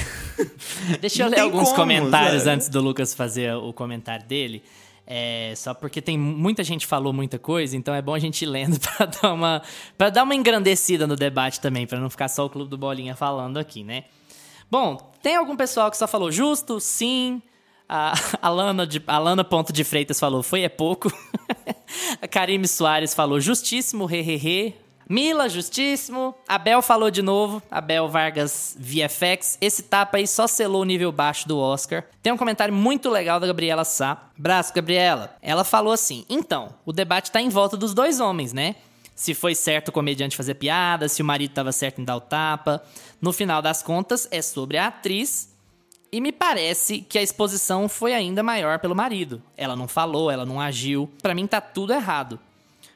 Deixa 1.02 1.24
eu 1.24 1.28
ler 1.28 1.40
alguns 1.40 1.70
como, 1.70 1.76
comentários 1.76 2.44
sabe? 2.44 2.56
antes 2.56 2.70
do 2.70 2.80
Lucas 2.80 3.14
fazer 3.14 3.54
o 3.56 3.74
comentário 3.74 4.26
dele. 4.26 4.64
É, 5.06 5.54
só 5.56 5.74
porque 5.74 6.02
tem 6.02 6.18
muita 6.18 6.64
gente 6.64 6.88
falou 6.88 7.12
muita 7.12 7.38
coisa, 7.38 7.76
então 7.76 7.94
é 7.94 8.02
bom 8.02 8.14
a 8.14 8.20
gente 8.20 8.44
ir 8.44 8.46
lendo 8.46 8.80
pra 8.98 9.06
dar 9.06 9.34
uma, 9.34 9.62
pra 9.98 10.10
dar 10.10 10.24
uma 10.24 10.34
engrandecida 10.34 11.06
no 11.06 11.16
debate 11.16 11.60
também, 11.60 11.86
pra 11.86 12.00
não 12.00 12.10
ficar 12.10 12.30
só 12.30 12.46
o 12.46 12.50
Clube 12.50 12.70
do 12.70 12.78
Bolinha 12.78 13.16
falando 13.16 13.58
aqui, 13.58 13.84
né? 13.84 14.06
Bom, 14.72 14.98
tem 15.22 15.36
algum 15.36 15.56
pessoal 15.56 15.92
que 15.92 15.98
só 15.98 16.08
falou 16.08 16.32
justo, 16.32 16.80
sim. 16.80 17.42
A, 17.88 18.14
a 18.42 18.50
Lana, 18.50 18.88
de, 18.88 19.00
Ponto 19.50 19.74
de 19.74 19.84
Freitas 19.84 20.20
falou 20.20 20.42
foi 20.42 20.62
é 20.62 20.70
pouco. 20.70 21.12
a 22.22 22.28
Karime 22.28 22.68
Soares 22.68 23.14
falou 23.14 23.40
justíssimo, 23.40 24.10
hehehe. 24.10 24.74
Mila, 25.10 25.50
justíssimo. 25.50 26.36
Abel 26.48 26.82
falou 26.82 27.12
de 27.12 27.22
novo. 27.22 27.62
Abel 27.70 28.08
Vargas 28.08 28.76
VFX. 28.80 29.58
Esse 29.60 29.84
tapa 29.84 30.18
aí 30.18 30.28
só 30.28 30.48
selou 30.48 30.82
o 30.82 30.86
nível 30.86 31.12
baixo 31.12 31.48
do 31.48 31.58
Oscar. 31.58 32.04
Tem 32.22 32.32
um 32.32 32.38
comentário 32.38 32.74
muito 32.74 33.10
legal 33.10 33.40
da 33.40 33.48
Gabriela 33.48 33.84
Sá. 33.84 34.30
Braço, 34.38 34.74
Gabriela. 34.74 35.36
Ela 35.42 35.64
falou 35.64 35.94
assim: 35.94 36.26
então, 36.30 36.76
o 36.86 36.94
debate 36.94 37.32
tá 37.32 37.42
em 37.42 37.50
volta 37.50 37.76
dos 37.76 37.94
dois 37.94 38.20
homens, 38.20 38.54
né? 38.54 38.76
Se 39.16 39.34
foi 39.34 39.54
certo 39.54 39.90
o 39.90 39.92
comediante 39.92 40.36
fazer 40.36 40.56
piada, 40.56 41.08
se 41.08 41.22
o 41.22 41.26
marido 41.26 41.54
tava 41.54 41.72
certo 41.72 42.02
em 42.02 42.04
dar 42.04 42.16
o 42.16 42.22
tapa. 42.22 42.82
No 43.22 43.32
final 43.32 43.62
das 43.62 43.84
contas, 43.84 44.28
é 44.32 44.42
sobre 44.42 44.78
a 44.78 44.88
atriz 44.88 45.54
e 46.14 46.22
me 46.22 46.32
parece 46.32 47.02
que 47.02 47.18
a 47.18 47.24
exposição 47.24 47.90
foi 47.90 48.14
ainda 48.14 48.44
maior 48.44 48.78
pelo 48.78 48.96
marido. 48.96 49.42
Ela 49.58 49.76
não 49.76 49.88
falou, 49.88 50.30
ela 50.30 50.46
não 50.46 50.62
agiu. 50.62 51.12
Pra 51.24 51.34
mim 51.34 51.48
tá 51.48 51.60
tudo 51.60 51.92
errado. 51.92 52.40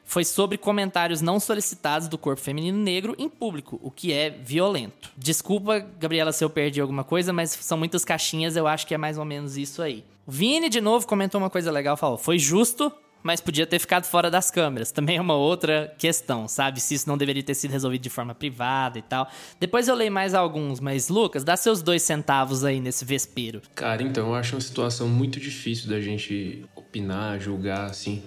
Foi 0.08 0.24
sobre 0.24 0.56
comentários 0.56 1.20
não 1.20 1.38
solicitados 1.38 2.08
do 2.08 2.16
corpo 2.16 2.40
feminino 2.40 2.78
negro 2.78 3.14
em 3.18 3.28
público, 3.28 3.78
o 3.82 3.90
que 3.90 4.10
é 4.10 4.30
violento. 4.30 5.10
Desculpa, 5.14 5.80
Gabriela, 6.00 6.32
se 6.32 6.42
eu 6.42 6.48
perdi 6.48 6.80
alguma 6.80 7.04
coisa, 7.04 7.30
mas 7.30 7.50
são 7.50 7.76
muitas 7.76 8.06
caixinhas, 8.06 8.56
eu 8.56 8.66
acho 8.66 8.86
que 8.86 8.94
é 8.94 8.96
mais 8.96 9.18
ou 9.18 9.24
menos 9.26 9.58
isso 9.58 9.82
aí. 9.82 10.02
O 10.26 10.32
Vini, 10.32 10.70
de 10.70 10.80
novo, 10.80 11.06
comentou 11.06 11.38
uma 11.38 11.50
coisa 11.50 11.70
legal, 11.70 11.94
falou: 11.94 12.16
foi 12.16 12.38
justo, 12.38 12.90
mas 13.22 13.42
podia 13.42 13.66
ter 13.66 13.78
ficado 13.78 14.06
fora 14.06 14.30
das 14.30 14.50
câmeras. 14.50 14.90
Também 14.90 15.18
é 15.18 15.20
uma 15.20 15.36
outra 15.36 15.94
questão, 15.98 16.48
sabe? 16.48 16.80
Se 16.80 16.94
isso 16.94 17.06
não 17.06 17.18
deveria 17.18 17.42
ter 17.42 17.54
sido 17.54 17.72
resolvido 17.72 18.00
de 18.00 18.08
forma 18.08 18.34
privada 18.34 18.98
e 18.98 19.02
tal. 19.02 19.30
Depois 19.60 19.88
eu 19.88 19.94
leio 19.94 20.10
mais 20.10 20.32
alguns, 20.32 20.80
mas 20.80 21.10
Lucas, 21.10 21.44
dá 21.44 21.54
seus 21.54 21.82
dois 21.82 22.00
centavos 22.00 22.64
aí 22.64 22.80
nesse 22.80 23.04
vespeiro. 23.04 23.60
Cara, 23.74 24.02
então 24.02 24.28
eu 24.28 24.34
acho 24.34 24.54
uma 24.54 24.62
situação 24.62 25.06
muito 25.06 25.38
difícil 25.38 25.90
da 25.90 26.00
gente 26.00 26.64
opinar, 26.74 27.38
julgar, 27.38 27.90
assim. 27.90 28.22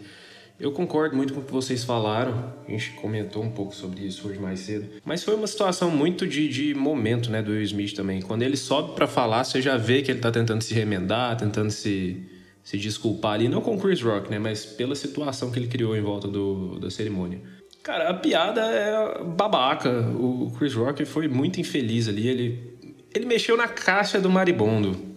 Eu 0.61 0.71
concordo 0.71 1.15
muito 1.15 1.33
com 1.33 1.39
o 1.39 1.43
que 1.43 1.51
vocês 1.51 1.83
falaram, 1.83 2.53
a 2.67 2.69
gente 2.69 2.91
comentou 2.91 3.43
um 3.43 3.49
pouco 3.49 3.73
sobre 3.73 4.01
isso 4.01 4.27
hoje 4.27 4.37
mais 4.37 4.59
cedo. 4.59 4.87
Mas 5.03 5.23
foi 5.23 5.33
uma 5.33 5.47
situação 5.47 5.89
muito 5.89 6.27
de, 6.27 6.47
de 6.47 6.75
momento, 6.75 7.31
né, 7.31 7.41
do 7.41 7.49
Will 7.49 7.63
Smith 7.63 7.95
também. 7.95 8.21
Quando 8.21 8.43
ele 8.43 8.55
sobe 8.55 8.93
pra 8.93 9.07
falar, 9.07 9.43
você 9.43 9.59
já 9.59 9.75
vê 9.75 10.03
que 10.03 10.11
ele 10.11 10.19
tá 10.19 10.29
tentando 10.29 10.61
se 10.61 10.71
remendar, 10.75 11.35
tentando 11.35 11.71
se, 11.71 12.23
se 12.63 12.77
desculpar 12.77 13.33
ali. 13.33 13.49
Não 13.49 13.59
com 13.59 13.75
o 13.75 13.79
Chris 13.79 14.03
Rock, 14.03 14.29
né, 14.29 14.37
mas 14.37 14.63
pela 14.63 14.93
situação 14.93 15.49
que 15.49 15.57
ele 15.57 15.67
criou 15.67 15.97
em 15.97 16.01
volta 16.01 16.27
do, 16.27 16.77
da 16.79 16.91
cerimônia. 16.91 17.41
Cara, 17.81 18.11
a 18.11 18.13
piada 18.13 18.61
é 18.61 19.23
babaca. 19.23 19.89
O 20.11 20.51
Chris 20.59 20.75
Rock 20.75 21.03
foi 21.05 21.27
muito 21.27 21.59
infeliz 21.59 22.07
ali. 22.07 22.27
Ele, 22.27 22.77
ele 23.15 23.25
mexeu 23.25 23.57
na 23.57 23.67
caixa 23.67 24.21
do 24.21 24.29
maribondo. 24.29 25.10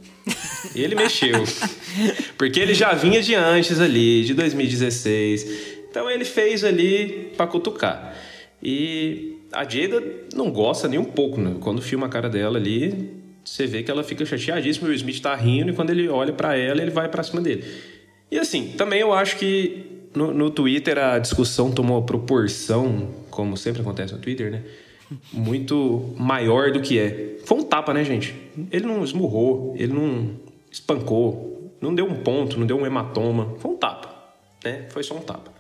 Ele 0.75 0.95
mexeu. 0.95 1.45
Porque 2.37 2.59
ele 2.59 2.75
já 2.75 2.93
vinha 2.93 3.23
de 3.23 3.35
antes 3.35 3.81
ali, 3.81 4.25
de 4.25 4.35
2016. 4.35 5.75
Então 5.91 6.11
ele 6.11 6.25
fez 6.25 6.65
ali 6.65 7.33
pra 7.37 7.47
cutucar. 7.47 8.17
E 8.63 9.37
a 9.53 9.63
Jada 9.63 10.03
não 10.35 10.51
gosta 10.51 10.89
nem 10.89 10.99
um 10.99 11.05
pouco, 11.05 11.41
né? 11.41 11.57
Quando 11.61 11.81
filma 11.81 12.07
a 12.07 12.09
cara 12.09 12.29
dela 12.29 12.59
ali, 12.59 13.11
você 13.45 13.67
vê 13.67 13.83
que 13.83 13.91
ela 13.91 14.03
fica 14.03 14.25
chateadíssima, 14.25 14.87
o 14.87 14.89
Will 14.89 14.97
Smith 14.97 15.21
tá 15.21 15.35
rindo 15.37 15.71
e 15.71 15.75
quando 15.75 15.91
ele 15.91 16.09
olha 16.09 16.33
pra 16.33 16.57
ela, 16.57 16.81
ele 16.81 16.91
vai 16.91 17.09
pra 17.09 17.23
cima 17.23 17.41
dele. 17.41 17.65
E 18.31 18.39
assim, 18.39 18.73
também 18.77 19.01
eu 19.01 19.13
acho 19.13 19.37
que 19.37 19.87
no, 20.15 20.33
no 20.33 20.51
Twitter 20.51 20.99
a 20.99 21.19
discussão 21.19 21.71
tomou 21.71 22.03
proporção, 22.03 23.11
como 23.31 23.57
sempre 23.57 23.83
acontece 23.83 24.13
no 24.15 24.19
Twitter, 24.19 24.51
né? 24.51 24.63
Muito 25.33 26.15
maior 26.17 26.73
do 26.73 26.81
que 26.81 26.99
é. 26.99 27.37
Foi 27.45 27.59
um 27.59 27.63
tapa, 27.63 27.93
né, 27.93 28.03
gente? 28.03 28.35
Ele 28.73 28.87
não 28.87 29.05
esmurrou, 29.05 29.75
ele 29.77 29.93
não 29.93 30.31
espancou, 30.75 31.77
não 31.81 31.95
deu 31.95 32.05
um 32.07 32.17
ponto, 32.17 32.59
não 32.59 32.67
deu 32.67 32.77
um 32.79 32.85
hematoma. 32.87 33.55
Foi 33.59 33.71
um 33.71 33.77
tapa, 33.77 34.15
né? 34.65 34.87
Foi 34.91 35.03
só 35.03 35.15
um 35.15 35.21
tapa. 35.21 35.53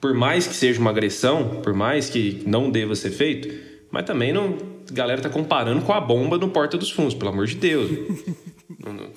Por 0.00 0.14
mais 0.14 0.46
que 0.46 0.54
seja 0.54 0.80
uma 0.80 0.90
agressão, 0.90 1.60
por 1.62 1.72
mais 1.74 2.10
que 2.10 2.42
não 2.46 2.70
deva 2.70 2.94
ser 2.94 3.10
feito, 3.10 3.48
mas 3.90 4.04
também 4.04 4.32
não. 4.32 4.74
A 4.90 4.92
galera 4.92 5.22
tá 5.22 5.30
comparando 5.30 5.80
com 5.82 5.92
a 5.94 6.00
bomba 6.00 6.36
no 6.36 6.50
Porta 6.50 6.76
dos 6.76 6.90
Fundos, 6.90 7.14
pelo 7.14 7.30
amor 7.30 7.46
de 7.46 7.54
Deus. 7.56 7.90
Não- 8.78 8.92
não- 8.92 9.10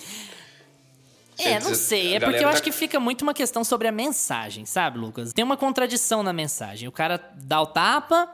É, 1.39 1.59
não 1.59 1.75
sei. 1.75 2.15
É 2.15 2.19
porque 2.19 2.37
eu 2.37 2.41
tá- 2.43 2.49
acho 2.49 2.63
que 2.63 2.71
fica 2.71 2.99
muito 2.99 3.21
uma 3.21 3.33
questão 3.33 3.63
sobre 3.63 3.87
a 3.87 3.91
mensagem, 3.91 4.65
sabe, 4.65 4.97
Lucas? 4.97 5.33
Tem 5.33 5.43
uma 5.43 5.55
contradição 5.57 6.23
na 6.23 6.33
mensagem. 6.33 6.87
O 6.87 6.91
cara 6.91 7.19
dá 7.35 7.61
o 7.61 7.65
tapa, 7.67 8.27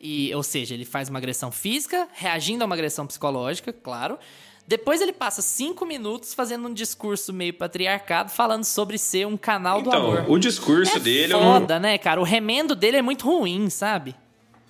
e, 0.00 0.34
ou 0.34 0.42
seja, 0.42 0.74
ele 0.74 0.84
faz 0.84 1.08
uma 1.08 1.18
agressão 1.18 1.52
física, 1.52 2.08
reagindo 2.14 2.62
a 2.64 2.66
uma 2.66 2.74
agressão 2.74 3.06
psicológica, 3.06 3.72
claro. 3.72 4.18
Depois 4.68 5.00
ele 5.00 5.14
passa 5.14 5.40
cinco 5.40 5.86
minutos 5.86 6.34
fazendo 6.34 6.68
um 6.68 6.74
discurso 6.74 7.32
meio 7.32 7.54
patriarcado, 7.54 8.30
falando 8.30 8.64
sobre 8.64 8.98
ser 8.98 9.26
um 9.26 9.34
canal 9.34 9.80
do 9.80 9.88
Então, 9.88 10.12
amor. 10.12 10.24
o 10.28 10.38
discurso 10.38 10.94
é 10.98 11.00
dele 11.00 11.32
eu 11.32 11.40
não, 11.40 11.60
foda, 11.60 11.80
né, 11.80 11.96
cara? 11.96 12.20
O 12.20 12.22
remendo 12.22 12.74
dele 12.76 12.98
é 12.98 13.02
muito 13.02 13.24
ruim, 13.26 13.70
sabe? 13.70 14.14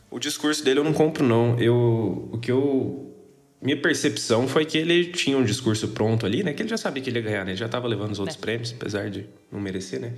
O 0.08 0.20
discurso 0.20 0.62
dele 0.64 0.78
eu 0.78 0.84
não 0.84 0.92
compro, 0.92 1.24
não. 1.24 1.58
Eu, 1.58 2.28
o 2.32 2.38
que 2.38 2.48
eu 2.52 3.12
minha 3.60 3.76
percepção 3.76 4.46
foi 4.46 4.64
que 4.64 4.78
ele 4.78 5.06
tinha 5.06 5.36
um 5.36 5.42
discurso 5.42 5.88
pronto 5.88 6.24
ali, 6.24 6.44
né? 6.44 6.52
Que 6.52 6.62
ele 6.62 6.68
já 6.68 6.76
sabia 6.76 7.02
que 7.02 7.10
ele 7.10 7.18
ia 7.18 7.24
ganhar, 7.24 7.44
né? 7.44 7.50
Ele 7.50 7.58
já 7.58 7.66
estava 7.66 7.88
levando 7.88 8.12
os 8.12 8.20
outros 8.20 8.38
é. 8.38 8.40
prêmios, 8.40 8.72
apesar 8.72 9.10
de 9.10 9.26
não 9.50 9.60
merecer, 9.60 10.00
né? 10.00 10.12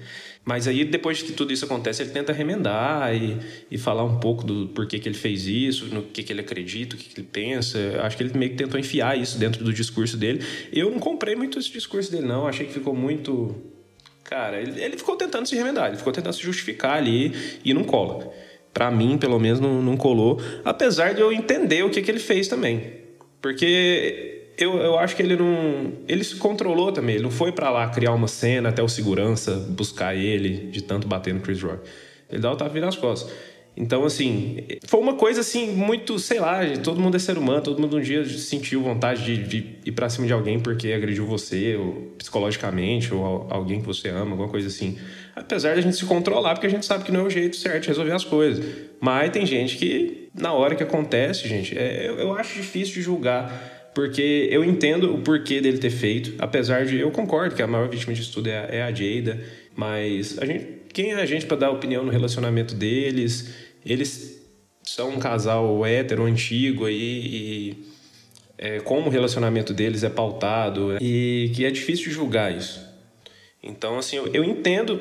Mas 0.45 0.69
aí, 0.69 0.85
depois 0.85 1.23
que 1.23 1.33
tudo 1.33 1.51
isso 1.51 1.65
acontece, 1.65 2.03
ele 2.03 2.11
tenta 2.11 2.35
remendar 2.35 3.15
e, 3.15 3.39
e 3.71 3.79
falar 3.79 4.05
um 4.05 4.21
pouco 4.21 4.45
do 4.45 4.69
porquê 4.69 4.99
que 4.99 5.09
ele 5.09 5.17
fez 5.17 5.47
isso, 5.47 5.87
no 5.87 6.03
que, 6.03 6.23
que 6.23 6.31
ele 6.31 6.43
acredita, 6.43 6.97
o 6.97 6.99
que, 6.99 7.09
que 7.09 7.19
ele 7.19 7.29
pensa. 7.33 7.79
Acho 8.03 8.15
que 8.19 8.23
ele 8.23 8.37
meio 8.37 8.51
que 8.51 8.59
tentou 8.59 8.79
enfiar 8.79 9.19
isso 9.19 9.39
dentro 9.39 9.65
do 9.65 9.73
discurso 9.73 10.19
dele. 10.19 10.45
Eu 10.71 10.91
não 10.91 10.99
comprei 10.99 11.35
muito 11.35 11.59
esse 11.59 11.73
discurso 11.73 12.13
dele, 12.13 12.27
não. 12.27 12.47
Achei 12.47 12.67
que 12.67 12.75
ficou 12.75 12.95
muito... 12.95 13.57
Cara, 14.23 14.61
ele, 14.61 14.79
ele 14.79 14.99
ficou 14.99 15.17
tentando 15.17 15.47
se 15.47 15.57
remendar, 15.57 15.89
ele 15.89 15.97
ficou 15.97 16.13
tentando 16.13 16.35
se 16.35 16.43
justificar 16.43 16.99
ali 16.99 17.33
e 17.65 17.73
não 17.73 17.85
cola. 17.85 18.31
Para 18.73 18.91
mim, 18.91 19.17
pelo 19.17 19.41
menos, 19.41 19.59
não, 19.59 19.81
não 19.83 19.97
colou. 19.97 20.41
Apesar 20.63 21.15
de 21.15 21.23
eu 21.23 21.33
entender 21.33 21.83
o 21.85 21.91
que, 21.91 22.03
que 22.03 22.11
ele 22.11 22.21
fez 22.21 22.47
também. 22.47 23.00
Porque 23.41 24.53
eu, 24.59 24.77
eu 24.79 24.99
acho 24.99 25.17
que 25.17 25.23
ele 25.23 25.37
não. 25.37 25.93
Ele 26.07 26.23
se 26.23 26.37
controlou 26.37 26.93
também. 26.93 27.15
Ele 27.17 27.25
não 27.25 27.31
foi 27.31 27.53
para 27.53 27.71
lá 27.71 27.89
criar 27.89 28.13
uma 28.13 28.29
cena 28.29 28.69
até 28.69 28.83
o 28.83 28.89
segurança 28.89 29.57
buscar 29.71 30.15
ele 30.15 30.71
de 30.71 30.83
tanto 30.83 31.09
bater 31.09 31.33
no 31.33 31.41
Chris 31.41 31.63
Rock. 31.63 31.89
Ele 32.29 32.41
dá 32.41 32.53
o 32.53 32.57
tapa 32.57 32.79
nas 32.79 32.97
costas. 32.97 33.33
Então, 33.77 34.05
assim, 34.05 34.59
foi 34.85 35.01
uma 35.01 35.15
coisa 35.15 35.41
assim, 35.41 35.71
muito, 35.71 36.19
sei 36.19 36.41
lá, 36.41 36.61
todo 36.83 37.01
mundo 37.01 37.17
é 37.17 37.19
ser 37.19 37.39
humano, 37.39 37.63
todo 37.63 37.81
mundo 37.81 37.97
um 37.97 38.01
dia 38.01 38.25
sentiu 38.27 38.83
vontade 38.83 39.25
de, 39.25 39.43
de 39.45 39.77
ir 39.87 39.93
pra 39.93 40.09
cima 40.11 40.27
de 40.27 40.33
alguém 40.33 40.59
porque 40.59 40.93
agrediu 40.93 41.25
você, 41.25 41.77
ou 41.77 42.13
psicologicamente, 42.19 43.15
ou 43.15 43.47
alguém 43.49 43.81
que 43.81 43.87
você 43.87 44.09
ama, 44.09 44.33
alguma 44.33 44.49
coisa 44.49 44.69
assim. 44.69 44.99
Apesar 45.35 45.75
de 45.75 45.79
a 45.79 45.83
gente 45.83 45.97
se 45.97 46.05
controlar, 46.05 46.55
porque 46.55 46.67
a 46.67 46.71
gente 46.71 46.85
sabe 46.85 47.05
que 47.05 47.13
não 47.13 47.21
é 47.21 47.23
o 47.23 47.31
jeito 47.31 47.57
certo 47.57 47.83
de 47.83 47.89
resolver 47.89 48.13
as 48.13 48.25
coisas. 48.25 48.65
Mas 49.01 49.31
tem 49.31 49.47
gente 49.47 49.77
que, 49.77 50.20
na 50.35 50.53
hora 50.53 50.75
que 50.75 50.83
acontece, 50.83 51.49
gente, 51.49 51.77
é, 51.77 52.09
eu, 52.09 52.19
eu 52.19 52.35
acho 52.35 52.55
difícil 52.55 52.95
de 52.95 53.03
julgar 53.03 53.81
porque 53.95 54.49
eu 54.51 54.65
entendo 54.65 55.15
o 55.15 55.19
porquê 55.19 55.61
dele 55.61 55.79
ter 55.79 55.91
feito, 55.91 56.35
apesar 56.39 56.87
de 56.87 56.99
eu 56.99 57.11
concordo 57.11 57.55
que 57.55 57.63
a 57.63 57.67
maior 57.67 57.89
vítima 57.89 58.15
de 58.15 58.31
tudo 58.31 58.49
é, 58.49 58.79
é 58.79 58.83
a 58.83 58.93
Jada, 58.93 59.43
mas 59.75 60.39
a 60.39 60.47
gente, 60.47 60.67
quem 60.93 61.13
é 61.13 61.15
a 61.15 61.27
gente 61.27 61.47
para 61.47 61.57
dar 61.57 61.71
opinião 61.71 62.05
no 62.05 62.11
relacionamento 62.11 62.75
deles? 62.75 63.53
Eles 63.85 64.41
são 64.83 65.11
um 65.11 65.19
casal 65.19 65.85
hétero 65.85 66.25
antigo 66.25 66.87
aí 66.87 66.97
e 66.97 67.85
é, 68.59 68.79
como 68.81 69.09
o 69.09 69.11
relacionamento 69.11 69.73
deles 69.73 70.05
é 70.05 70.11
pautado 70.11 70.97
e 71.01 71.51
que 71.55 71.65
é 71.65 71.71
difícil 71.71 72.07
de 72.07 72.13
julgar 72.13 72.57
isso. 72.57 72.81
Então, 73.63 73.99
assim, 73.99 74.17
eu, 74.17 74.29
eu 74.29 74.45
entendo 74.45 75.01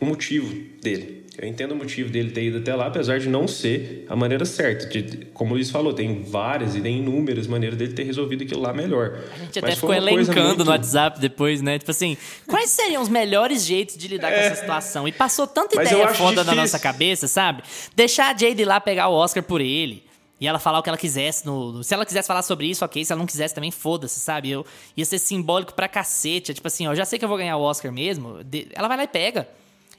o 0.00 0.06
motivo 0.06 0.54
dele. 0.80 1.19
Eu 1.40 1.48
entendo 1.48 1.72
o 1.72 1.74
motivo 1.74 2.10
dele 2.10 2.32
ter 2.32 2.44
ido 2.44 2.58
até 2.58 2.74
lá, 2.74 2.88
apesar 2.88 3.18
de 3.18 3.26
não 3.26 3.48
ser 3.48 4.04
a 4.10 4.14
maneira 4.14 4.44
certa. 4.44 4.84
De, 4.84 5.24
como 5.32 5.52
o 5.52 5.54
Luiz 5.54 5.70
falou, 5.70 5.94
tem 5.94 6.22
várias 6.22 6.76
e 6.76 6.82
tem 6.82 6.98
inúmeras 6.98 7.46
maneiras 7.46 7.78
dele 7.78 7.94
ter 7.94 8.02
resolvido 8.02 8.44
aquilo 8.44 8.60
lá 8.60 8.74
melhor. 8.74 9.18
A 9.32 9.38
gente 9.38 9.58
até 9.58 9.74
ficou 9.74 9.94
elencando 9.94 10.48
muito... 10.48 10.64
no 10.66 10.70
WhatsApp 10.70 11.18
depois, 11.18 11.62
né? 11.62 11.78
Tipo 11.78 11.92
assim, 11.92 12.14
quais 12.46 12.68
seriam 12.68 13.00
os 13.00 13.08
melhores 13.08 13.64
jeitos 13.64 13.96
de 13.96 14.06
lidar 14.06 14.30
é... 14.30 14.34
com 14.34 14.40
essa 14.40 14.60
situação? 14.60 15.08
E 15.08 15.12
passou 15.12 15.46
tanta 15.46 15.76
Mas 15.76 15.90
ideia 15.90 16.08
foda 16.08 16.42
difícil. 16.42 16.44
na 16.44 16.54
nossa 16.60 16.78
cabeça, 16.78 17.26
sabe? 17.26 17.62
Deixar 17.96 18.34
a 18.34 18.36
Jade 18.36 18.62
lá 18.62 18.78
pegar 18.78 19.08
o 19.08 19.14
Oscar 19.14 19.42
por 19.42 19.62
ele. 19.62 20.04
E 20.38 20.46
ela 20.46 20.58
falar 20.58 20.80
o 20.80 20.82
que 20.82 20.90
ela 20.90 20.98
quisesse. 20.98 21.46
No, 21.46 21.72
no, 21.72 21.82
se 21.82 21.94
ela 21.94 22.04
quisesse 22.04 22.28
falar 22.28 22.42
sobre 22.42 22.66
isso, 22.66 22.84
ok. 22.84 23.02
Se 23.02 23.12
ela 23.12 23.18
não 23.18 23.26
quisesse, 23.26 23.54
também 23.54 23.70
foda-se, 23.70 24.20
sabe? 24.20 24.50
Eu, 24.50 24.66
ia 24.94 25.06
ser 25.06 25.18
simbólico 25.18 25.72
pra 25.72 25.88
cacete. 25.88 26.50
É 26.50 26.54
tipo 26.54 26.66
assim, 26.66 26.86
ó, 26.86 26.94
já 26.94 27.06
sei 27.06 27.18
que 27.18 27.24
eu 27.24 27.28
vou 27.30 27.38
ganhar 27.38 27.56
o 27.56 27.62
Oscar 27.62 27.90
mesmo. 27.90 28.44
De, 28.44 28.68
ela 28.74 28.88
vai 28.88 28.98
lá 28.98 29.04
e 29.04 29.08
pega 29.08 29.48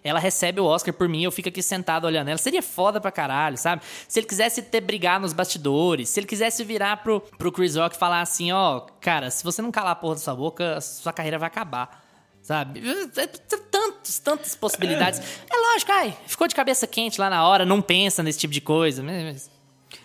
ela 0.04 0.20
recebe 0.20 0.60
o 0.60 0.66
Oscar 0.66 0.94
por 0.94 1.08
mim, 1.08 1.24
eu 1.24 1.32
fico 1.32 1.50
aqui 1.50 1.62
sentado 1.62 2.06
olhando 2.06 2.30
ela. 2.30 2.38
Seria 2.38 2.62
foda 2.62 3.00
pra 3.00 3.12
caralho, 3.12 3.58
sabe? 3.58 3.82
Se 4.08 4.20
ele 4.20 4.28
quisesse 4.28 4.62
ter 4.62 4.82
brigar 4.82 5.20
nos 5.20 5.34
bastidores, 5.34 6.10
se 6.10 6.20
ele 6.20 6.28
quisesse 6.28 6.64
virar 6.64 6.98
pro, 6.98 7.22
pro 7.38 7.52
Chris 7.52 7.76
Rock 7.76 7.96
e 7.96 8.00
falar 8.00 8.22
assim, 8.22 8.52
ó, 8.52 8.78
oh, 8.78 8.82
cara, 9.00 9.30
se 9.30 9.44
você 9.44 9.62
não 9.62 9.72
calar 9.72 9.92
a 9.92 9.96
porra 9.96 10.16
da 10.16 10.22
sua 10.22 10.36
boca, 10.36 10.82
sua 10.82 11.14
carreira 11.14 11.38
vai 11.38 11.48
acabar. 11.48 12.02
Sabe? 12.42 12.82
É, 12.84 13.22
é, 13.22 13.28
tantos, 13.28 14.18
tantas 14.18 14.56
possibilidades. 14.56 15.20
É, 15.20 15.56
lógico, 15.74 15.92
ai, 15.92 16.18
ficou 16.26 16.48
de 16.48 16.56
cabeça 16.56 16.88
quente 16.88 17.22
lá 17.22 17.30
na 17.30 17.48
hora, 17.48 17.66
não 17.66 17.82
pensa 17.82 18.24
nesse 18.24 18.40
tipo 18.40 18.54
de 18.54 18.62
coisa. 18.62 19.04
Mas 19.04 19.50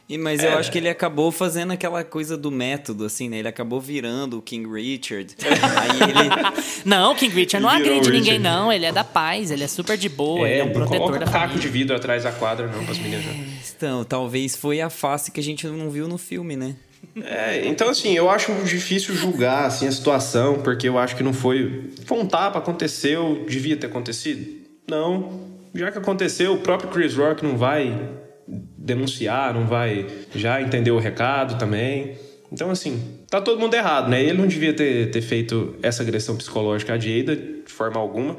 e, 0.08 0.16
mas 0.16 0.40
é. 0.40 0.52
eu 0.52 0.58
acho 0.58 0.70
que 0.70 0.78
ele 0.78 0.88
acabou 0.88 1.32
fazendo 1.32 1.72
aquela 1.72 2.04
coisa 2.04 2.36
do 2.36 2.50
método, 2.50 3.04
assim, 3.04 3.28
né? 3.28 3.38
Ele 3.38 3.48
acabou 3.48 3.80
virando 3.80 4.38
o 4.38 4.42
King 4.42 4.68
Richard. 4.72 5.34
Aí 5.42 5.90
ele... 6.10 6.62
Não, 6.84 7.12
o 7.12 7.16
King 7.16 7.34
Richard 7.34 7.62
não 7.62 7.70
agride 7.70 8.10
ninguém, 8.10 8.38
não. 8.38 8.72
Ele 8.72 8.86
é 8.86 8.92
da 8.92 9.02
paz, 9.02 9.50
ele 9.50 9.64
é 9.64 9.68
super 9.68 9.96
de 9.96 10.08
boa, 10.08 10.46
é, 10.46 10.52
ele 10.52 10.60
é 10.60 10.64
um 10.64 10.72
protetor 10.72 11.18
da 11.18 11.26
família. 11.26 11.48
caco 11.48 11.58
de 11.58 11.68
vidro 11.68 11.96
atrás 11.96 12.22
da 12.22 12.30
quadra, 12.30 12.68
não, 12.68 12.80
as 12.88 12.98
meninas. 12.98 13.24
Então, 13.76 14.04
talvez 14.04 14.54
foi 14.54 14.80
a 14.80 14.88
face 14.88 15.32
que 15.32 15.40
a 15.40 15.42
gente 15.42 15.66
não 15.66 15.90
viu 15.90 16.06
no 16.06 16.18
filme, 16.18 16.54
né? 16.54 16.76
É, 17.22 17.66
então 17.66 17.88
assim, 17.88 18.12
eu 18.14 18.28
acho 18.28 18.52
difícil 18.64 19.14
julgar 19.14 19.64
assim 19.64 19.86
a 19.86 19.92
situação, 19.92 20.60
porque 20.60 20.88
eu 20.88 20.98
acho 20.98 21.16
que 21.16 21.22
não 21.22 21.32
foi, 21.32 21.90
foi 22.04 22.18
um 22.18 22.26
tapa, 22.26 22.58
aconteceu, 22.58 23.44
devia 23.48 23.76
ter 23.76 23.86
acontecido. 23.86 24.66
Não, 24.88 25.40
já 25.74 25.90
que 25.90 25.98
aconteceu, 25.98 26.54
o 26.54 26.58
próprio 26.58 26.90
Chris 26.90 27.14
Rock 27.14 27.44
não 27.44 27.56
vai 27.56 27.94
denunciar, 28.86 29.52
não 29.52 29.66
vai 29.66 30.06
já 30.34 30.62
entender 30.62 30.92
o 30.92 30.98
recado 30.98 31.58
também. 31.58 32.16
Então, 32.50 32.70
assim, 32.70 33.02
tá 33.28 33.40
todo 33.40 33.58
mundo 33.58 33.74
errado, 33.74 34.08
né? 34.08 34.22
Ele 34.22 34.38
não 34.38 34.46
devia 34.46 34.72
ter, 34.72 35.10
ter 35.10 35.20
feito 35.20 35.74
essa 35.82 36.02
agressão 36.02 36.36
psicológica 36.36 36.94
à 36.94 36.98
Jada 36.98 37.34
de 37.34 37.72
forma 37.72 37.98
alguma. 37.98 38.36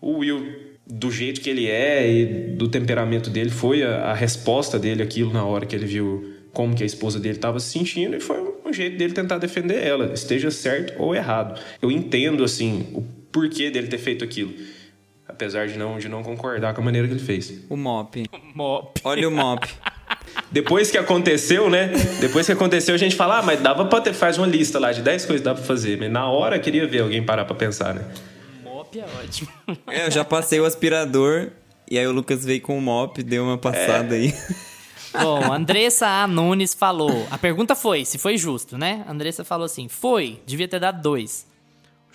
O 0.00 0.18
Will, 0.18 0.46
do 0.86 1.10
jeito 1.10 1.40
que 1.40 1.48
ele 1.48 1.66
é 1.66 2.08
e 2.08 2.26
do 2.54 2.68
temperamento 2.68 3.30
dele, 3.30 3.50
foi 3.50 3.82
a, 3.82 4.10
a 4.10 4.14
resposta 4.14 4.78
dele 4.78 5.02
aquilo 5.02 5.32
na 5.32 5.44
hora 5.44 5.64
que 5.64 5.74
ele 5.74 5.86
viu 5.86 6.34
como 6.52 6.74
que 6.74 6.82
a 6.82 6.86
esposa 6.86 7.18
dele 7.18 7.36
estava 7.36 7.58
se 7.58 7.70
sentindo 7.70 8.16
e 8.16 8.20
foi 8.20 8.36
um 8.64 8.72
jeito 8.72 8.96
dele 8.98 9.12
tentar 9.12 9.38
defender 9.38 9.82
ela, 9.82 10.12
esteja 10.12 10.50
certo 10.50 11.00
ou 11.00 11.14
errado. 11.14 11.58
Eu 11.80 11.90
entendo, 11.90 12.44
assim, 12.44 12.86
o 12.92 13.02
porquê 13.32 13.70
dele 13.70 13.86
ter 13.86 13.98
feito 13.98 14.24
aquilo 14.24 14.52
apesar 15.38 15.68
de 15.68 15.78
não, 15.78 15.98
de 15.98 16.08
não 16.08 16.24
concordar 16.24 16.74
com 16.74 16.80
a 16.80 16.84
maneira 16.84 17.06
que 17.06 17.14
ele 17.14 17.22
fez. 17.22 17.52
O 17.70 17.76
mop. 17.76 18.24
O 18.32 18.58
mop. 18.58 19.00
Olha 19.04 19.28
o 19.28 19.30
mop. 19.30 19.68
Depois 20.50 20.90
que 20.90 20.98
aconteceu, 20.98 21.70
né? 21.70 21.92
Depois 22.20 22.44
que 22.44 22.52
aconteceu, 22.52 22.92
a 22.94 22.98
gente 22.98 23.14
fala, 23.14 23.38
ah, 23.38 23.42
mas 23.42 23.60
dava 23.60 23.84
pra 23.84 24.00
ter, 24.00 24.12
faz 24.12 24.36
uma 24.36 24.46
lista 24.46 24.80
lá 24.80 24.90
de 24.90 25.00
10 25.00 25.26
coisas 25.26 25.40
que 25.40 25.44
dá 25.44 25.54
pra 25.54 25.62
fazer. 25.62 25.96
Mas 25.96 26.10
na 26.10 26.28
hora 26.28 26.58
queria 26.58 26.88
ver 26.88 27.02
alguém 27.02 27.22
parar 27.22 27.44
pra 27.44 27.54
pensar, 27.54 27.94
né? 27.94 28.04
Mop 28.64 28.98
é 28.98 29.04
ótimo. 29.22 29.48
É, 29.86 30.06
eu 30.06 30.10
já 30.10 30.24
passei 30.24 30.58
o 30.58 30.64
aspirador 30.64 31.50
e 31.88 31.98
aí 31.98 32.06
o 32.06 32.12
Lucas 32.12 32.44
veio 32.44 32.60
com 32.60 32.76
o 32.76 32.80
mop, 32.82 33.22
deu 33.22 33.44
uma 33.44 33.56
passada 33.56 34.16
é. 34.16 34.18
aí. 34.18 34.34
Bom, 35.22 35.52
Andressa 35.52 36.06
A. 36.06 36.26
Nunes 36.26 36.74
falou. 36.74 37.26
A 37.30 37.38
pergunta 37.38 37.74
foi 37.76 38.04
se 38.04 38.18
foi 38.18 38.36
justo, 38.36 38.76
né? 38.76 39.04
Andressa 39.08 39.44
falou 39.44 39.64
assim: 39.66 39.88
foi, 39.88 40.40
devia 40.44 40.68
ter 40.68 40.80
dado 40.80 41.00
dois. 41.00 41.47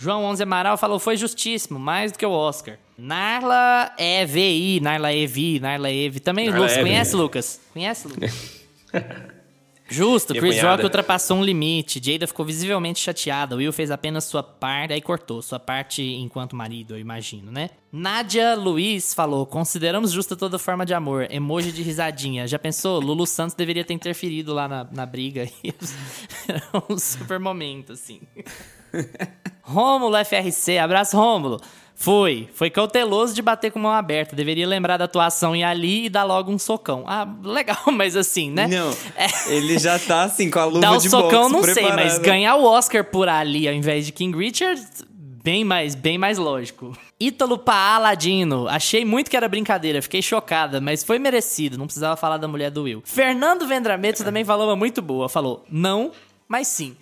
João 0.03 0.25
Onze 0.25 0.43
Amaral 0.43 0.77
falou: 0.77 0.99
foi 0.99 1.15
justíssimo, 1.15 1.79
mais 1.79 2.11
do 2.11 2.19
que 2.19 2.25
o 2.25 2.31
Oscar. 2.31 2.77
Narla 2.97 3.93
EVI, 3.97 4.81
Narla 4.81 5.13
EVI, 5.13 5.59
Narla 5.61 5.89
EVI. 5.89 6.19
Também, 6.19 6.49
Narla 6.49 6.65
Lucas, 6.65 6.77
conhece, 6.77 7.15
Lucas? 7.15 7.61
Conhece, 7.71 8.07
Lucas? 8.09 8.63
Justo, 9.89 10.33
Chris 10.33 10.61
Rock 10.61 10.83
ultrapassou 10.83 11.37
um 11.37 11.43
limite. 11.43 12.01
Jada 12.03 12.25
ficou 12.25 12.45
visivelmente 12.45 12.99
chateada. 12.99 13.55
Will 13.55 13.71
fez 13.71 13.91
apenas 13.91 14.23
sua 14.23 14.41
parte, 14.41 14.91
aí 14.91 15.01
cortou. 15.01 15.41
Sua 15.41 15.59
parte 15.59 16.01
enquanto 16.01 16.55
marido, 16.55 16.95
eu 16.95 16.99
imagino, 16.99 17.51
né? 17.51 17.69
Nádia 17.91 18.55
Luiz 18.55 19.13
falou: 19.13 19.45
consideramos 19.45 20.11
justa 20.11 20.35
toda 20.35 20.59
forma 20.59 20.85
de 20.85 20.93
amor. 20.93 21.27
Emoji 21.29 21.71
de 21.71 21.81
risadinha. 21.81 22.45
Já 22.45 22.59
pensou? 22.59 22.99
Lulu 22.99 23.25
Santos 23.25 23.55
deveria 23.55 23.85
ter 23.85 23.93
interferido 23.93 24.53
lá 24.53 24.67
na, 24.67 24.83
na 24.91 25.05
briga. 25.05 25.47
Era 26.47 26.63
um 26.89 26.97
super 26.97 27.39
momento, 27.39 27.93
assim. 27.93 28.19
Rômulo 29.61 30.15
FRC, 30.23 30.77
abraço, 30.77 31.17
Rômulo. 31.17 31.59
Foi, 31.95 32.49
foi 32.53 32.69
cauteloso 32.69 33.33
de 33.33 33.41
bater 33.41 33.71
com 33.71 33.79
mão 33.79 33.91
aberta. 33.91 34.35
Deveria 34.35 34.67
lembrar 34.67 34.97
da 34.97 35.05
atuação 35.05 35.55
em 35.55 35.63
Ali 35.63 36.05
e 36.05 36.09
dar 36.09 36.23
logo 36.23 36.51
um 36.51 36.59
socão. 36.59 37.03
Ah, 37.07 37.27
legal, 37.43 37.77
mas 37.93 38.15
assim, 38.15 38.51
né? 38.51 38.67
Não, 38.67 38.91
é... 39.15 39.53
ele 39.53 39.77
já 39.77 39.97
tá 39.97 40.23
assim 40.23 40.49
com 40.49 40.59
a 40.59 40.65
luva 40.65 40.79
Dar 40.81 40.91
o 40.93 40.99
socão 40.99 41.47
não 41.49 41.63
sei, 41.63 41.87
mas 41.93 42.17
ganhar 42.17 42.55
o 42.55 42.65
Oscar 42.65 43.03
por 43.05 43.29
Ali 43.29 43.67
ao 43.67 43.73
invés 43.73 44.05
de 44.05 44.11
King 44.11 44.37
Richard, 44.37 44.81
bem 45.43 45.63
mais, 45.63 45.95
bem 45.95 46.17
mais 46.17 46.37
lógico. 46.37 46.91
Ítalo 47.19 47.57
Paaladino, 47.57 48.67
achei 48.67 49.05
muito 49.05 49.29
que 49.29 49.37
era 49.37 49.47
brincadeira, 49.47 50.01
fiquei 50.01 50.21
chocada, 50.21 50.81
mas 50.81 51.03
foi 51.03 51.19
merecido, 51.19 51.77
não 51.77 51.85
precisava 51.85 52.17
falar 52.17 52.37
da 52.37 52.47
mulher 52.47 52.69
do 52.69 52.83
Will. 52.83 53.01
Fernando 53.05 53.65
Vendrameto 53.65 54.23
também 54.25 54.43
falou 54.43 54.67
uma 54.67 54.75
muito 54.75 55.01
boa, 55.01 55.29
falou: 55.29 55.63
"Não, 55.69 56.11
mas 56.49 56.67
sim". 56.67 56.97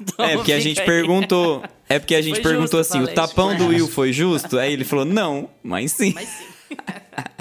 Então, 0.00 0.24
é 0.24 0.36
porque 0.36 0.52
a 0.52 0.60
gente 0.60 0.80
aí. 0.80 0.86
perguntou. 0.86 1.62
É 1.88 1.98
porque 1.98 2.14
a 2.14 2.22
gente 2.22 2.40
foi 2.40 2.50
perguntou 2.50 2.78
justo, 2.80 2.96
assim: 2.96 3.02
o 3.04 3.14
tapão 3.14 3.56
do 3.56 3.68
Will 3.68 3.88
foi 3.88 4.12
justo? 4.12 4.58
Aí 4.58 4.72
ele 4.72 4.84
falou: 4.84 5.04
não, 5.04 5.48
mas 5.62 5.92
sim. 5.92 6.12
Mas 6.14 6.28
sim. 6.28 6.44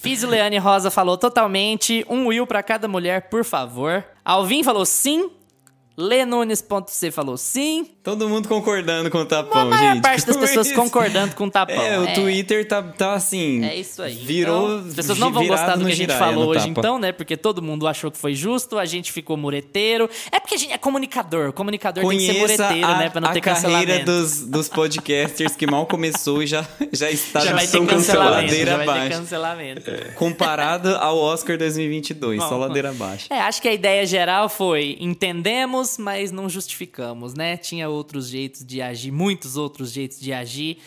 Fiz 0.00 0.22
o 0.22 0.28
Leane 0.28 0.58
Rosa 0.58 0.90
falou 0.90 1.18
totalmente. 1.18 2.06
Um 2.08 2.28
Will 2.28 2.46
para 2.46 2.62
cada 2.62 2.86
mulher, 2.86 3.28
por 3.28 3.44
favor. 3.44 4.04
Alvin 4.24 4.62
falou 4.62 4.86
sim. 4.86 5.30
Lenunes.c 5.98 7.10
falou 7.10 7.36
sim. 7.36 7.86
Todo 8.04 8.28
mundo 8.28 8.48
concordando 8.48 9.10
com 9.10 9.18
o 9.18 9.26
tapão, 9.26 9.62
A 9.62 9.64
maior 9.64 9.94
gente. 9.94 10.02
parte 10.02 10.24
das 10.24 10.36
pessoas 10.36 10.70
concordando 10.72 11.34
com 11.34 11.44
o 11.46 11.50
tapão. 11.50 11.74
É, 11.82 11.98
o 11.98 12.14
Twitter 12.14 12.66
tá, 12.68 12.80
tá 12.82 13.14
assim. 13.14 13.64
É 13.64 13.74
isso 13.74 14.00
aí. 14.00 14.14
Virou. 14.14 14.76
Então, 14.78 14.88
as 14.88 14.94
pessoas 14.94 15.18
não 15.18 15.32
vão 15.32 15.46
gostar 15.46 15.76
do 15.76 15.84
que 15.84 15.92
a 15.92 15.94
gente 15.96 16.14
falou 16.14 16.46
hoje, 16.50 16.68
tapa. 16.68 16.80
então, 16.80 16.98
né? 17.00 17.10
Porque 17.10 17.36
todo 17.36 17.60
mundo 17.60 17.86
achou 17.88 18.10
que 18.12 18.16
foi 18.16 18.32
justo, 18.34 18.78
a 18.78 18.84
gente 18.84 19.10
ficou 19.12 19.36
mureteiro. 19.36 20.08
É 20.30 20.38
porque 20.38 20.54
a 20.54 20.58
gente 20.58 20.72
é 20.72 20.78
comunicador. 20.78 21.52
Comunicador 21.52 22.06
tem 22.08 22.16
que 22.18 22.26
ser 22.26 22.32
Conheça 22.34 22.62
mureteiro, 22.62 22.88
a, 22.88 22.98
né? 22.98 23.10
Pra 23.10 23.20
não 23.20 23.30
a 23.30 23.32
ter 23.32 23.40
carreira 23.40 23.64
cancelamento. 23.98 24.04
dos, 24.06 24.46
dos 24.46 24.68
podcasters 24.68 25.56
que 25.56 25.66
mal 25.66 25.84
começou 25.86 26.42
e 26.42 26.46
já, 26.46 26.64
já 26.92 27.10
está 27.10 27.40
Já 27.40 27.52
vai 27.54 27.66
ter 27.66 27.84
cancelamento. 27.84 28.42
ladeira 28.42 28.70
Já 28.70 28.84
vai 28.84 29.08
ter 29.08 29.16
cancelamento. 29.16 29.90
Comparado 30.14 30.94
ao 30.96 31.18
Oscar 31.18 31.58
2022, 31.58 32.40
só 32.40 32.50
Bom, 32.50 32.58
ladeira 32.58 32.90
abaixo. 32.90 33.26
É, 33.30 33.40
acho 33.40 33.60
que 33.60 33.66
a 33.68 33.72
ideia 33.72 34.06
geral 34.06 34.48
foi 34.48 34.96
entendemos, 35.00 35.87
mas 35.96 36.30
não 36.32 36.48
justificamos, 36.48 37.32
né? 37.34 37.56
Tinha 37.56 37.88
outros 37.88 38.28
jeitos 38.28 38.64
de 38.64 38.82
agir, 38.82 39.12
muitos 39.12 39.56
outros 39.56 39.92
jeitos 39.92 40.18
de 40.20 40.32
agir. 40.32 40.78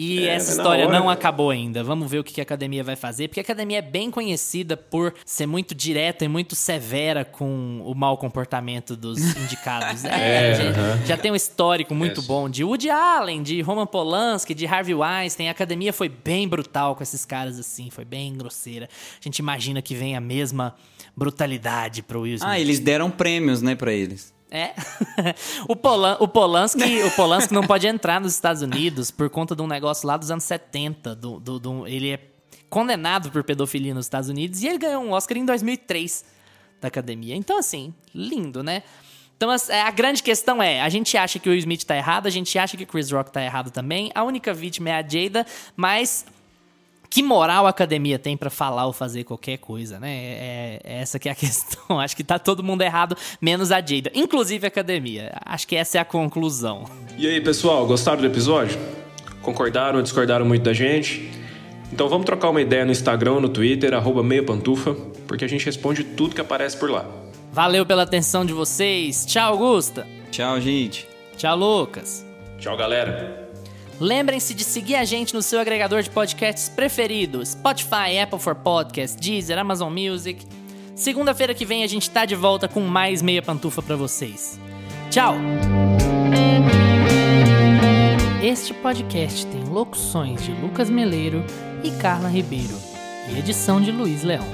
E 0.00 0.28
É, 0.28 0.34
essa 0.36 0.52
história 0.52 0.86
hora- 0.86 0.96
não 0.96 1.10
acabou 1.10 1.50
ainda. 1.50 1.82
Vamos 1.82 2.08
ver 2.08 2.20
o 2.20 2.24
que 2.24 2.40
a 2.40 2.44
academia 2.44 2.84
vai 2.84 2.94
fazer, 2.94 3.26
porque 3.26 3.40
a 3.40 3.42
academia 3.42 3.78
é 3.78 3.82
bem 3.82 4.12
conhecida 4.12 4.76
por 4.76 5.12
ser 5.26 5.44
muito 5.44 5.74
direta 5.74 6.24
e 6.24 6.28
muito 6.28 6.54
severa 6.54 7.24
com 7.24 7.82
o 7.84 7.92
mau 7.96 8.16
comportamento 8.16 8.94
dos 8.94 9.18
indicados. 9.36 10.04
É, 10.04 10.50
É, 10.50 10.54
já, 10.54 10.62
aham. 10.70 11.04
já 11.04 11.16
tem 11.16 11.32
um 11.32 11.34
histórico 11.34 11.96
muito 11.96 12.20
É. 12.20 12.24
bom 12.24 12.48
de 12.48 12.62
Woody 12.62 12.88
Allen, 12.90 13.42
de 13.42 13.60
Roman 13.60 13.88
Polanski, 13.88 14.54
de 14.54 14.68
Harvey 14.68 14.94
Weinstein. 14.94 15.48
A 15.48 15.50
academia 15.50 15.92
foi 15.92 16.08
bem 16.08 16.46
brutal 16.46 16.94
com 16.94 17.02
esses 17.02 17.24
caras 17.24 17.58
assim, 17.58 17.90
foi 17.90 18.04
bem 18.04 18.32
grosseira. 18.36 18.88
A 19.20 19.24
gente 19.24 19.40
imagina 19.40 19.82
que 19.82 19.96
vem 19.96 20.14
a 20.14 20.20
mesma 20.20 20.76
brutalidade 21.16 22.02
pro 22.02 22.20
Will 22.20 22.34
Smith. 22.36 22.48
Ah, 22.48 22.60
eles 22.60 22.78
deram 22.78 23.10
prêmios, 23.10 23.60
né, 23.62 23.74
pra 23.74 23.92
eles. 23.92 24.32
É. 24.50 24.72
o, 25.68 25.76
Polan, 25.76 26.16
o, 26.20 26.26
Polanski, 26.28 27.02
o 27.02 27.10
Polanski 27.10 27.52
não 27.52 27.66
pode 27.66 27.86
entrar 27.86 28.20
nos 28.20 28.32
Estados 28.32 28.62
Unidos 28.62 29.10
por 29.10 29.28
conta 29.28 29.54
de 29.54 29.60
um 29.62 29.66
negócio 29.66 30.06
lá 30.06 30.16
dos 30.16 30.30
anos 30.30 30.44
70. 30.44 31.14
Do, 31.14 31.38
do, 31.38 31.58
do- 31.58 31.86
ele 31.86 32.12
é 32.12 32.20
condenado 32.70 33.30
por 33.30 33.44
pedofilia 33.44 33.94
nos 33.94 34.06
Estados 34.06 34.28
Unidos 34.28 34.62
e 34.62 34.66
ele 34.68 34.78
ganhou 34.78 35.02
um 35.02 35.12
Oscar 35.12 35.36
em 35.36 35.44
2003 35.44 36.24
da 36.80 36.88
academia. 36.88 37.34
Então, 37.36 37.58
assim, 37.58 37.92
lindo, 38.14 38.62
né? 38.62 38.82
Então, 39.36 39.52
é, 39.68 39.82
a 39.82 39.90
grande 39.90 40.22
questão 40.22 40.62
é: 40.62 40.80
a 40.80 40.88
gente 40.88 41.16
acha 41.16 41.38
que 41.38 41.48
o 41.48 41.52
Will 41.52 41.58
Smith 41.60 41.84
tá 41.84 41.96
errado, 41.96 42.26
a 42.26 42.30
gente 42.30 42.58
acha 42.58 42.76
que 42.76 42.84
o 42.84 42.86
Chris 42.86 43.10
Rock 43.10 43.30
tá 43.30 43.42
errado 43.42 43.70
também. 43.70 44.10
A 44.14 44.24
única 44.24 44.52
vítima 44.52 44.90
é 44.90 44.94
a 44.94 45.02
Jada, 45.02 45.46
mas 45.76 46.24
que 47.10 47.22
moral 47.22 47.66
a 47.66 47.70
academia 47.70 48.18
tem 48.18 48.36
pra 48.36 48.50
falar 48.50 48.86
ou 48.86 48.92
fazer 48.92 49.24
qualquer 49.24 49.58
coisa, 49.58 49.98
né? 49.98 50.10
É, 50.10 50.80
é 50.84 51.00
essa 51.00 51.18
que 51.18 51.28
é 51.28 51.32
a 51.32 51.34
questão. 51.36 51.98
Acho 51.98 52.16
que 52.16 52.24
tá 52.24 52.38
todo 52.38 52.62
mundo 52.62 52.82
errado, 52.82 53.16
menos 53.40 53.72
a 53.72 53.76
Jada. 53.80 54.10
Inclusive 54.14 54.66
a 54.66 54.68
academia. 54.68 55.32
Acho 55.44 55.66
que 55.66 55.76
essa 55.76 55.98
é 55.98 56.00
a 56.00 56.04
conclusão. 56.04 56.84
E 57.16 57.26
aí, 57.26 57.40
pessoal, 57.40 57.86
gostaram 57.86 58.20
do 58.20 58.26
episódio? 58.26 58.78
Concordaram 59.42 59.96
ou 59.96 60.02
discordaram 60.02 60.44
muito 60.44 60.62
da 60.62 60.72
gente? 60.72 61.30
Então 61.92 62.08
vamos 62.08 62.26
trocar 62.26 62.50
uma 62.50 62.60
ideia 62.60 62.84
no 62.84 62.92
Instagram, 62.92 63.40
no 63.40 63.48
Twitter, 63.48 63.94
arroba 63.94 64.22
meia 64.22 64.42
pantufa, 64.42 64.94
porque 65.26 65.44
a 65.44 65.48
gente 65.48 65.64
responde 65.64 66.04
tudo 66.04 66.34
que 66.34 66.40
aparece 66.40 66.76
por 66.76 66.90
lá. 66.90 67.06
Valeu 67.50 67.86
pela 67.86 68.02
atenção 68.02 68.44
de 68.44 68.52
vocês. 68.52 69.24
Tchau, 69.24 69.54
Augusta. 69.54 70.06
Tchau, 70.30 70.60
gente. 70.60 71.08
Tchau, 71.36 71.56
Lucas. 71.56 72.24
Tchau, 72.58 72.76
galera! 72.76 73.47
Lembrem-se 74.00 74.54
de 74.54 74.62
seguir 74.62 74.94
a 74.94 75.04
gente 75.04 75.34
no 75.34 75.42
seu 75.42 75.58
agregador 75.58 76.02
de 76.02 76.10
podcasts 76.10 76.68
preferido: 76.68 77.44
Spotify, 77.44 78.18
Apple 78.22 78.38
for 78.38 78.54
Podcast, 78.54 79.18
Deezer, 79.18 79.58
Amazon 79.58 79.92
Music. 79.92 80.46
Segunda-feira 80.94 81.54
que 81.54 81.64
vem 81.64 81.84
a 81.84 81.86
gente 81.86 82.10
tá 82.10 82.24
de 82.24 82.34
volta 82.34 82.68
com 82.68 82.80
mais 82.80 83.22
meia 83.22 83.42
pantufa 83.42 83.82
pra 83.82 83.96
vocês. 83.96 84.58
Tchau! 85.10 85.36
Este 88.42 88.72
podcast 88.72 89.46
tem 89.46 89.64
locuções 89.64 90.42
de 90.42 90.52
Lucas 90.52 90.88
Meleiro 90.88 91.44
e 91.82 91.90
Carla 91.92 92.28
Ribeiro 92.28 92.76
e 93.30 93.38
edição 93.38 93.80
de 93.80 93.90
Luiz 93.90 94.22
Leão. 94.22 94.46